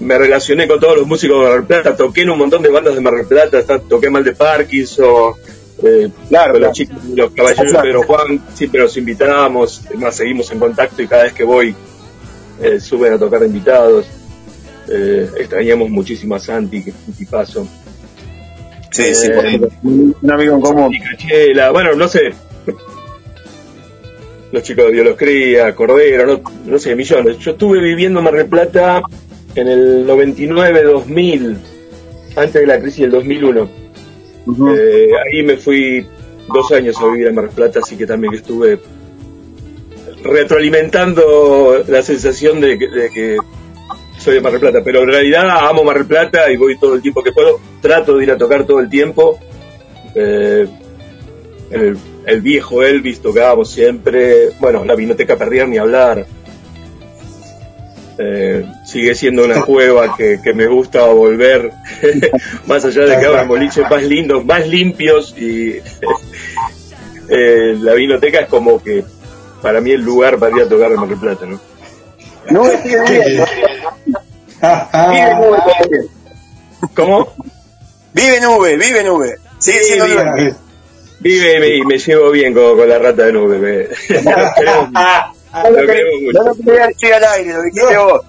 Me 0.00 0.18
relacioné 0.18 0.68
con 0.68 0.78
todos 0.78 0.96
los 0.96 1.06
músicos 1.06 1.38
de 1.40 1.44
Mar 1.48 1.54
del 1.58 1.64
Plata, 1.66 1.96
toqué 1.96 2.22
en 2.22 2.30
un 2.30 2.38
montón 2.38 2.62
de 2.62 2.68
bandas 2.68 2.94
de 2.94 3.00
Mar 3.00 3.14
del 3.14 3.26
Plata, 3.26 3.58
hasta 3.58 3.78
toqué 3.78 4.10
mal 4.10 4.22
de 4.24 4.32
Parkinson. 4.32 5.34
Eh, 5.82 6.08
con 6.30 6.60
los 6.60 6.72
chicos, 6.72 6.96
los 7.14 7.30
caballeros 7.32 7.72
de 7.72 7.78
Pedro 7.80 8.02
Juan, 8.04 8.42
siempre 8.54 8.80
los 8.80 8.96
invitábamos, 8.96 9.82
además 9.86 10.16
seguimos 10.16 10.50
en 10.50 10.58
contacto 10.58 11.02
y 11.02 11.06
cada 11.06 11.24
vez 11.24 11.32
que 11.34 11.44
voy 11.44 11.74
eh, 12.62 12.80
suben 12.80 13.12
a 13.14 13.18
tocar 13.18 13.42
invitados. 13.42 14.06
Eh, 14.88 15.28
extrañamos 15.38 15.90
muchísimo 15.90 16.34
a 16.34 16.38
Santi, 16.38 16.82
que 16.84 16.90
es 16.90 16.96
un 17.08 17.14
tipazo. 17.14 17.66
Sí, 18.90 19.14
sí, 19.14 19.26
Eh, 19.26 19.30
por 19.34 19.50
supuesto. 19.50 19.78
un 19.82 20.30
amigo 20.30 20.54
en 20.54 20.60
común. 20.60 20.94
y 20.94 21.00
Cachela, 21.00 21.70
bueno, 21.70 21.94
no 21.94 22.06
sé. 22.08 22.30
Los 24.52 24.62
chicos 24.62 24.86
de 24.86 24.92
Dios 24.92 25.16
cría, 25.18 25.74
Cordero, 25.74 26.24
no, 26.26 26.40
no 26.64 26.78
sé, 26.78 26.94
millones. 26.94 27.38
Yo 27.38 27.50
estuve 27.52 27.80
viviendo 27.80 28.20
en 28.20 28.24
Mar 28.24 28.34
del 28.34 28.46
Plata 28.46 29.02
en 29.56 29.68
el 29.68 30.06
99-2000, 30.06 31.56
antes 32.36 32.52
de 32.52 32.66
la 32.66 32.80
crisis 32.80 33.00
del 33.00 33.10
2001. 33.10 33.70
Eh, 34.46 35.08
ahí 35.24 35.42
me 35.42 35.56
fui 35.56 36.06
dos 36.52 36.70
años 36.72 36.96
a 37.00 37.06
vivir 37.06 37.26
en 37.26 37.34
Mar 37.34 37.46
del 37.46 37.54
Plata, 37.54 37.80
así 37.80 37.96
que 37.96 38.06
también 38.06 38.34
estuve 38.34 38.78
retroalimentando 40.22 41.84
la 41.88 42.02
sensación 42.02 42.60
de 42.60 42.78
que, 42.78 42.88
de 42.88 43.10
que 43.10 43.36
soy 44.18 44.34
de 44.34 44.40
Mar 44.40 44.52
del 44.52 44.60
Plata, 44.60 44.82
pero 44.84 45.02
en 45.02 45.08
realidad 45.08 45.48
amo 45.68 45.84
Mar 45.84 45.98
del 45.98 46.06
Plata 46.06 46.50
y 46.50 46.56
voy 46.56 46.78
todo 46.78 46.94
el 46.94 47.02
tiempo 47.02 47.22
que 47.22 47.32
puedo. 47.32 47.58
Trato 47.80 48.16
de 48.16 48.24
ir 48.24 48.30
a 48.30 48.38
tocar 48.38 48.66
todo 48.66 48.80
el 48.80 48.88
tiempo. 48.88 49.38
Eh, 50.14 50.66
el, 51.70 51.96
el 52.26 52.40
viejo 52.40 52.82
Elvis 52.82 53.20
tocábamos 53.20 53.70
siempre. 53.70 54.50
Bueno, 54.60 54.84
la 54.84 54.94
Vinoteca 54.94 55.36
Perdida 55.36 55.66
ni 55.66 55.78
hablar. 55.78 56.26
Eh, 58.18 58.64
sigue 58.86 59.14
siendo 59.14 59.44
una 59.44 59.60
cueva 59.62 60.16
que, 60.16 60.40
que 60.42 60.54
me 60.54 60.66
gusta 60.66 61.04
volver, 61.04 61.70
más 62.66 62.82
allá 62.84 63.02
de 63.02 63.18
que 63.18 63.26
hagan 63.26 63.46
boliches 63.46 63.84
más 63.90 64.02
lindos, 64.02 64.42
más 64.44 64.66
limpios 64.66 65.34
y 65.36 65.72
eh, 67.28 67.76
la 67.78 67.92
Vinoteca 67.92 68.40
es 68.40 68.48
como 68.48 68.82
que 68.82 69.04
para 69.60 69.80
mí 69.82 69.90
el 69.90 70.00
lugar 70.02 70.38
para 70.38 70.56
ir 70.56 70.62
a 70.62 70.68
tocar 70.68 70.90
en 70.92 70.96
Mar 71.00 71.08
del 71.08 71.18
Plata, 71.18 71.44
¿no? 71.46 71.60
Nube 72.50 72.78
sigue 72.82 73.00
viviendo. 73.02 73.44
Vive. 75.10 76.06
¿Cómo? 76.94 77.28
Vive 78.14 78.40
Nube, 78.40 78.76
vive 78.76 79.04
Nube. 79.04 79.36
Sigue 79.58 79.78
Sí, 79.80 79.84
siendo 79.92 80.06
vive, 80.06 80.24
Nube. 80.24 80.54
vive 81.20 81.76
y 81.76 81.82
me, 81.84 81.98
llevo 81.98 82.30
bien 82.30 82.54
con, 82.54 82.76
con 82.78 82.88
la 82.88 82.98
rata 82.98 83.24
de 83.26 83.32
nube. 83.32 83.58
me- 83.58 83.88
No 85.62 85.70
lo 85.70 85.80
lo 85.80 85.86
queremos 85.86 86.20
mucho. 86.20 86.38
no 86.38 86.44
lo 86.44 86.54
quería 86.54 86.86
decir 86.86 87.14
al 87.14 87.24
aire, 87.24 87.52
lo 87.52 87.62
dijiste 87.62 87.96
vos. 87.96 88.22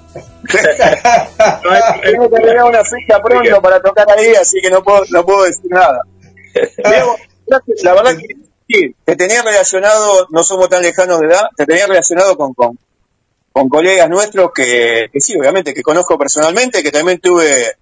Tengo 2.03 2.29
que 2.29 2.39
tener 2.39 2.63
una 2.63 2.83
fecha 2.83 3.21
pronto 3.21 3.61
para 3.61 3.81
tocar 3.81 4.09
ahí, 4.11 4.33
así 4.35 4.61
que 4.61 4.69
no 4.69 4.83
puedo, 4.83 5.03
no 5.09 5.25
puedo 5.25 5.43
decir 5.43 5.69
nada. 5.69 6.01
Diego, 6.53 7.17
la 7.83 7.93
verdad 7.93 8.17
que 8.17 8.35
sí, 8.67 8.95
te 9.03 9.15
tenía 9.15 9.41
relacionado, 9.41 10.27
no 10.29 10.43
somos 10.43 10.69
tan 10.69 10.81
lejanos 10.81 11.19
de 11.19 11.27
edad, 11.27 11.43
te 11.55 11.65
tenía 11.65 11.87
relacionado 11.87 12.37
con, 12.37 12.53
con, 12.53 12.79
con 13.51 13.69
colegas 13.69 14.09
nuestros 14.09 14.51
que, 14.53 15.09
que 15.11 15.19
sí, 15.19 15.37
obviamente, 15.37 15.73
que 15.73 15.83
conozco 15.83 16.17
personalmente, 16.17 16.83
que 16.83 16.91
también 16.91 17.19
tuve, 17.19 17.73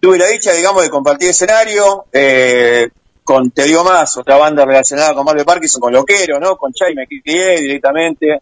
tuve 0.00 0.18
la 0.18 0.26
dicha, 0.26 0.52
digamos, 0.52 0.82
de 0.82 0.90
compartir 0.90 1.30
escenario, 1.30 2.06
eh, 2.12 2.88
con 3.24 3.50
Te 3.50 3.64
Digo 3.64 3.82
Más, 3.82 4.16
otra 4.18 4.36
banda 4.36 4.64
relacionada 4.64 5.14
con 5.14 5.24
Marvel 5.24 5.44
Parkinson, 5.44 5.80
con 5.80 5.92
Loquero, 5.92 6.38
¿no? 6.38 6.56
Con 6.56 6.72
Chai 6.72 6.94
me 6.94 7.06
crié 7.06 7.60
directamente. 7.60 8.40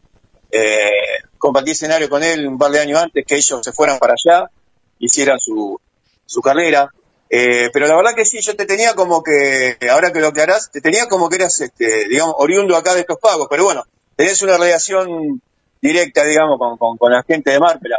Eh, 0.50 0.90
compartí 1.38 1.70
escenario 1.70 2.09
con 2.09 2.22
él 2.22 2.46
un 2.46 2.59
par 2.59 2.70
de 2.72 2.80
años 2.80 3.00
antes 3.00 3.24
que 3.24 3.36
ellos 3.36 3.60
se 3.62 3.72
fueran 3.72 3.98
para 3.98 4.14
allá, 4.14 4.50
hicieran 4.98 5.38
su, 5.38 5.80
su 6.26 6.40
carrera. 6.42 6.90
Eh, 7.30 7.70
pero 7.72 7.86
la 7.86 7.96
verdad 7.96 8.14
que 8.14 8.26
sí, 8.26 8.40
yo 8.42 8.54
te 8.54 8.66
tenía 8.66 8.94
como 8.94 9.22
que, 9.22 9.78
ahora 9.90 10.12
que 10.12 10.20
lo 10.20 10.28
aclarás, 10.28 10.70
te 10.70 10.82
tenía 10.82 11.06
como 11.06 11.30
que 11.30 11.36
eras, 11.36 11.60
este, 11.60 12.09
digamos, 12.09 12.34
oriundo 12.36 12.76
acá 12.76 12.92
de 12.92 13.00
estos 13.00 13.18
pagos, 13.18 13.46
pero 13.48 13.64
bueno, 13.64 13.84
tenés 14.16 14.42
una 14.42 14.59
relación 14.59 15.40
directa, 15.80 16.24
digamos, 16.24 16.59
con, 16.59 16.76
con, 16.76 16.98
con 16.98 17.10
la 17.10 17.22
gente 17.22 17.50
de 17.50 17.60
Marpela. 17.60 17.98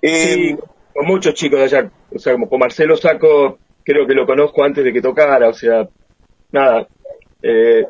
Eh, 0.00 0.34
Sí, 0.34 0.56
con 0.94 1.06
muchos 1.06 1.34
chicos 1.34 1.58
de 1.58 1.64
allá. 1.64 1.90
O 2.14 2.18
sea, 2.18 2.34
como 2.34 2.48
con 2.48 2.60
Marcelo 2.60 2.96
Saco, 2.96 3.58
creo 3.84 4.06
que 4.06 4.14
lo 4.14 4.26
conozco 4.26 4.62
antes 4.62 4.84
de 4.84 4.92
que 4.92 5.02
tocara. 5.02 5.48
O 5.48 5.54
sea, 5.54 5.88
nada. 6.52 6.86
Eh, 7.42 7.86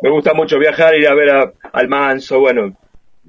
me 0.00 0.10
gusta 0.10 0.34
mucho 0.34 0.58
viajar, 0.58 0.94
ir 0.94 1.06
a 1.06 1.14
ver 1.14 1.30
a, 1.30 1.52
al 1.72 1.88
Manso, 1.88 2.40
bueno, 2.40 2.76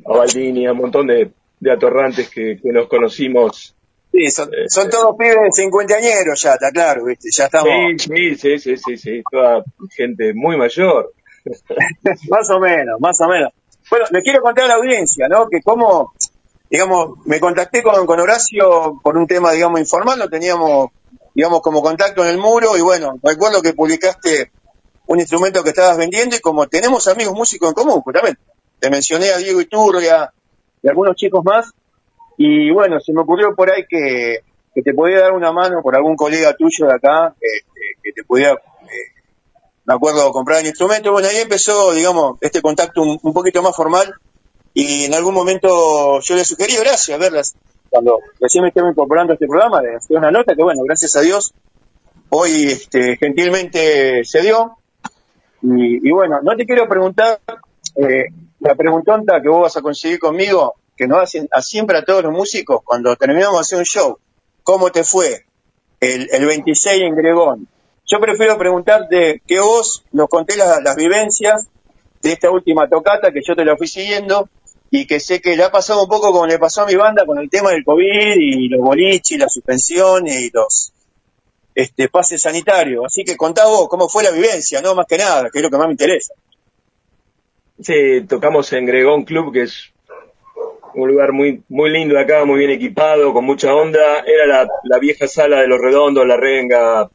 a 0.05 0.17
Baldini, 0.17 0.65
a 0.65 0.71
un 0.71 0.79
montón 0.79 1.07
de, 1.07 1.31
de 1.59 1.71
atorrantes 1.71 2.29
que, 2.29 2.57
que 2.61 2.71
nos 2.71 2.87
conocimos. 2.87 3.75
Sí, 4.11 4.29
son, 4.29 4.49
son 4.67 4.89
todos 4.89 5.15
pibes 5.17 5.55
cincuentañeros 5.55 6.39
ya, 6.41 6.53
está 6.53 6.71
claro, 6.71 7.05
¿viste? 7.05 7.29
Ya 7.31 7.45
estamos. 7.45 7.69
Sí, 7.97 8.35
sí, 8.35 8.35
sí, 8.35 8.59
sí, 8.59 8.77
sí, 8.77 8.97
sí, 8.97 9.23
toda 9.29 9.63
gente 9.89 10.33
muy 10.35 10.55
mayor. 10.55 11.13
más 12.29 12.49
o 12.51 12.59
menos, 12.59 12.99
más 12.99 13.19
o 13.21 13.27
menos. 13.27 13.51
Bueno, 13.89 14.05
les 14.11 14.23
quiero 14.23 14.41
contar 14.41 14.65
a 14.65 14.67
la 14.69 14.73
audiencia, 14.75 15.27
¿no? 15.27 15.47
Que 15.49 15.61
como, 15.61 16.13
digamos, 16.69 17.25
me 17.25 17.39
contacté 17.39 17.81
con, 17.81 18.05
con 18.05 18.19
Horacio 18.19 18.99
por 19.03 19.17
un 19.17 19.27
tema, 19.27 19.51
digamos, 19.51 19.79
informal, 19.79 20.19
lo 20.19 20.29
teníamos, 20.29 20.89
digamos, 21.33 21.61
como 21.61 21.81
contacto 21.81 22.23
en 22.23 22.31
el 22.31 22.37
muro 22.37 22.77
y 22.77 22.81
bueno, 22.81 23.19
recuerdo 23.21 23.61
que 23.61 23.73
publicaste 23.73 24.51
un 25.07 25.19
instrumento 25.19 25.63
que 25.63 25.69
estabas 25.69 25.97
vendiendo 25.97 26.35
y 26.35 26.39
como 26.39 26.67
tenemos 26.67 27.07
amigos 27.07 27.33
músicos 27.33 27.69
en 27.69 27.75
común, 27.75 28.01
justamente. 28.01 28.41
Te 28.79 28.89
mencioné 28.89 29.31
a 29.31 29.37
Diego 29.37 29.61
Iturria 29.61 30.31
y 30.81 30.87
algunos 30.87 31.15
chicos 31.15 31.43
más 31.43 31.71
y 32.37 32.71
bueno, 32.71 32.99
se 32.99 33.13
me 33.13 33.21
ocurrió 33.21 33.55
por 33.55 33.71
ahí 33.71 33.85
que, 33.87 34.39
que 34.73 34.81
te 34.81 34.93
podía 34.93 35.21
dar 35.21 35.33
una 35.33 35.51
mano 35.51 35.81
por 35.81 35.95
algún 35.95 36.15
colega 36.15 36.55
tuyo 36.55 36.87
de 36.87 36.95
acá, 36.95 37.35
que 38.03 38.11
te 38.11 38.23
podía 38.23 38.55
me 39.85 39.93
acuerdo 39.93 40.31
comprar 40.31 40.61
el 40.61 40.67
instrumento, 40.67 41.11
bueno, 41.11 41.27
ahí 41.27 41.37
empezó, 41.37 41.91
digamos, 41.93 42.37
este 42.41 42.61
contacto 42.61 43.01
un, 43.01 43.19
un 43.21 43.33
poquito 43.33 43.61
más 43.61 43.75
formal 43.75 44.13
y 44.73 45.05
en 45.05 45.13
algún 45.13 45.33
momento 45.33 46.21
yo 46.21 46.35
le 46.35 46.45
sugerí, 46.45 46.75
gracias, 46.77 47.15
a 47.15 47.19
ver, 47.19 47.33
cuando 47.93 48.21
recién 48.39 48.63
me 48.63 48.69
estaba 48.69 48.89
incorporando 48.89 49.33
a 49.33 49.35
este 49.35 49.45
programa, 49.45 49.79
de 49.79 49.95
hacer 49.95 50.17
una 50.17 50.31
nota 50.31 50.55
que, 50.55 50.63
bueno, 50.63 50.81
gracias 50.83 51.15
a 51.15 51.21
Dios, 51.21 51.53
hoy 52.29 52.65
este, 52.65 53.17
gentilmente 53.17 54.25
se 54.25 54.41
dio. 54.41 54.77
Y, 55.61 56.09
bueno, 56.09 56.39
no 56.41 56.55
te 56.57 56.65
quiero 56.65 56.89
preguntar 56.89 57.39
eh, 57.95 58.25
la 58.61 58.73
preguntonta 58.73 59.39
que 59.43 59.47
vos 59.47 59.61
vas 59.61 59.77
a 59.77 59.83
conseguir 59.83 60.17
conmigo, 60.17 60.73
que 60.97 61.07
nos 61.07 61.19
hacen 61.19 61.47
a 61.51 61.61
siempre 61.61 61.99
a 61.99 62.03
todos 62.03 62.23
los 62.23 62.33
músicos, 62.33 62.81
cuando 62.83 63.15
terminamos 63.15 63.57
de 63.57 63.61
hacer 63.61 63.77
un 63.77 63.85
show, 63.85 64.17
¿cómo 64.63 64.91
te 64.91 65.03
fue 65.03 65.45
el, 65.99 66.27
el 66.31 66.47
26 66.47 66.99
en 67.03 67.15
Gregón? 67.15 67.67
Yo 68.07 68.19
prefiero 68.19 68.57
preguntarte 68.57 69.43
que 69.45 69.59
vos 69.59 70.03
nos 70.11 70.29
contés 70.29 70.57
las, 70.57 70.81
las 70.81 70.95
vivencias 70.95 71.67
de 72.23 72.31
esta 72.31 72.49
última 72.49 72.89
tocata 72.89 73.31
que 73.31 73.41
yo 73.43 73.55
te 73.55 73.63
la 73.63 73.77
fui 73.77 73.87
siguiendo 73.87 74.49
y 74.95 75.07
que 75.07 75.19
sé 75.19 75.41
que 75.41 75.57
le 75.57 75.63
ha 75.63 75.71
pasado 75.71 76.03
un 76.03 76.07
poco 76.07 76.31
como 76.31 76.45
le 76.45 76.59
pasó 76.59 76.83
a 76.83 76.85
mi 76.85 76.93
banda 76.93 77.25
con 77.25 77.39
el 77.39 77.49
tema 77.49 77.71
del 77.71 77.83
COVID 77.83 78.35
y 78.37 78.69
los 78.69 78.79
boliches 78.79 79.31
y 79.31 79.37
la 79.39 79.49
suspensión 79.49 80.27
y 80.27 80.51
los 80.53 80.93
este, 81.73 82.09
pases 82.09 82.43
sanitarios. 82.43 83.03
Así 83.03 83.23
que 83.23 83.35
contá 83.35 83.65
vos 83.65 83.87
cómo 83.89 84.07
fue 84.07 84.21
la 84.21 84.29
vivencia, 84.29 84.83
no 84.83 84.93
más 84.93 85.07
que 85.07 85.17
nada, 85.17 85.49
que 85.49 85.57
es 85.57 85.63
lo 85.63 85.71
que 85.71 85.77
más 85.77 85.87
me 85.87 85.93
interesa. 85.93 86.35
Sí, 87.81 88.21
tocamos 88.29 88.71
en 88.73 88.85
Gregón 88.85 89.23
Club, 89.23 89.51
que 89.51 89.63
es 89.63 89.91
un 90.93 91.09
lugar 91.09 91.31
muy 91.31 91.63
muy 91.69 91.89
lindo 91.89 92.13
de 92.13 92.21
acá, 92.21 92.45
muy 92.45 92.59
bien 92.59 92.69
equipado, 92.69 93.33
con 93.33 93.45
mucha 93.45 93.73
onda. 93.73 94.19
Era 94.19 94.45
la, 94.45 94.67
la 94.83 94.99
vieja 94.99 95.27
sala 95.27 95.61
de 95.61 95.67
los 95.67 95.81
redondos, 95.81 96.27
la 96.27 96.37
renga, 96.37 97.09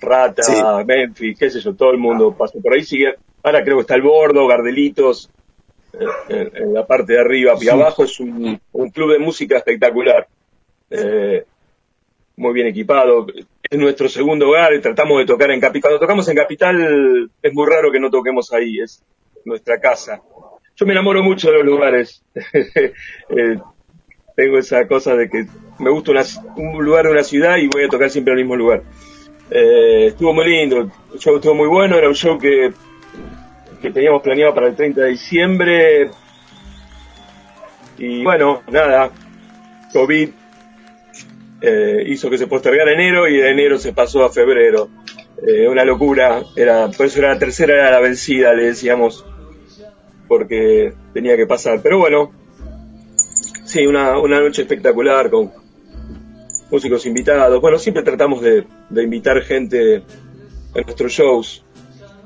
Rata, 0.00 0.42
Sí. 0.42 0.52
Memphis, 0.84 1.38
qué 1.38 1.48
sé 1.48 1.60
yo, 1.60 1.74
todo 1.74 1.92
el 1.92 1.98
mundo 1.98 2.36
pasó 2.36 2.60
por 2.60 2.74
ahí. 2.74 2.84
Sigue, 2.84 3.14
ahora 3.42 3.64
creo 3.64 3.76
que 3.76 3.80
está 3.80 3.94
el 3.94 4.02
Bordo, 4.02 4.46
Gardelitos, 4.46 5.30
en, 6.28 6.50
en 6.54 6.74
la 6.74 6.86
parte 6.86 7.14
de 7.14 7.20
arriba. 7.20 7.54
Y 7.56 7.60
Sí. 7.64 7.68
abajo 7.68 8.04
es 8.04 8.18
un, 8.20 8.60
un 8.72 8.90
club 8.90 9.12
de 9.12 9.18
música 9.18 9.56
espectacular. 9.58 10.26
Eh, 10.90 11.44
muy 12.36 12.52
bien 12.52 12.66
equipado. 12.66 13.26
Es 13.68 13.78
nuestro 13.78 14.08
segundo 14.08 14.48
hogar 14.48 14.74
y 14.74 14.80
tratamos 14.80 15.18
de 15.18 15.26
tocar 15.26 15.50
en 15.50 15.60
Capital. 15.60 15.90
Cuando 15.90 16.00
tocamos 16.00 16.28
en 16.28 16.36
Capital 16.36 17.30
es 17.42 17.52
muy 17.54 17.66
raro 17.66 17.90
que 17.90 17.98
no 18.00 18.10
toquemos 18.10 18.52
ahí, 18.52 18.78
es 18.80 19.02
nuestra 19.44 19.80
casa. 19.80 20.20
Yo 20.76 20.84
me 20.86 20.92
enamoro 20.92 21.22
mucho 21.22 21.48
de 21.50 21.54
los 21.58 21.64
lugares. 21.64 22.22
Eh, 23.28 23.58
tengo 24.36 24.58
esa 24.58 24.86
cosa 24.86 25.16
de 25.16 25.30
que 25.30 25.46
me 25.78 25.88
gusta 25.90 26.10
una- 26.12 26.22
un 26.56 26.84
lugar 26.84 27.06
de 27.06 27.12
una 27.12 27.22
ciudad 27.24 27.56
y 27.56 27.68
voy 27.68 27.84
a 27.84 27.88
tocar 27.88 28.10
siempre 28.10 28.32
al 28.34 28.38
mismo 28.38 28.54
lugar. 28.54 28.82
Eh, 29.50 30.08
estuvo 30.08 30.32
muy 30.34 30.46
lindo, 30.46 30.90
el 31.14 31.18
show 31.18 31.36
estuvo 31.36 31.54
muy 31.54 31.68
bueno, 31.68 31.96
era 31.96 32.06
un 32.08 32.14
show 32.14 32.36
que, 32.38 32.70
teníamos 33.90 34.22
planeado 34.22 34.54
para 34.54 34.68
el 34.68 34.76
30 34.76 35.00
de 35.00 35.08
diciembre. 35.08 36.10
Y 37.98 38.22
bueno, 38.24 38.62
nada, 38.70 39.10
COVID 39.92 40.30
eh, 41.60 42.04
hizo 42.06 42.28
que 42.28 42.38
se 42.38 42.46
postergara 42.46 42.92
enero 42.92 43.26
y 43.26 43.38
de 43.38 43.50
enero 43.50 43.78
se 43.78 43.92
pasó 43.92 44.24
a 44.24 44.30
febrero. 44.30 44.88
Eh, 45.46 45.68
una 45.68 45.84
locura, 45.84 46.42
era, 46.54 46.88
por 46.88 47.06
eso 47.06 47.18
era 47.18 47.34
la 47.34 47.38
tercera 47.38 47.74
era 47.74 47.90
la 47.90 48.00
vencida, 48.00 48.54
le 48.54 48.64
decíamos, 48.64 49.24
porque 50.28 50.92
tenía 51.12 51.36
que 51.36 51.46
pasar. 51.46 51.80
Pero 51.82 51.98
bueno, 51.98 52.32
sí, 53.64 53.86
una, 53.86 54.18
una 54.18 54.40
noche 54.40 54.62
espectacular 54.62 55.30
con 55.30 55.52
músicos 56.70 57.06
invitados. 57.06 57.60
Bueno, 57.60 57.78
siempre 57.78 58.02
tratamos 58.02 58.42
de, 58.42 58.64
de 58.90 59.02
invitar 59.02 59.40
gente 59.42 60.02
a 60.74 60.80
nuestros 60.80 61.12
shows. 61.12 61.64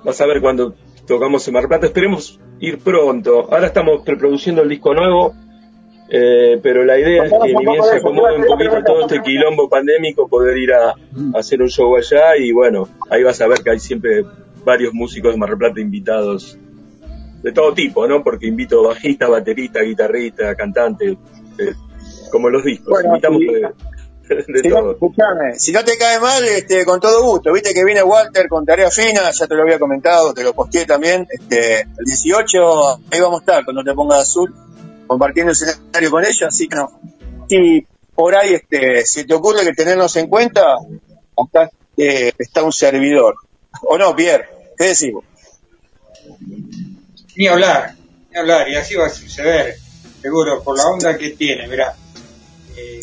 Vas 0.04 0.20
a 0.20 0.26
ver 0.26 0.40
cuando 0.40 0.74
tocamos 1.10 1.46
en 1.48 1.54
Mar 1.54 1.66
Plata, 1.66 1.86
esperemos 1.86 2.38
ir 2.60 2.78
pronto. 2.78 3.52
Ahora 3.52 3.66
estamos 3.66 4.02
preproduciendo 4.02 4.62
el 4.62 4.68
disco 4.68 4.94
nuevo, 4.94 5.34
eh, 6.08 6.60
pero 6.62 6.84
la 6.84 7.00
idea 7.00 7.24
es 7.24 7.32
que 7.32 7.52
ni 7.52 7.66
bien 7.66 7.82
se 7.82 7.96
acomode 7.96 8.36
un 8.36 8.46
poquito 8.46 8.80
todo 8.84 9.00
este 9.00 9.20
quilombo 9.20 9.68
pandémico, 9.68 10.28
poder 10.28 10.56
ir 10.56 10.72
a, 10.72 10.90
a 10.90 10.94
hacer 11.34 11.60
un 11.62 11.68
show 11.68 11.96
allá 11.96 12.36
y 12.36 12.52
bueno, 12.52 12.88
ahí 13.10 13.24
vas 13.24 13.40
a 13.40 13.48
ver 13.48 13.58
que 13.58 13.70
hay 13.70 13.80
siempre 13.80 14.24
varios 14.64 14.94
músicos 14.94 15.32
de 15.32 15.38
Mar 15.38 15.58
Plata 15.58 15.80
invitados 15.80 16.56
de 17.42 17.50
todo 17.50 17.74
tipo, 17.74 18.06
¿no? 18.06 18.22
Porque 18.22 18.46
invito 18.46 18.84
bajista, 18.84 19.26
baterista, 19.26 19.82
guitarrista, 19.82 20.54
cantante, 20.54 21.18
eh, 21.58 21.74
como 22.30 22.50
los 22.50 22.62
discos, 22.62 22.90
Bueno, 22.90 23.08
invitamos. 23.08 23.42
de, 24.48 24.60
Si 24.62 24.68
no, 24.68 24.76
todo. 24.76 24.92
escuchame, 24.92 25.58
si 25.58 25.72
no 25.72 25.84
te 25.84 25.98
cae 25.98 26.20
mal, 26.20 26.44
este, 26.44 26.84
con 26.84 27.00
todo 27.00 27.22
gusto. 27.22 27.52
Viste 27.52 27.74
que 27.74 27.84
viene 27.84 28.02
Walter 28.02 28.48
con 28.48 28.64
tarea 28.64 28.90
fina, 28.90 29.30
ya 29.30 29.46
te 29.46 29.54
lo 29.54 29.62
había 29.62 29.78
comentado, 29.78 30.32
te 30.32 30.44
lo 30.44 30.54
posteé 30.54 30.86
también. 30.86 31.26
Este, 31.28 31.80
el 31.80 32.04
18, 32.04 32.94
ahí 33.10 33.20
vamos 33.20 33.40
a 33.40 33.42
estar, 33.42 33.64
cuando 33.64 33.82
te 33.82 33.94
pongas 33.94 34.20
azul, 34.20 34.54
compartiendo 35.06 35.52
el 35.52 35.56
escenario 35.58 36.10
con 36.10 36.24
ella, 36.24 36.46
así 36.48 36.68
que 36.68 36.76
no. 36.76 37.00
Si 37.48 37.86
por 38.14 38.36
ahí 38.36 38.54
este, 38.54 39.04
si 39.06 39.24
te 39.26 39.34
ocurre 39.34 39.64
que 39.64 39.72
tenernos 39.72 40.14
en 40.16 40.28
cuenta, 40.28 40.76
acá 41.36 41.70
eh, 41.96 42.32
está 42.38 42.62
un 42.62 42.72
servidor. 42.72 43.34
¿O 43.82 43.98
no, 43.98 44.14
Pierre? 44.14 44.48
¿Qué 44.76 44.86
decimos? 44.86 45.24
Ni 47.36 47.46
hablar, 47.46 47.94
ni 48.30 48.38
hablar, 48.38 48.68
y 48.68 48.76
así 48.76 48.94
va 48.94 49.06
a 49.06 49.10
suceder, 49.10 49.76
seguro, 50.20 50.62
por 50.62 50.76
la 50.76 50.86
onda 50.86 51.16
que 51.16 51.30
tiene, 51.30 51.66
mirá. 51.66 51.94
Eh, 52.76 53.02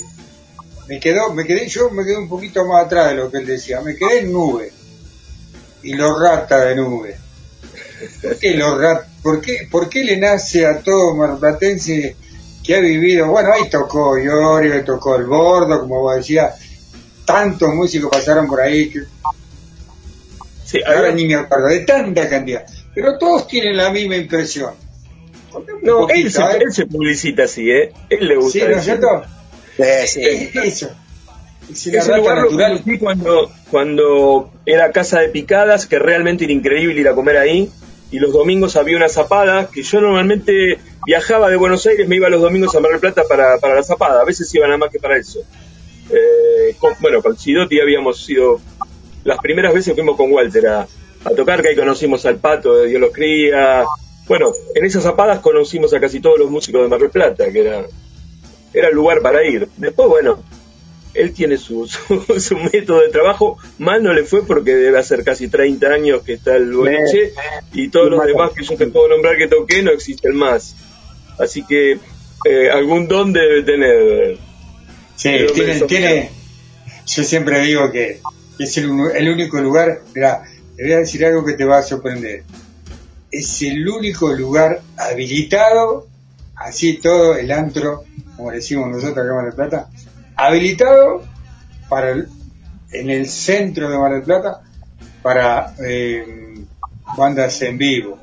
me 0.88 1.00
quedó, 1.00 1.34
me 1.34 1.46
quedé, 1.46 1.68
yo 1.68 1.90
me 1.90 2.04
quedé 2.04 2.18
un 2.18 2.30
poquito 2.30 2.66
más 2.66 2.86
atrás 2.86 3.10
de 3.10 3.16
lo 3.16 3.32
que 3.32 3.38
él 3.38 3.46
decía, 3.46 3.82
me 3.82 3.96
quedé 3.96 4.20
en 4.20 4.32
nube. 4.32 4.72
Y 5.84 5.94
los 5.94 6.20
rata 6.20 6.66
de 6.66 6.76
nube. 6.76 7.18
¿Por 8.22 8.38
qué 8.38 8.54
los 8.54 8.78
rat, 8.80 9.08
por 9.22 9.42
qué, 9.42 9.68
por 9.70 9.90
qué 9.90 10.04
le 10.04 10.18
nace 10.18 10.66
a 10.66 10.80
todo 10.80 11.16
marplatense 11.16 12.16
que 12.64 12.76
ha 12.76 12.80
vivido, 12.80 13.28
bueno, 13.28 13.54
ahí 13.54 13.70
tocó 13.70 14.18
Iorio, 14.18 14.84
tocó 14.84 15.16
el 15.16 15.26
Bordo, 15.26 15.80
como 15.80 16.02
vos 16.02 16.18
decías, 16.18 16.56
tantos 17.26 17.74
músicos 17.74 18.12
pasaron 18.12 18.48
por 18.48 18.62
ahí 18.62 18.90
que 18.90 19.02
Sí, 20.68 20.82
ahora 20.86 21.14
ni 21.14 21.26
me 21.26 21.36
acuerdo 21.36 21.68
de 21.68 21.80
tanta 21.86 22.28
cantidad, 22.28 22.66
pero 22.94 23.18
todos 23.18 23.48
tienen 23.48 23.78
la 23.78 23.90
misma 23.90 24.18
impresión. 24.18 24.74
No, 25.82 26.10
él 26.10 26.30
se, 26.30 26.42
¿eh? 26.42 26.60
él 26.60 26.74
se 26.74 26.86
publicita 26.86 27.44
así, 27.44 27.72
¿eh? 27.72 27.94
Él 28.10 28.28
le 28.28 28.36
gusta 28.36 28.60
Sí, 28.60 28.66
¿no 28.66 28.78
es 28.78 28.84
cierto? 28.84 29.08
Sí. 30.08 30.22
Es 30.26 30.56
eso. 30.56 30.90
Es 31.70 31.86
lugar 32.08 32.38
lo 32.38 32.44
natural. 32.44 32.72
conocí 32.84 32.98
cuando, 32.98 33.52
cuando 33.70 34.52
era 34.66 34.92
casa 34.92 35.20
de 35.20 35.30
picadas, 35.30 35.86
que 35.86 36.00
realmente 36.00 36.46
era 36.46 36.54
increíble 36.54 37.00
ir 37.02 37.08
a 37.08 37.14
comer 37.16 37.38
ahí. 37.38 37.70
Y 38.10 38.20
los 38.20 38.32
domingos 38.32 38.78
había 38.78 38.96
una 38.96 39.10
zapada, 39.10 39.68
que 39.70 39.84
yo 39.84 40.00
normalmente 40.00 40.80
viajaba 41.06 41.50
de 41.50 41.58
Buenos 41.58 41.86
Aires, 41.88 42.08
me 42.08 42.16
iba 42.16 42.30
los 42.30 42.42
domingos 42.42 42.74
a 42.76 42.80
Mar 42.80 42.92
del 42.92 43.02
Plata 43.02 43.24
para, 43.28 43.58
para 43.58 43.76
la 43.76 43.84
zapada. 43.84 44.22
A 44.22 44.24
veces 44.26 44.54
iba 44.56 44.66
nada 44.66 44.78
más 44.78 44.90
que 44.92 45.00
para 45.00 45.18
eso. 45.18 45.40
Eh, 46.10 46.74
con- 46.80 46.94
bueno, 47.02 47.22
con 47.22 47.38
Sidotti 47.38 47.82
habíamos 47.82 48.30
ido, 48.30 48.62
las 49.26 49.38
primeras 49.40 49.74
veces 49.74 49.94
fuimos 49.94 50.16
con 50.16 50.32
Walter 50.32 50.68
a, 50.68 50.88
a 51.26 51.30
tocar, 51.36 51.62
que 51.62 51.68
ahí 51.70 51.76
conocimos 51.76 52.26
al 52.26 52.38
Pato 52.38 52.78
de 52.78 52.88
Dios 52.88 53.02
los 53.02 53.12
cría. 53.12 53.84
Bueno, 54.26 54.52
en 54.74 54.86
esas 54.86 55.04
zapadas 55.04 55.40
conocimos 55.40 55.94
a 55.94 56.00
casi 56.00 56.22
todos 56.22 56.40
los 56.40 56.50
músicos 56.50 56.84
de 56.84 56.88
Mar 56.88 57.00
del 57.02 57.10
Plata, 57.10 57.52
que 57.52 57.60
era, 57.60 57.84
era 58.78 58.90
el 58.90 58.96
lugar 58.96 59.22
para 59.22 59.44
ir. 59.46 59.68
Después, 59.78 60.10
bueno, 60.10 60.44
él 61.14 61.34
tiene 61.34 61.58
su, 61.58 61.88
su, 61.88 62.40
su 62.40 62.58
método 62.58 63.02
de 63.02 63.10
trabajo, 63.10 63.58
mal 63.80 64.04
no 64.04 64.14
le 64.14 64.24
fue 64.24 64.46
porque 64.46 64.76
debe 64.76 65.00
hacer 65.00 65.24
casi 65.24 65.48
30 65.48 65.88
años 65.88 66.22
que 66.24 66.34
está 66.34 66.56
el 66.56 66.74
boliche 66.74 67.34
y 67.74 67.90
todos 67.90 68.10
los 68.10 68.26
demás 68.26 68.52
que 68.56 68.64
yo 68.64 68.76
te 68.76 68.88
puedo 68.88 69.10
nombrar 69.10 69.38
que 69.38 69.48
toqué 69.48 69.82
no 69.82 69.92
existen 69.92 70.36
más. 70.36 70.76
Así 71.40 71.64
que 71.64 72.00
eh, 72.46 72.70
algún 72.72 73.08
don 73.08 73.34
debe 73.34 73.64
tener. 73.64 74.38
Sí, 75.16 75.32
tiene, 75.54 75.82
tiene, 75.82 76.32
yo 77.08 77.24
siempre 77.24 77.60
digo 77.62 77.92
que 77.92 78.20
es 78.60 78.78
el, 78.78 78.92
el 79.16 79.30
único 79.30 79.60
lugar, 79.60 80.02
mira, 80.14 80.44
te 80.76 80.84
voy 80.84 80.94
a 80.94 80.98
decir 81.00 81.26
algo 81.26 81.44
que 81.44 81.54
te 81.54 81.66
va 81.66 81.80
a 81.80 81.84
sorprender. 81.84 82.44
Es 83.32 83.62
el 83.64 83.88
único 83.88 84.32
lugar 84.34 84.82
habilitado, 84.96 86.08
así 86.58 87.00
todo 87.00 87.36
el 87.36 87.52
antro, 87.52 88.04
como 88.36 88.52
decimos 88.52 88.90
nosotros 88.90 89.18
acá 89.18 89.28
en 89.30 89.36
Mar 89.36 89.46
del 89.46 89.54
Plata, 89.54 89.90
habilitado 90.36 91.24
para 91.90 92.12
el- 92.12 92.28
en 92.92 93.10
el 93.10 93.28
centro 93.28 93.90
de 93.90 93.98
Mar 93.98 94.14
del 94.14 94.24
Plata 94.24 94.62
para 95.22 95.74
eh, 95.80 96.56
bandas 97.18 97.62
en 97.62 97.78
vivo. 97.78 98.18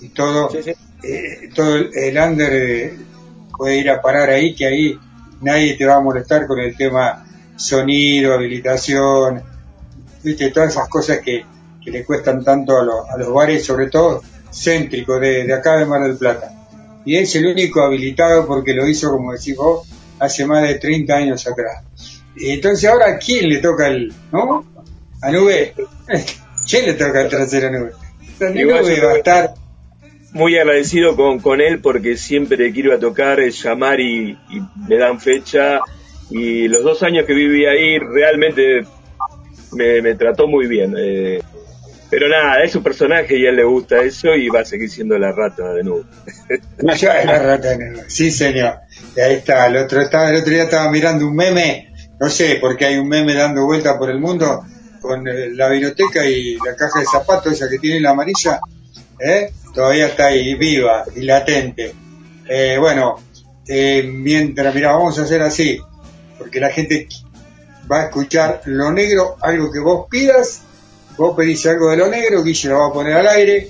Y 0.00 0.08
todo 0.10 0.50
eh, 1.02 1.50
todo 1.54 1.76
el, 1.76 2.16
under 2.18 2.52
eh, 2.52 2.98
puede 3.56 3.76
ir 3.78 3.90
a 3.90 4.00
parar 4.00 4.30
ahí 4.30 4.54
que 4.54 4.66
ahí 4.66 4.98
nadie 5.40 5.74
te 5.76 5.84
va 5.86 5.96
a 5.96 6.00
molestar 6.00 6.46
con 6.46 6.58
el 6.60 6.76
tema 6.76 7.24
sonido 7.56 8.34
habilitación 8.34 9.42
viste 10.22 10.50
todas 10.50 10.70
esas 10.70 10.88
cosas 10.88 11.18
que, 11.18 11.44
que 11.82 11.90
le 11.90 12.04
cuestan 12.04 12.42
tanto 12.44 12.76
a, 12.78 12.84
los- 12.84 13.08
a 13.08 13.16
los 13.16 13.32
bares 13.32 13.64
sobre 13.64 13.88
todo 13.88 14.22
céntricos 14.52 15.20
de, 15.20 15.44
de 15.44 15.54
acá 15.54 15.76
de 15.76 15.86
Mar 15.86 16.02
del 16.02 16.16
Plata 16.16 16.52
y 17.08 17.16
es 17.16 17.34
el 17.36 17.46
único 17.46 17.80
habilitado 17.80 18.46
porque 18.46 18.74
lo 18.74 18.86
hizo 18.86 19.10
como 19.10 19.32
decís 19.32 19.56
vos 19.56 19.88
hace 20.18 20.44
más 20.44 20.68
de 20.68 20.74
30 20.74 21.16
años 21.16 21.46
atrás 21.46 21.82
entonces 22.36 22.88
ahora 22.90 23.12
¿a 23.12 23.18
quién 23.18 23.48
le 23.48 23.58
toca 23.60 23.88
el 23.88 24.12
no? 24.30 24.64
a 25.22 25.30
Nube 25.30 25.72
¿quién 26.68 26.84
le 26.84 26.94
toca 26.94 27.22
el 27.22 27.28
trasero 27.28 27.68
a 27.68 27.70
Nube? 27.70 27.92
Nube 28.40 29.00
va 29.00 29.12
a 29.12 29.16
estar 29.16 29.54
muy 30.32 30.58
agradecido 30.58 31.16
con, 31.16 31.38
con 31.38 31.62
él 31.62 31.80
porque 31.80 32.18
siempre 32.18 32.70
quiero 32.72 32.94
a 32.94 32.98
tocar, 32.98 33.40
es 33.40 33.62
llamar 33.62 33.98
y, 33.98 34.32
y 34.50 34.60
me 34.86 34.96
dan 34.98 35.18
fecha. 35.20 35.80
Y 36.30 36.68
los 36.68 36.82
dos 36.82 37.02
años 37.02 37.24
que 37.24 37.32
viví 37.32 37.64
ahí 37.64 37.98
realmente 37.98 38.84
me, 39.72 40.02
me 40.02 40.14
trató 40.14 40.46
muy 40.46 40.66
bien. 40.66 40.94
eh, 40.98 41.40
pero 42.10 42.28
nada, 42.28 42.62
es 42.62 42.74
un 42.74 42.82
personaje 42.82 43.38
y 43.38 43.46
a 43.46 43.50
él 43.50 43.56
le 43.56 43.64
gusta 43.64 44.00
eso 44.00 44.34
y 44.34 44.48
va 44.48 44.60
a 44.60 44.64
seguir 44.64 44.88
siendo 44.88 45.18
la 45.18 45.32
rata 45.32 45.72
de 45.74 45.84
nuevo. 45.84 46.04
No, 46.82 46.94
yo 46.94 47.10
era 47.10 47.38
rata 47.40 47.70
de 47.70 47.78
negro. 47.78 48.02
Sí, 48.06 48.30
señor. 48.30 48.76
Y 49.16 49.20
ahí 49.20 49.34
está. 49.34 49.66
El 49.66 49.76
otro, 49.76 50.00
estaba, 50.00 50.30
el 50.30 50.36
otro 50.36 50.50
día 50.52 50.62
estaba 50.62 50.90
mirando 50.90 51.26
un 51.26 51.34
meme. 51.34 51.92
No 52.20 52.28
sé, 52.28 52.58
porque 52.60 52.86
hay 52.86 52.96
un 52.96 53.08
meme 53.08 53.34
dando 53.34 53.64
vuelta 53.64 53.98
por 53.98 54.10
el 54.10 54.20
mundo 54.20 54.64
con 55.00 55.26
eh, 55.26 55.50
la 55.50 55.68
biblioteca 55.68 56.24
y 56.24 56.56
la 56.56 56.74
caja 56.76 57.00
de 57.00 57.06
zapatos, 57.06 57.52
esa 57.52 57.68
que 57.68 57.78
tiene 57.78 58.00
la 58.00 58.10
amarilla. 58.10 58.60
¿eh? 59.18 59.52
Todavía 59.74 60.06
está 60.06 60.26
ahí 60.26 60.54
viva 60.54 61.04
y 61.14 61.22
latente. 61.22 61.92
Eh, 62.48 62.76
bueno, 62.78 63.16
eh, 63.66 64.02
mientras, 64.02 64.74
mira, 64.74 64.92
vamos 64.92 65.18
a 65.18 65.22
hacer 65.22 65.42
así. 65.42 65.80
Porque 66.38 66.60
la 66.60 66.70
gente 66.70 67.08
va 67.90 68.02
a 68.02 68.04
escuchar 68.04 68.62
lo 68.66 68.90
negro, 68.92 69.36
algo 69.40 69.70
que 69.70 69.80
vos 69.80 70.06
pidas. 70.10 70.62
Vos 71.18 71.36
pedís 71.36 71.66
algo 71.66 71.90
de 71.90 71.96
lo 71.98 72.08
negro, 72.08 72.42
Guille 72.42 72.68
lo 72.70 72.78
va 72.78 72.86
a 72.86 72.92
poner 72.92 73.12
al 73.14 73.26
aire. 73.28 73.68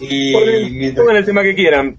Y 0.00 0.32
Pongan, 0.32 0.72
mientras 0.74 1.04
pongan 1.04 1.16
el 1.16 1.24
tema 1.24 1.42
que 1.42 1.54
quieran. 1.54 1.96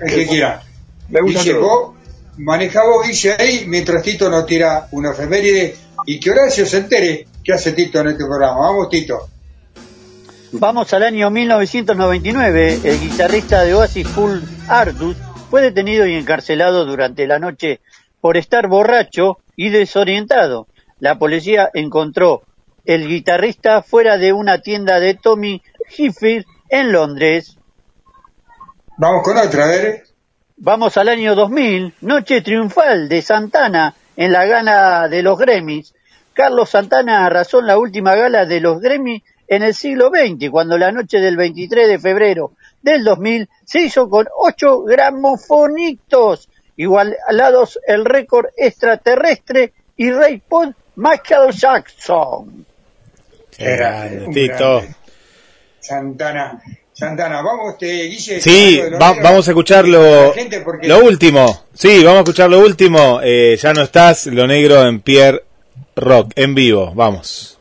el 0.00 0.14
que 0.14 0.26
quiera. 0.26 0.62
Me 1.10 1.20
gusta 1.20 1.40
Guille, 1.40 1.54
todo. 1.54 1.62
vos, 1.88 1.94
maneja 2.38 2.80
vos, 2.84 3.06
Guille, 3.06 3.34
ahí, 3.38 3.64
mientras 3.66 4.02
Tito 4.02 4.30
nos 4.30 4.46
tira 4.46 4.86
una 4.92 5.10
efeméride 5.10 5.76
y 6.06 6.18
que 6.20 6.30
Horacio 6.30 6.64
se 6.64 6.78
entere 6.78 7.26
qué 7.42 7.52
hace 7.52 7.72
Tito 7.72 8.00
en 8.00 8.08
este 8.08 8.24
programa. 8.24 8.60
Vamos, 8.60 8.88
Tito. 8.88 9.28
Vamos 10.52 10.92
al 10.94 11.02
año 11.02 11.30
1999. 11.30 12.80
El 12.84 13.00
guitarrista 13.00 13.62
de 13.64 13.74
Oasis 13.74 14.06
Full 14.08 14.38
Ardus 14.68 15.16
fue 15.50 15.60
detenido 15.62 16.06
y 16.06 16.14
encarcelado 16.14 16.86
durante 16.86 17.26
la 17.26 17.38
noche 17.40 17.80
por 18.20 18.36
estar 18.36 18.68
borracho 18.68 19.38
y 19.56 19.70
desorientado. 19.70 20.68
La 21.00 21.18
policía 21.18 21.70
encontró 21.74 22.42
el 22.84 23.08
guitarrista 23.08 23.82
fuera 23.82 24.18
de 24.18 24.32
una 24.32 24.58
tienda 24.58 25.00
de 25.00 25.14
Tommy 25.14 25.62
Hilfiger 25.96 26.44
en 26.68 26.92
Londres. 26.92 27.56
Vamos 28.96 29.22
con 29.22 29.36
otra, 29.36 29.64
a 29.64 29.68
ver. 29.68 30.04
Vamos 30.56 30.96
al 30.96 31.08
año 31.08 31.34
2000, 31.34 31.94
noche 32.02 32.40
triunfal 32.40 33.08
de 33.08 33.22
Santana 33.22 33.94
en 34.16 34.32
la 34.32 34.46
gala 34.46 35.08
de 35.08 35.22
los 35.22 35.38
Grammys. 35.38 35.94
Carlos 36.32 36.70
Santana 36.70 37.26
arrasó 37.26 37.60
en 37.60 37.66
la 37.66 37.78
última 37.78 38.14
gala 38.14 38.46
de 38.46 38.60
los 38.60 38.80
Grammys 38.80 39.22
en 39.48 39.62
el 39.62 39.74
siglo 39.74 40.10
XX, 40.10 40.50
cuando 40.50 40.78
la 40.78 40.92
noche 40.92 41.18
del 41.18 41.36
23 41.36 41.88
de 41.88 41.98
febrero 41.98 42.52
del 42.82 43.04
2000 43.04 43.48
se 43.64 43.80
hizo 43.80 44.08
con 44.08 44.26
ocho 44.36 44.82
gramofonitos, 44.82 46.48
igualados 46.76 47.78
el 47.86 48.04
récord 48.04 48.46
extraterrestre 48.56 49.72
y 49.96 50.10
rey 50.10 50.38
pop 50.38 50.72
Michael 50.96 51.52
Jackson. 51.52 52.66
Era 53.58 53.90
grande, 54.04 54.26
un 54.26 54.34
Tito. 54.34 54.76
grande. 54.80 54.94
Santana. 55.80 56.62
Santana, 56.92 57.42
vamos, 57.42 57.72
este, 57.72 58.04
Guille. 58.04 58.40
Sí, 58.40 58.80
va- 59.00 59.14
vamos 59.20 59.46
a 59.48 59.50
escuchar 59.50 59.86
lo, 59.88 60.32
porque- 60.64 60.86
lo 60.86 60.98
último. 61.04 61.64
Sí, 61.74 62.04
vamos 62.04 62.18
a 62.18 62.22
escuchar 62.22 62.48
lo 62.50 62.60
último. 62.60 63.20
Eh, 63.22 63.58
ya 63.60 63.72
no 63.74 63.82
estás, 63.82 64.26
lo 64.26 64.46
negro 64.46 64.86
en 64.86 65.00
Pierre 65.00 65.42
Rock, 65.96 66.32
en 66.36 66.54
vivo. 66.54 66.92
Vamos. 66.94 67.58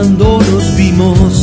Cuando 0.00 0.38
nos 0.38 0.76
vimos. 0.78 1.39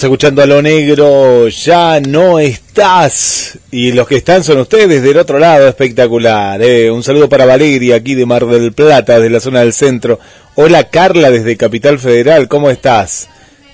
Estamos 0.00 0.14
escuchando 0.14 0.42
a 0.42 0.46
lo 0.46 0.62
negro, 0.62 1.48
ya 1.48 2.00
no 2.00 2.38
estás. 2.38 3.58
Y 3.70 3.92
los 3.92 4.08
que 4.08 4.16
están 4.16 4.42
son 4.42 4.56
ustedes 4.56 5.02
del 5.02 5.18
otro 5.18 5.38
lado, 5.38 5.68
espectacular. 5.68 6.62
¿eh? 6.62 6.90
Un 6.90 7.02
saludo 7.02 7.28
para 7.28 7.44
Valeria, 7.44 7.96
aquí 7.96 8.14
de 8.14 8.24
Mar 8.24 8.46
del 8.46 8.72
Plata, 8.72 9.20
de 9.20 9.28
la 9.28 9.40
zona 9.40 9.60
del 9.60 9.74
centro. 9.74 10.18
Hola 10.54 10.84
Carla, 10.84 11.30
desde 11.30 11.58
Capital 11.58 11.98
Federal, 11.98 12.48
¿cómo 12.48 12.70
estás? 12.70 13.28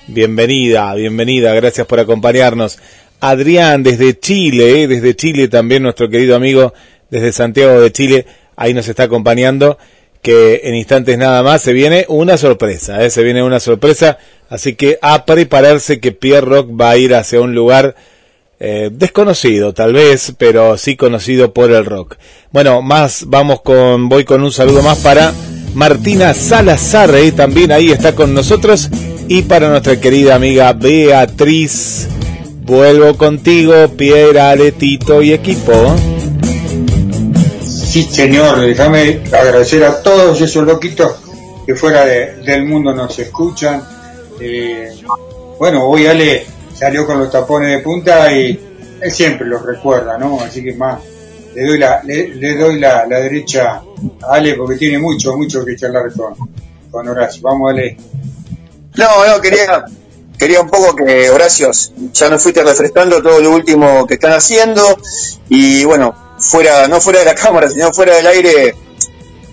Bienvenida, 0.07 0.93
bienvenida, 0.95 1.53
gracias 1.53 1.87
por 1.87 2.01
acompañarnos. 2.01 2.77
Adrián, 3.21 3.81
desde 3.81 4.19
Chile, 4.19 4.83
¿eh? 4.83 4.87
desde 4.89 5.15
Chile 5.15 5.47
también, 5.47 5.83
nuestro 5.83 6.09
querido 6.09 6.35
amigo, 6.35 6.73
desde 7.09 7.31
Santiago 7.31 7.79
de 7.79 7.93
Chile, 7.93 8.25
ahí 8.57 8.73
nos 8.73 8.89
está 8.89 9.03
acompañando. 9.03 9.77
Que 10.21 10.61
en 10.65 10.75
instantes 10.75 11.17
nada 11.17 11.41
más 11.41 11.61
se 11.61 11.71
viene 11.71 12.05
una 12.09 12.35
sorpresa, 12.35 13.01
¿eh? 13.05 13.09
se 13.09 13.23
viene 13.23 13.43
una 13.43 13.61
sorpresa 13.61 14.17
Así 14.49 14.75
que 14.75 14.97
a 15.01 15.25
prepararse 15.25 15.99
que 15.99 16.11
Pierre 16.11 16.45
Rock 16.47 16.69
va 16.79 16.91
a 16.91 16.97
ir 16.97 17.13
hacia 17.15 17.41
un 17.41 17.53
lugar 17.53 17.95
eh, 18.59 18.89
desconocido 18.91 19.73
tal 19.73 19.93
vez, 19.93 20.33
pero 20.37 20.77
sí 20.77 20.95
conocido 20.95 21.53
por 21.53 21.71
el 21.71 21.85
rock. 21.85 22.15
Bueno, 22.51 22.81
más 22.81 23.25
vamos 23.27 23.61
con, 23.61 24.09
voy 24.09 24.23
con 24.23 24.41
un 24.43 24.51
saludo 24.51 24.81
más 24.81 24.97
para 24.99 25.33
Martina 25.75 26.33
Salazar, 26.33 27.11
también 27.35 27.71
ahí 27.71 27.91
está 27.91 28.15
con 28.15 28.33
nosotros, 28.33 28.89
y 29.27 29.43
para 29.43 29.69
nuestra 29.69 29.99
querida 29.99 30.35
amiga 30.35 30.73
Beatriz. 30.73 32.07
Vuelvo 32.63 33.15
contigo, 33.15 33.73
Pierre, 33.95 34.39
Aletito 34.39 35.21
y 35.21 35.33
equipo. 35.33 35.95
Sí, 37.63 38.03
señor, 38.03 38.59
déjame 38.61 39.21
agradecer 39.31 39.83
a 39.83 40.01
todos 40.01 40.39
esos 40.41 40.65
loquitos 40.65 41.11
que 41.65 41.75
fuera 41.75 42.05
de- 42.05 42.37
del 42.43 42.65
mundo 42.65 42.93
nos 42.93 43.17
escuchan. 43.19 43.83
Eh, 44.39 44.89
bueno, 45.59 45.87
hoy 45.87 46.05
Ale 46.05 46.45
salió 46.73 47.05
con 47.05 47.19
los 47.19 47.31
tapones 47.31 47.75
de 47.75 47.83
punta 47.83 48.31
y 48.31 48.59
él 49.01 49.11
siempre 49.11 49.47
los 49.47 49.65
recuerda, 49.65 50.17
¿no? 50.17 50.39
Así 50.41 50.63
que 50.63 50.73
más, 50.73 50.99
le 51.53 51.65
doy 51.65 51.77
la, 51.77 52.01
le, 52.03 52.55
doy 52.55 52.79
la, 52.79 53.05
la 53.05 53.19
derecha 53.19 53.81
a 54.21 54.33
Ale 54.33 54.53
porque 54.55 54.75
tiene 54.75 54.99
mucho, 54.99 55.35
mucho 55.35 55.65
que 55.65 55.75
charlar 55.75 56.11
con, 56.13 56.35
con 56.91 57.07
Horacio. 57.07 57.41
Vamos, 57.41 57.71
Ale. 57.71 57.97
No, 58.95 59.27
no, 59.27 59.41
quería, 59.41 59.85
quería 60.37 60.61
un 60.61 60.69
poco 60.69 60.95
que, 60.95 61.29
Horacio, 61.29 61.71
ya 62.13 62.29
nos 62.29 62.41
fuiste 62.41 62.63
refrescando 62.63 63.21
todo 63.21 63.39
lo 63.39 63.51
último 63.51 64.05
que 64.05 64.15
están 64.15 64.33
haciendo 64.33 64.97
y 65.49 65.83
bueno, 65.85 66.15
fuera, 66.39 66.87
no 66.87 67.01
fuera 67.01 67.19
de 67.19 67.25
la 67.25 67.35
cámara, 67.43 67.69
sino 67.69 67.91
fuera 67.91 68.15
del 68.15 68.27
aire, 68.27 68.75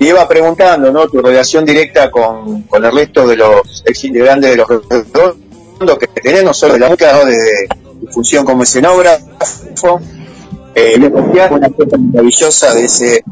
iba 0.04 0.26
preguntando, 0.28 0.90
¿no? 0.92 1.08
Tu 1.08 1.20
relación 1.20 1.64
directa 1.64 2.10
con, 2.10 2.62
con 2.62 2.84
el 2.84 2.92
resto 2.92 3.26
de 3.26 3.36
los 3.36 3.82
ex 3.86 4.04
integrantes 4.04 4.50
de 4.50 4.56
los 4.56 4.68
redondos 4.68 5.98
que 5.98 6.06
tenés, 6.08 6.44
no 6.44 6.54
solo 6.54 6.74
de 6.74 6.80
la 6.80 6.88
música, 6.88 7.12
¿no? 7.12 7.24
Desde 7.24 7.68
tu 8.00 8.06
función 8.12 8.44
como 8.44 8.62
escenógrafo. 8.62 10.00
Eh, 10.74 10.96
una 10.98 11.70
cosa 11.70 11.96
maravillosa 11.96 12.74
de 12.74 12.84
ese, 12.84 13.24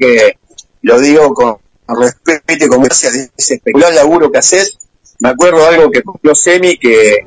que 0.00 0.38
lo 0.82 1.00
digo 1.00 1.32
con 1.32 1.58
respeto 1.86 2.64
y 2.64 2.68
con 2.68 2.82
gracia 2.82 3.10
de 3.10 3.30
ese 3.36 3.54
espectacular 3.54 3.94
laburo 3.94 4.30
que 4.30 4.38
haces. 4.38 4.78
Me 5.20 5.28
acuerdo 5.28 5.66
algo 5.66 5.90
que 5.90 6.02
cumplió 6.02 6.34
Semi 6.34 6.76
que 6.76 7.24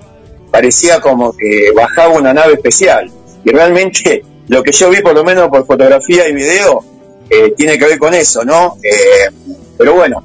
parecía 0.51 0.99
como 0.99 1.35
que 1.35 1.71
bajaba 1.73 2.17
una 2.17 2.33
nave 2.33 2.53
especial. 2.53 3.09
Y 3.43 3.51
realmente 3.51 4.23
lo 4.47 4.61
que 4.63 4.71
yo 4.71 4.89
vi, 4.89 5.01
por 5.01 5.15
lo 5.15 5.23
menos 5.23 5.49
por 5.49 5.65
fotografía 5.65 6.27
y 6.27 6.33
video, 6.33 6.83
eh, 7.31 7.53
tiene 7.55 7.79
que 7.79 7.85
ver 7.85 7.97
con 7.97 8.13
eso, 8.13 8.43
¿no? 8.43 8.77
Eh, 8.83 9.29
pero 9.77 9.93
bueno, 9.93 10.21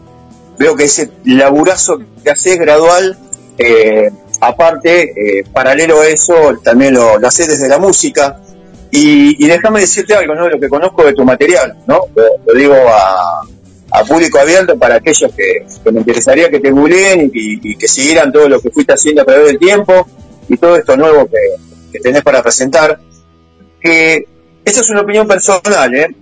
veo 0.58 0.74
que 0.74 0.84
ese 0.84 1.08
laburazo 1.24 2.00
que 2.22 2.30
haces 2.30 2.58
gradual, 2.58 3.16
eh, 3.56 4.10
aparte, 4.40 5.12
eh, 5.14 5.44
paralelo 5.52 6.00
a 6.00 6.08
eso, 6.08 6.58
también 6.64 6.94
lo, 6.94 7.24
haces 7.24 7.48
desde 7.48 7.68
la 7.68 7.78
música. 7.78 8.40
Y, 8.90 9.44
y 9.44 9.48
déjame 9.48 9.80
decirte 9.80 10.14
algo, 10.14 10.34
¿no? 10.34 10.48
Lo 10.48 10.58
que 10.58 10.68
conozco 10.68 11.04
de 11.04 11.12
tu 11.12 11.24
material, 11.24 11.76
¿no? 11.86 12.00
Lo, 12.14 12.24
lo 12.44 12.58
digo 12.58 12.74
a, 12.74 13.42
público 14.08 14.38
abierto 14.38 14.76
para 14.76 14.96
aquellos 14.96 15.32
que, 15.32 15.64
me 15.90 16.00
interesaría 16.00 16.50
que 16.50 16.60
te 16.60 16.70
googleen 16.70 17.30
y 17.32 17.76
que 17.76 17.88
siguieran 17.88 18.30
todo 18.30 18.46
lo 18.48 18.60
que 18.60 18.70
fuiste 18.70 18.92
haciendo 18.92 19.22
a 19.22 19.24
través 19.24 19.46
del 19.46 19.58
tiempo 19.58 20.06
y 20.48 20.56
todo 20.58 20.76
esto 20.76 20.96
nuevo 20.96 21.26
que, 21.26 21.38
que 21.92 22.00
tenés 22.00 22.22
para 22.22 22.42
presentar. 22.42 22.98
Que 23.80 24.26
esa 24.64 24.80
es 24.80 24.90
una 24.90 25.00
opinión 25.00 25.26
personal, 25.26 25.94
¿eh? 25.94 26.14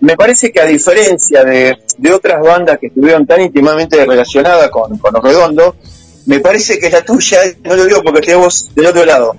Me 0.00 0.16
parece 0.16 0.50
que 0.50 0.60
a 0.60 0.64
diferencia 0.64 1.44
de, 1.44 1.78
de 1.98 2.12
otras 2.12 2.40
bandas 2.40 2.78
que 2.78 2.86
estuvieron 2.86 3.26
tan 3.26 3.40
íntimamente 3.42 4.04
relacionadas 4.04 4.70
con, 4.70 4.96
con 4.98 5.12
los 5.12 5.22
redondos, 5.22 5.74
me 6.26 6.40
parece 6.40 6.78
que 6.78 6.90
la 6.90 7.02
tuya, 7.02 7.38
no 7.64 7.76
lo 7.76 7.84
digo 7.84 8.02
porque 8.02 8.34
vos 8.34 8.70
del 8.74 8.86
otro 8.86 9.04
lado, 9.04 9.36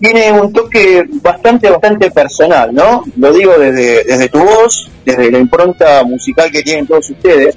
tiene 0.00 0.30
un 0.32 0.52
toque 0.52 1.04
bastante, 1.22 1.70
bastante 1.70 2.10
personal, 2.10 2.72
¿no? 2.72 3.04
Lo 3.16 3.32
digo 3.32 3.58
desde, 3.58 4.04
desde 4.04 4.28
tu 4.28 4.38
voz, 4.38 4.88
desde 5.04 5.30
la 5.30 5.38
impronta 5.38 6.04
musical 6.04 6.50
que 6.50 6.62
tienen 6.62 6.86
todos 6.86 7.10
ustedes, 7.10 7.56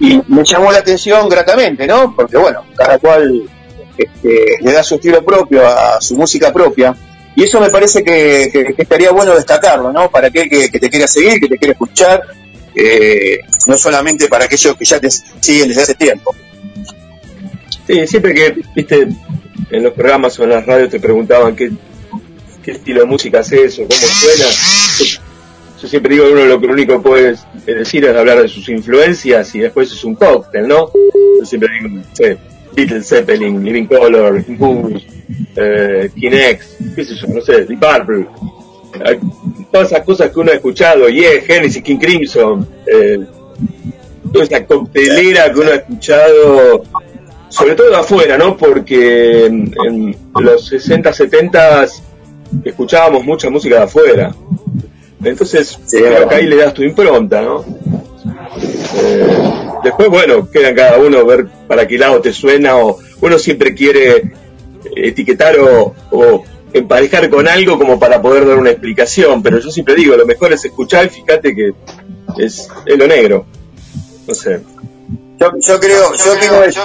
y 0.00 0.20
me 0.28 0.44
llamó 0.44 0.72
la 0.72 0.78
atención 0.78 1.28
gratamente, 1.28 1.86
¿no? 1.86 2.14
Porque 2.14 2.36
bueno, 2.36 2.62
cada 2.74 2.98
cual 2.98 3.42
este, 3.96 4.58
le 4.60 4.72
da 4.72 4.82
su 4.82 4.96
estilo 4.96 5.24
propio 5.24 5.66
a 5.66 6.00
su 6.00 6.16
música 6.16 6.52
propia, 6.52 6.94
y 7.36 7.42
eso 7.42 7.60
me 7.60 7.68
parece 7.68 8.02
que, 8.02 8.74
estaría 8.78 9.10
bueno 9.12 9.34
destacarlo, 9.34 9.92
¿no? 9.92 10.10
Para 10.10 10.28
aquel 10.28 10.48
que, 10.48 10.70
te 10.70 10.88
quiera 10.88 11.06
seguir, 11.06 11.38
que 11.38 11.48
te 11.48 11.58
quiera 11.58 11.72
escuchar, 11.72 12.22
eh, 12.74 13.40
no 13.66 13.76
solamente 13.76 14.26
para 14.28 14.46
aquellos 14.46 14.74
que 14.74 14.86
ya 14.86 14.98
te 14.98 15.10
siguen 15.10 15.68
desde 15.68 15.82
hace 15.82 15.94
tiempo. 15.94 16.34
Sí, 17.86 18.06
siempre 18.06 18.34
que, 18.34 18.56
viste, 18.74 19.08
en 19.70 19.82
los 19.82 19.92
programas 19.92 20.38
o 20.38 20.44
en 20.44 20.50
las 20.50 20.64
radios 20.64 20.88
te 20.88 20.98
preguntaban 20.98 21.54
qué, 21.54 21.70
qué 22.64 22.70
estilo 22.70 23.00
de 23.00 23.06
música 23.06 23.40
haces 23.40 23.78
o 23.80 23.82
cómo 23.82 24.00
suena. 24.00 25.20
Yo, 25.82 25.88
siempre 25.88 26.14
digo 26.14 26.26
que 26.26 26.32
uno 26.32 26.46
lo 26.46 26.56
único 26.56 26.94
que 26.94 26.98
puede 27.00 27.36
decir 27.66 28.02
es 28.06 28.16
hablar 28.16 28.40
de 28.40 28.48
sus 28.48 28.66
influencias 28.70 29.54
y 29.54 29.58
después 29.58 29.92
es 29.92 30.02
un 30.04 30.14
cóctel, 30.14 30.66
¿no? 30.66 30.90
Yo 31.38 31.44
siempre 31.44 31.68
digo, 31.74 31.96
no 31.96 32.02
sé, 32.14 32.38
Beatles, 32.74 33.06
Zeppelin, 33.06 33.62
Living 33.62 33.84
Color, 33.84 34.42
Impulse, 34.48 35.15
eh, 35.56 36.10
Kinex, 36.14 36.76
qué 36.94 37.04
sé 37.04 37.14
yo, 37.14 37.26
no 37.28 37.40
sé, 37.40 37.64
Deep 37.64 37.80
Purple. 37.80 38.26
Todas 39.70 39.92
esas 39.92 40.04
cosas 40.04 40.30
que 40.30 40.38
uno 40.38 40.52
ha 40.52 40.54
escuchado, 40.54 41.08
Yeah, 41.08 41.42
Genesis, 41.42 41.82
King 41.82 41.98
Crimson, 41.98 42.66
eh, 42.86 43.18
toda 44.32 44.44
esa 44.44 44.64
coctelera 44.64 45.52
que 45.52 45.60
uno 45.60 45.70
ha 45.70 45.76
escuchado 45.76 46.82
sobre 47.48 47.74
todo 47.74 47.90
de 47.90 47.96
afuera, 47.96 48.36
¿no? 48.36 48.56
Porque 48.56 49.46
en, 49.46 49.72
en 49.84 50.16
los 50.34 50.66
60, 50.66 51.12
70 51.12 51.86
escuchábamos 52.64 53.24
mucha 53.24 53.50
música 53.50 53.76
de 53.76 53.82
afuera. 53.82 54.34
Entonces, 55.24 55.78
creo 55.90 56.28
que 56.28 56.34
ahí 56.34 56.46
le 56.46 56.56
das 56.56 56.74
tu 56.74 56.82
impronta, 56.82 57.40
¿no? 57.42 57.64
Eh, 59.02 59.26
después, 59.82 60.08
bueno, 60.08 60.50
queda 60.50 60.74
cada 60.74 60.98
uno 60.98 61.24
ver 61.24 61.46
para 61.66 61.86
qué 61.86 61.98
lado 61.98 62.20
te 62.20 62.32
suena 62.32 62.76
o 62.76 62.98
uno 63.20 63.38
siempre 63.38 63.74
quiere 63.74 64.32
etiquetar 64.96 65.58
o, 65.58 65.94
o 66.10 66.44
emparejar 66.72 67.30
con 67.30 67.46
algo 67.48 67.78
como 67.78 67.98
para 67.98 68.20
poder 68.20 68.46
dar 68.46 68.58
una 68.58 68.70
explicación, 68.70 69.42
pero 69.42 69.58
yo 69.58 69.70
siempre 69.70 69.94
digo, 69.94 70.16
lo 70.16 70.26
mejor 70.26 70.52
es 70.52 70.64
escuchar 70.64 71.06
y 71.06 71.10
fíjate 71.10 71.54
que 71.54 71.72
es, 72.38 72.68
es 72.84 72.98
lo 72.98 73.06
negro. 73.06 73.46
No 74.26 74.34
sé. 74.34 74.60
Yo, 75.38 75.50
yo 75.60 75.80
creo, 75.80 76.14
yo 76.14 76.32
opino 76.32 76.64
eso. 76.64 76.80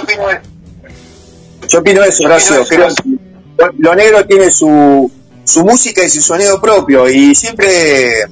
Yo 1.68 1.78
opino 1.78 2.04
eso, 2.04 2.24
Horacio. 2.24 2.64
Creo 2.66 2.88
que 2.88 3.18
lo 3.78 3.94
negro 3.94 4.26
tiene 4.26 4.50
su, 4.50 5.10
su 5.44 5.64
música 5.64 6.04
y 6.04 6.08
su 6.08 6.20
sonido 6.20 6.60
propio 6.60 7.08
y 7.08 7.34
siempre 7.34 8.22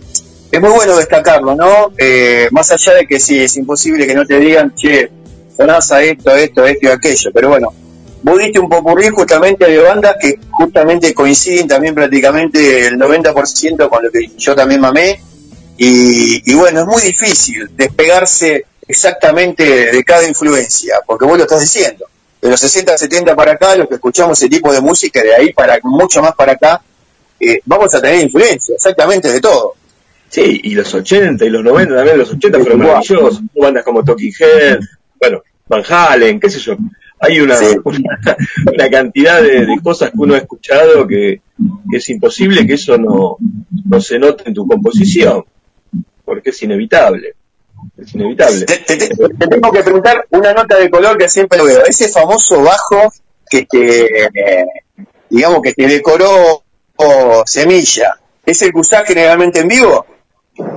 es 0.50 0.60
muy 0.60 0.70
bueno 0.70 0.96
destacarlo, 0.96 1.54
¿no? 1.54 1.92
Eh, 1.96 2.48
más 2.50 2.70
allá 2.70 2.94
de 2.94 3.06
que 3.06 3.20
sí, 3.20 3.40
es 3.40 3.56
imposible 3.56 4.06
que 4.06 4.14
no 4.14 4.26
te 4.26 4.38
digan, 4.38 4.74
che, 4.74 5.10
sonás 5.56 5.92
a 5.92 6.02
esto, 6.02 6.34
esto, 6.34 6.66
esto 6.66 6.86
y 6.86 6.90
aquello, 6.90 7.30
pero 7.32 7.48
bueno, 7.48 7.72
vos 8.22 8.38
diste 8.38 8.58
un 8.58 8.68
popurrí 8.68 9.08
justamente 9.08 9.70
de 9.70 9.78
bandas 9.78 10.16
que 10.20 10.38
justamente 10.50 11.14
coinciden 11.14 11.68
también 11.68 11.94
prácticamente 11.94 12.86
el 12.86 12.98
90% 12.98 13.88
con 13.88 14.04
lo 14.04 14.10
que 14.10 14.30
yo 14.36 14.54
también 14.54 14.80
mamé 14.80 15.20
y, 15.76 16.50
y 16.50 16.54
bueno, 16.54 16.80
es 16.80 16.86
muy 16.86 17.02
difícil 17.02 17.70
despegarse 17.74 18.66
exactamente 18.86 19.92
de 19.92 20.04
cada 20.04 20.26
influencia, 20.26 20.96
porque 21.06 21.24
vos 21.24 21.38
lo 21.38 21.44
estás 21.44 21.60
diciendo. 21.60 22.06
De 22.42 22.50
los 22.50 22.58
60, 22.58 22.98
70 22.98 23.36
para 23.36 23.52
acá, 23.52 23.76
los 23.76 23.88
que 23.88 23.94
escuchamos 23.94 24.38
ese 24.38 24.48
tipo 24.50 24.72
de 24.72 24.80
música, 24.80 25.22
de 25.22 25.34
ahí 25.34 25.52
para 25.52 25.78
mucho 25.82 26.20
más 26.20 26.34
para 26.34 26.52
acá, 26.52 26.82
eh, 27.38 27.60
vamos 27.64 27.94
a 27.94 28.00
tener 28.00 28.22
influencia, 28.22 28.74
exactamente 28.74 29.30
de 29.30 29.40
todo. 29.40 29.74
Sí, 30.28 30.60
y 30.64 30.74
los 30.74 30.92
80 30.92 31.44
y 31.44 31.50
los 31.50 31.62
90 31.62 31.94
también, 31.94 32.18
los 32.18 32.30
80 32.30 32.58
fueron 32.60 32.78
maravillosos. 32.80 33.40
Bandas 33.54 33.84
como 33.84 34.04
Talking 34.04 34.32
Head, 34.38 34.80
bueno, 35.18 35.42
Van 35.66 35.82
Halen, 35.88 36.40
qué 36.40 36.50
sé 36.50 36.58
yo. 36.58 36.76
Hay 37.20 37.40
una, 37.40 37.54
una, 37.84 38.36
una 38.72 38.90
cantidad 38.90 39.42
de, 39.42 39.66
de 39.66 39.80
cosas 39.82 40.10
que 40.10 40.16
uno 40.18 40.34
ha 40.34 40.38
escuchado 40.38 41.06
que, 41.06 41.40
que 41.90 41.96
es 41.98 42.08
imposible 42.08 42.66
que 42.66 42.74
eso 42.74 42.96
no, 42.96 43.36
no 43.88 44.00
se 44.00 44.18
note 44.18 44.44
en 44.46 44.54
tu 44.54 44.66
composición, 44.66 45.44
porque 46.24 46.50
es 46.50 46.62
inevitable. 46.62 47.34
Es 47.96 48.14
inevitable. 48.14 48.64
Te, 48.64 48.78
te- 48.78 48.96
te- 48.96 49.14
te 49.14 49.46
tengo 49.48 49.70
que 49.72 49.82
preguntar 49.82 50.26
una 50.30 50.52
nota 50.54 50.76
de 50.78 50.90
color 50.90 51.16
que 51.18 51.28
siempre 51.28 51.58
lo 51.58 51.64
veo. 51.64 51.84
Ese 51.86 52.08
famoso 52.08 52.62
bajo 52.62 53.12
que, 53.50 53.66
que, 53.66 54.04
eh, 54.34 54.64
digamos 55.28 55.60
que 55.62 55.72
te 55.74 55.86
decoró 55.86 56.62
oh, 56.96 57.42
Semilla. 57.46 58.14
¿Es 58.46 58.62
el 58.62 58.72
que 58.72 58.78
usás 58.78 59.04
generalmente 59.06 59.60
en 59.60 59.68
vivo? 59.68 60.06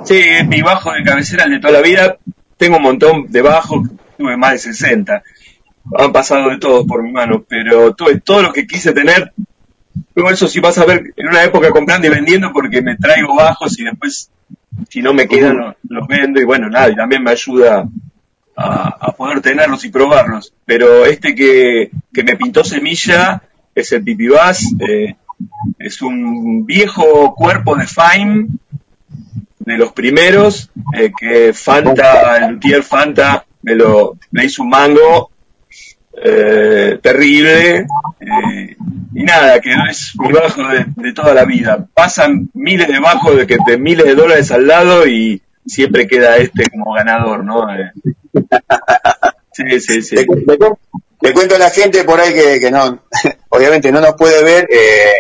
Sí, 0.06 0.18
es 0.20 0.48
mi 0.48 0.62
bajo 0.62 0.92
de 0.92 1.04
cabecera 1.04 1.46
el 1.46 1.52
de 1.52 1.60
toda 1.60 1.74
la 1.74 1.82
vida. 1.82 2.18
Tengo 2.58 2.78
un 2.78 2.84
montón 2.84 3.32
de 3.32 3.42
bajos, 3.42 3.88
tuve 4.18 4.38
más 4.38 4.54
de 4.54 4.60
60. 4.74 5.24
Han 5.98 6.12
pasado 6.14 6.50
de 6.50 6.58
todos 6.58 6.86
por 6.86 7.04
mi 7.04 7.12
mano, 7.12 7.44
pero 7.48 7.94
tuve 7.94 8.20
todo 8.22 8.42
lo 8.42 8.54
que 8.54 8.66
quise 8.66 8.94
tener. 8.94 9.34
Luego 10.16 10.32
eso 10.32 10.48
sí 10.48 10.60
vas 10.60 10.78
a 10.78 10.86
ver 10.86 11.14
en 11.16 11.28
una 11.28 11.44
época 11.44 11.72
comprando 11.72 12.08
y 12.08 12.10
vendiendo 12.10 12.52
porque 12.52 12.82
me 12.82 12.96
traigo 12.96 13.36
bajos 13.36 13.80
y 13.80 13.84
después 13.84 14.30
si 14.90 15.02
no 15.02 15.14
me 15.14 15.28
quedan 15.28 15.58
los, 15.58 15.76
los 15.88 16.08
vendo 16.08 16.42
y 16.42 16.46
bueno, 16.46 16.70
nada, 16.70 16.90
y 16.90 16.96
también 16.96 17.24
me 17.24 17.32
ayuda 17.32 17.88
a, 18.56 18.98
a 19.00 19.12
poder 19.12 19.42
tenerlos 19.42 19.84
y 19.86 19.90
probarlos. 19.90 20.54
Pero 20.66 21.06
este 21.06 21.36
que, 21.36 21.92
que 22.14 22.24
me 22.24 22.36
pintó 22.38 22.64
semilla 22.64 23.42
es 23.76 23.92
el 23.92 24.04
Pipi 24.04 24.28
Bass, 24.28 24.74
eh, 24.80 25.16
es 25.80 26.02
un 26.02 26.66
viejo 26.66 27.34
cuerpo 27.36 27.76
de 27.76 27.88
Fime 27.88 28.48
de 29.60 29.78
los 29.78 29.94
primeros, 29.94 30.70
eh, 30.94 31.12
que 31.18 31.54
Fanta, 31.54 32.38
el 32.38 32.54
Luthier 32.54 32.84
Fanta, 32.84 33.46
me 33.62 33.76
lo, 33.76 34.18
me 34.32 34.46
hizo 34.46 34.64
un 34.64 34.70
mango 34.70 35.32
eh, 36.22 37.00
terrible, 37.02 37.86
eh, 38.20 38.76
y 39.16 39.24
nada, 39.24 39.60
que 39.60 39.76
no 39.76 39.86
es 39.90 40.14
mi 40.20 40.32
bajo 40.32 40.64
de, 40.68 40.86
de 40.96 41.14
toda 41.14 41.34
la 41.34 41.46
vida. 41.46 41.86
Pasan 41.94 42.50
miles 42.54 42.88
de 42.88 43.00
bajos 43.00 43.38
de, 43.38 43.48
que, 43.48 43.58
de 43.66 43.78
miles 43.78 44.06
de 44.06 44.16
dólares 44.16 44.52
al 44.52 44.66
lado 44.68 45.08
y 45.08 45.42
siempre 45.66 46.08
queda 46.08 46.38
este 46.38 46.70
como 46.70 46.94
ganador, 46.94 47.44
¿no? 47.44 47.68
Eh, 47.76 47.92
sí, 49.52 49.80
sí, 49.80 50.02
sí. 50.02 50.16
Le, 50.16 50.26
le 50.48 50.58
cu- 50.58 50.78
le 51.22 51.34
cuento 51.34 51.56
a 51.56 51.60
la 51.60 51.70
gente 51.70 52.04
por 52.04 52.20
ahí 52.20 52.34
que, 52.34 52.60
que 52.60 52.72
no, 52.72 53.00
obviamente 53.50 53.92
no 53.92 54.02
nos 54.02 54.14
puede 54.16 54.44
ver. 54.44 54.68
eh, 54.72 55.14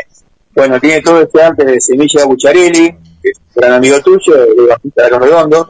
bueno, 0.55 0.79
tiene 0.79 1.01
todo 1.01 1.21
este 1.21 1.41
arte 1.41 1.65
de 1.65 1.81
Semilla 1.81 2.25
Bucharelli, 2.25 2.91
que 3.21 3.29
es 3.29 3.39
un 3.55 3.61
gran 3.61 3.73
amigo 3.73 3.99
tuyo, 4.01 4.33
de 4.45 4.67
bajista 4.69 5.03
de 5.05 5.09
los 5.09 5.19
redondos. 5.21 5.67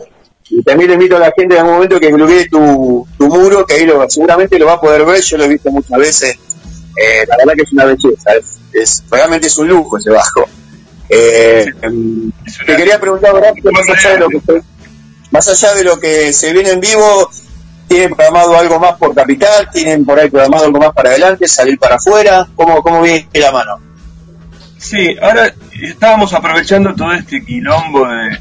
Y 0.50 0.62
también 0.64 0.90
le 0.90 0.94
invito 0.96 1.16
a 1.18 1.20
la 1.20 1.32
gente 1.36 1.56
en 1.56 1.62
algún 1.62 1.74
momento 1.76 2.00
que 2.00 2.12
bloquee 2.14 2.48
tu, 2.50 3.08
tu 3.18 3.28
muro, 3.28 3.66
que 3.66 3.76
ahí 3.76 3.86
lo, 3.86 4.08
seguramente 4.10 4.60
lo 4.60 4.66
va 4.68 4.74
a 4.74 4.82
poder 4.82 5.06
ver. 5.06 5.22
Yo 5.22 5.38
lo 5.38 5.46
he 5.46 5.48
visto 5.48 5.72
muchas 5.72 5.98
veces. 5.98 6.36
Eh, 6.96 7.26
la 7.28 7.38
verdad 7.38 7.54
que 7.56 7.62
es 7.64 7.72
una 7.74 7.86
belleza. 7.86 8.32
Es, 8.40 8.60
es- 8.74 9.04
realmente 9.10 9.48
es 9.48 9.58
un 9.58 9.68
lujo 9.68 9.98
ese 9.98 10.10
bajo. 10.12 10.46
Eh, 11.10 11.66
em, 11.82 12.32
te 12.66 12.76
quería 12.76 13.00
preguntar, 13.00 13.34
Horacio, 13.34 13.72
más 13.72 13.90
allá 13.90 14.14
de 14.14 14.20
lo 14.20 14.28
que 14.30 14.40
se- 14.40 14.64
más 15.32 15.48
allá 15.48 15.74
de 15.76 15.84
lo 15.84 16.00
que 16.00 16.32
se 16.34 16.54
viene 16.54 16.70
en 16.72 16.80
vivo, 16.80 17.30
¿tienen 17.88 18.14
programado 18.16 18.58
algo 18.58 18.80
más 18.80 18.98
por 18.98 19.16
capital? 19.16 19.70
¿Tienen 19.72 20.06
por 20.06 20.20
ahí 20.20 20.30
programado 20.30 20.66
algo 20.66 20.80
más 20.80 20.92
para 20.94 21.10
adelante? 21.10 21.48
¿Salir 21.48 21.80
para 21.80 21.96
afuera? 21.96 22.48
¿Cómo, 22.56 22.82
cómo 22.84 23.02
viene 23.02 23.28
la 23.34 23.52
mano? 23.52 23.80
Sí, 24.78 25.16
ahora 25.22 25.54
estábamos 25.82 26.34
aprovechando 26.34 26.94
todo 26.94 27.12
este 27.14 27.44
quilombo 27.44 28.06
de 28.08 28.38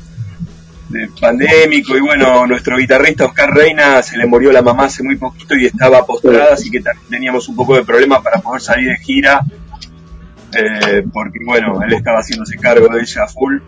pandémico 1.20 1.96
y 1.96 2.00
bueno, 2.00 2.46
nuestro 2.46 2.76
guitarrista 2.76 3.26
Oscar 3.26 3.50
Reina 3.50 4.02
se 4.02 4.16
le 4.16 4.26
murió 4.26 4.52
la 4.52 4.62
mamá 4.62 4.84
hace 4.84 5.02
muy 5.02 5.16
poquito 5.16 5.56
y 5.56 5.66
estaba 5.66 6.04
postrada, 6.04 6.54
así 6.54 6.70
que 6.70 6.80
también 6.80 7.08
teníamos 7.08 7.48
un 7.48 7.56
poco 7.56 7.76
de 7.76 7.84
problema 7.84 8.22
para 8.22 8.40
poder 8.40 8.60
salir 8.60 8.88
de 8.88 8.96
gira, 8.98 9.40
eh, 10.54 11.04
porque 11.12 11.38
bueno, 11.44 11.80
él 11.82 11.92
estaba 11.92 12.18
haciéndose 12.18 12.56
cargo 12.56 12.88
de 12.88 13.00
ella 13.00 13.24
a 13.24 13.28
full. 13.28 13.58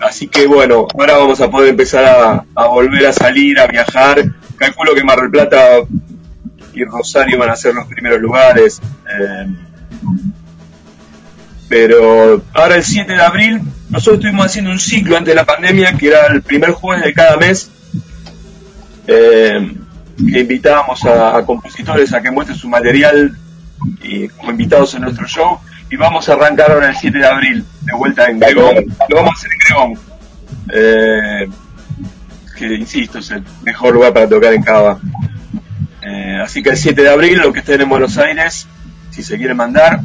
Así 0.00 0.28
que 0.28 0.46
bueno, 0.46 0.86
ahora 0.98 1.18
vamos 1.18 1.40
a 1.40 1.50
poder 1.50 1.70
empezar 1.70 2.04
a, 2.04 2.44
a 2.54 2.66
volver 2.68 3.06
a 3.06 3.12
salir, 3.12 3.58
a 3.58 3.66
viajar. 3.66 4.22
Calculo 4.56 4.94
que 4.94 5.04
Mar 5.04 5.20
del 5.20 5.30
Plata 5.30 5.60
y 6.72 6.84
Rosario 6.84 7.38
van 7.38 7.50
a 7.50 7.56
ser 7.56 7.74
los 7.74 7.86
primeros 7.86 8.20
lugares. 8.20 8.80
eh, 9.06 9.46
pero 11.70 12.42
ahora 12.52 12.74
el 12.74 12.82
7 12.82 13.12
de 13.12 13.22
abril, 13.22 13.60
nosotros 13.90 14.16
estuvimos 14.16 14.46
haciendo 14.46 14.72
un 14.72 14.80
ciclo 14.80 15.16
antes 15.16 15.30
de 15.30 15.36
la 15.36 15.44
pandemia, 15.44 15.92
que 15.92 16.08
era 16.08 16.26
el 16.26 16.42
primer 16.42 16.72
jueves 16.72 17.04
de 17.04 17.14
cada 17.14 17.36
mes, 17.36 17.70
eh, 19.06 19.72
que 20.16 20.40
invitábamos 20.40 21.04
a, 21.04 21.40
compositores 21.46 22.12
a 22.12 22.20
que 22.20 22.32
muestren 22.32 22.58
su 22.58 22.68
material 22.68 23.38
y 24.02 24.26
como 24.30 24.50
invitados 24.50 24.96
en 24.96 25.02
nuestro 25.02 25.28
show. 25.28 25.60
Y 25.88 25.94
vamos 25.94 26.28
a 26.28 26.32
arrancar 26.32 26.72
ahora 26.72 26.88
el 26.88 26.96
7 26.96 27.16
de 27.16 27.26
abril, 27.26 27.64
de 27.82 27.92
vuelta 27.96 28.28
en 28.28 28.40
Gregón. 28.40 28.74
Lo 29.08 29.16
vamos 29.16 29.30
a 29.30 29.38
hacer 29.38 29.50
en 29.52 29.58
Gregón. 29.60 29.98
Eh, 30.72 31.48
que 32.58 32.74
insisto, 32.74 33.20
es 33.20 33.30
el 33.30 33.44
mejor 33.62 33.94
lugar 33.94 34.12
para 34.12 34.28
tocar 34.28 34.52
en 34.54 34.62
Cava. 34.64 34.98
Eh, 36.02 36.40
así 36.42 36.64
que 36.64 36.70
el 36.70 36.76
7 36.76 37.00
de 37.00 37.10
abril, 37.10 37.38
lo 37.38 37.52
que 37.52 37.60
estén 37.60 37.80
en 37.80 37.88
Buenos 37.88 38.18
Aires, 38.18 38.66
si 39.10 39.22
se 39.22 39.38
quieren 39.38 39.56
mandar, 39.56 40.00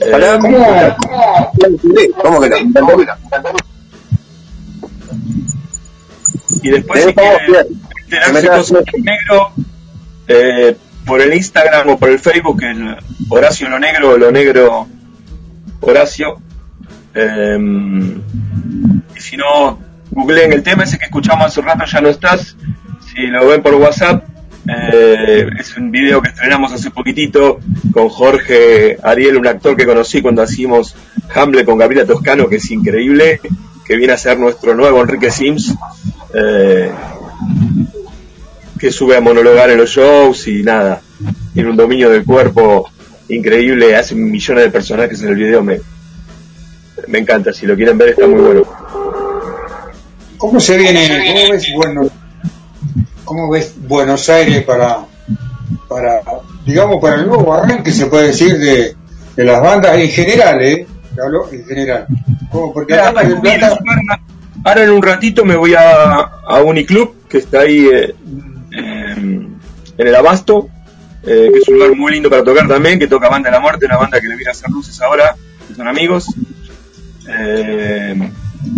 eh, 0.00 0.38
¿Cómo, 0.40 0.58
¿Cómo 2.22 2.40
que 2.40 2.48
no? 2.50 2.88
Y 6.62 6.70
después 6.70 7.04
si 7.04 7.14
quieren 7.14 7.80
enterarse 8.04 8.48
cosas 8.48 8.84
de 8.84 9.00
negro 9.00 9.52
eh, 10.26 10.76
por 11.06 11.20
el 11.20 11.34
Instagram 11.34 11.88
o 11.90 11.98
por 11.98 12.10
el 12.10 12.18
Facebook, 12.18 12.62
el 12.62 12.96
Horacio 13.28 13.68
Lo 13.68 13.78
Negro, 13.78 14.16
Lo 14.18 14.30
Negro 14.30 14.86
Horacio. 15.80 16.40
Eh, 17.14 17.58
y 19.16 19.20
si 19.20 19.36
no, 19.36 19.78
googleen 20.10 20.52
el 20.52 20.62
tema 20.62 20.84
ese 20.84 20.98
que 20.98 21.06
escuchamos 21.06 21.46
hace 21.46 21.60
un 21.60 21.66
rato, 21.66 21.84
ya 21.84 22.00
no 22.00 22.08
estás. 22.08 22.56
Si 23.10 23.26
lo 23.26 23.46
ven 23.48 23.62
por 23.62 23.74
WhatsApp, 23.74 24.24
eh, 24.68 25.48
es 25.58 25.76
un 25.76 25.90
video 25.90 26.20
que 26.20 26.28
estrenamos 26.28 26.72
hace 26.72 26.90
poquitito 26.90 27.60
con 27.92 28.08
Jorge 28.08 28.98
Ariel, 29.02 29.38
un 29.38 29.46
actor 29.46 29.76
que 29.76 29.86
conocí 29.86 30.20
cuando 30.20 30.42
hacíamos 30.42 30.94
Hamlet 31.34 31.64
con 31.64 31.78
Gabriela 31.78 32.06
Toscano, 32.06 32.48
que 32.48 32.56
es 32.56 32.70
increíble, 32.70 33.40
que 33.86 33.96
viene 33.96 34.12
a 34.12 34.18
ser 34.18 34.38
nuestro 34.38 34.74
nuevo 34.74 35.00
Enrique 35.00 35.30
Sims, 35.30 35.74
eh, 36.34 36.90
que 38.78 38.92
sube 38.92 39.16
a 39.16 39.20
monologar 39.20 39.70
en 39.70 39.78
los 39.78 39.90
shows 39.90 40.46
y 40.48 40.62
nada, 40.62 41.00
tiene 41.54 41.70
un 41.70 41.76
dominio 41.76 42.10
del 42.10 42.24
cuerpo 42.24 42.90
increíble, 43.30 43.96
hace 43.96 44.14
millones 44.14 44.64
de 44.64 44.70
personajes 44.70 45.22
en 45.22 45.30
el 45.30 45.34
video, 45.36 45.62
me, 45.62 45.80
me 47.06 47.18
encanta, 47.20 47.52
si 47.52 47.66
lo 47.66 47.74
quieren 47.74 47.96
ver 47.96 48.10
está 48.10 48.26
muy 48.26 48.40
bueno. 48.40 48.62
¿Cómo 50.36 50.60
se 50.60 50.76
viene? 50.76 51.08
¿Cómo 51.26 51.52
ves 51.52 51.66
Buenos, 51.74 52.07
cómo 53.28 53.50
ves 53.50 53.74
Buenos 53.76 54.28
Aires 54.30 54.64
para, 54.64 55.00
para, 55.88 56.22
digamos, 56.64 56.96
para 57.00 57.16
el 57.16 57.26
nuevo 57.26 57.52
arranque, 57.52 57.92
se 57.92 58.06
puede 58.06 58.28
decir, 58.28 58.58
de, 58.58 58.96
de 59.36 59.44
las 59.44 59.60
bandas 59.60 59.96
en 59.98 60.08
general, 60.08 60.60
¿eh? 60.62 60.86
Hablo 61.22 61.48
en 61.52 61.64
general. 61.66 62.06
¿Cómo? 62.50 62.72
Porque 62.72 62.94
en 62.94 63.40
Plata- 63.40 63.80
Ahora 64.64 64.82
en 64.84 64.90
un 64.90 65.02
ratito 65.02 65.44
me 65.44 65.56
voy 65.56 65.74
a, 65.74 66.20
a 66.46 66.62
Uniclub, 66.62 67.28
que 67.28 67.38
está 67.38 67.60
ahí 67.60 67.86
eh, 67.92 68.14
eh, 68.72 69.14
en 69.16 69.58
el 69.98 70.14
Abasto, 70.14 70.68
eh, 71.22 71.50
que 71.52 71.58
es 71.58 71.68
un 71.68 71.74
lugar 71.74 71.94
muy 71.96 72.12
lindo 72.12 72.28
para 72.30 72.42
tocar 72.42 72.66
también, 72.66 72.98
que 72.98 73.06
toca 73.06 73.28
Banda 73.28 73.50
de 73.50 73.56
la 73.56 73.60
Muerte, 73.60 73.86
una 73.86 73.96
banda 73.98 74.20
que 74.20 74.26
le 74.28 74.36
viene 74.36 74.48
a 74.48 74.52
hacer 74.52 74.70
luces 74.70 75.00
ahora, 75.02 75.36
que 75.68 75.74
son 75.74 75.86
amigos. 75.86 76.26
Eh, 77.28 78.30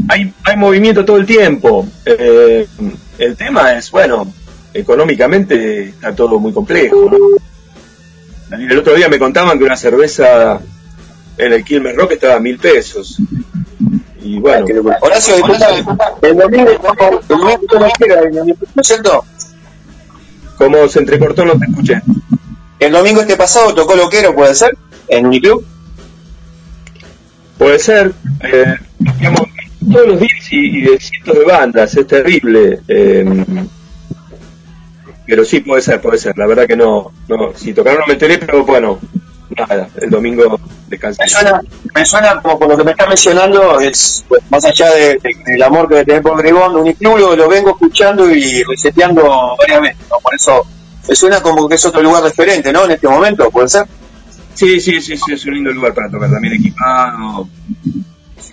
hay, 0.09 0.33
hay 0.45 0.57
movimiento 0.57 1.05
todo 1.05 1.17
el 1.17 1.27
tiempo. 1.27 1.87
Eh, 2.05 2.67
el 3.19 3.37
tema 3.37 3.73
es, 3.75 3.91
bueno, 3.91 4.33
económicamente 4.75 5.89
está 5.91 6.15
todo 6.15 6.39
muy 6.39 6.53
complejo. 6.53 7.11
¿no? 7.11 8.57
El 8.57 8.79
otro 8.79 8.95
día 8.95 9.09
me 9.09 9.19
contaban 9.19 9.59
que 9.59 9.65
una 9.65 9.77
cerveza 9.77 10.61
en 11.39 11.53
el 11.53 11.65
Quilmes 11.65 11.97
Rock 11.97 12.13
estaba 12.13 12.37
a 12.37 12.41
mil 12.41 12.59
pesos. 12.59 13.19
Y 14.23 14.39
bueno, 14.39 14.67
Horacio, 15.01 15.35
el 16.23 16.37
domingo, 16.37 16.71
como 20.59 20.89
se 20.89 20.99
entrecortó 20.99 21.45
no 21.45 21.59
te 21.59 21.65
escuché. 21.65 22.03
El 22.79 22.93
domingo 22.93 23.23
este 23.23 23.37
pasado 23.37 23.75
tocó 23.75 23.95
Loquero, 23.95 24.35
¿puede 24.35 24.55
ser? 24.55 24.77
¿En 25.09 25.27
Uniclub? 25.27 25.65
Puede 27.57 27.79
ser, 27.79 28.13
eh, 28.43 28.75
digamos, 28.99 29.43
todos 29.93 30.07
los 30.07 30.21
días 30.21 30.53
y, 30.53 30.79
y 30.79 30.81
de 30.83 30.99
cientos 31.01 31.39
de 31.39 31.45
bandas, 31.45 31.97
es 31.97 32.07
terrible. 32.07 32.81
eh, 32.89 33.25
pero 35.31 35.45
sí, 35.45 35.61
puede 35.61 35.81
ser, 35.81 36.01
puede 36.01 36.19
ser. 36.19 36.37
La 36.37 36.47
verdad 36.47 36.67
que 36.67 36.77
no, 36.77 37.13
no 37.29 37.53
si 37.57 37.73
tocaron 37.73 38.01
no 38.01 38.07
me 38.09 38.13
enteré, 38.15 38.37
pero 38.39 38.65
bueno, 38.65 38.99
nada, 39.57 39.89
el 40.01 40.11
domingo 40.11 40.59
descansé. 40.89 41.23
Me 41.23 41.29
suena, 41.29 41.61
me 41.95 42.05
suena 42.05 42.41
como 42.43 42.59
por 42.59 42.69
lo 42.69 42.77
que 42.77 42.85
me 42.85 42.91
está 42.91 43.07
mencionando, 43.07 43.81
es 43.81 44.25
pues, 44.29 44.43
más 44.51 44.65
allá 44.65 44.91
de- 44.93 45.19
de- 45.23 45.37
del 45.47 45.63
amor 45.63 45.89
que 45.89 46.05
tenés 46.05 46.23
por 46.23 46.37
Gregón, 46.43 46.77
Uniclub 46.77 47.17
lo, 47.19 47.37
lo 47.37 47.49
vengo 47.49 47.71
escuchando 47.71 48.29
y 48.31 48.63
reseteando 48.65 49.57
varias 49.59 49.81
veces, 49.81 50.07
¿no? 50.11 50.17
Por 50.21 50.35
eso 50.35 50.67
me 51.09 51.15
suena 51.17 51.41
como 51.41 51.69
que 51.69 51.77
es 51.77 51.85
otro 51.87 52.03
lugar 52.03 52.23
referente, 52.25 52.73
¿no? 52.73 52.85
En 52.85 52.91
este 52.93 53.09
momento, 53.09 53.51
¿puede 53.51 53.69
ser? 53.69 53.87
Sí, 54.55 54.81
sí, 54.81 55.01
sí, 55.01 55.17
sí, 55.17 55.33
es 55.33 55.47
un 55.47 55.55
lindo 55.55 55.71
lugar 55.71 55.95
para 55.95 56.11
tocar, 56.11 56.31
también 56.31 56.55
equipado. 56.55 57.49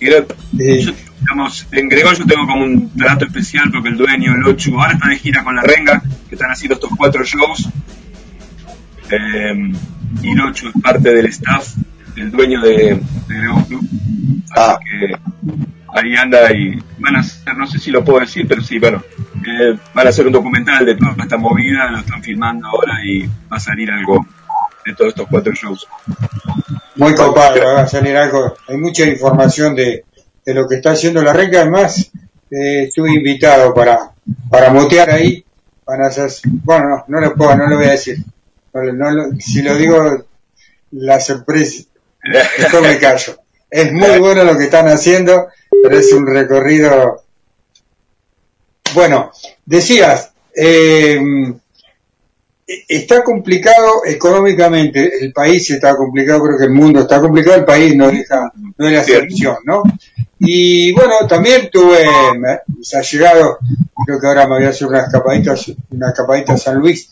Yo, 0.00 0.92
digamos, 1.20 1.66
en 1.72 1.88
Gregón 1.88 2.14
yo 2.14 2.26
tengo 2.26 2.46
como 2.46 2.64
un 2.64 2.90
trato 2.96 3.24
especial 3.24 3.70
porque 3.72 3.88
el 3.88 3.96
dueño, 3.96 4.34
el 4.34 4.44
Ochu, 4.44 4.78
ahora 4.80 4.94
está 4.94 5.08
de 5.08 5.18
gira 5.18 5.44
con 5.44 5.56
la 5.56 5.62
Renga, 5.62 6.02
que 6.28 6.34
están 6.34 6.50
haciendo 6.50 6.74
estos 6.74 6.90
cuatro 6.96 7.24
shows. 7.24 7.68
Eh, 9.10 9.72
y 10.22 10.34
Locho 10.34 10.68
es 10.68 10.82
parte 10.82 11.12
del 11.12 11.26
staff, 11.26 11.74
el 12.16 12.30
dueño 12.30 12.60
de, 12.60 13.00
de 13.28 13.38
Dragon 13.38 13.64
Club. 13.64 13.88
Así 14.50 14.84
que 14.84 15.16
ahí 15.94 16.16
anda 16.16 16.52
y 16.52 16.78
van 16.98 17.16
a 17.16 17.20
hacer, 17.20 17.56
no 17.56 17.66
sé 17.66 17.78
si 17.78 17.90
lo 17.90 18.04
puedo 18.04 18.20
decir, 18.20 18.46
pero 18.48 18.62
sí, 18.62 18.78
bueno, 18.78 19.02
eh, 19.46 19.76
van 19.94 20.06
a 20.06 20.10
hacer 20.10 20.26
un 20.26 20.32
documental 20.32 20.84
de 20.84 20.96
toda 20.96 21.14
esta 21.18 21.36
movida, 21.36 21.90
lo 21.90 21.98
están 21.98 22.22
filmando 22.22 22.68
ahora 22.68 23.04
y 23.04 23.26
va 23.26 23.56
a 23.56 23.60
salir 23.60 23.90
algo 23.90 24.26
de 24.88 24.94
todos 24.94 25.10
estos 25.10 25.28
cuatro 25.30 25.52
shows. 25.52 25.86
Muy 26.96 27.14
copado, 27.14 27.64
va 27.64 27.82
a 27.82 27.88
salir 27.88 28.16
algo. 28.16 28.54
Hay 28.66 28.76
mucha 28.76 29.04
información 29.04 29.74
de, 29.74 30.04
de 30.44 30.54
lo 30.54 30.66
que 30.66 30.76
está 30.76 30.92
haciendo 30.92 31.22
la 31.22 31.32
renca. 31.32 31.60
Además, 31.60 32.10
eh, 32.50 32.84
estuve 32.84 33.12
invitado 33.12 33.72
para, 33.74 34.12
para 34.50 34.70
motear 34.70 35.10
ahí. 35.10 35.44
Van 35.86 36.02
a 36.02 36.06
hacer, 36.06 36.30
bueno, 36.44 36.88
no, 36.88 37.04
no 37.08 37.20
lo 37.20 37.34
puedo, 37.34 37.56
no 37.56 37.68
lo 37.68 37.76
voy 37.76 37.86
a 37.86 37.92
decir. 37.92 38.18
No, 38.72 39.10
no 39.12 39.38
si 39.40 39.62
lo 39.62 39.74
digo, 39.76 40.26
la 40.92 41.20
sorpresa, 41.20 41.84
me 42.82 42.98
callo. 42.98 43.38
Es 43.70 43.92
muy 43.92 44.18
bueno 44.18 44.44
lo 44.44 44.56
que 44.56 44.64
están 44.64 44.88
haciendo, 44.88 45.48
pero 45.82 45.98
es 45.98 46.12
un 46.12 46.26
recorrido. 46.26 47.22
Bueno, 48.94 49.32
decías, 49.64 50.32
eh, 50.54 51.20
está 52.86 53.24
complicado 53.24 54.04
económicamente, 54.04 55.10
el 55.20 55.32
país 55.32 55.70
está 55.70 55.96
complicado, 55.96 56.42
creo 56.42 56.58
que 56.58 56.64
el 56.64 56.70
mundo 56.70 57.00
está 57.00 57.18
complicado, 57.20 57.56
el 57.56 57.64
país 57.64 57.96
no 57.96 58.10
deja, 58.10 58.52
no 58.76 58.86
es 58.86 58.92
la 58.92 59.00
excepción, 59.00 59.56
¿no? 59.64 59.82
Y 60.38 60.92
bueno, 60.92 61.14
también 61.26 61.70
tuve, 61.72 62.06
me, 62.38 62.60
se 62.82 62.98
ha 62.98 63.02
llegado, 63.02 63.58
creo 64.04 64.20
que 64.20 64.26
ahora 64.26 64.46
me 64.46 64.56
voy 64.56 64.64
a 64.64 64.68
hacer 64.68 64.86
una 64.86 65.00
escapadita, 65.00 65.54
una 65.90 66.08
escapadita 66.08 66.52
a 66.52 66.58
San 66.58 66.78
Luis, 66.78 67.10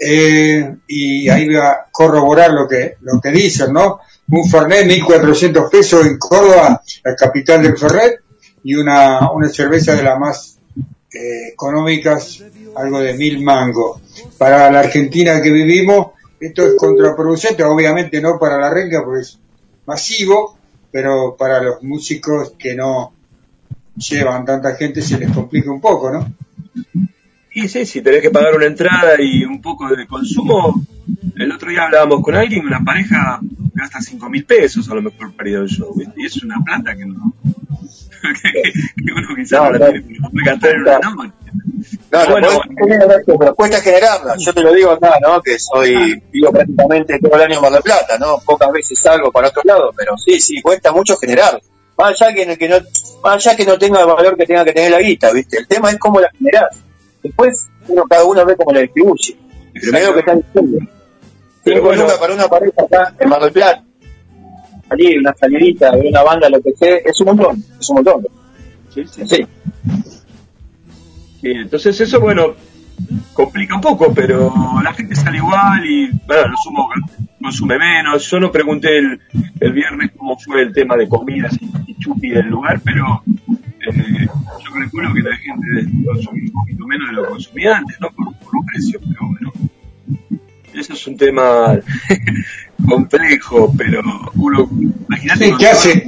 eh, 0.00 0.74
y 0.88 1.28
ahí 1.28 1.46
voy 1.46 1.56
a 1.56 1.86
corroborar 1.90 2.52
lo 2.52 2.66
que, 2.66 2.96
lo 3.02 3.20
que 3.20 3.30
dicen, 3.30 3.74
¿no? 3.74 4.00
Un 4.28 4.48
Fernet, 4.48 4.86
1.400 4.86 5.70
pesos 5.70 6.06
en 6.06 6.18
Córdoba, 6.18 6.82
la 7.04 7.14
capital 7.14 7.62
del 7.62 7.76
Fernet, 7.76 8.20
y 8.64 8.74
una, 8.74 9.30
una 9.30 9.48
cerveza 9.50 9.94
de 9.94 10.02
las 10.02 10.18
más 10.18 10.58
eh, 11.12 11.48
económicas, 11.52 12.42
algo 12.74 13.00
de 13.00 13.14
mil 13.14 13.42
mangos. 13.42 14.00
Para 14.38 14.70
la 14.70 14.80
Argentina 14.80 15.40
que 15.40 15.50
vivimos, 15.50 16.08
esto 16.40 16.66
es 16.66 16.74
contraproducente, 16.76 17.62
obviamente 17.62 18.20
no 18.20 18.38
para 18.38 18.58
la 18.58 18.70
renca 18.70 19.02
porque 19.04 19.22
es 19.22 19.38
masivo, 19.86 20.58
pero 20.90 21.36
para 21.36 21.62
los 21.62 21.82
músicos 21.82 22.54
que 22.58 22.74
no 22.74 23.12
llevan 23.96 24.44
tanta 24.44 24.74
gente 24.74 25.02
se 25.02 25.18
les 25.18 25.30
complica 25.30 25.70
un 25.70 25.80
poco, 25.80 26.10
¿no? 26.10 26.34
Y 27.52 27.68
sí, 27.68 27.86
si 27.86 28.02
tenés 28.02 28.20
que 28.20 28.30
pagar 28.30 28.54
una 28.56 28.66
entrada 28.66 29.14
y 29.20 29.44
un 29.44 29.62
poco 29.62 29.88
de 29.94 30.06
consumo, 30.06 30.84
el 31.36 31.52
otro 31.52 31.70
día 31.70 31.84
hablábamos 31.84 32.20
con 32.20 32.34
alguien, 32.34 32.66
una 32.66 32.82
pareja 32.84 33.40
gasta 33.74 34.00
cinco 34.00 34.28
mil 34.28 34.44
pesos 34.44 34.88
a 34.90 34.94
lo 34.94 35.02
mejor 35.02 35.34
para 35.34 35.50
ir 35.50 35.56
al 35.58 35.68
show, 35.68 35.94
¿viste? 35.96 36.14
y 36.16 36.26
es 36.26 36.42
una 36.42 36.56
plata 36.64 36.96
que 36.96 37.06
no, 37.06 37.32
que, 38.42 38.72
que 38.72 39.12
uno 39.12 39.36
quizás 39.36 39.62
no, 39.62 39.70
la 39.70 39.92
tiene 39.92 40.18
para 40.20 40.52
gastar 40.52 40.74
en 40.74 40.80
una 40.82 40.98
noche. 40.98 41.43
No, 42.10 42.24
no, 42.24 42.30
Bueno, 42.30 42.48
generar, 42.78 43.22
pero 43.26 43.54
cuesta 43.54 43.80
generarla. 43.80 44.34
Yo 44.38 44.52
te 44.54 44.60
lo 44.60 44.72
digo 44.72 44.90
acá, 44.92 45.18
¿no? 45.20 45.40
Que 45.42 45.58
soy, 45.58 46.22
vivo 46.30 46.50
prácticamente 46.52 47.18
todo 47.18 47.34
el 47.36 47.42
año 47.42 47.56
en 47.56 47.62
Mar 47.62 47.72
del 47.72 47.82
Plata, 47.82 48.18
¿no? 48.18 48.38
Pocas 48.44 48.70
veces 48.72 48.98
salgo 48.98 49.30
para 49.32 49.48
otro 49.48 49.62
lado, 49.64 49.92
pero 49.96 50.16
sí, 50.16 50.40
sí, 50.40 50.60
cuesta 50.62 50.92
mucho 50.92 51.16
generar. 51.16 51.60
Más 51.96 52.20
allá 52.20 52.34
que, 52.34 52.46
no- 52.46 52.56
que 52.56 52.68
no, 52.68 52.76
más 53.22 53.46
allá 53.46 53.56
que 53.56 53.64
no 53.64 53.78
tenga 53.78 54.00
el 54.00 54.06
valor 54.06 54.36
que 54.36 54.46
tenga 54.46 54.64
que 54.64 54.72
tener 54.72 54.90
la 54.90 55.00
guita, 55.00 55.30
¿viste? 55.32 55.58
El 55.58 55.66
tema 55.68 55.90
es 55.90 55.98
cómo 55.98 56.20
la 56.20 56.28
generás. 56.38 56.76
Después, 57.22 57.68
uno, 57.88 58.04
cada 58.08 58.24
uno 58.24 58.44
ve 58.44 58.56
cómo 58.56 58.72
la 58.72 58.80
distribuye. 58.80 59.36
Primero 59.72 60.12
que 60.14 60.20
están 60.20 60.40
diciendo. 60.40 60.86
Pero 61.64 61.76
Cinco 61.76 61.86
bueno. 61.88 62.06
para 62.20 62.34
una 62.34 62.48
pareja 62.48 62.82
acá 62.82 63.14
en 63.18 63.28
Mar 63.28 63.40
del 63.42 63.52
Plata. 63.52 63.82
Salir, 64.88 65.18
una 65.18 65.34
salidita, 65.34 65.90
ver 65.92 66.06
una 66.06 66.22
banda, 66.22 66.48
lo 66.50 66.60
que 66.60 66.72
sea, 66.76 66.96
es 66.96 67.18
un 67.20 67.26
montón, 67.28 67.64
es 67.80 67.88
un 67.90 67.94
montón. 67.96 68.26
Sí, 68.94 69.02
sí. 69.10 69.26
Sí. 69.26 69.46
Sí, 71.44 71.50
entonces 71.50 72.00
eso, 72.00 72.20
bueno, 72.20 72.54
complica 73.34 73.74
un 73.74 73.82
poco, 73.82 74.14
pero 74.14 74.50
la 74.82 74.94
gente 74.94 75.14
sale 75.14 75.36
igual 75.36 75.84
y, 75.84 76.10
bueno, 76.26 76.48
lo 76.48 76.56
sumo 76.56 76.88
consume 77.38 77.78
menos. 77.78 78.30
Yo 78.30 78.40
no 78.40 78.50
pregunté 78.50 78.96
el, 78.96 79.20
el 79.60 79.72
viernes 79.74 80.12
cómo 80.16 80.38
fue 80.38 80.62
el 80.62 80.72
tema 80.72 80.96
de 80.96 81.06
comidas 81.06 81.54
y, 81.60 81.98
chupi 81.98 82.30
del 82.30 82.46
lugar, 82.46 82.80
pero 82.82 83.22
eh, 83.26 84.26
yo 84.26 84.72
calculo 84.72 85.12
que 85.12 85.20
la 85.20 85.36
gente 85.36 85.66
debe 85.74 86.06
consumir 86.06 86.44
un 86.44 86.52
poquito 86.52 86.86
menos 86.86 87.08
de 87.10 87.14
lo 87.14 87.22
que 87.24 87.28
consumía 87.28 87.76
antes, 87.76 88.00
¿no? 88.00 88.08
Por, 88.08 88.34
por 88.38 88.56
un 88.56 88.64
precio, 88.64 89.00
pero 89.00 89.28
bueno. 89.28 89.52
Eso 90.72 90.94
es 90.94 91.06
un 91.06 91.18
tema 91.18 91.78
complejo, 92.88 93.70
pero 93.76 94.00
uno, 94.36 94.66
imagínate 95.08 95.44
Sí, 95.44 95.54
¿qué 95.58 95.66
hace? 95.68 96.06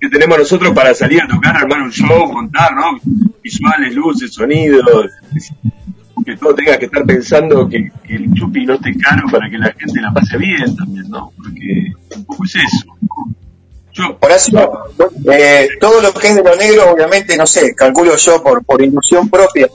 Que 0.00 0.08
tenemos 0.08 0.38
nosotros 0.38 0.72
para 0.74 0.94
salir 0.94 1.20
a 1.22 1.28
tocar, 1.28 1.56
armar 1.56 1.82
un 1.82 1.90
show, 1.90 2.32
montar, 2.32 2.74
¿no? 2.74 2.98
Visuales, 3.42 3.94
luces, 3.94 4.32
sonidos, 4.32 4.84
que 6.24 6.36
todo 6.36 6.54
tenga 6.54 6.78
que 6.78 6.86
estar 6.86 7.04
pensando 7.04 7.68
que, 7.68 7.90
que 8.06 8.14
el 8.16 8.32
chupi 8.34 8.66
no 8.66 8.74
esté 8.74 8.94
caro 8.98 9.26
para 9.30 9.48
que 9.48 9.56
la 9.56 9.72
gente 9.72 10.00
la 10.00 10.12
pase 10.12 10.36
bien 10.36 10.76
también, 10.76 11.08
¿no? 11.08 11.32
Porque 11.36 11.92
un 12.16 12.24
poco 12.26 12.44
es 12.44 12.54
eso. 12.56 12.86
Yo, 13.92 14.16
Horacio, 14.20 14.70
eh, 15.32 15.68
todo 15.80 16.00
lo 16.00 16.12
que 16.12 16.28
es 16.28 16.34
de 16.36 16.42
lo 16.44 16.54
negro, 16.56 16.90
obviamente, 16.92 17.36
no 17.36 17.46
sé, 17.46 17.74
calculo 17.74 18.16
yo 18.16 18.42
por, 18.42 18.64
por 18.64 18.82
inducción 18.82 19.28
propia, 19.28 19.66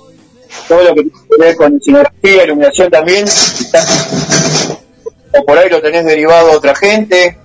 todo 0.67 0.83
lo 0.83 0.93
que 0.95 1.01
tiene 1.03 1.11
que 1.29 1.37
ver 1.43 1.55
con 1.55 1.75
escenografía, 1.77 2.43
iluminación 2.45 2.89
también, 2.91 3.23
está- 3.25 3.83
o 5.37 5.45
por 5.45 5.57
ahí 5.57 5.69
lo 5.69 5.81
tenés 5.81 6.05
derivado 6.05 6.51
a 6.51 6.57
otra 6.57 6.75
gente, 6.75 7.35
¿cómo, 7.35 7.42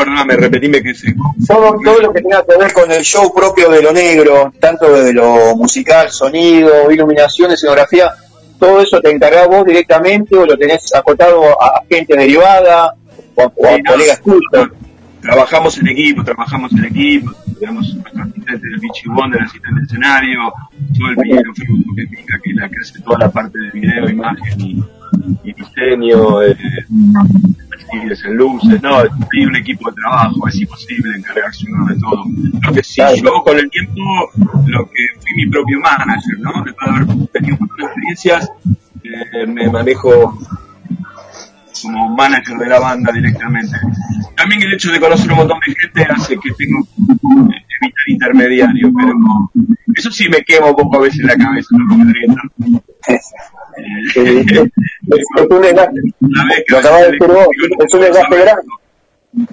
perdóname, 0.00 0.36
repetime 0.36 0.82
que 0.82 0.94
se... 0.94 1.14
todo, 1.46 1.76
todo 1.84 2.00
lo 2.00 2.12
que 2.12 2.22
tenga 2.22 2.42
que 2.44 2.56
ver 2.58 2.72
con 2.72 2.90
el 2.90 3.02
show 3.02 3.32
propio 3.34 3.70
de 3.70 3.82
lo 3.82 3.92
negro, 3.92 4.52
tanto 4.58 4.90
de 4.92 5.12
lo 5.12 5.54
musical, 5.56 6.10
sonido, 6.10 6.90
iluminación, 6.90 7.50
escenografía, 7.52 8.10
todo 8.58 8.80
eso 8.80 9.00
te 9.00 9.10
encargás 9.10 9.46
vos 9.48 9.64
directamente 9.64 10.36
o 10.36 10.46
lo 10.46 10.56
tenés 10.56 10.94
acotado 10.94 11.42
a 11.62 11.82
gente 11.88 12.16
derivada 12.16 12.94
o 13.34 13.42
a, 13.42 13.46
o 13.46 13.66
a 13.66 13.76
Sí, 13.76 13.82
no, 13.82 13.92
colegas 13.92 14.20
tuyos. 14.22 14.70
trabajamos 15.20 15.78
en 15.78 15.88
equipo, 15.88 16.24
trabajamos 16.24 16.72
en 16.72 16.84
equipo, 16.84 17.32
tenemos 17.58 17.94
nuestro 17.94 18.22
asistente 18.22 18.66
del 18.68 18.80
Vichy 18.80 19.08
Wonder, 19.08 19.42
asistente 19.42 19.80
de 19.80 19.86
escenario, 19.86 20.52
todo 20.98 21.08
el 21.10 21.16
video 21.16 21.54
Ferruto 21.54 21.90
que 21.96 22.06
pica, 22.06 22.38
que 22.42 22.52
la 22.54 22.68
que 22.68 22.76
hace 22.80 23.00
toda 23.00 23.18
la 23.18 23.30
parte 23.30 23.58
de 23.58 23.70
video, 23.70 24.08
imagen 24.08 24.60
y, 24.60 24.82
y 25.44 25.52
diseño, 25.52 26.42
eh, 26.42 26.56
perfiles 27.90 28.24
en 28.24 28.36
luces, 28.36 28.82
no, 28.82 28.98
hay 28.98 29.44
un 29.44 29.56
equipo 29.56 29.90
de 29.90 29.96
trabajo, 29.96 30.48
es 30.48 30.60
imposible 30.60 31.16
encargarse 31.16 31.66
uno 31.70 31.86
de 31.86 31.98
todo. 31.98 32.24
Lo 32.62 32.72
que 32.72 32.82
sí, 32.82 33.02
yo 33.22 33.42
con 33.42 33.58
el 33.58 33.70
tiempo, 33.70 34.00
lo 34.66 34.86
que 34.86 35.06
fui 35.20 35.34
mi 35.36 35.46
propio 35.50 35.80
manager, 35.80 36.38
¿no? 36.40 36.62
Después 36.64 36.90
de 36.90 36.96
haber 36.96 37.28
tenido 37.28 37.58
de 37.76 37.84
experiencias, 37.84 38.50
eh, 39.04 39.46
me 39.46 39.70
manejo 39.70 40.38
como 41.82 42.14
manager 42.14 42.58
de 42.58 42.68
la 42.68 42.78
banda 42.78 43.12
directamente. 43.12 43.76
También 44.36 44.62
el 44.62 44.74
hecho 44.74 44.92
de 44.92 45.00
conocer 45.00 45.30
un 45.30 45.38
montón 45.38 45.58
de 45.66 45.74
gente 45.74 46.12
hace 46.12 46.36
que 46.38 46.50
tengo 46.52 46.86
que 46.96 47.86
evitar 47.86 48.08
intermediarios, 48.08 48.92
pero 48.96 49.14
eso 49.94 50.10
sí 50.10 50.28
me 50.28 50.42
quema 50.42 50.66
un 50.66 50.76
poco 50.76 50.98
a 50.98 51.02
veces 51.02 51.24
la 51.24 51.36
cabeza, 51.36 51.68
no 51.72 52.04
lo 52.04 52.82
es, 53.08 53.32
es 54.16 55.46
un 55.50 55.62
desgaste. 55.62 56.00
Lo 56.68 56.78
acabas 56.78 57.00
de 57.00 57.12
decir 57.12 57.26
vos, 57.26 57.46
es 57.84 57.94
un 57.94 58.00
desgaste 58.00 58.36
grande. 58.36 58.62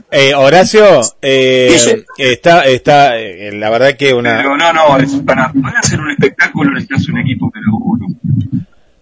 Eh, 0.10 0.34
Horacio, 0.34 1.02
eh, 1.22 1.70
Dice. 1.72 2.06
está, 2.18 2.66
está, 2.66 3.18
eh, 3.20 3.52
la 3.54 3.70
verdad 3.70 3.96
que 3.96 4.12
una, 4.12 4.38
Pero 4.38 4.58
no, 4.58 4.74
no, 4.74 4.98
es 4.98 5.14
para 5.18 5.52
poder 5.52 5.78
hacer 5.78 6.00
un 6.00 6.10
espectáculo 6.10 6.72
necesitas 6.72 7.08
un 7.10 7.20
equipo 7.20 7.52
que 7.52 7.60
lo 7.62 7.76
uno. 7.78 8.08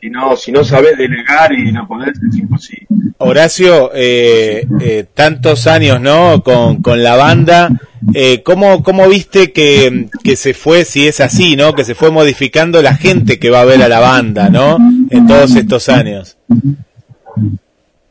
Si 0.01 0.09
no, 0.09 0.35
si 0.35 0.51
no 0.51 0.63
sabes 0.63 0.97
delegar 0.97 1.53
y 1.53 1.71
no 1.71 1.87
podés, 1.87 2.19
es 2.29 2.37
imposible. 2.37 2.87
Horacio, 3.17 3.91
eh, 3.95 4.67
eh, 4.81 5.05
tantos 5.13 5.65
años, 5.65 6.01
¿no? 6.01 6.43
Con, 6.43 6.81
con 6.81 7.01
la 7.01 7.15
banda, 7.15 7.69
eh, 8.13 8.43
¿cómo, 8.43 8.83
¿cómo 8.83 9.07
viste 9.09 9.51
que, 9.51 10.07
que 10.23 10.35
se 10.35 10.53
fue, 10.53 10.85
si 10.85 11.07
es 11.07 11.19
así, 11.19 11.55
¿no? 11.55 11.73
Que 11.73 11.83
se 11.83 11.95
fue 11.95 12.11
modificando 12.11 12.81
la 12.81 12.95
gente 12.95 13.39
que 13.39 13.49
va 13.49 13.61
a 13.61 13.65
ver 13.65 13.81
a 13.81 13.87
la 13.87 13.99
banda, 13.99 14.49
¿no? 14.49 14.77
En 15.09 15.27
todos 15.27 15.55
estos 15.55 15.89
años. 15.89 16.37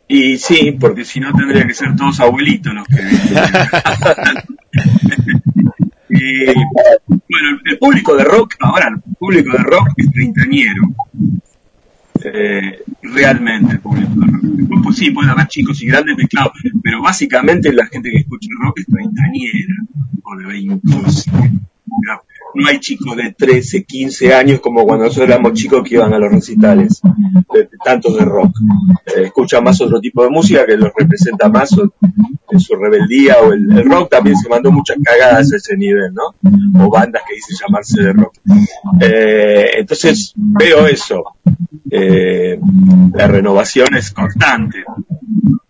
Y 0.09 0.37
sí, 0.39 0.77
porque 0.79 1.05
si 1.05 1.21
no 1.21 1.33
tendría 1.33 1.67
que 1.67 1.75
ser 1.75 1.97
todos 1.97 2.21
abuelitos 2.21 2.75
los 2.75 2.87
que... 2.87 2.97
y, 6.11 6.45
bueno, 6.47 7.61
el 7.65 7.79
público 7.79 8.15
de 8.17 8.25
rock, 8.25 8.55
ahora 8.61 8.89
el 8.89 9.01
público 9.19 9.57
de 9.57 9.63
rock 9.65 9.89
es 9.97 10.11
treintañero. 10.13 10.83
Eh, 12.23 12.83
realmente 13.03 13.73
el 13.73 13.81
público 13.81 14.13
pues 14.83 14.97
sí, 14.97 15.11
puede 15.11 15.31
haber 15.31 15.49
chicos 15.49 15.83
y 15.83 15.87
grandes 15.87 16.17
mezclados, 16.17 16.53
pero 16.83 17.01
básicamente 17.01 17.73
la 17.73 17.87
gente 17.87 18.11
que 18.11 18.19
escucha 18.19 18.49
rock 18.61 18.79
es 18.79 18.87
treintañera, 18.87 19.75
o 20.23 20.37
de 20.37 20.47
25. 20.47 21.39
No 22.55 22.69
hay 22.69 22.79
chicos 22.79 23.17
de 23.17 23.35
13, 23.37 23.85
15 23.85 24.33
años 24.33 24.61
como 24.61 24.85
cuando 24.85 25.07
nosotros 25.07 25.29
éramos 25.29 25.55
chicos 25.55 25.83
que 25.83 25.97
iban 25.97 26.15
a 26.15 26.19
los 26.19 26.31
recitales, 26.31 27.01
de, 27.53 27.69
tanto 27.85 28.15
de 28.15 28.25
rock. 28.25 28.57
Eh, 29.07 29.25
escuchan 29.25 29.65
más 29.65 29.81
otro 29.81 30.01
tipo 30.01 30.23
de 30.23 30.31
música 30.31 30.65
que 30.65 30.77
los 30.77 30.93
representa 30.97 31.49
más 31.49 31.77
en 32.51 32.61
su 32.61 32.77
rebeldía 32.77 33.39
o 33.39 33.53
el, 33.53 33.85
rock 33.85 34.11
también 34.11 34.37
se 34.37 34.49
mandó 34.49 34.71
muchas 34.71 34.99
cagadas 35.03 35.53
a 35.53 35.57
ese 35.57 35.77
nivel, 35.77 36.15
¿no? 36.15 36.85
O 36.85 36.89
bandas 36.89 37.23
que 37.27 37.35
dicen 37.35 37.57
llamarse 37.61 38.03
de 38.03 38.13
rock. 38.13 38.35
Eh, 39.01 39.71
entonces 39.79 40.33
veo 40.37 40.87
eso. 40.87 41.25
Eh, 41.91 42.61
la 43.15 43.27
renovación 43.27 43.97
es 43.97 44.13
constante. 44.13 44.85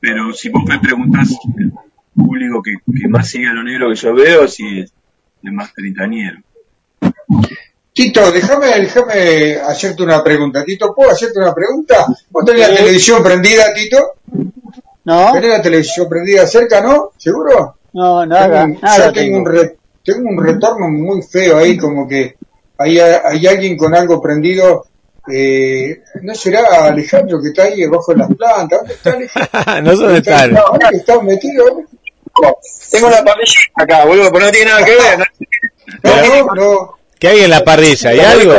Pero 0.01 0.35
si 0.35 0.51
vos 0.51 0.65
me 0.69 0.79
preguntás 0.79 1.35
el 1.57 1.73
público 2.15 2.63
que, 2.63 2.75
que 2.95 3.09
más 3.09 3.27
sigue 3.27 3.49
a 3.49 3.55
lo 3.55 3.63
negro 3.63 3.89
que 3.89 3.97
yo 3.97 4.15
veo, 4.15 4.47
sí 4.47 4.85
el 5.45 5.53
más 5.53 5.73
tritañero. 5.75 6.39
Tito, 7.93 8.33
déjame, 8.33 8.67
déjame 8.81 9.55
hacerte 9.57 10.03
una 10.03 10.23
pregunta. 10.25 10.65
Tito, 10.65 10.93
¿puedo 10.95 11.11
hacerte 11.11 11.39
una 11.39 11.55
pregunta? 11.55 12.07
¿Vos 12.31 12.45
tenés 12.45 12.69
la 12.69 12.77
televisión 12.77 13.23
prendida, 13.23 13.73
Tito? 13.73 13.99
No. 15.05 15.33
¿Tenés 15.33 15.51
la 15.51 15.63
televisión 15.63 16.09
prendida 16.09 16.47
cerca, 16.47 16.81
no? 16.81 17.13
¿Seguro? 17.17 17.77
No, 17.93 18.27
nada, 18.27 18.65
Tengo 18.67 18.81
nada 18.83 19.07
yo 19.07 19.13
tengo 19.13 19.15
tengo. 19.15 19.39
un, 19.39 19.47
re- 19.47 19.77
tengo 20.03 20.29
un 20.29 20.45
retorno 20.45 20.89
muy 20.89 21.23
feo 21.23 21.59
ahí, 21.59 21.77
como 21.77 22.09
que 22.09 22.35
hay, 22.79 22.99
hay 22.99 23.47
alguien 23.47 23.77
con 23.77 23.95
algo 23.95 24.21
prendido. 24.21 24.87
Eh, 25.31 26.03
¿No 26.23 26.35
será 26.35 26.87
Alejandro 26.87 27.41
que 27.41 27.49
está 27.49 27.63
ahí 27.63 27.81
debajo 27.81 28.13
de 28.13 28.19
las 28.19 28.35
plantas? 28.35 28.81
¿Dónde 28.81 28.95
está 28.95 29.13
Alejandro? 29.13 29.83
no 29.83 29.97
sé 29.97 30.03
dónde 30.03 30.19
están. 30.19 30.53
¿Dónde 30.55 30.97
está 30.97 31.21
metido? 31.23 31.65
Tengo 32.91 33.09
una 33.09 33.25
parrillita 33.25 33.83
acá, 33.83 34.05
boludo, 34.05 34.33
pero 34.33 34.47
no 34.47 34.53
tiene 34.53 34.71
nada 34.71 34.85
que 34.85 34.97
ver. 34.97 35.19
¿no? 35.19 35.25
No, 36.03 36.55
no. 36.55 36.99
¿Qué 37.19 37.29
hay 37.29 37.41
en 37.41 37.51
la 37.51 37.65
parrilla? 37.65 38.11
¿Hay 38.11 38.21
algo? 38.21 38.55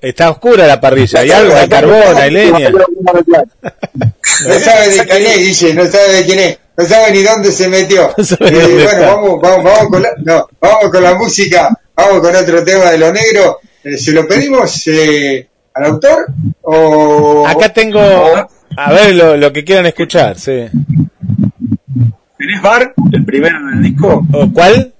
Está 0.00 0.30
oscura 0.30 0.66
la 0.66 0.80
parrilla. 0.80 1.20
¿Hay 1.20 1.30
algo? 1.30 1.56
¿Hay 1.56 1.68
carbón? 1.68 2.16
¿Hay 2.16 2.30
leña? 2.30 2.70
No 2.70 4.58
sabe 4.60 4.88
de 4.90 5.06
quién 5.06 5.26
es, 5.26 5.38
dice, 5.38 5.74
no 5.74 5.86
sabe 5.86 6.12
de 6.12 6.24
quién 6.24 6.38
es, 6.38 6.58
no 6.76 6.84
sabe 6.84 7.12
ni 7.12 7.22
dónde 7.22 7.52
se 7.52 7.68
metió. 7.68 8.10
Eh, 8.40 8.84
bueno, 8.84 9.00
vamos, 9.00 9.40
vamos, 9.40 9.64
vamos 9.64 9.88
con 9.90 10.02
la, 10.02 10.10
no, 10.18 10.48
vamos 10.60 10.90
con 10.90 11.02
la 11.02 11.14
música, 11.14 11.70
vamos 11.94 12.20
con 12.20 12.36
otro 12.36 12.64
tema 12.64 12.90
de 12.90 12.98
lo 12.98 13.12
negro. 13.12 13.60
Eh, 13.82 13.96
¿Se 13.96 14.12
lo 14.12 14.26
pedimos 14.26 14.86
eh, 14.88 15.46
al 15.74 15.84
autor 15.84 16.26
o 16.62 17.46
Acá 17.46 17.72
tengo, 17.72 18.00
a 18.00 18.92
ver 18.92 19.14
lo, 19.14 19.36
lo 19.36 19.52
que 19.52 19.64
quieran 19.64 19.86
escuchar, 19.86 20.38
sí. 20.38 20.68
¿Tenés 22.44 22.60
bar? 22.62 22.92
El 23.12 23.24
primero 23.24 23.66
del 23.68 23.82
disco. 23.82 24.26
¿O 24.32 24.50
¿Cuál? 24.52 24.92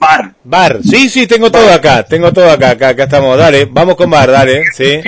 Bar. 0.00 0.32
Bar. 0.44 0.78
Sí, 0.82 1.08
sí, 1.10 1.26
tengo 1.26 1.50
todo 1.50 1.70
acá, 1.70 2.02
tengo 2.02 2.32
todo 2.32 2.50
acá, 2.50 2.70
acá, 2.70 2.88
acá 2.90 3.04
estamos. 3.04 3.36
Dale, 3.36 3.66
vamos 3.66 3.94
con 3.96 4.08
bar, 4.08 4.30
dale, 4.30 4.62
sí. 4.72 5.00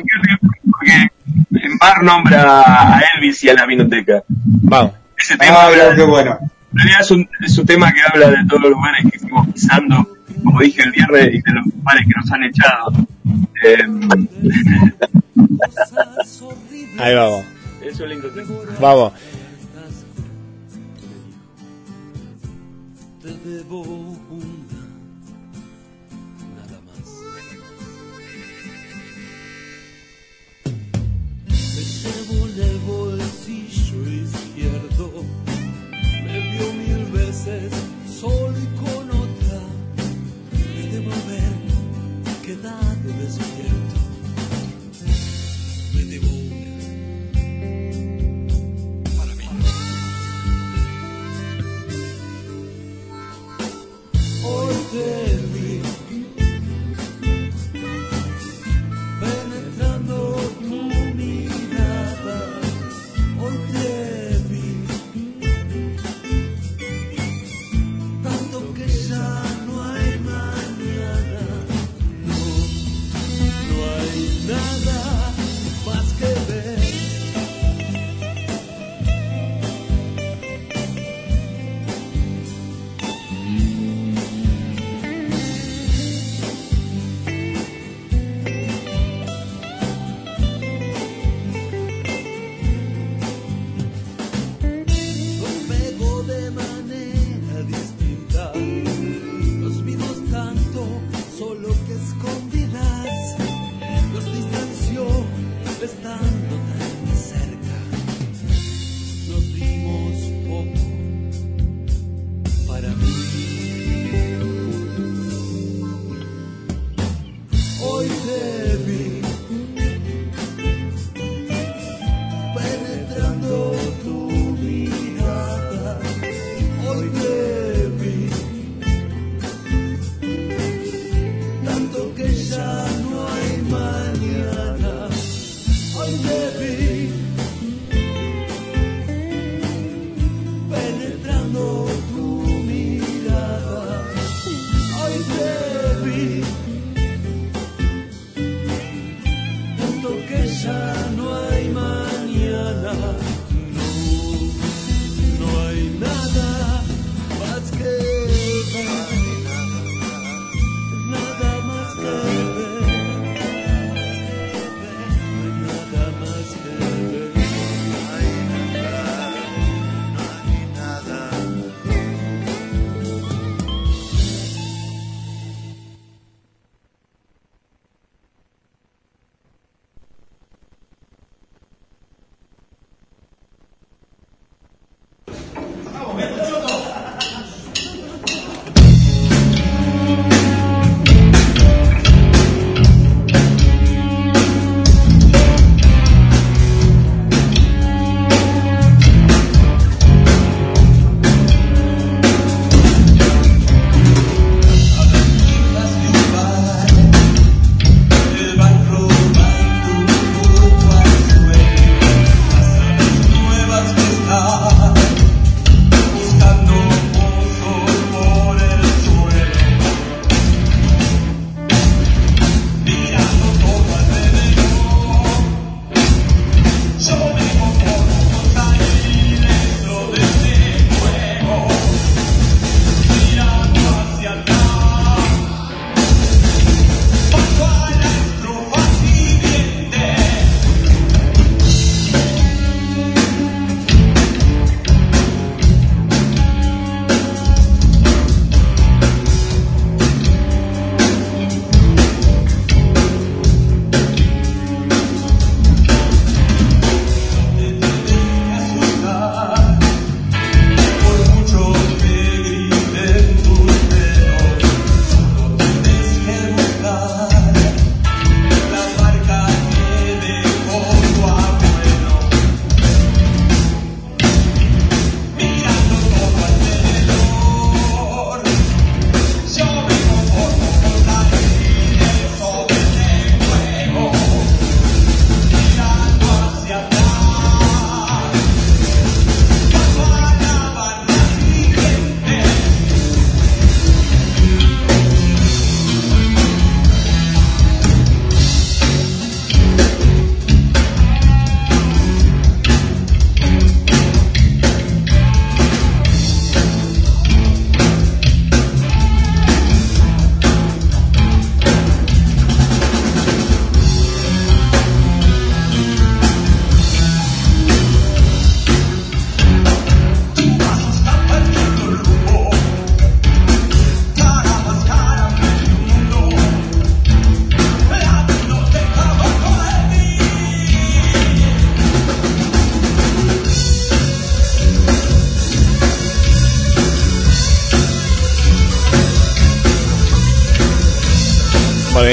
En 1.53 1.79
bar 1.79 2.03
nombra 2.03 2.97
a 2.97 3.01
Elvis 3.15 3.43
y 3.45 3.49
a 3.49 3.55
la 3.55 3.65
vinoteca. 3.67 4.23
Vamos. 4.29 4.93
Ese 5.17 5.39
tema 5.39 5.55
Ah, 5.55 5.67
habla 5.69 5.95
qué 5.97 6.03
bueno. 6.03 6.39
En 6.73 6.79
realidad 6.79 7.01
es 7.01 7.11
un, 7.13 7.29
es 7.47 7.57
un 7.59 7.67
tema 7.67 7.93
que 7.93 8.01
habla 8.03 8.31
de 8.31 8.45
todos 8.47 8.63
los 8.63 8.71
lugares 8.73 9.07
que 9.11 9.19
fuimos 9.19 9.49
pisando, 9.49 10.07
como 10.45 10.61
dije 10.61 10.83
el 10.83 10.93
viernes, 10.93 11.29
y 11.35 11.41
de 11.41 11.53
los 11.53 11.67
lugares 11.67 12.07
que 12.07 12.13
nos 12.21 12.31
han 12.31 12.45
echado. 12.45 12.93
Eh, 13.63 13.87
Ahí 16.99 17.15
vamos. 17.15 17.45
es 17.83 17.99
un 18.01 18.09
lindo. 18.09 18.29
Vamos. 18.81 19.13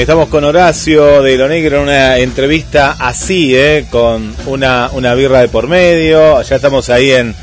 Estamos 0.08 0.28
con 0.30 0.42
Horacio 0.44 1.22
de 1.22 1.36
Lo 1.36 1.48
Negro 1.48 1.76
en 1.76 1.82
una 1.82 2.16
entrevista 2.16 2.96
así, 2.98 3.54
¿eh? 3.54 3.84
con 3.90 4.34
una, 4.46 4.88
una 4.94 5.12
birra 5.14 5.40
de 5.42 5.48
por 5.48 5.68
medio. 5.68 6.40
Ya 6.40 6.56
estamos 6.56 6.88
ahí 6.88 7.10
en, 7.10 7.34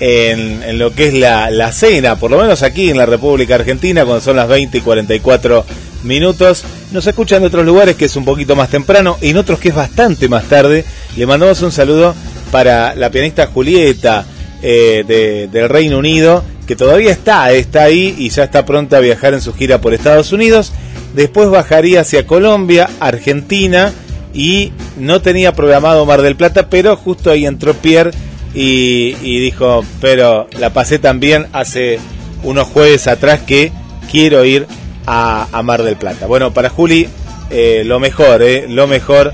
en, 0.00 0.62
en 0.62 0.78
lo 0.78 0.92
que 0.94 1.08
es 1.08 1.14
la, 1.14 1.50
la 1.50 1.72
cena, 1.72 2.16
por 2.16 2.30
lo 2.30 2.36
menos 2.38 2.62
aquí 2.62 2.90
en 2.90 2.98
la 2.98 3.06
República 3.06 3.54
Argentina, 3.54 4.04
cuando 4.04 4.20
son 4.22 4.36
las 4.36 4.48
20 4.48 4.76
y 4.76 4.80
44 4.82 5.64
minutos. 6.02 6.62
Nos 6.92 7.06
escuchan 7.06 7.40
de 7.40 7.46
otros 7.48 7.64
lugares 7.64 7.96
que 7.96 8.04
es 8.04 8.16
un 8.16 8.26
poquito 8.26 8.54
más 8.54 8.68
temprano 8.68 9.16
y 9.22 9.30
en 9.30 9.38
otros 9.38 9.58
que 9.58 9.70
es 9.70 9.74
bastante 9.74 10.28
más 10.28 10.44
tarde. 10.44 10.84
Le 11.16 11.24
mandamos 11.26 11.62
un 11.62 11.72
saludo 11.72 12.14
para 12.50 12.94
la 12.96 13.10
pianista 13.10 13.46
Julieta 13.46 14.26
eh, 14.62 15.04
de- 15.08 15.48
del 15.50 15.70
Reino 15.70 15.96
Unido, 15.96 16.44
que 16.66 16.76
todavía 16.76 17.12
está, 17.12 17.50
está 17.52 17.84
ahí 17.84 18.14
y 18.18 18.28
ya 18.28 18.44
está 18.44 18.66
pronta 18.66 18.98
a 18.98 19.00
viajar 19.00 19.32
en 19.32 19.40
su 19.40 19.54
gira 19.54 19.80
por 19.80 19.94
Estados 19.94 20.32
Unidos. 20.32 20.74
Después 21.14 21.50
bajaría 21.50 22.00
hacia 22.02 22.26
Colombia, 22.26 22.88
Argentina 23.00 23.92
y 24.32 24.72
no 24.96 25.20
tenía 25.20 25.52
programado 25.52 26.06
Mar 26.06 26.22
del 26.22 26.36
Plata, 26.36 26.70
pero 26.70 26.96
justo 26.96 27.30
ahí 27.30 27.46
entró 27.46 27.74
Pierre 27.74 28.12
y, 28.54 29.12
dijo, 29.40 29.84
pero 30.00 30.48
la 30.58 30.72
pasé 30.72 30.98
también 30.98 31.46
hace 31.52 31.98
unos 32.42 32.68
jueves 32.68 33.06
atrás 33.06 33.40
que 33.40 33.72
quiero 34.10 34.44
ir 34.44 34.66
a, 35.06 35.48
a 35.52 35.62
Mar 35.62 35.82
del 35.82 35.96
Plata. 35.96 36.26
Bueno, 36.26 36.52
para 36.52 36.68
Juli, 36.68 37.08
eh, 37.50 37.82
lo 37.84 37.98
mejor, 38.00 38.42
eh, 38.42 38.66
lo 38.68 38.86
mejor. 38.86 39.32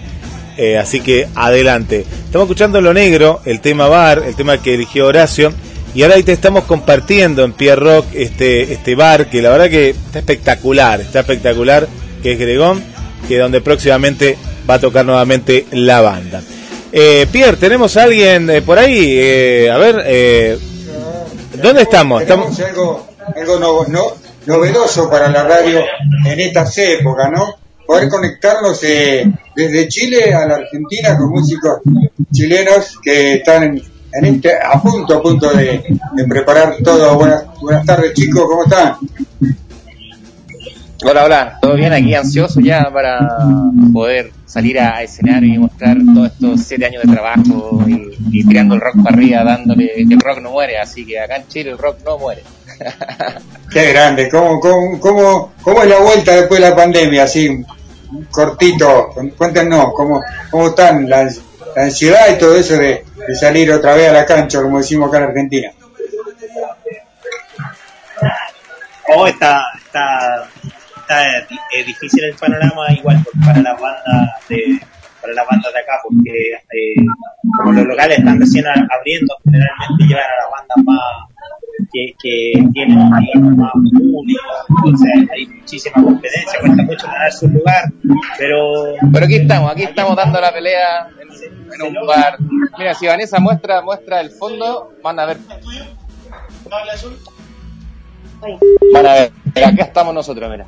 eh, 0.57 0.79
así 0.79 1.01
que 1.01 1.29
adelante. 1.35 2.07
Estamos 2.25 2.47
escuchando 2.47 2.81
Lo 2.81 2.95
Negro, 2.95 3.41
el 3.45 3.61
tema 3.61 3.89
bar, 3.89 4.23
el 4.27 4.35
tema 4.35 4.59
que 4.59 4.75
eligió 4.75 5.07
Horacio. 5.07 5.53
Y 5.97 6.02
ahora 6.02 6.16
ahí 6.16 6.23
te 6.23 6.33
estamos 6.33 6.65
compartiendo 6.65 7.42
en 7.42 7.55
Pierre 7.55 7.81
Rock 7.81 8.07
este, 8.12 8.70
este 8.75 8.94
bar 8.94 9.31
que 9.31 9.41
la 9.41 9.49
verdad 9.50 9.70
que 9.70 9.91
está 9.91 10.18
espectacular, 10.18 11.00
está 11.00 11.20
espectacular, 11.20 11.89
que 12.23 12.33
es 12.33 12.39
Gregón, 12.39 12.83
que 13.26 13.39
donde 13.39 13.62
próximamente 13.62 14.36
va 14.68 14.75
a 14.75 14.78
tocar 14.78 15.07
nuevamente 15.07 15.65
la 15.73 16.02
banda. 16.02 16.42
Eh, 16.92 17.26
Pierre, 17.33 17.57
¿tenemos 17.57 17.97
a 17.97 18.02
alguien 18.02 18.50
eh, 18.50 18.60
por 18.60 18.78
ahí? 18.78 19.16
Eh, 19.18 19.70
a 19.73 19.78
ver, 19.78 20.02
eh, 20.07 20.58
¿dónde 21.62 21.83
estamos? 21.83 22.20
Estamos... 22.20 22.60
Algo, 22.60 23.08
algo 23.34 23.58
no- 23.58 23.84
no- 23.89 24.12
novedoso 24.44 25.08
para 25.10 25.31
la 25.31 25.44
radio 25.44 25.81
en 26.26 26.41
estas 26.41 26.76
épocas, 26.76 27.31
¿no? 27.33 27.55
Poder 27.86 28.08
conectarnos 28.10 28.83
eh, 28.84 29.25
desde 29.55 29.89
Chile 29.89 30.34
a 30.34 30.47
la 30.47 30.57
Argentina 30.57 31.16
con 31.16 31.31
músicos 31.31 31.78
chilenos 32.33 32.99
que 33.02 33.34
están 33.34 33.62
en, 33.62 33.83
en 34.19 34.25
este, 34.25 34.53
a 34.55 34.81
punto, 34.81 35.15
a 35.15 35.23
punto 35.23 35.51
de, 35.53 35.85
de 36.12 36.25
preparar 36.27 36.77
todo. 36.83 37.17
Buenas, 37.17 37.45
buenas 37.61 37.85
tardes, 37.85 38.15
chicos, 38.15 38.45
¿cómo 38.49 38.65
están? 38.65 38.97
Hola, 41.05 41.25
hola, 41.25 41.59
¿todo 41.61 41.75
bien? 41.75 41.93
Aquí 41.93 42.15
ansioso 42.15 42.61
ya 42.61 42.91
para 42.91 43.19
poder 43.93 44.33
salir 44.47 44.81
a 44.81 45.03
escenario 45.03 45.55
y 45.55 45.59
mostrar 45.59 45.99
todos 46.15 46.33
estos 46.33 46.61
siete 46.62 46.86
años 46.86 47.03
de 47.03 47.12
trabajo 47.12 47.85
y, 47.86 48.17
y 48.31 48.45
tirando 48.47 48.75
el 48.75 48.81
rock 48.81 49.03
para 49.05 49.15
arriba, 49.15 49.45
dándole 49.45 49.93
que 49.95 50.15
el 50.15 50.20
rock 50.20 50.41
no 50.41 50.53
muere, 50.53 50.78
así 50.78 51.05
que 51.05 51.20
acá 51.20 51.36
en 51.36 51.49
Chile 51.49 51.70
el 51.70 51.78
rock 51.78 51.99
no 52.05 52.19
muere. 52.19 52.43
Qué 53.70 53.93
grande, 53.93 54.31
¿cómo, 54.31 54.59
cómo, 54.59 54.99
cómo, 54.99 55.53
cómo 55.61 55.83
es 55.83 55.89
la 55.89 55.99
vuelta 55.99 56.35
después 56.35 56.61
de 56.61 56.70
la 56.70 56.75
pandemia? 56.75 57.25
Así, 57.25 57.62
cortito, 58.31 59.11
cuéntenos, 59.36 59.89
¿cómo, 59.95 60.23
cómo 60.51 60.69
están 60.69 61.09
la, 61.09 61.28
la 61.77 61.83
ansiedad 61.83 62.35
y 62.35 62.39
todo 62.39 62.57
eso 62.57 62.79
de, 62.79 63.05
de 63.29 63.35
salir 63.35 63.71
otra 63.71 63.95
vez 63.95 64.09
a 64.09 64.13
la 64.15 64.25
cancha, 64.25 64.63
como 64.63 64.79
decimos 64.79 65.09
acá 65.09 65.19
en 65.19 65.25
Argentina? 65.25 65.71
Oh, 69.15 69.27
está, 69.27 69.63
está, 69.77 70.49
está 70.97 71.39
eh, 71.39 71.85
difícil 71.87 72.25
el 72.25 72.35
panorama 72.35 72.91
igual 72.93 73.23
para 73.45 73.61
las 73.61 73.81
bandas 73.81 74.49
de 74.49 74.81
para 75.21 75.35
las 75.35 75.47
bandas 75.47 75.73
de 75.73 75.81
acá 75.81 75.93
porque 76.03 76.31
eh, 76.73 77.07
como 77.59 77.73
los 77.73 77.87
locales 77.87 78.19
están 78.19 78.41
recién 78.41 78.65
abriendo 78.67 79.35
generalmente 79.45 80.05
llevan 80.07 80.25
a 80.25 80.43
las 80.43 80.51
bandas 80.51 80.85
más 80.85 81.01
que, 81.93 82.15
que 82.21 82.53
tienen 82.73 83.11
digamos, 83.21 83.57
más 83.57 83.73
público 83.73 84.43
entonces 84.69 85.11
hay 85.33 85.47
muchísima 85.47 86.03
competencia 86.03 86.61
cuesta 86.61 86.83
mucho 86.83 87.07
ganar 87.07 87.33
su 87.33 87.49
lugar 87.49 87.85
pero 88.39 88.59
Pero 89.13 89.25
aquí 89.25 89.37
estamos, 89.37 89.73
aquí 89.73 89.83
estamos 89.85 90.17
dando 90.17 90.41
la 90.41 90.53
pelea 90.53 91.09
en, 91.21 91.56
en 91.81 91.97
un 91.97 92.07
bar. 92.07 92.37
Mira, 92.79 92.95
si 92.95 93.07
Vanessa 93.07 93.39
muestra 93.39 93.83
muestra 93.83 94.21
el 94.21 94.31
fondo, 94.31 94.93
van 95.03 95.19
a 95.21 95.27
ver. 95.27 95.39
Van 98.93 99.07
a 99.07 99.13
ver, 99.15 99.33
acá 99.65 99.83
estamos 99.85 100.15
nosotros, 100.15 100.51
mira. 100.51 100.67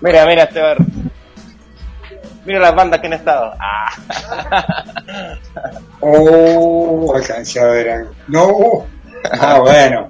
Mira, 0.00 0.26
mira 0.26 0.42
este 0.44 0.60
bar. 0.60 0.78
Mira 2.44 2.58
las 2.58 2.74
bandas 2.74 3.00
que 3.00 3.06
han 3.06 3.12
estado. 3.12 3.52
Ah. 3.60 5.36
Oh, 6.00 7.12
alcancé 7.14 7.60
a 7.60 7.66
ver. 7.66 8.06
No, 8.28 8.86
ah, 9.30 9.58
bueno, 9.60 10.08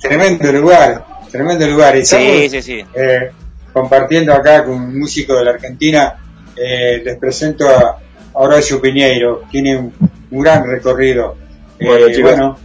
tremendo 0.00 0.50
lugar, 0.52 1.04
tremendo 1.30 1.66
lugar. 1.66 1.94
Y 1.96 2.04
Sí, 2.06 2.16
estamos, 2.16 2.50
sí, 2.50 2.62
sí. 2.62 2.86
eh, 2.94 3.30
compartiendo 3.72 4.32
acá 4.32 4.64
con 4.64 4.74
un 4.74 4.98
músico 4.98 5.34
de 5.36 5.44
la 5.44 5.50
Argentina, 5.52 6.16
eh, 6.56 7.02
les 7.04 7.16
presento 7.18 7.68
a 7.68 7.98
Horacio 8.34 8.80
Piñeiro, 8.80 9.42
tiene 9.50 9.76
un, 9.76 9.92
un 10.30 10.42
gran 10.42 10.66
recorrido. 10.66 11.36
Eh, 11.78 12.20
Bueno, 12.22 12.58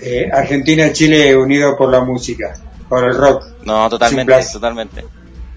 eh, 0.00 0.28
Argentina 0.32 0.86
y 0.88 0.92
Chile 0.92 1.36
unidos 1.36 1.74
por 1.78 1.90
la 1.90 2.00
música, 2.04 2.54
por 2.88 3.04
el 3.04 3.16
rock. 3.16 3.44
No, 3.64 3.88
totalmente, 3.88 4.32
placer. 4.32 4.52
totalmente. 4.54 5.04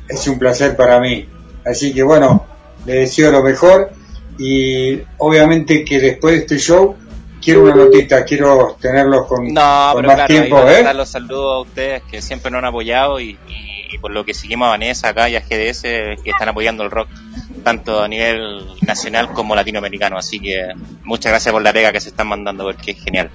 Es 0.07 0.27
un 0.27 0.37
placer 0.37 0.75
para 0.75 0.99
mí. 0.99 1.27
Así 1.65 1.93
que 1.93 2.03
bueno, 2.03 2.45
le 2.85 2.93
deseo 3.01 3.31
lo 3.31 3.41
mejor 3.41 3.89
y 4.37 5.01
obviamente 5.17 5.83
que 5.83 5.99
después 5.99 6.35
de 6.35 6.39
este 6.41 6.57
show 6.59 6.95
quiero 7.41 7.63
una 7.63 7.73
notita, 7.75 8.23
quiero 8.23 8.77
tenerlos 8.79 9.25
con, 9.27 9.51
No, 9.51 9.89
con 9.93 10.01
pero 10.03 10.07
más 10.07 10.15
claro, 10.15 10.27
tiempo, 10.27 10.57
a 10.57 10.71
¿eh? 10.79 10.93
los 10.93 11.09
saludos 11.09 11.55
a 11.55 11.59
ustedes 11.61 12.03
que 12.03 12.21
siempre 12.21 12.51
nos 12.51 12.59
han 12.59 12.65
apoyado 12.65 13.19
y, 13.19 13.37
y- 13.49 13.84
y 13.91 13.97
por 13.97 14.11
lo 14.11 14.23
que 14.25 14.33
seguimos 14.33 14.67
a 14.67 14.71
Vanessa 14.71 15.09
acá 15.09 15.29
y 15.29 15.35
a 15.35 15.41
GDS 15.41 15.81
que 15.81 16.29
están 16.31 16.49
apoyando 16.49 16.83
el 16.83 16.91
rock 16.91 17.09
tanto 17.63 18.01
a 18.01 18.07
nivel 18.07 18.65
nacional 18.81 19.29
como 19.31 19.55
latinoamericano. 19.55 20.17
Así 20.17 20.39
que 20.39 20.67
muchas 21.03 21.31
gracias 21.31 21.51
por 21.51 21.61
la 21.61 21.73
pega 21.73 21.91
que 21.91 21.99
se 21.99 22.09
están 22.09 22.27
mandando 22.27 22.63
porque 22.63 22.91
es 22.91 23.03
genial. 23.03 23.29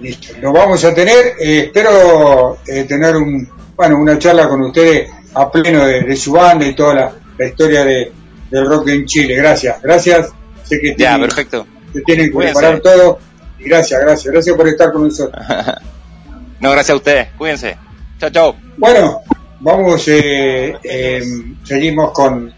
Listo. 0.00 0.34
Lo 0.40 0.52
vamos 0.52 0.84
a 0.84 0.94
tener, 0.94 1.34
eh, 1.40 1.58
espero 1.66 2.58
eh, 2.66 2.84
tener 2.84 3.16
un, 3.16 3.48
bueno, 3.76 3.98
una 3.98 4.18
charla 4.18 4.48
con 4.48 4.62
ustedes 4.62 5.10
a 5.34 5.50
pleno 5.50 5.84
de, 5.86 6.02
de 6.02 6.16
su 6.16 6.32
banda 6.32 6.66
y 6.66 6.74
toda 6.74 6.94
la, 6.94 7.12
la 7.38 7.46
historia 7.46 7.84
de, 7.84 8.12
del 8.50 8.66
rock 8.66 8.88
en 8.88 9.06
Chile. 9.06 9.34
Gracias, 9.36 9.80
gracias. 9.82 10.28
Sé 10.64 10.80
que 10.80 10.94
Ya, 10.98 11.18
perfecto. 11.18 11.66
que 11.92 12.00
tienen 12.02 12.26
que 12.26 12.32
Cuídense. 12.32 12.58
preparar 12.58 12.80
todo. 12.80 13.18
Y 13.58 13.64
gracias, 13.64 14.00
gracias, 14.00 14.32
gracias 14.32 14.56
por 14.56 14.66
estar 14.68 14.92
con 14.92 15.04
nosotros. 15.04 15.44
No, 16.60 16.70
gracias 16.70 16.90
a 16.90 16.96
ustedes. 16.96 17.28
Cuídense. 17.36 17.76
Chao, 18.20 18.30
chao. 18.30 18.56
Bueno, 18.76 19.20
vamos, 19.62 20.06
eh, 20.08 20.76
eh, 20.82 21.22
seguimos 21.64 22.12
con, 22.12 22.52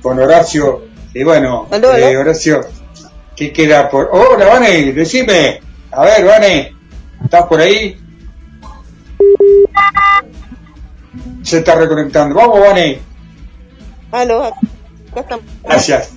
con 0.00 0.18
Horacio. 0.18 0.84
Y 1.12 1.24
bueno, 1.24 1.66
Aló, 1.70 1.90
aló. 1.90 1.96
eh, 2.06 2.16
Horacio, 2.16 2.60
¿qué 3.34 3.52
queda 3.52 3.88
por...? 3.90 4.08
Hola, 4.12 4.46
Vane, 4.46 4.92
decime. 4.92 5.60
A 5.90 6.02
ver, 6.04 6.24
Vane, 6.24 6.74
¿estás 7.24 7.46
por 7.46 7.60
ahí? 7.60 7.98
Se 11.42 11.58
está 11.58 11.74
reconectando. 11.74 12.34
Vamos, 12.36 12.60
Vane. 12.60 13.00
Aló, 14.12 14.44
acá 14.44 15.20
estamos. 15.20 15.44
Gracias. 15.64 16.12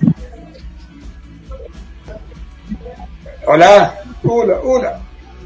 Hola. 3.46 4.00
Hola, 4.22 4.54
hola. 4.62 5.00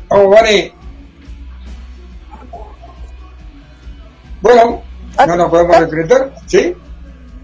Vamos, 0.09 0.31
Vane. 0.35 0.73
Bueno, 4.41 4.83
no 5.27 5.37
nos 5.37 5.51
podemos 5.51 5.79
representar, 5.79 6.33
¿sí? 6.47 6.77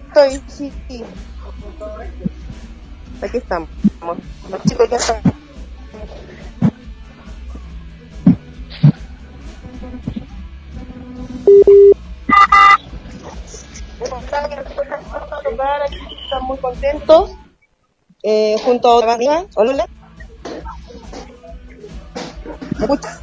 Estoy, 0.07 0.41
sí, 0.47 0.73
sí. 0.87 1.03
Aquí 3.21 3.37
estamos. 3.37 3.69
Los 4.49 4.63
chicos 4.63 4.89
ya 4.89 4.97
están. 4.97 5.21
Están 16.23 16.43
muy 16.47 16.57
contentos. 16.57 17.31
Eh, 18.23 18.55
junto 18.63 18.89
a 18.89 18.95
otra 18.95 19.13
amiga. 19.13 19.45
Hola. 19.55 19.87
¿Me 22.77 22.85
escuchas? 22.85 23.21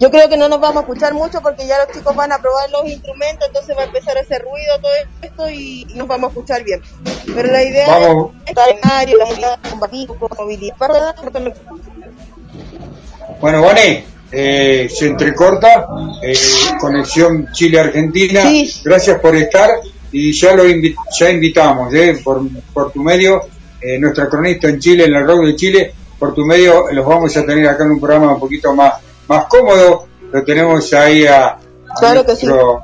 Yo 0.00 0.10
creo 0.10 0.28
que 0.28 0.36
no 0.36 0.48
nos 0.48 0.60
vamos 0.60 0.78
a 0.78 0.80
escuchar 0.80 1.14
mucho 1.14 1.40
porque 1.40 1.66
ya 1.66 1.78
los 1.84 1.96
chicos 1.96 2.14
van 2.14 2.32
a 2.32 2.38
probar 2.40 2.70
los 2.70 2.86
instrumentos, 2.88 3.46
entonces 3.48 3.76
va 3.76 3.82
a 3.82 3.84
empezar 3.86 4.16
a 4.16 4.20
hacer 4.20 4.42
ruido 4.42 4.78
todo 4.80 4.90
esto 5.22 5.50
y, 5.50 5.86
y 5.88 5.94
nos 5.94 6.06
vamos 6.06 6.28
a 6.28 6.32
escuchar 6.32 6.62
bien. 6.64 6.80
Pero 7.34 7.50
la 7.52 7.62
idea 7.62 7.98
Vamos. 7.98 8.32
es 8.44 8.48
estar 8.50 8.68
en 8.68 8.78
área, 8.82 9.16
la 9.16 9.32
idea 9.32 9.58
con 10.18 10.28
movilidad. 10.38 10.76
Bueno, 13.40 13.62
Vane, 13.62 14.04
eh, 14.32 14.88
se 14.94 15.06
entrecorta, 15.06 15.86
eh, 16.22 16.34
conexión 16.80 17.48
Chile-Argentina. 17.52 18.42
Gracias 18.84 19.20
por 19.20 19.34
estar 19.36 19.70
y 20.10 20.32
ya 20.32 20.54
lo 20.54 20.64
invi- 20.66 20.96
ya 21.18 21.30
invitamos 21.30 21.92
eh, 21.94 22.20
por, 22.24 22.42
por 22.72 22.92
tu 22.92 23.02
medio, 23.02 23.42
eh, 23.80 23.98
nuestra 23.98 24.28
cronista 24.28 24.68
en 24.68 24.78
Chile, 24.80 25.04
en 25.04 25.14
el 25.14 25.26
rock 25.26 25.44
de 25.44 25.56
Chile, 25.56 25.94
por 26.18 26.34
tu 26.34 26.44
medio 26.44 26.90
los 26.90 27.06
vamos 27.06 27.36
a 27.36 27.44
tener 27.46 27.68
acá 27.68 27.84
en 27.84 27.92
un 27.92 28.00
programa 28.00 28.32
un 28.34 28.40
poquito 28.40 28.74
más, 28.74 28.94
más 29.28 29.46
cómodo. 29.46 30.08
Lo 30.32 30.44
tenemos 30.44 30.92
ahí 30.92 31.26
a, 31.26 31.46
a 31.48 31.58
Claro 31.98 32.24
que 32.26 32.36
sí. 32.36 32.46
nuestro, 32.46 32.80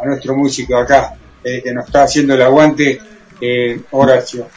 a 0.00 0.04
nuestro 0.06 0.34
músico 0.36 0.76
acá, 0.76 1.14
eh, 1.44 1.60
que 1.62 1.72
nos 1.72 1.86
está 1.86 2.04
haciendo 2.04 2.34
el 2.34 2.42
aguante, 2.42 2.98
eh, 3.40 3.80
Horacio. 3.90 4.48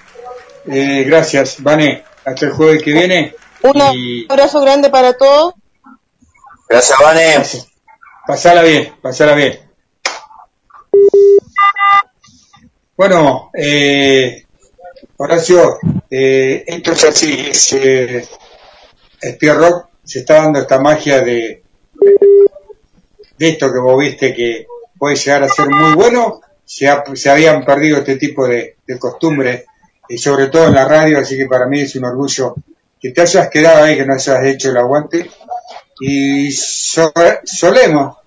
Eh, 0.67 1.03
gracias, 1.05 1.61
Vane. 1.61 2.03
Hasta 2.25 2.45
el 2.45 2.51
jueves 2.51 2.83
que 2.83 2.91
viene. 2.93 3.35
Un 3.63 3.73
Y 3.95 4.25
abrazo 4.29 4.61
grande 4.61 4.89
para 4.89 5.13
todos. 5.17 5.53
Gracias, 6.69 6.97
Vane. 7.01 7.35
pasala 8.27 8.61
bien, 8.63 8.93
pasala 9.01 9.33
bien. 9.33 9.59
Bueno, 12.95 13.49
eh, 13.53 14.45
Horacio, 15.17 15.77
eh, 16.09 16.63
esto 16.67 16.91
es 16.91 17.03
así, 17.05 17.47
es, 17.49 17.73
eh, 17.73 18.27
Spear 19.21 19.57
Rock 19.57 19.88
se 20.09 20.19
está 20.19 20.35
dando 20.43 20.59
esta 20.59 20.79
magia 20.79 21.21
de, 21.21 21.61
de 23.38 23.49
esto 23.49 23.71
que 23.71 23.79
vos 23.79 23.99
viste 23.99 24.33
que 24.33 24.65
puede 24.97 25.15
llegar 25.15 25.43
a 25.43 25.49
ser 25.49 25.69
muy 25.69 25.93
bueno, 25.93 26.41
se, 26.65 26.88
ha- 26.88 27.03
se 27.13 27.29
habían 27.29 27.63
perdido 27.63 27.99
este 27.99 28.17
tipo 28.17 28.47
de, 28.47 28.75
de 28.85 28.99
costumbres, 28.99 29.65
y 30.09 30.17
sobre 30.17 30.47
todo 30.47 30.67
en 30.67 30.73
la 30.75 30.85
radio, 30.85 31.19
así 31.19 31.38
que 31.38 31.45
para 31.45 31.67
mí 31.67 31.81
es 31.81 31.95
un 31.95 32.05
orgullo 32.05 32.55
que 32.99 33.11
te 33.11 33.21
hayas 33.21 33.49
quedado 33.49 33.83
ahí, 33.83 33.95
que 33.95 34.05
no 34.05 34.13
hayas 34.15 34.43
hecho 34.45 34.71
el 34.71 34.77
aguante, 34.77 35.29
y 36.01 36.51
so- 36.51 37.13
solemos 37.45 38.17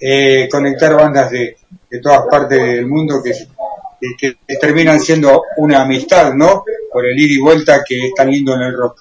eh, 0.00 0.48
conectar 0.50 0.94
bandas 0.94 1.30
de, 1.30 1.56
de 1.90 2.00
todas 2.00 2.22
partes 2.30 2.60
del 2.62 2.86
mundo 2.86 3.22
que, 3.22 3.32
que- 4.18 4.36
que 4.46 4.56
terminan 4.56 5.00
siendo 5.00 5.42
una 5.58 5.82
amistad, 5.82 6.32
¿no? 6.34 6.64
Por 6.92 7.06
el 7.06 7.18
ir 7.18 7.30
y 7.32 7.38
vuelta 7.40 7.84
que 7.86 8.06
es 8.06 8.14
tan 8.14 8.30
lindo 8.30 8.54
en 8.54 8.62
el 8.62 8.74
rock. 8.76 8.98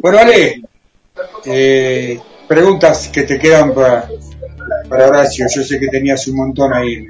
Bueno, 0.00 0.18
Ale, 0.18 0.62
eh, 1.44 2.20
preguntas 2.46 3.08
que 3.08 3.22
te 3.22 3.38
quedan 3.38 3.74
para, 3.74 4.08
para 4.88 5.08
Horacio. 5.08 5.46
Yo 5.54 5.62
sé 5.62 5.78
que 5.78 5.88
tenías 5.88 6.26
un 6.28 6.36
montón 6.36 6.72
ahí. 6.72 7.06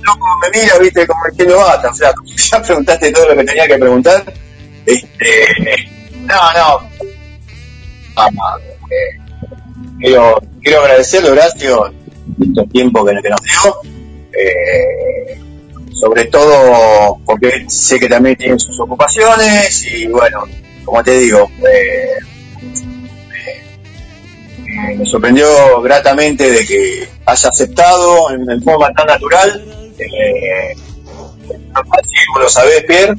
Loco, 0.00 0.38
me 0.40 0.60
mira, 0.60 0.78
viste, 0.78 1.06
como 1.06 1.26
el 1.26 1.36
que 1.36 1.44
lo 1.44 1.58
bata, 1.58 1.92
flaco. 1.92 2.22
Ya 2.52 2.62
preguntaste 2.62 3.12
todo 3.12 3.28
lo 3.28 3.36
que 3.36 3.44
tenía 3.44 3.66
que 3.66 3.78
preguntar. 3.78 4.32
Este, 4.84 5.88
no, 6.20 6.34
no. 6.52 6.88
Ah, 8.16 8.28
eh, 8.90 9.18
quiero, 9.98 10.40
quiero 10.62 10.80
agradecerle, 10.80 11.30
Horacio, 11.30 11.92
estos 12.40 12.68
tiempos 12.70 13.04
que, 13.08 13.22
que 13.22 13.28
nos 13.30 13.42
dio. 13.42 13.80
Eh, 14.32 15.40
sobre 15.92 16.26
todo 16.26 17.18
porque 17.24 17.64
sé 17.68 17.98
que 17.98 18.08
también 18.08 18.36
tiene 18.36 18.58
sus 18.58 18.78
ocupaciones 18.80 19.84
y 19.86 20.06
bueno, 20.08 20.44
como 20.86 21.02
te 21.02 21.18
digo, 21.18 21.50
eh, 21.68 22.08
eh, 24.58 24.96
me 24.96 25.04
sorprendió 25.04 25.82
gratamente 25.82 26.50
de 26.50 26.64
que 26.64 27.08
haya 27.26 27.48
aceptado 27.48 28.30
en, 28.30 28.48
en 28.48 28.62
forma 28.62 28.90
tan 28.94 29.06
natural. 29.08 29.64
Eh, 29.98 30.74
así 31.74 32.16
vos 32.32 32.42
lo 32.42 32.48
sabés, 32.48 32.84
Pierre. 32.84 33.14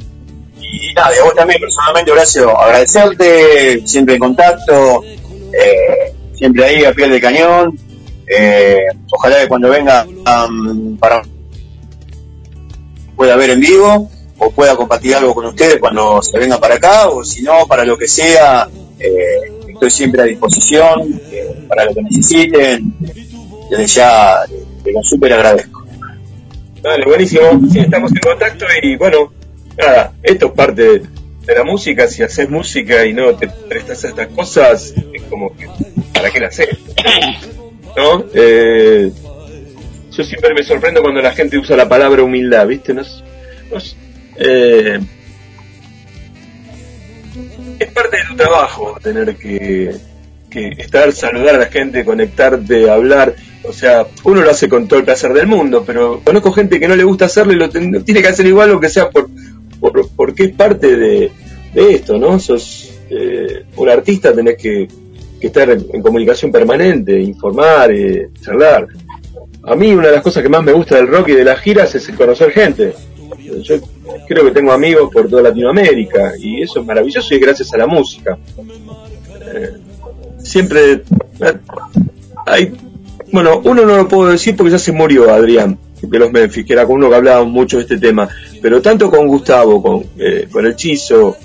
Y 0.59 0.93
nada, 0.93 1.15
y 1.15 1.21
vos 1.21 1.35
también 1.35 1.59
personalmente, 1.59 2.11
Horacio, 2.11 2.57
agradecerte, 2.59 3.85
siempre 3.85 4.15
en 4.15 4.19
contacto, 4.19 5.03
eh, 5.03 6.13
siempre 6.33 6.65
ahí 6.65 6.85
a 6.85 6.93
pie 6.93 7.09
de 7.09 7.21
cañón. 7.21 7.77
Eh, 8.27 8.79
ojalá 9.11 9.39
que 9.39 9.47
cuando 9.47 9.69
venga 9.69 10.05
para 10.99 11.21
pueda 13.15 13.35
ver 13.35 13.51
en 13.51 13.59
vivo 13.59 14.11
o 14.39 14.51
pueda 14.51 14.75
compartir 14.75 15.15
algo 15.15 15.33
con 15.33 15.45
ustedes 15.45 15.77
cuando 15.79 16.21
se 16.21 16.37
venga 16.37 16.59
para 16.59 16.75
acá 16.75 17.09
o 17.09 17.23
si 17.23 17.41
no, 17.41 17.65
para 17.67 17.83
lo 17.83 17.97
que 17.97 18.07
sea, 18.07 18.67
eh, 18.99 19.51
estoy 19.67 19.91
siempre 19.91 20.21
a 20.21 20.25
disposición 20.25 21.19
eh, 21.31 21.65
para 21.67 21.85
lo 21.85 21.93
que 21.93 22.03
necesiten. 22.03 22.93
Desde 23.69 23.87
ya 23.87 24.43
te 24.83 24.91
lo 24.91 25.03
súper 25.03 25.33
agradezco. 25.33 25.85
Dale, 26.81 27.05
buenísimo. 27.05 27.61
Sí, 27.71 27.79
estamos 27.79 28.11
en 28.11 28.19
contacto 28.19 28.65
y 28.81 28.95
bueno, 28.95 29.33
nada, 29.77 30.13
esto 30.23 30.47
es 30.47 30.51
parte 30.53 30.81
de, 30.81 31.55
la 31.55 31.63
música. 31.63 32.07
Si 32.07 32.23
haces 32.23 32.49
música 32.49 33.05
y 33.05 33.13
no 33.13 33.35
te 33.35 33.47
prestas 33.47 34.03
estas 34.03 34.27
cosas, 34.27 34.93
es 35.13 35.21
como 35.23 35.55
que, 35.55 35.67
¿para 36.13 36.29
qué 36.29 36.39
la 36.39 36.47
haces? 36.47 36.77
¿No? 37.95 38.23
Eh, 38.33 39.11
yo 40.11 40.23
siempre 40.23 40.53
me 40.53 40.63
sorprendo 40.63 41.01
cuando 41.01 41.21
la 41.21 41.31
gente 41.31 41.57
usa 41.57 41.75
la 41.75 41.87
palabra 41.87 42.23
humildad, 42.23 42.67
¿viste? 42.67 42.93
No, 42.93 43.03
eh, 44.39 44.99
es 47.79 47.91
parte 47.91 48.17
de 48.17 48.23
tu 48.29 48.35
trabajo 48.35 48.97
tener 49.01 49.35
que, 49.35 49.95
que 50.49 50.69
estar, 50.77 51.11
saludar 51.11 51.55
a 51.55 51.59
la 51.59 51.65
gente, 51.67 52.03
conectarte, 52.05 52.89
hablar. 52.89 53.35
O 53.63 53.73
sea, 53.73 54.07
uno 54.23 54.41
lo 54.41 54.49
hace 54.49 54.69
con 54.69 54.87
todo 54.87 54.99
el 54.99 55.05
placer 55.05 55.33
del 55.33 55.47
mundo, 55.47 55.83
pero 55.85 56.21
conozco 56.23 56.51
gente 56.51 56.79
que 56.79 56.87
no 56.87 56.95
le 56.95 57.03
gusta 57.03 57.25
hacerlo 57.25 57.53
y 57.53 57.57
lo 57.57 57.69
ten- 57.69 58.03
tiene 58.03 58.21
que 58.21 58.27
hacer 58.29 58.45
igual, 58.45 58.71
lo 58.71 58.79
que 58.79 58.89
sea, 58.89 59.09
por, 59.09 59.29
por- 59.79 60.09
porque 60.15 60.45
es 60.45 60.51
parte 60.53 60.95
de, 60.95 61.31
esto, 61.75 62.17
¿no? 62.17 62.39
Sos 62.39 62.91
eh, 63.09 63.65
un 63.75 63.89
artista, 63.89 64.33
tenés 64.33 64.57
que, 64.57 64.87
estar 65.41 65.69
en, 65.69 65.85
en 65.93 66.01
comunicación 66.01 66.51
permanente, 66.51 67.19
informar, 67.19 67.91
eh, 67.91 68.29
charlar. 68.41 68.87
A 69.63 69.75
mí 69.75 69.91
una 69.91 70.07
de 70.07 70.13
las 70.13 70.23
cosas 70.23 70.41
que 70.41 70.49
más 70.49 70.63
me 70.63 70.71
gusta 70.71 70.95
del 70.95 71.07
rock 71.07 71.27
y 71.29 71.33
de 71.33 71.43
las 71.43 71.59
giras 71.59 71.93
es 71.93 72.07
el 72.09 72.15
conocer 72.15 72.51
gente. 72.51 72.93
Yo 73.61 73.75
creo 74.27 74.45
que 74.45 74.51
tengo 74.51 74.71
amigos 74.71 75.11
por 75.11 75.29
toda 75.29 75.43
Latinoamérica 75.43 76.33
y 76.39 76.61
eso 76.61 76.79
es 76.79 76.85
maravilloso 76.85 77.33
y 77.33 77.37
es 77.37 77.41
gracias 77.41 77.73
a 77.73 77.77
la 77.77 77.87
música. 77.87 78.37
Eh, 79.53 79.73
siempre 80.39 80.91
eh, 80.93 81.53
hay, 82.45 82.73
bueno, 83.31 83.61
uno 83.63 83.85
no 83.85 83.97
lo 83.97 84.07
puedo 84.07 84.29
decir 84.31 84.55
porque 84.55 84.71
ya 84.71 84.79
se 84.79 84.91
murió 84.91 85.33
Adrián 85.33 85.77
de 86.01 86.19
los 86.19 86.31
Memphis, 86.31 86.65
que 86.65 86.73
era 86.73 86.85
con 86.85 86.97
uno 86.97 87.09
que 87.09 87.15
hablábamos 87.15 87.51
mucho 87.51 87.77
de 87.77 87.83
este 87.83 87.97
tema, 87.97 88.29
pero 88.61 88.81
tanto 88.81 89.09
con 89.09 89.27
Gustavo, 89.27 89.81
con, 89.81 90.05
eh, 90.17 90.47
con 90.51 90.65
el 90.65 90.75
Chizo, 90.75 91.37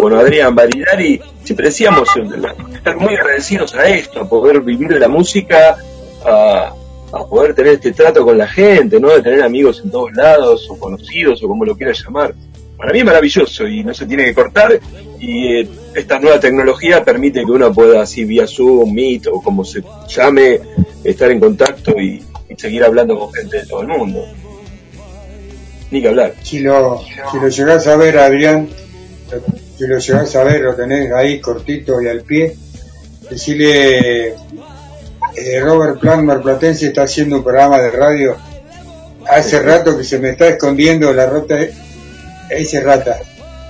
con 0.00 0.14
Adrián 0.14 0.54
Barilari, 0.54 1.20
siempre 1.42 1.66
decíamos 1.66 2.08
eh, 2.16 2.22
estar 2.74 2.96
muy 2.96 3.14
agradecidos 3.14 3.74
a 3.74 3.88
esto, 3.88 4.20
a 4.20 4.28
poder 4.28 4.60
vivir 4.62 4.88
de 4.88 4.98
la 4.98 5.08
música, 5.08 5.76
a, 6.24 6.72
a 7.12 7.24
poder 7.26 7.54
tener 7.54 7.74
este 7.74 7.92
trato 7.92 8.24
con 8.24 8.36
la 8.36 8.46
gente, 8.46 9.00
¿no? 9.00 9.10
De 9.10 9.22
tener 9.22 9.42
amigos 9.42 9.80
en 9.84 9.90
todos 9.90 10.12
lados, 10.12 10.66
o 10.70 10.78
conocidos, 10.78 11.42
o 11.42 11.48
como 11.48 11.64
lo 11.64 11.76
quieras 11.76 12.02
llamar. 12.04 12.34
Para 12.76 12.92
mí 12.92 13.00
es 13.00 13.04
maravilloso 13.04 13.66
y 13.66 13.82
no 13.82 13.92
se 13.92 14.06
tiene 14.06 14.24
que 14.26 14.34
cortar 14.34 14.78
y 15.18 15.56
eh, 15.56 15.68
esta 15.94 16.20
nueva 16.20 16.38
tecnología 16.38 17.04
permite 17.04 17.44
que 17.44 17.50
uno 17.50 17.72
pueda 17.72 18.02
así 18.02 18.24
vía 18.24 18.46
Zoom, 18.46 18.94
Meet 18.94 19.26
o 19.26 19.42
como 19.42 19.64
se 19.64 19.82
llame, 20.08 20.60
estar 21.02 21.30
en 21.30 21.40
contacto 21.40 21.98
y, 22.00 22.24
seguir 22.56 22.82
hablando 22.82 23.16
con 23.16 23.32
gente 23.32 23.58
de 23.58 23.66
todo 23.66 23.82
el 23.82 23.88
mundo. 23.88 24.24
Ni 25.90 26.02
que 26.02 26.08
hablar. 26.08 26.34
Si 26.42 26.58
lo, 26.58 27.00
si 27.30 27.38
lo 27.38 27.48
llegás 27.48 27.86
a 27.86 27.96
ver, 27.96 28.18
Adrián, 28.18 28.68
si 29.76 29.86
lo 29.86 29.98
llegás 29.98 30.34
a 30.34 30.42
ver, 30.42 30.62
lo 30.62 30.74
tenés 30.74 31.12
ahí 31.12 31.40
cortito 31.40 32.00
y 32.02 32.08
al 32.08 32.22
pie, 32.22 32.56
decirle, 33.30 34.34
eh, 35.36 35.60
Robert 35.60 36.00
Plant 36.00 36.42
Platense 36.42 36.86
está 36.86 37.02
haciendo 37.02 37.36
un 37.36 37.44
programa 37.44 37.78
de 37.78 37.90
radio. 37.90 38.36
Hace 39.28 39.60
rato 39.60 39.96
que 39.96 40.04
se 40.04 40.18
me 40.18 40.30
está 40.30 40.48
escondiendo 40.48 41.12
la 41.12 41.26
rata, 41.26 41.58
ese 42.50 42.80
rata, 42.80 43.18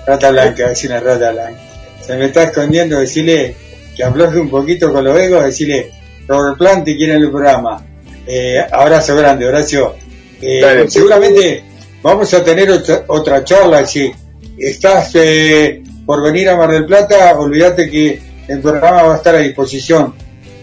rata 0.07 0.31
blanca, 0.31 0.71
es 0.71 0.85
una 0.85 1.01
rata 1.01 1.33
blanca. 1.33 1.61
Se 2.01 2.17
me 2.17 2.27
está 2.27 2.45
escondiendo, 2.45 3.01
decirle 3.01 3.55
que 3.97 4.05
afloje 4.05 4.39
un 4.39 4.49
poquito 4.49 4.93
con 4.93 5.05
los 5.05 5.19
egos, 5.19 5.45
decirle, 5.45 5.91
Robert 6.27 6.57
Plant 6.59 6.85
te 6.85 6.97
quiere 6.97 7.15
en 7.15 7.23
el 7.23 7.31
programa. 7.31 7.85
Eh, 8.27 8.65
abrazo 8.71 9.17
grande, 9.17 9.47
Horacio. 9.47 9.97
Eh, 10.41 10.61
Dale. 10.61 10.91
seguramente 10.91 11.65
vamos 12.03 12.33
a 12.35 12.45
tener 12.45 12.71
otra, 12.71 13.05
otra 13.09 13.43
charla. 13.43 13.85
Si 13.87 14.13
estás 14.57 15.11
eh, 15.15 15.83
por 16.07 16.23
venir 16.23 16.49
a 16.49 16.57
Mar 16.57 16.71
del 16.71 16.87
Plata, 16.87 17.37
olvídate 17.39 17.91
que 17.91 18.21
el 18.47 18.61
programa 18.61 19.03
va 19.03 19.15
a 19.15 19.17
estar 19.17 19.35
a 19.35 19.39
disposición 19.39 20.15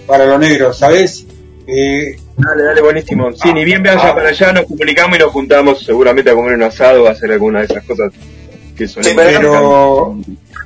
para 0.05 0.25
los 0.25 0.39
negros, 0.39 0.77
¿sabes? 0.77 1.25
Eh, 1.67 2.15
Dale, 2.37 2.63
dale, 2.63 2.81
buenísimo. 2.81 3.31
Sí, 3.31 3.53
ni 3.53 3.63
bien 3.63 3.81
vaya 3.81 4.13
para 4.13 4.29
allá, 4.29 4.51
nos 4.51 4.65
comunicamos 4.65 5.17
y 5.17 5.19
nos 5.21 5.31
juntamos 5.31 5.85
seguramente 5.85 6.29
a 6.29 6.33
comer 6.35 6.53
un 6.55 6.63
asado, 6.63 7.07
a 7.07 7.11
hacer 7.11 7.31
alguna 7.31 7.59
de 7.59 7.65
esas 7.65 7.83
cosas 7.85 8.11
que 8.75 8.87
solemos 8.87 9.23
hacer. 9.23 9.39
pero... 9.39 10.17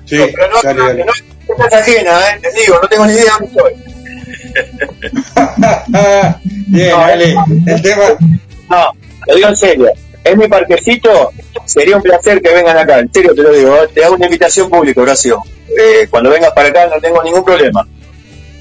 Sí, 0.05 0.17
dale, 0.63 0.81
dale. 0.81 1.05
No 1.05 1.65
es 1.67 1.73
ajena, 1.73 2.19
¿eh? 2.31 2.39
Te 2.41 2.59
digo, 2.59 2.79
no 2.81 2.87
tengo 2.87 3.05
ni 3.05 3.13
idea 3.13 3.33
dónde 3.39 3.47
estoy. 3.55 3.73
Bien, 6.67 6.91
dale. 6.97 7.35
El 7.67 7.81
tema... 7.83 8.03
No, 8.69 8.91
lo 9.27 9.35
digo 9.35 9.47
en 9.49 9.57
serio. 9.57 9.91
es 10.23 10.37
mi 10.37 10.47
parquecito, 10.47 11.31
sería 11.65 11.97
un 11.97 12.01
placer 12.01 12.41
que 12.41 12.51
vengan 12.51 12.77
acá, 12.77 12.99
en 12.99 13.13
serio 13.13 13.35
te 13.35 13.43
lo 13.43 13.51
digo, 13.53 13.75
te 13.93 14.03
hago 14.03 14.15
una 14.15 14.25
invitación 14.25 14.69
pública, 14.69 15.01
Horacio. 15.01 15.41
Eh, 15.67 16.07
cuando 16.09 16.31
vengas 16.31 16.51
para 16.53 16.69
acá 16.69 16.87
no 16.87 16.99
tengo 16.99 17.23
ningún 17.23 17.43
problema. 17.43 17.87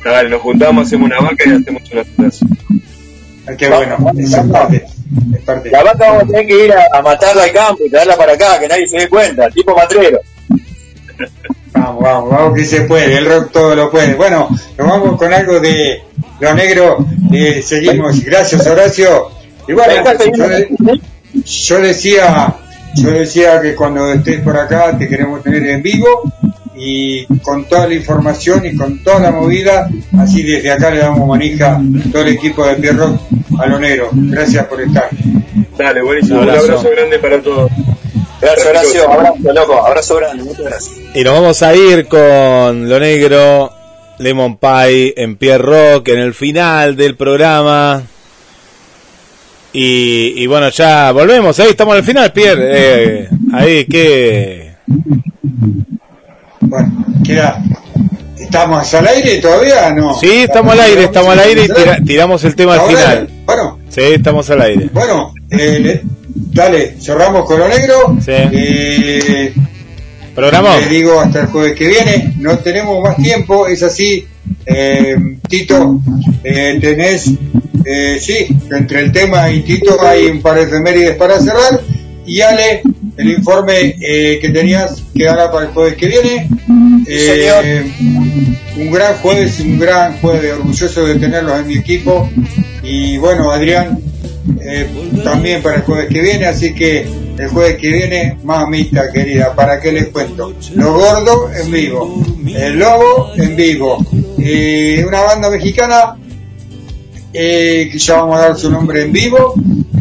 Dale, 0.04 0.28
nos 0.30 0.40
juntamos, 0.42 0.86
hacemos 0.86 1.06
una 1.06 1.20
vaca 1.20 1.44
y 1.46 1.52
hacemos 1.60 1.82
una 1.92 2.04
plaza. 2.04 2.46
Ah, 3.46 3.52
Qué 3.56 3.68
bueno, 3.68 3.96
esa 4.18 4.44
parte. 4.44 4.84
Es 5.34 5.40
parte. 5.42 5.70
La 5.70 5.82
vaca 5.82 5.98
vamos 6.06 6.22
a 6.22 6.26
tener 6.26 6.46
que 6.46 6.64
ir 6.66 6.72
a, 6.72 6.98
a 6.98 7.02
matarla 7.02 7.44
al 7.44 7.52
campo 7.52 7.84
y 7.84 7.90
traerla 7.90 8.16
para 8.16 8.32
acá, 8.34 8.58
que 8.60 8.68
nadie 8.68 8.86
se 8.88 8.98
dé 8.98 9.08
cuenta, 9.08 9.48
tipo 9.50 9.74
matrero. 9.74 10.20
Vamos, 11.72 12.02
vamos, 12.02 12.30
vamos 12.30 12.54
que 12.54 12.64
se 12.64 12.82
puede, 12.82 13.16
el 13.16 13.26
rock 13.26 13.50
todo 13.52 13.74
lo 13.74 13.90
puede. 13.90 14.14
Bueno, 14.14 14.48
nos 14.76 14.86
vamos 14.88 15.18
con 15.18 15.32
algo 15.32 15.60
de 15.60 16.02
lo 16.40 16.54
negro, 16.54 16.98
eh, 17.32 17.62
seguimos. 17.62 18.22
Gracias 18.24 18.66
Horacio. 18.66 19.30
Y 19.66 19.72
bueno, 19.72 19.92
yo, 20.36 20.48
de- 20.48 21.00
yo 21.44 21.78
decía, 21.80 22.54
yo 22.94 23.10
decía 23.10 23.60
que 23.60 23.74
cuando 23.74 24.10
estés 24.12 24.40
por 24.40 24.56
acá 24.56 24.96
te 24.96 25.08
queremos 25.08 25.42
tener 25.42 25.64
en 25.66 25.82
vivo 25.82 26.22
y 26.78 27.26
con 27.42 27.64
toda 27.68 27.86
la 27.88 27.94
información 27.94 28.64
y 28.66 28.76
con 28.76 29.02
toda 29.02 29.20
la 29.20 29.30
movida, 29.32 29.88
así 30.18 30.42
desde 30.42 30.70
acá 30.70 30.90
le 30.90 30.98
damos 30.98 31.26
manija 31.28 31.80
todo 32.12 32.22
el 32.22 32.28
equipo 32.28 32.64
de 32.66 32.74
Pierrock 32.76 33.20
a 33.58 33.66
lo 33.66 33.78
negro. 33.80 34.10
Gracias 34.12 34.66
por 34.66 34.80
estar. 34.80 35.08
Dale, 35.76 36.02
buenísimo. 36.02 36.40
Un 36.40 36.48
Un 36.48 36.50
abrazo. 36.50 36.90
grande 36.90 37.18
para 37.18 37.42
todos. 37.42 37.70
Gracias 38.40 38.66
Horacio, 38.68 39.10
abrazo 39.12 39.52
loco, 39.52 39.84
abrazo 39.84 40.16
grande, 40.16 40.44
muchas 40.44 40.64
gracias. 40.64 40.96
Y 41.14 41.24
nos 41.24 41.34
vamos 41.34 41.60
a 41.62 41.74
ir 41.74 42.06
con 42.06 42.88
lo 42.88 43.00
negro, 43.00 43.72
Lemon 44.18 44.58
Pie 44.58 45.14
en 45.16 45.36
Pierre 45.36 45.64
Rock 45.64 46.08
en 46.08 46.20
el 46.20 46.34
final 46.34 46.94
del 46.96 47.16
programa. 47.16 48.02
Y, 49.72 50.34
y 50.36 50.46
bueno, 50.46 50.70
ya 50.70 51.10
volvemos. 51.12 51.58
Ahí 51.60 51.70
estamos 51.70 51.94
al 51.96 52.04
final, 52.04 52.32
Pierre. 52.32 52.64
Eh, 52.70 53.28
ahí, 53.52 53.84
que. 53.86 54.72
Bueno, 56.60 57.04
queda. 57.24 57.62
¿Estamos 58.38 58.92
al 58.94 59.06
aire 59.08 59.38
todavía? 59.38 59.90
No. 59.92 60.18
Sí, 60.18 60.42
estamos 60.42 60.72
al 60.72 60.80
aire, 60.80 61.04
estamos 61.04 61.30
al 61.32 61.38
aire 61.40 61.64
y 61.64 61.68
tira- 61.68 61.98
tiramos 62.04 62.44
el 62.44 62.54
tema 62.56 62.74
al 62.74 62.88
final. 62.88 63.28
Bueno, 63.44 63.78
Sí, 63.88 64.00
estamos 64.02 64.48
al 64.50 64.62
aire. 64.62 64.88
bueno, 64.92 65.34
eh, 65.50 65.78
le- 65.80 66.02
dale, 66.34 66.96
cerramos 67.00 67.44
con 67.44 67.58
lo 67.58 67.68
negro. 67.68 68.16
Sí. 68.24 68.32
Eh, 68.32 69.52
¿Programó? 70.34 70.68
Le 70.78 70.86
digo 70.88 71.20
hasta 71.20 71.40
el 71.42 71.46
jueves 71.48 71.74
que 71.74 71.88
viene. 71.88 72.34
No 72.38 72.58
tenemos 72.58 73.02
más 73.02 73.16
tiempo, 73.16 73.66
es 73.66 73.82
así. 73.82 74.26
Eh, 74.64 75.16
Tito, 75.48 76.00
eh, 76.44 76.78
tenés, 76.80 77.30
eh, 77.84 78.18
sí, 78.20 78.46
entre 78.70 79.00
el 79.00 79.12
tema 79.12 79.50
y 79.50 79.60
Tito 79.62 80.00
hay 80.00 80.26
un 80.26 80.40
par 80.40 80.56
de 80.56 80.62
efemérides 80.62 81.16
para 81.16 81.38
cerrar. 81.40 81.80
Y 82.24 82.40
Ale, 82.40 82.82
el 83.18 83.30
informe 83.30 83.96
eh, 84.00 84.38
que 84.40 84.48
tenías 84.50 85.02
que 85.14 85.24
dará 85.24 85.50
para 85.50 85.66
el 85.66 85.72
jueves 85.72 85.96
que 85.96 86.06
viene. 86.06 86.48
Eh, 87.06 87.92
un 88.76 88.90
gran 88.90 89.16
jueves, 89.16 89.60
un 89.60 89.78
gran 89.78 90.18
jueves, 90.20 90.52
orgulloso 90.52 91.04
de 91.04 91.16
tenerlos 91.16 91.60
en 91.60 91.66
mi 91.66 91.76
equipo. 91.76 92.30
Y 92.82 93.18
bueno, 93.18 93.50
Adrián, 93.50 93.98
eh, 94.60 94.88
también 95.24 95.62
para 95.62 95.76
el 95.76 95.82
jueves 95.82 96.08
que 96.08 96.20
viene, 96.20 96.46
así 96.46 96.74
que 96.74 97.06
el 97.38 97.48
jueves 97.48 97.76
que 97.76 97.92
viene, 97.92 98.38
mamita 98.44 99.10
querida, 99.12 99.54
¿para 99.54 99.80
qué 99.80 99.92
les 99.92 100.08
cuento? 100.08 100.54
Lo 100.74 100.94
gordo 100.94 101.50
en 101.52 101.70
vivo, 101.70 102.24
el 102.46 102.78
lobo 102.78 103.32
en 103.36 103.56
vivo, 103.56 104.04
eh, 104.38 105.04
una 105.06 105.22
banda 105.22 105.50
mexicana 105.50 106.16
eh, 107.32 107.88
que 107.92 107.98
ya 107.98 108.16
vamos 108.16 108.38
a 108.38 108.40
dar 108.48 108.56
su 108.56 108.70
nombre 108.70 109.02
en 109.02 109.12
vivo, 109.12 109.54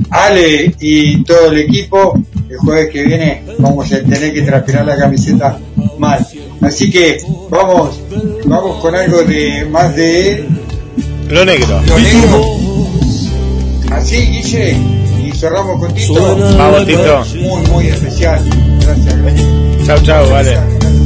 Ale 0.10 0.74
y 0.80 1.24
todo 1.24 1.52
el 1.52 1.60
equipo, 1.60 2.20
el 2.50 2.58
jueves 2.58 2.90
que 2.92 3.04
viene 3.04 3.44
vamos 3.60 3.92
a 3.92 4.00
tener 4.00 4.34
que 4.34 4.42
transpirar 4.42 4.86
la 4.86 4.98
camiseta 4.98 5.60
mal. 5.98 6.26
Así 6.62 6.90
que 6.90 7.20
vamos, 7.50 8.00
vamos 8.46 8.82
con 8.82 8.96
algo 8.96 9.24
de 9.24 9.66
más 9.70 9.96
de 9.96 10.46
Lo 11.30 11.46
negro. 11.46 11.82
lo 11.88 12.00
negro. 12.00 12.46
Así, 13.92 14.18
Guille, 14.18 14.78
y 15.24 15.32
cerramos 15.32 15.80
con 15.80 15.94
Tito. 15.94 16.38
Vamos, 16.58 16.86
Tito. 16.86 17.26
Muy, 17.40 17.62
muy 17.72 17.88
especial. 17.88 18.40
Gracias, 18.82 19.18
gracias. 19.18 19.48
Chau, 19.86 20.00
chau, 20.04 20.30
vale. 20.30 20.58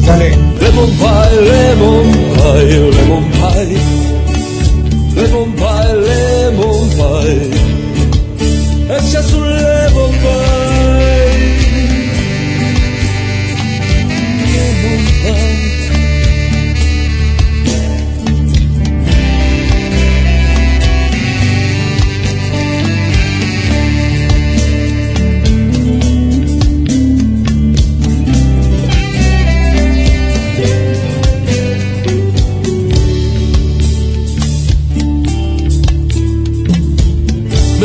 Dale. 0.06 0.30
Lemon 0.60 0.90
pie, 0.98 1.42
lemon 1.42 2.12
pie, 2.36 2.92
lemon 2.92 3.24
pie. 3.32 3.78
Lemon 5.16 5.54
pie, 5.54 5.96
lemon 6.08 6.90
pie. 6.90 7.52
Ese 8.98 9.20
es 9.20 9.34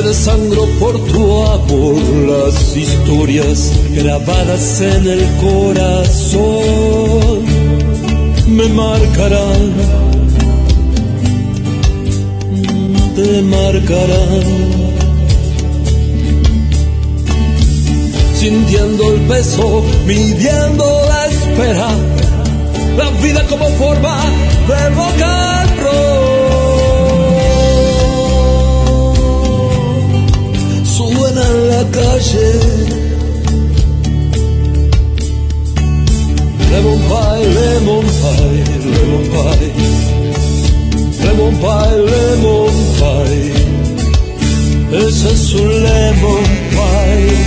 Me 0.07 0.13
desangro 0.13 0.65
por 0.79 0.95
tu 1.07 1.45
amor, 1.47 1.97
las 2.29 2.77
historias 2.77 3.73
grabadas 3.91 4.81
en 4.81 5.05
el 5.05 5.27
corazón 5.41 6.45
me 8.47 8.69
marcarán, 8.69 9.73
te 13.17 13.43
marcarán. 13.43 14.45
Sintiendo 18.35 19.13
el 19.13 19.27
beso, 19.27 19.83
midiendo 20.07 20.85
la 21.09 21.27
espera, 21.27 21.89
la 22.97 23.11
vida 23.23 23.45
como 23.49 23.69
forma 23.71 24.23
de 24.69 24.89
rock. 24.91 26.26
La 31.67 31.85
calle. 31.97 32.49
Lemon 36.71 36.99
pie, 37.09 37.45
lemon 37.57 38.05
pie, 38.21 38.65
lemon 38.95 39.25
pie. 39.35 39.71
Lemon 41.25 41.55
pie, 41.63 41.97
lemon 42.11 42.75
pie. 42.99 43.53
Ese 44.93 45.33
es 45.33 45.55
un 45.55 45.69
lemon 45.85 46.45
pie. 46.75 47.46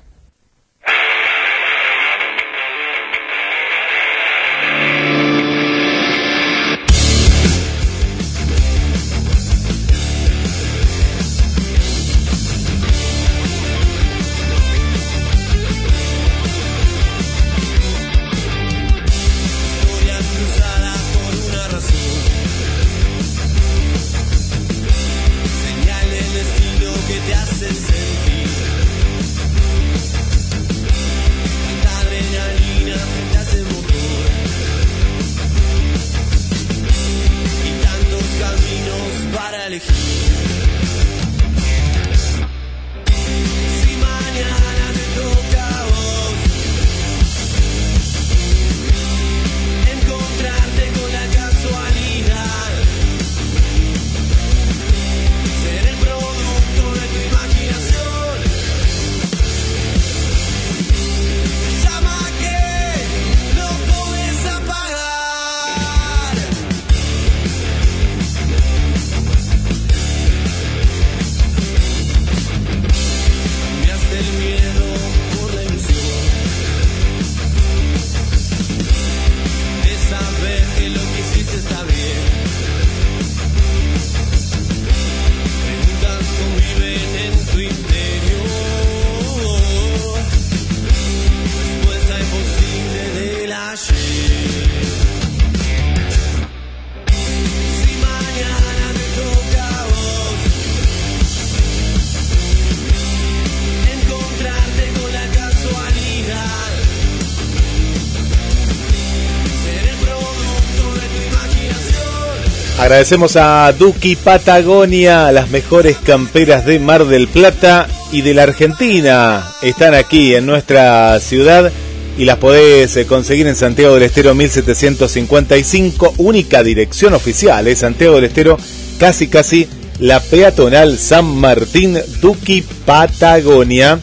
Agradecemos 112.91 113.37
a 113.37 113.71
Duki 113.71 114.17
Patagonia, 114.17 115.31
las 115.31 115.49
mejores 115.49 115.95
camperas 115.95 116.65
de 116.65 116.77
Mar 116.77 117.05
del 117.05 117.29
Plata 117.29 117.87
y 118.11 118.21
de 118.21 118.33
la 118.33 118.43
Argentina. 118.43 119.47
Están 119.61 119.93
aquí 119.93 120.35
en 120.35 120.45
nuestra 120.45 121.17
ciudad 121.21 121.71
y 122.17 122.25
las 122.25 122.35
podés 122.35 122.97
eh, 122.97 123.05
conseguir 123.05 123.47
en 123.47 123.55
Santiago 123.55 123.93
del 123.93 124.03
Estero 124.03 124.35
1755, 124.35 126.15
única 126.17 126.63
dirección 126.63 127.13
oficial, 127.13 127.65
es 127.69 127.79
Santiago 127.79 128.15
del 128.15 128.25
Estero, 128.25 128.57
casi 128.99 129.29
casi 129.29 129.69
la 129.99 130.19
peatonal 130.19 130.97
San 130.97 131.33
Martín 131.37 131.97
Duki 132.19 132.61
Patagonia. 132.85 133.99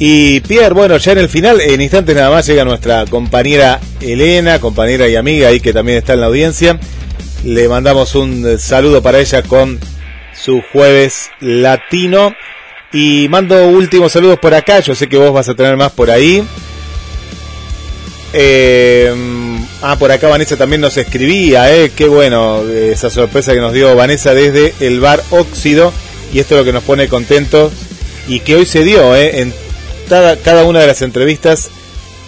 Y 0.00 0.40
Pierre, 0.40 0.74
bueno, 0.74 0.96
ya 0.96 1.12
en 1.12 1.18
el 1.18 1.28
final, 1.28 1.60
en 1.60 1.80
instantes 1.80 2.16
nada 2.16 2.30
más 2.30 2.48
llega 2.48 2.64
nuestra 2.64 3.06
compañera 3.06 3.78
Elena, 4.00 4.58
compañera 4.58 5.06
y 5.06 5.14
amiga 5.14 5.46
ahí 5.46 5.60
que 5.60 5.72
también 5.72 5.98
está 5.98 6.14
en 6.14 6.20
la 6.22 6.26
audiencia. 6.26 6.80
Le 7.44 7.68
mandamos 7.68 8.14
un 8.14 8.58
saludo 8.58 9.02
para 9.02 9.20
ella 9.20 9.42
con 9.42 9.78
su 10.34 10.62
jueves 10.72 11.30
latino. 11.40 12.34
Y 12.92 13.26
mando 13.30 13.68
últimos 13.68 14.12
saludos 14.12 14.38
por 14.38 14.54
acá, 14.54 14.80
yo 14.80 14.94
sé 14.94 15.08
que 15.08 15.16
vos 15.16 15.32
vas 15.32 15.48
a 15.48 15.54
tener 15.54 15.76
más 15.76 15.92
por 15.92 16.10
ahí. 16.10 16.44
Eh, 18.34 19.14
ah, 19.82 19.96
por 19.98 20.12
acá 20.12 20.28
Vanessa 20.28 20.56
también 20.56 20.80
nos 20.80 20.96
escribía, 20.96 21.74
eh, 21.74 21.90
qué 21.94 22.06
bueno 22.06 22.62
esa 22.68 23.10
sorpresa 23.10 23.52
que 23.52 23.60
nos 23.60 23.72
dio 23.72 23.94
Vanessa 23.96 24.34
desde 24.34 24.74
el 24.80 25.00
bar 25.00 25.22
Óxido. 25.30 25.92
Y 26.32 26.38
esto 26.38 26.54
es 26.54 26.60
lo 26.60 26.64
que 26.64 26.72
nos 26.72 26.82
pone 26.84 27.08
contentos 27.08 27.72
y 28.28 28.40
que 28.40 28.56
hoy 28.56 28.66
se 28.66 28.84
dio 28.84 29.14
eh, 29.16 29.40
en 29.40 29.52
cada, 30.08 30.36
cada 30.36 30.64
una 30.64 30.80
de 30.80 30.86
las 30.86 31.02
entrevistas, 31.02 31.70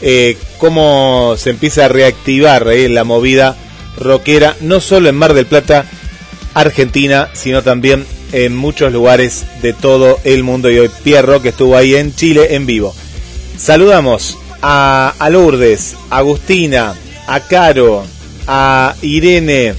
eh, 0.02 0.36
cómo 0.58 1.34
se 1.38 1.50
empieza 1.50 1.86
a 1.86 1.88
reactivar 1.88 2.68
eh, 2.68 2.88
la 2.88 3.04
movida 3.04 3.56
rockera, 3.98 4.56
no 4.60 4.80
solo 4.80 5.08
en 5.08 5.16
Mar 5.16 5.34
del 5.34 5.46
Plata, 5.46 5.86
Argentina, 6.54 7.28
sino 7.32 7.62
también 7.62 8.06
en 8.32 8.56
muchos 8.56 8.92
lugares 8.92 9.44
de 9.62 9.72
todo 9.72 10.18
el 10.24 10.42
mundo. 10.42 10.70
Y 10.70 10.78
hoy 10.78 10.90
Pierro, 11.02 11.42
que 11.42 11.50
estuvo 11.50 11.76
ahí 11.76 11.94
en 11.94 12.14
Chile 12.14 12.54
en 12.54 12.66
vivo. 12.66 12.94
Saludamos 13.56 14.38
a, 14.62 15.14
Lourdes, 15.30 15.96
a 16.10 16.18
Agustina, 16.18 16.94
a 17.26 17.40
Caro, 17.40 18.04
a 18.46 18.94
Irene, 19.02 19.74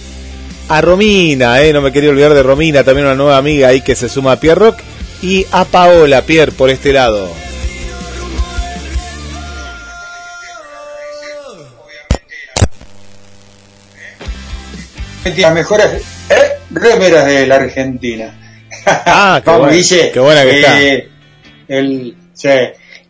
a 0.69 0.81
Romina, 0.81 1.61
eh, 1.61 1.73
no 1.73 1.81
me 1.81 1.91
quería 1.91 2.09
olvidar 2.09 2.33
de 2.33 2.43
Romina, 2.43 2.83
también 2.83 3.07
una 3.07 3.15
nueva 3.15 3.37
amiga 3.37 3.69
ahí 3.69 3.81
que 3.81 3.95
se 3.95 4.09
suma 4.09 4.33
a 4.33 4.39
Pierrock, 4.39 4.79
y 5.21 5.45
a 5.51 5.65
Paola, 5.65 6.21
Pierre, 6.23 6.51
por 6.51 6.69
este 6.69 6.93
lado. 6.93 7.29
Las 15.25 15.53
mejores 15.53 16.03
eh, 16.29 16.51
remeras 16.69 17.25
de 17.25 17.47
la 17.47 17.55
Argentina. 17.55 18.33
Ah, 18.85 19.41
qué, 19.43 19.49
Vamos, 19.49 19.67
buena, 19.67 19.75
Guille. 19.75 20.11
qué 20.11 20.19
buena 20.19 20.43
que 20.43 20.59
está. 20.59 20.81
Eh, 20.81 21.09
El, 21.67 22.17
sí, 22.33 22.49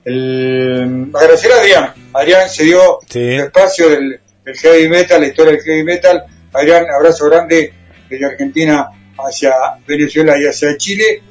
el, 0.06 1.12
agradecer 1.14 1.52
a 1.52 1.56
Adrián. 1.60 1.94
Adrián 2.14 2.50
se 2.50 2.64
dio 2.64 3.00
el 3.14 3.40
espacio 3.42 3.90
del, 3.90 4.20
del 4.46 4.58
heavy 4.58 4.88
metal, 4.88 5.20
la 5.22 5.28
historia 5.28 5.52
del 5.54 5.62
heavy 5.62 5.84
metal. 5.84 6.24
Adrián, 6.54 6.86
abrazo 6.90 7.30
grande 7.30 7.74
desde 8.10 8.26
Argentina 8.26 8.88
hacia 9.18 9.54
Venezuela 9.86 10.38
y 10.40 10.46
hacia 10.46 10.78
Chile. 10.78 11.22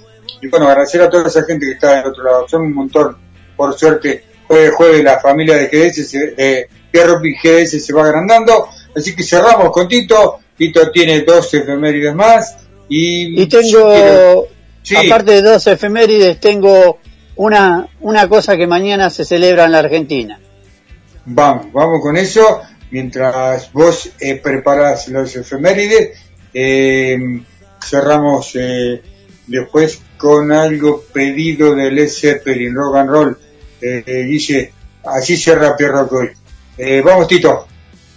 Y 0.42 0.48
bueno, 0.48 0.68
agradecer 0.68 1.00
a 1.00 1.08
toda 1.08 1.28
esa 1.28 1.44
gente 1.44 1.64
que 1.64 1.72
está 1.72 1.96
del 1.96 2.06
otro 2.06 2.24
lado. 2.24 2.46
Son 2.46 2.60
un 2.62 2.74
montón, 2.74 3.16
por 3.56 3.72
suerte. 3.78 4.24
Jueves, 4.46 4.72
jueves, 4.74 5.02
la 5.02 5.18
familia 5.18 5.56
de 5.56 5.68
GDS, 5.68 6.12
de 6.36 6.68
Pierro 6.90 7.20
GDS 7.20 7.82
se 7.82 7.92
va 7.94 8.04
agrandando. 8.04 8.68
Así 8.94 9.16
que 9.16 9.22
cerramos 9.22 9.70
con 9.72 9.88
Tito. 9.88 10.40
Tito 10.57 10.91
tiene 10.91 11.20
dos 11.23 11.52
efemérides 11.55 12.15
más. 12.15 12.57
Y, 12.89 13.42
Y 13.42 13.47
tengo, 13.47 13.68
yo 13.68 13.89
quiero- 13.89 14.47
Sí. 14.83 14.97
aparte 14.97 15.33
de 15.33 15.42
dos 15.42 15.66
efemérides, 15.66 16.39
tengo 16.41 16.99
una, 17.36 17.89
una 18.00 18.28
cosa 18.28 18.57
que 18.57 18.66
mañana 18.66 19.08
se 19.10 19.24
celebra 19.24 19.65
en 19.65 19.73
la 19.73 19.78
Argentina. 19.78 20.39
Vamos, 21.26 21.73
vamos 21.73 22.00
con 22.02 22.16
eso. 22.16 22.60
Mientras 22.91 23.73
vos 23.73 24.10
eh, 24.20 24.36
preparás 24.36 25.08
los 25.08 25.34
efemérides, 25.34 26.18
eh, 26.52 27.16
cerramos 27.83 28.52
eh, 28.55 29.02
después 29.47 30.00
con 30.18 30.52
algo 30.52 31.02
pedido 31.12 31.74
de 31.74 31.91
Led 31.91 32.08
Zeppelin, 32.08 32.74
rock 32.74 32.97
and 32.97 33.10
roll. 33.10 33.39
Eh, 33.81 34.02
eh, 34.07 34.23
Guille, 34.24 34.73
así 35.05 35.36
cierra 35.36 35.76
Pierro 35.76 36.07
hoy. 36.12 36.28
Eh, 36.78 37.00
vamos, 37.05 37.26
Tito. 37.26 37.66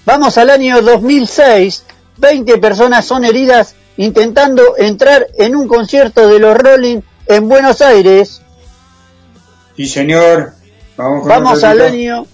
Vamos 0.05 0.37
al 0.37 0.49
año 0.49 0.81
2006, 0.81 1.83
20 2.17 2.57
personas 2.57 3.05
son 3.05 3.25
heridas 3.25 3.75
intentando 3.97 4.77
entrar 4.77 5.27
en 5.37 5.55
un 5.55 5.67
concierto 5.67 6.27
de 6.27 6.39
los 6.39 6.57
Rolling 6.57 7.01
en 7.27 7.49
Buenos 7.49 7.81
Aires. 7.81 8.41
Sí, 9.75 9.87
señor. 9.87 10.53
Vamos, 10.95 11.21
con 11.21 11.29
Vamos 11.29 11.63
al 11.63 11.81
año 11.81 12.25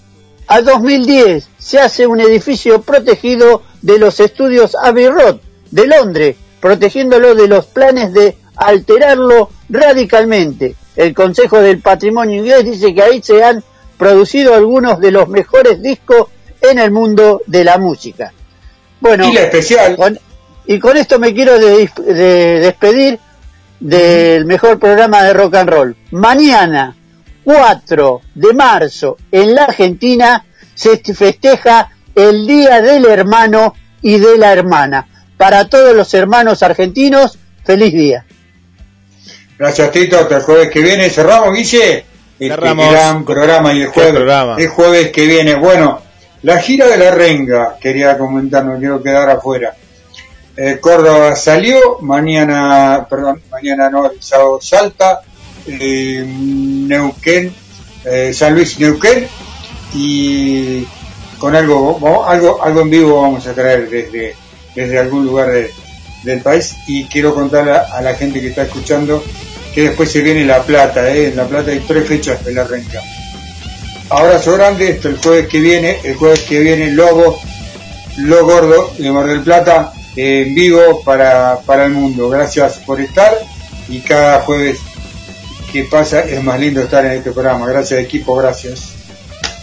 a 0.48 0.62
2010. 0.62 1.48
Se 1.58 1.80
hace 1.80 2.08
un 2.08 2.20
edificio 2.20 2.82
protegido 2.82 3.64
de 3.82 3.98
los 4.00 4.20
estudios 4.20 4.76
Abbey 4.82 5.08
Road 5.08 5.38
de 5.72 5.88
Londres, 5.88 6.36
protegiéndolo 6.60 7.36
de 7.36 7.48
los 7.48 7.66
planes 7.66 8.14
de 8.14 8.38
alterarlo 8.56 9.50
radicalmente. 9.70 10.76
El 10.96 11.14
Consejo 11.14 11.60
del 11.60 11.80
Patrimonio 11.80 12.40
Inglés 12.40 12.66
dice 12.66 12.94
que 12.94 13.02
ahí 13.02 13.22
se 13.22 13.44
han 13.44 13.64
producido 13.98 14.54
algunos 14.54 15.00
de 15.00 15.12
los 15.12 15.28
mejores 15.28 15.82
discos 15.82 16.28
en 16.62 16.80
el 16.80 16.92
mundo 16.92 17.42
de 17.48 17.64
la 17.64 17.78
música. 17.78 18.34
Bueno, 19.04 19.30
Y 19.30 19.34
la 19.34 19.42
especial. 19.42 19.96
con- 19.98 20.18
y 20.66 20.80
con 20.80 20.96
esto 20.96 21.20
me 21.20 21.34
quiero 21.34 21.60
de- 21.60 21.90
de- 22.08 22.60
despedir 22.62 23.20
del 23.82 24.46
mejor 24.46 24.80
programa 24.80 25.22
de 25.24 25.34
rock 25.34 25.56
and 25.56 25.70
roll. 25.70 25.96
Mañana, 26.12 26.96
4 27.44 28.22
de 28.34 28.54
marzo, 28.54 29.18
en 29.30 29.54
la 29.56 29.66
Argentina, 29.66 30.46
se 30.74 30.98
festeja 31.14 31.90
el 32.16 32.48
Día 32.48 32.82
del 32.82 33.06
Hermano 33.06 33.76
y 34.02 34.20
de 34.20 34.38
la 34.38 34.54
Hermana. 34.54 35.06
Para 35.36 35.68
todos 35.68 35.94
los 35.94 36.14
hermanos 36.14 36.64
argentinos, 36.64 37.38
feliz 37.66 37.92
día. 37.94 38.26
Gracias, 39.60 39.92
Tito. 39.92 40.18
Hasta 40.18 40.38
el 40.38 40.44
jueves 40.44 40.70
que 40.72 40.80
viene. 40.82 41.10
Cerramos, 41.10 41.54
Guille. 41.54 42.06
Este 42.40 42.48
Cerramos. 42.56 42.90
gran 42.90 43.26
programa 43.26 43.74
y 43.74 43.82
el 43.82 43.88
jueves, 43.90 44.14
programa. 44.14 44.56
el 44.58 44.68
jueves 44.70 45.12
que 45.12 45.26
viene. 45.28 45.56
Bueno, 45.56 46.02
la 46.44 46.60
gira 46.60 46.88
de 46.88 46.98
la 46.98 47.12
renga, 47.12 47.78
quería 47.80 48.18
comentar, 48.18 48.64
no 48.66 48.78
quiero 48.78 49.02
quedar 49.02 49.30
afuera. 49.30 49.74
Eh, 50.56 50.78
Córdoba 50.80 51.36
salió, 51.36 51.98
mañana, 52.02 53.08
perdón, 53.10 53.42
mañana 53.52 53.90
no, 53.90 54.12
el 54.12 54.22
sábado 54.22 54.60
Salta, 54.62 55.22
eh, 55.66 56.24
Neuquén, 56.28 57.54
eh, 58.06 58.32
San 58.34 58.54
Luis 58.54 58.80
Neuquén 58.80 59.28
y 59.96 60.86
con 61.40 61.56
algo, 61.56 62.26
algo, 62.28 62.64
algo 62.64 62.82
en 62.82 62.90
vivo 62.90 63.22
vamos 63.22 63.46
a 63.48 63.54
traer 63.54 63.90
desde, 63.90 64.36
desde 64.76 65.00
algún 65.00 65.26
lugar 65.26 65.50
de- 65.52 65.72
del 66.24 66.40
país 66.42 66.76
y 66.88 67.06
quiero 67.06 67.34
contar 67.36 67.68
a, 67.70 67.80
a 67.98 68.02
la 68.02 68.14
gente 68.16 68.40
que 68.40 68.48
está 68.48 68.64
escuchando 68.64 69.22
que 69.74 69.82
después 69.90 70.10
se 70.12 70.22
viene 70.22 70.46
La 70.46 70.62
Plata, 70.64 71.10
en 71.14 71.36
La 71.36 71.46
Plata 71.46 71.72
hay 71.72 71.80
tres 71.80 72.08
fechas 72.08 72.46
de 72.46 72.54
la 72.54 72.64
renga. 72.64 73.02
Abrazo 74.16 74.54
grande, 74.54 74.90
esto 74.90 75.10
el 75.10 75.18
jueves 75.18 75.48
que 75.48 75.60
viene, 75.60 76.00
el 76.04 76.16
jueves 76.16 76.42
que 76.42 76.60
viene 76.60 76.92
Lobo, 76.92 77.40
Lo 78.18 78.46
Gordo 78.46 78.94
de 79.00 79.12
Mar 79.12 79.26
del 79.26 79.42
Plata 79.42 79.92
eh, 80.16 80.44
en 80.46 80.54
vivo 80.54 81.02
para, 81.04 81.58
para 81.66 81.86
el 81.86 81.94
mundo. 81.94 82.30
Gracias 82.30 82.78
por 82.86 83.02
estar 83.02 83.34
y 83.90 84.02
cada 84.02 84.42
jueves 84.42 84.78
que 85.72 85.86
pasa 85.86 86.20
es 86.20 86.44
más 86.44 86.60
lindo 86.60 86.82
estar 86.82 87.04
en 87.06 87.14
este 87.14 87.32
programa. 87.32 87.66
Gracias 87.66 88.00
equipo, 88.00 88.36
gracias. 88.36 88.90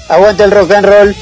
Aguanta 0.09 0.43
el 0.43 0.51
rock 0.51 0.73
and 0.73 0.87
roll. 0.87 1.17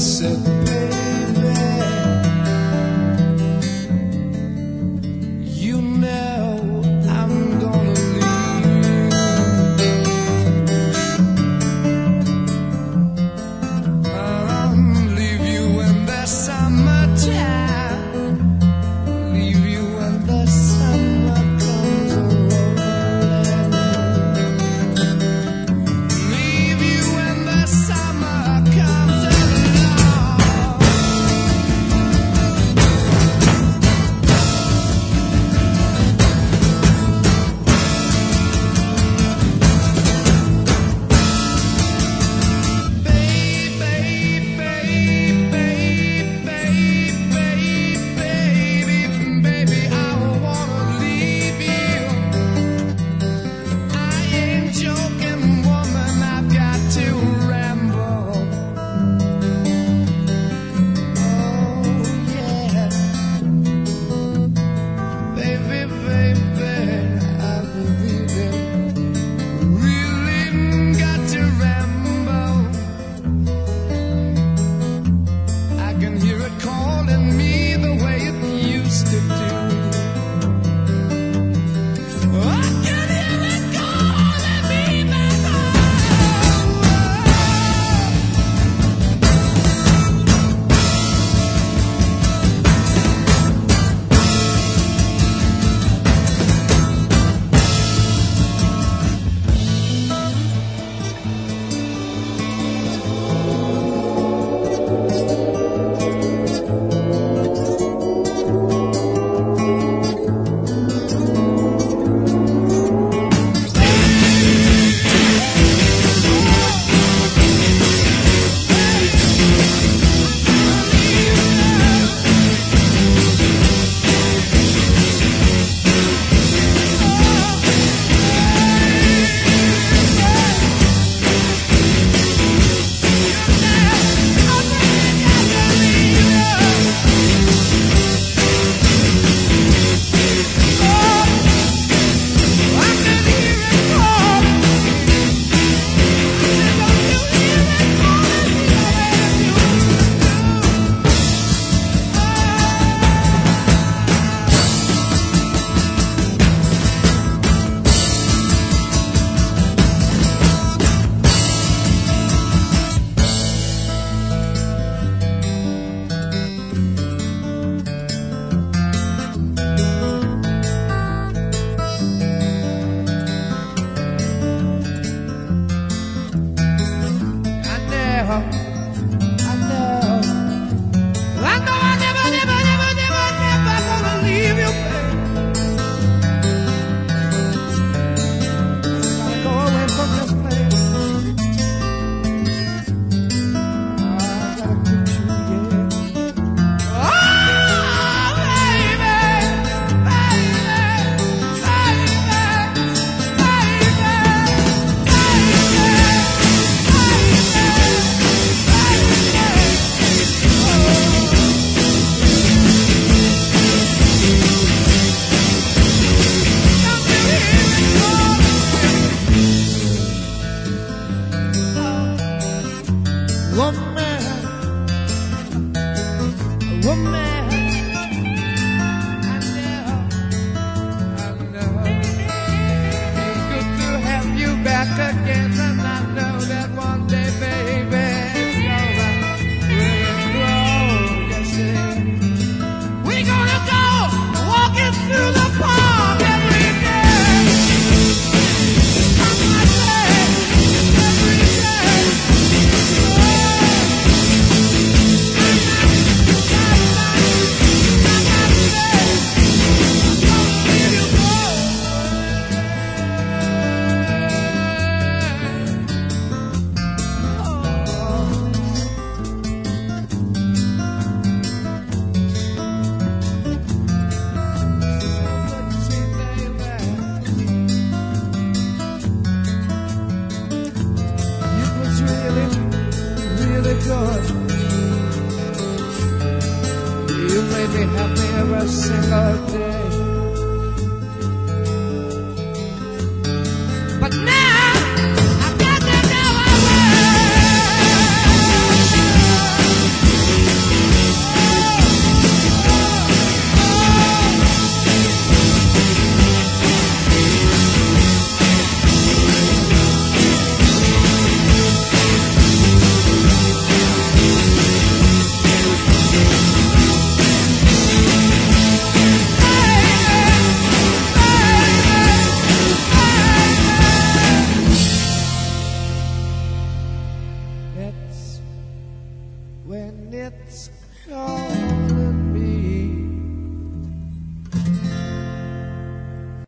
etc 0.00 0.59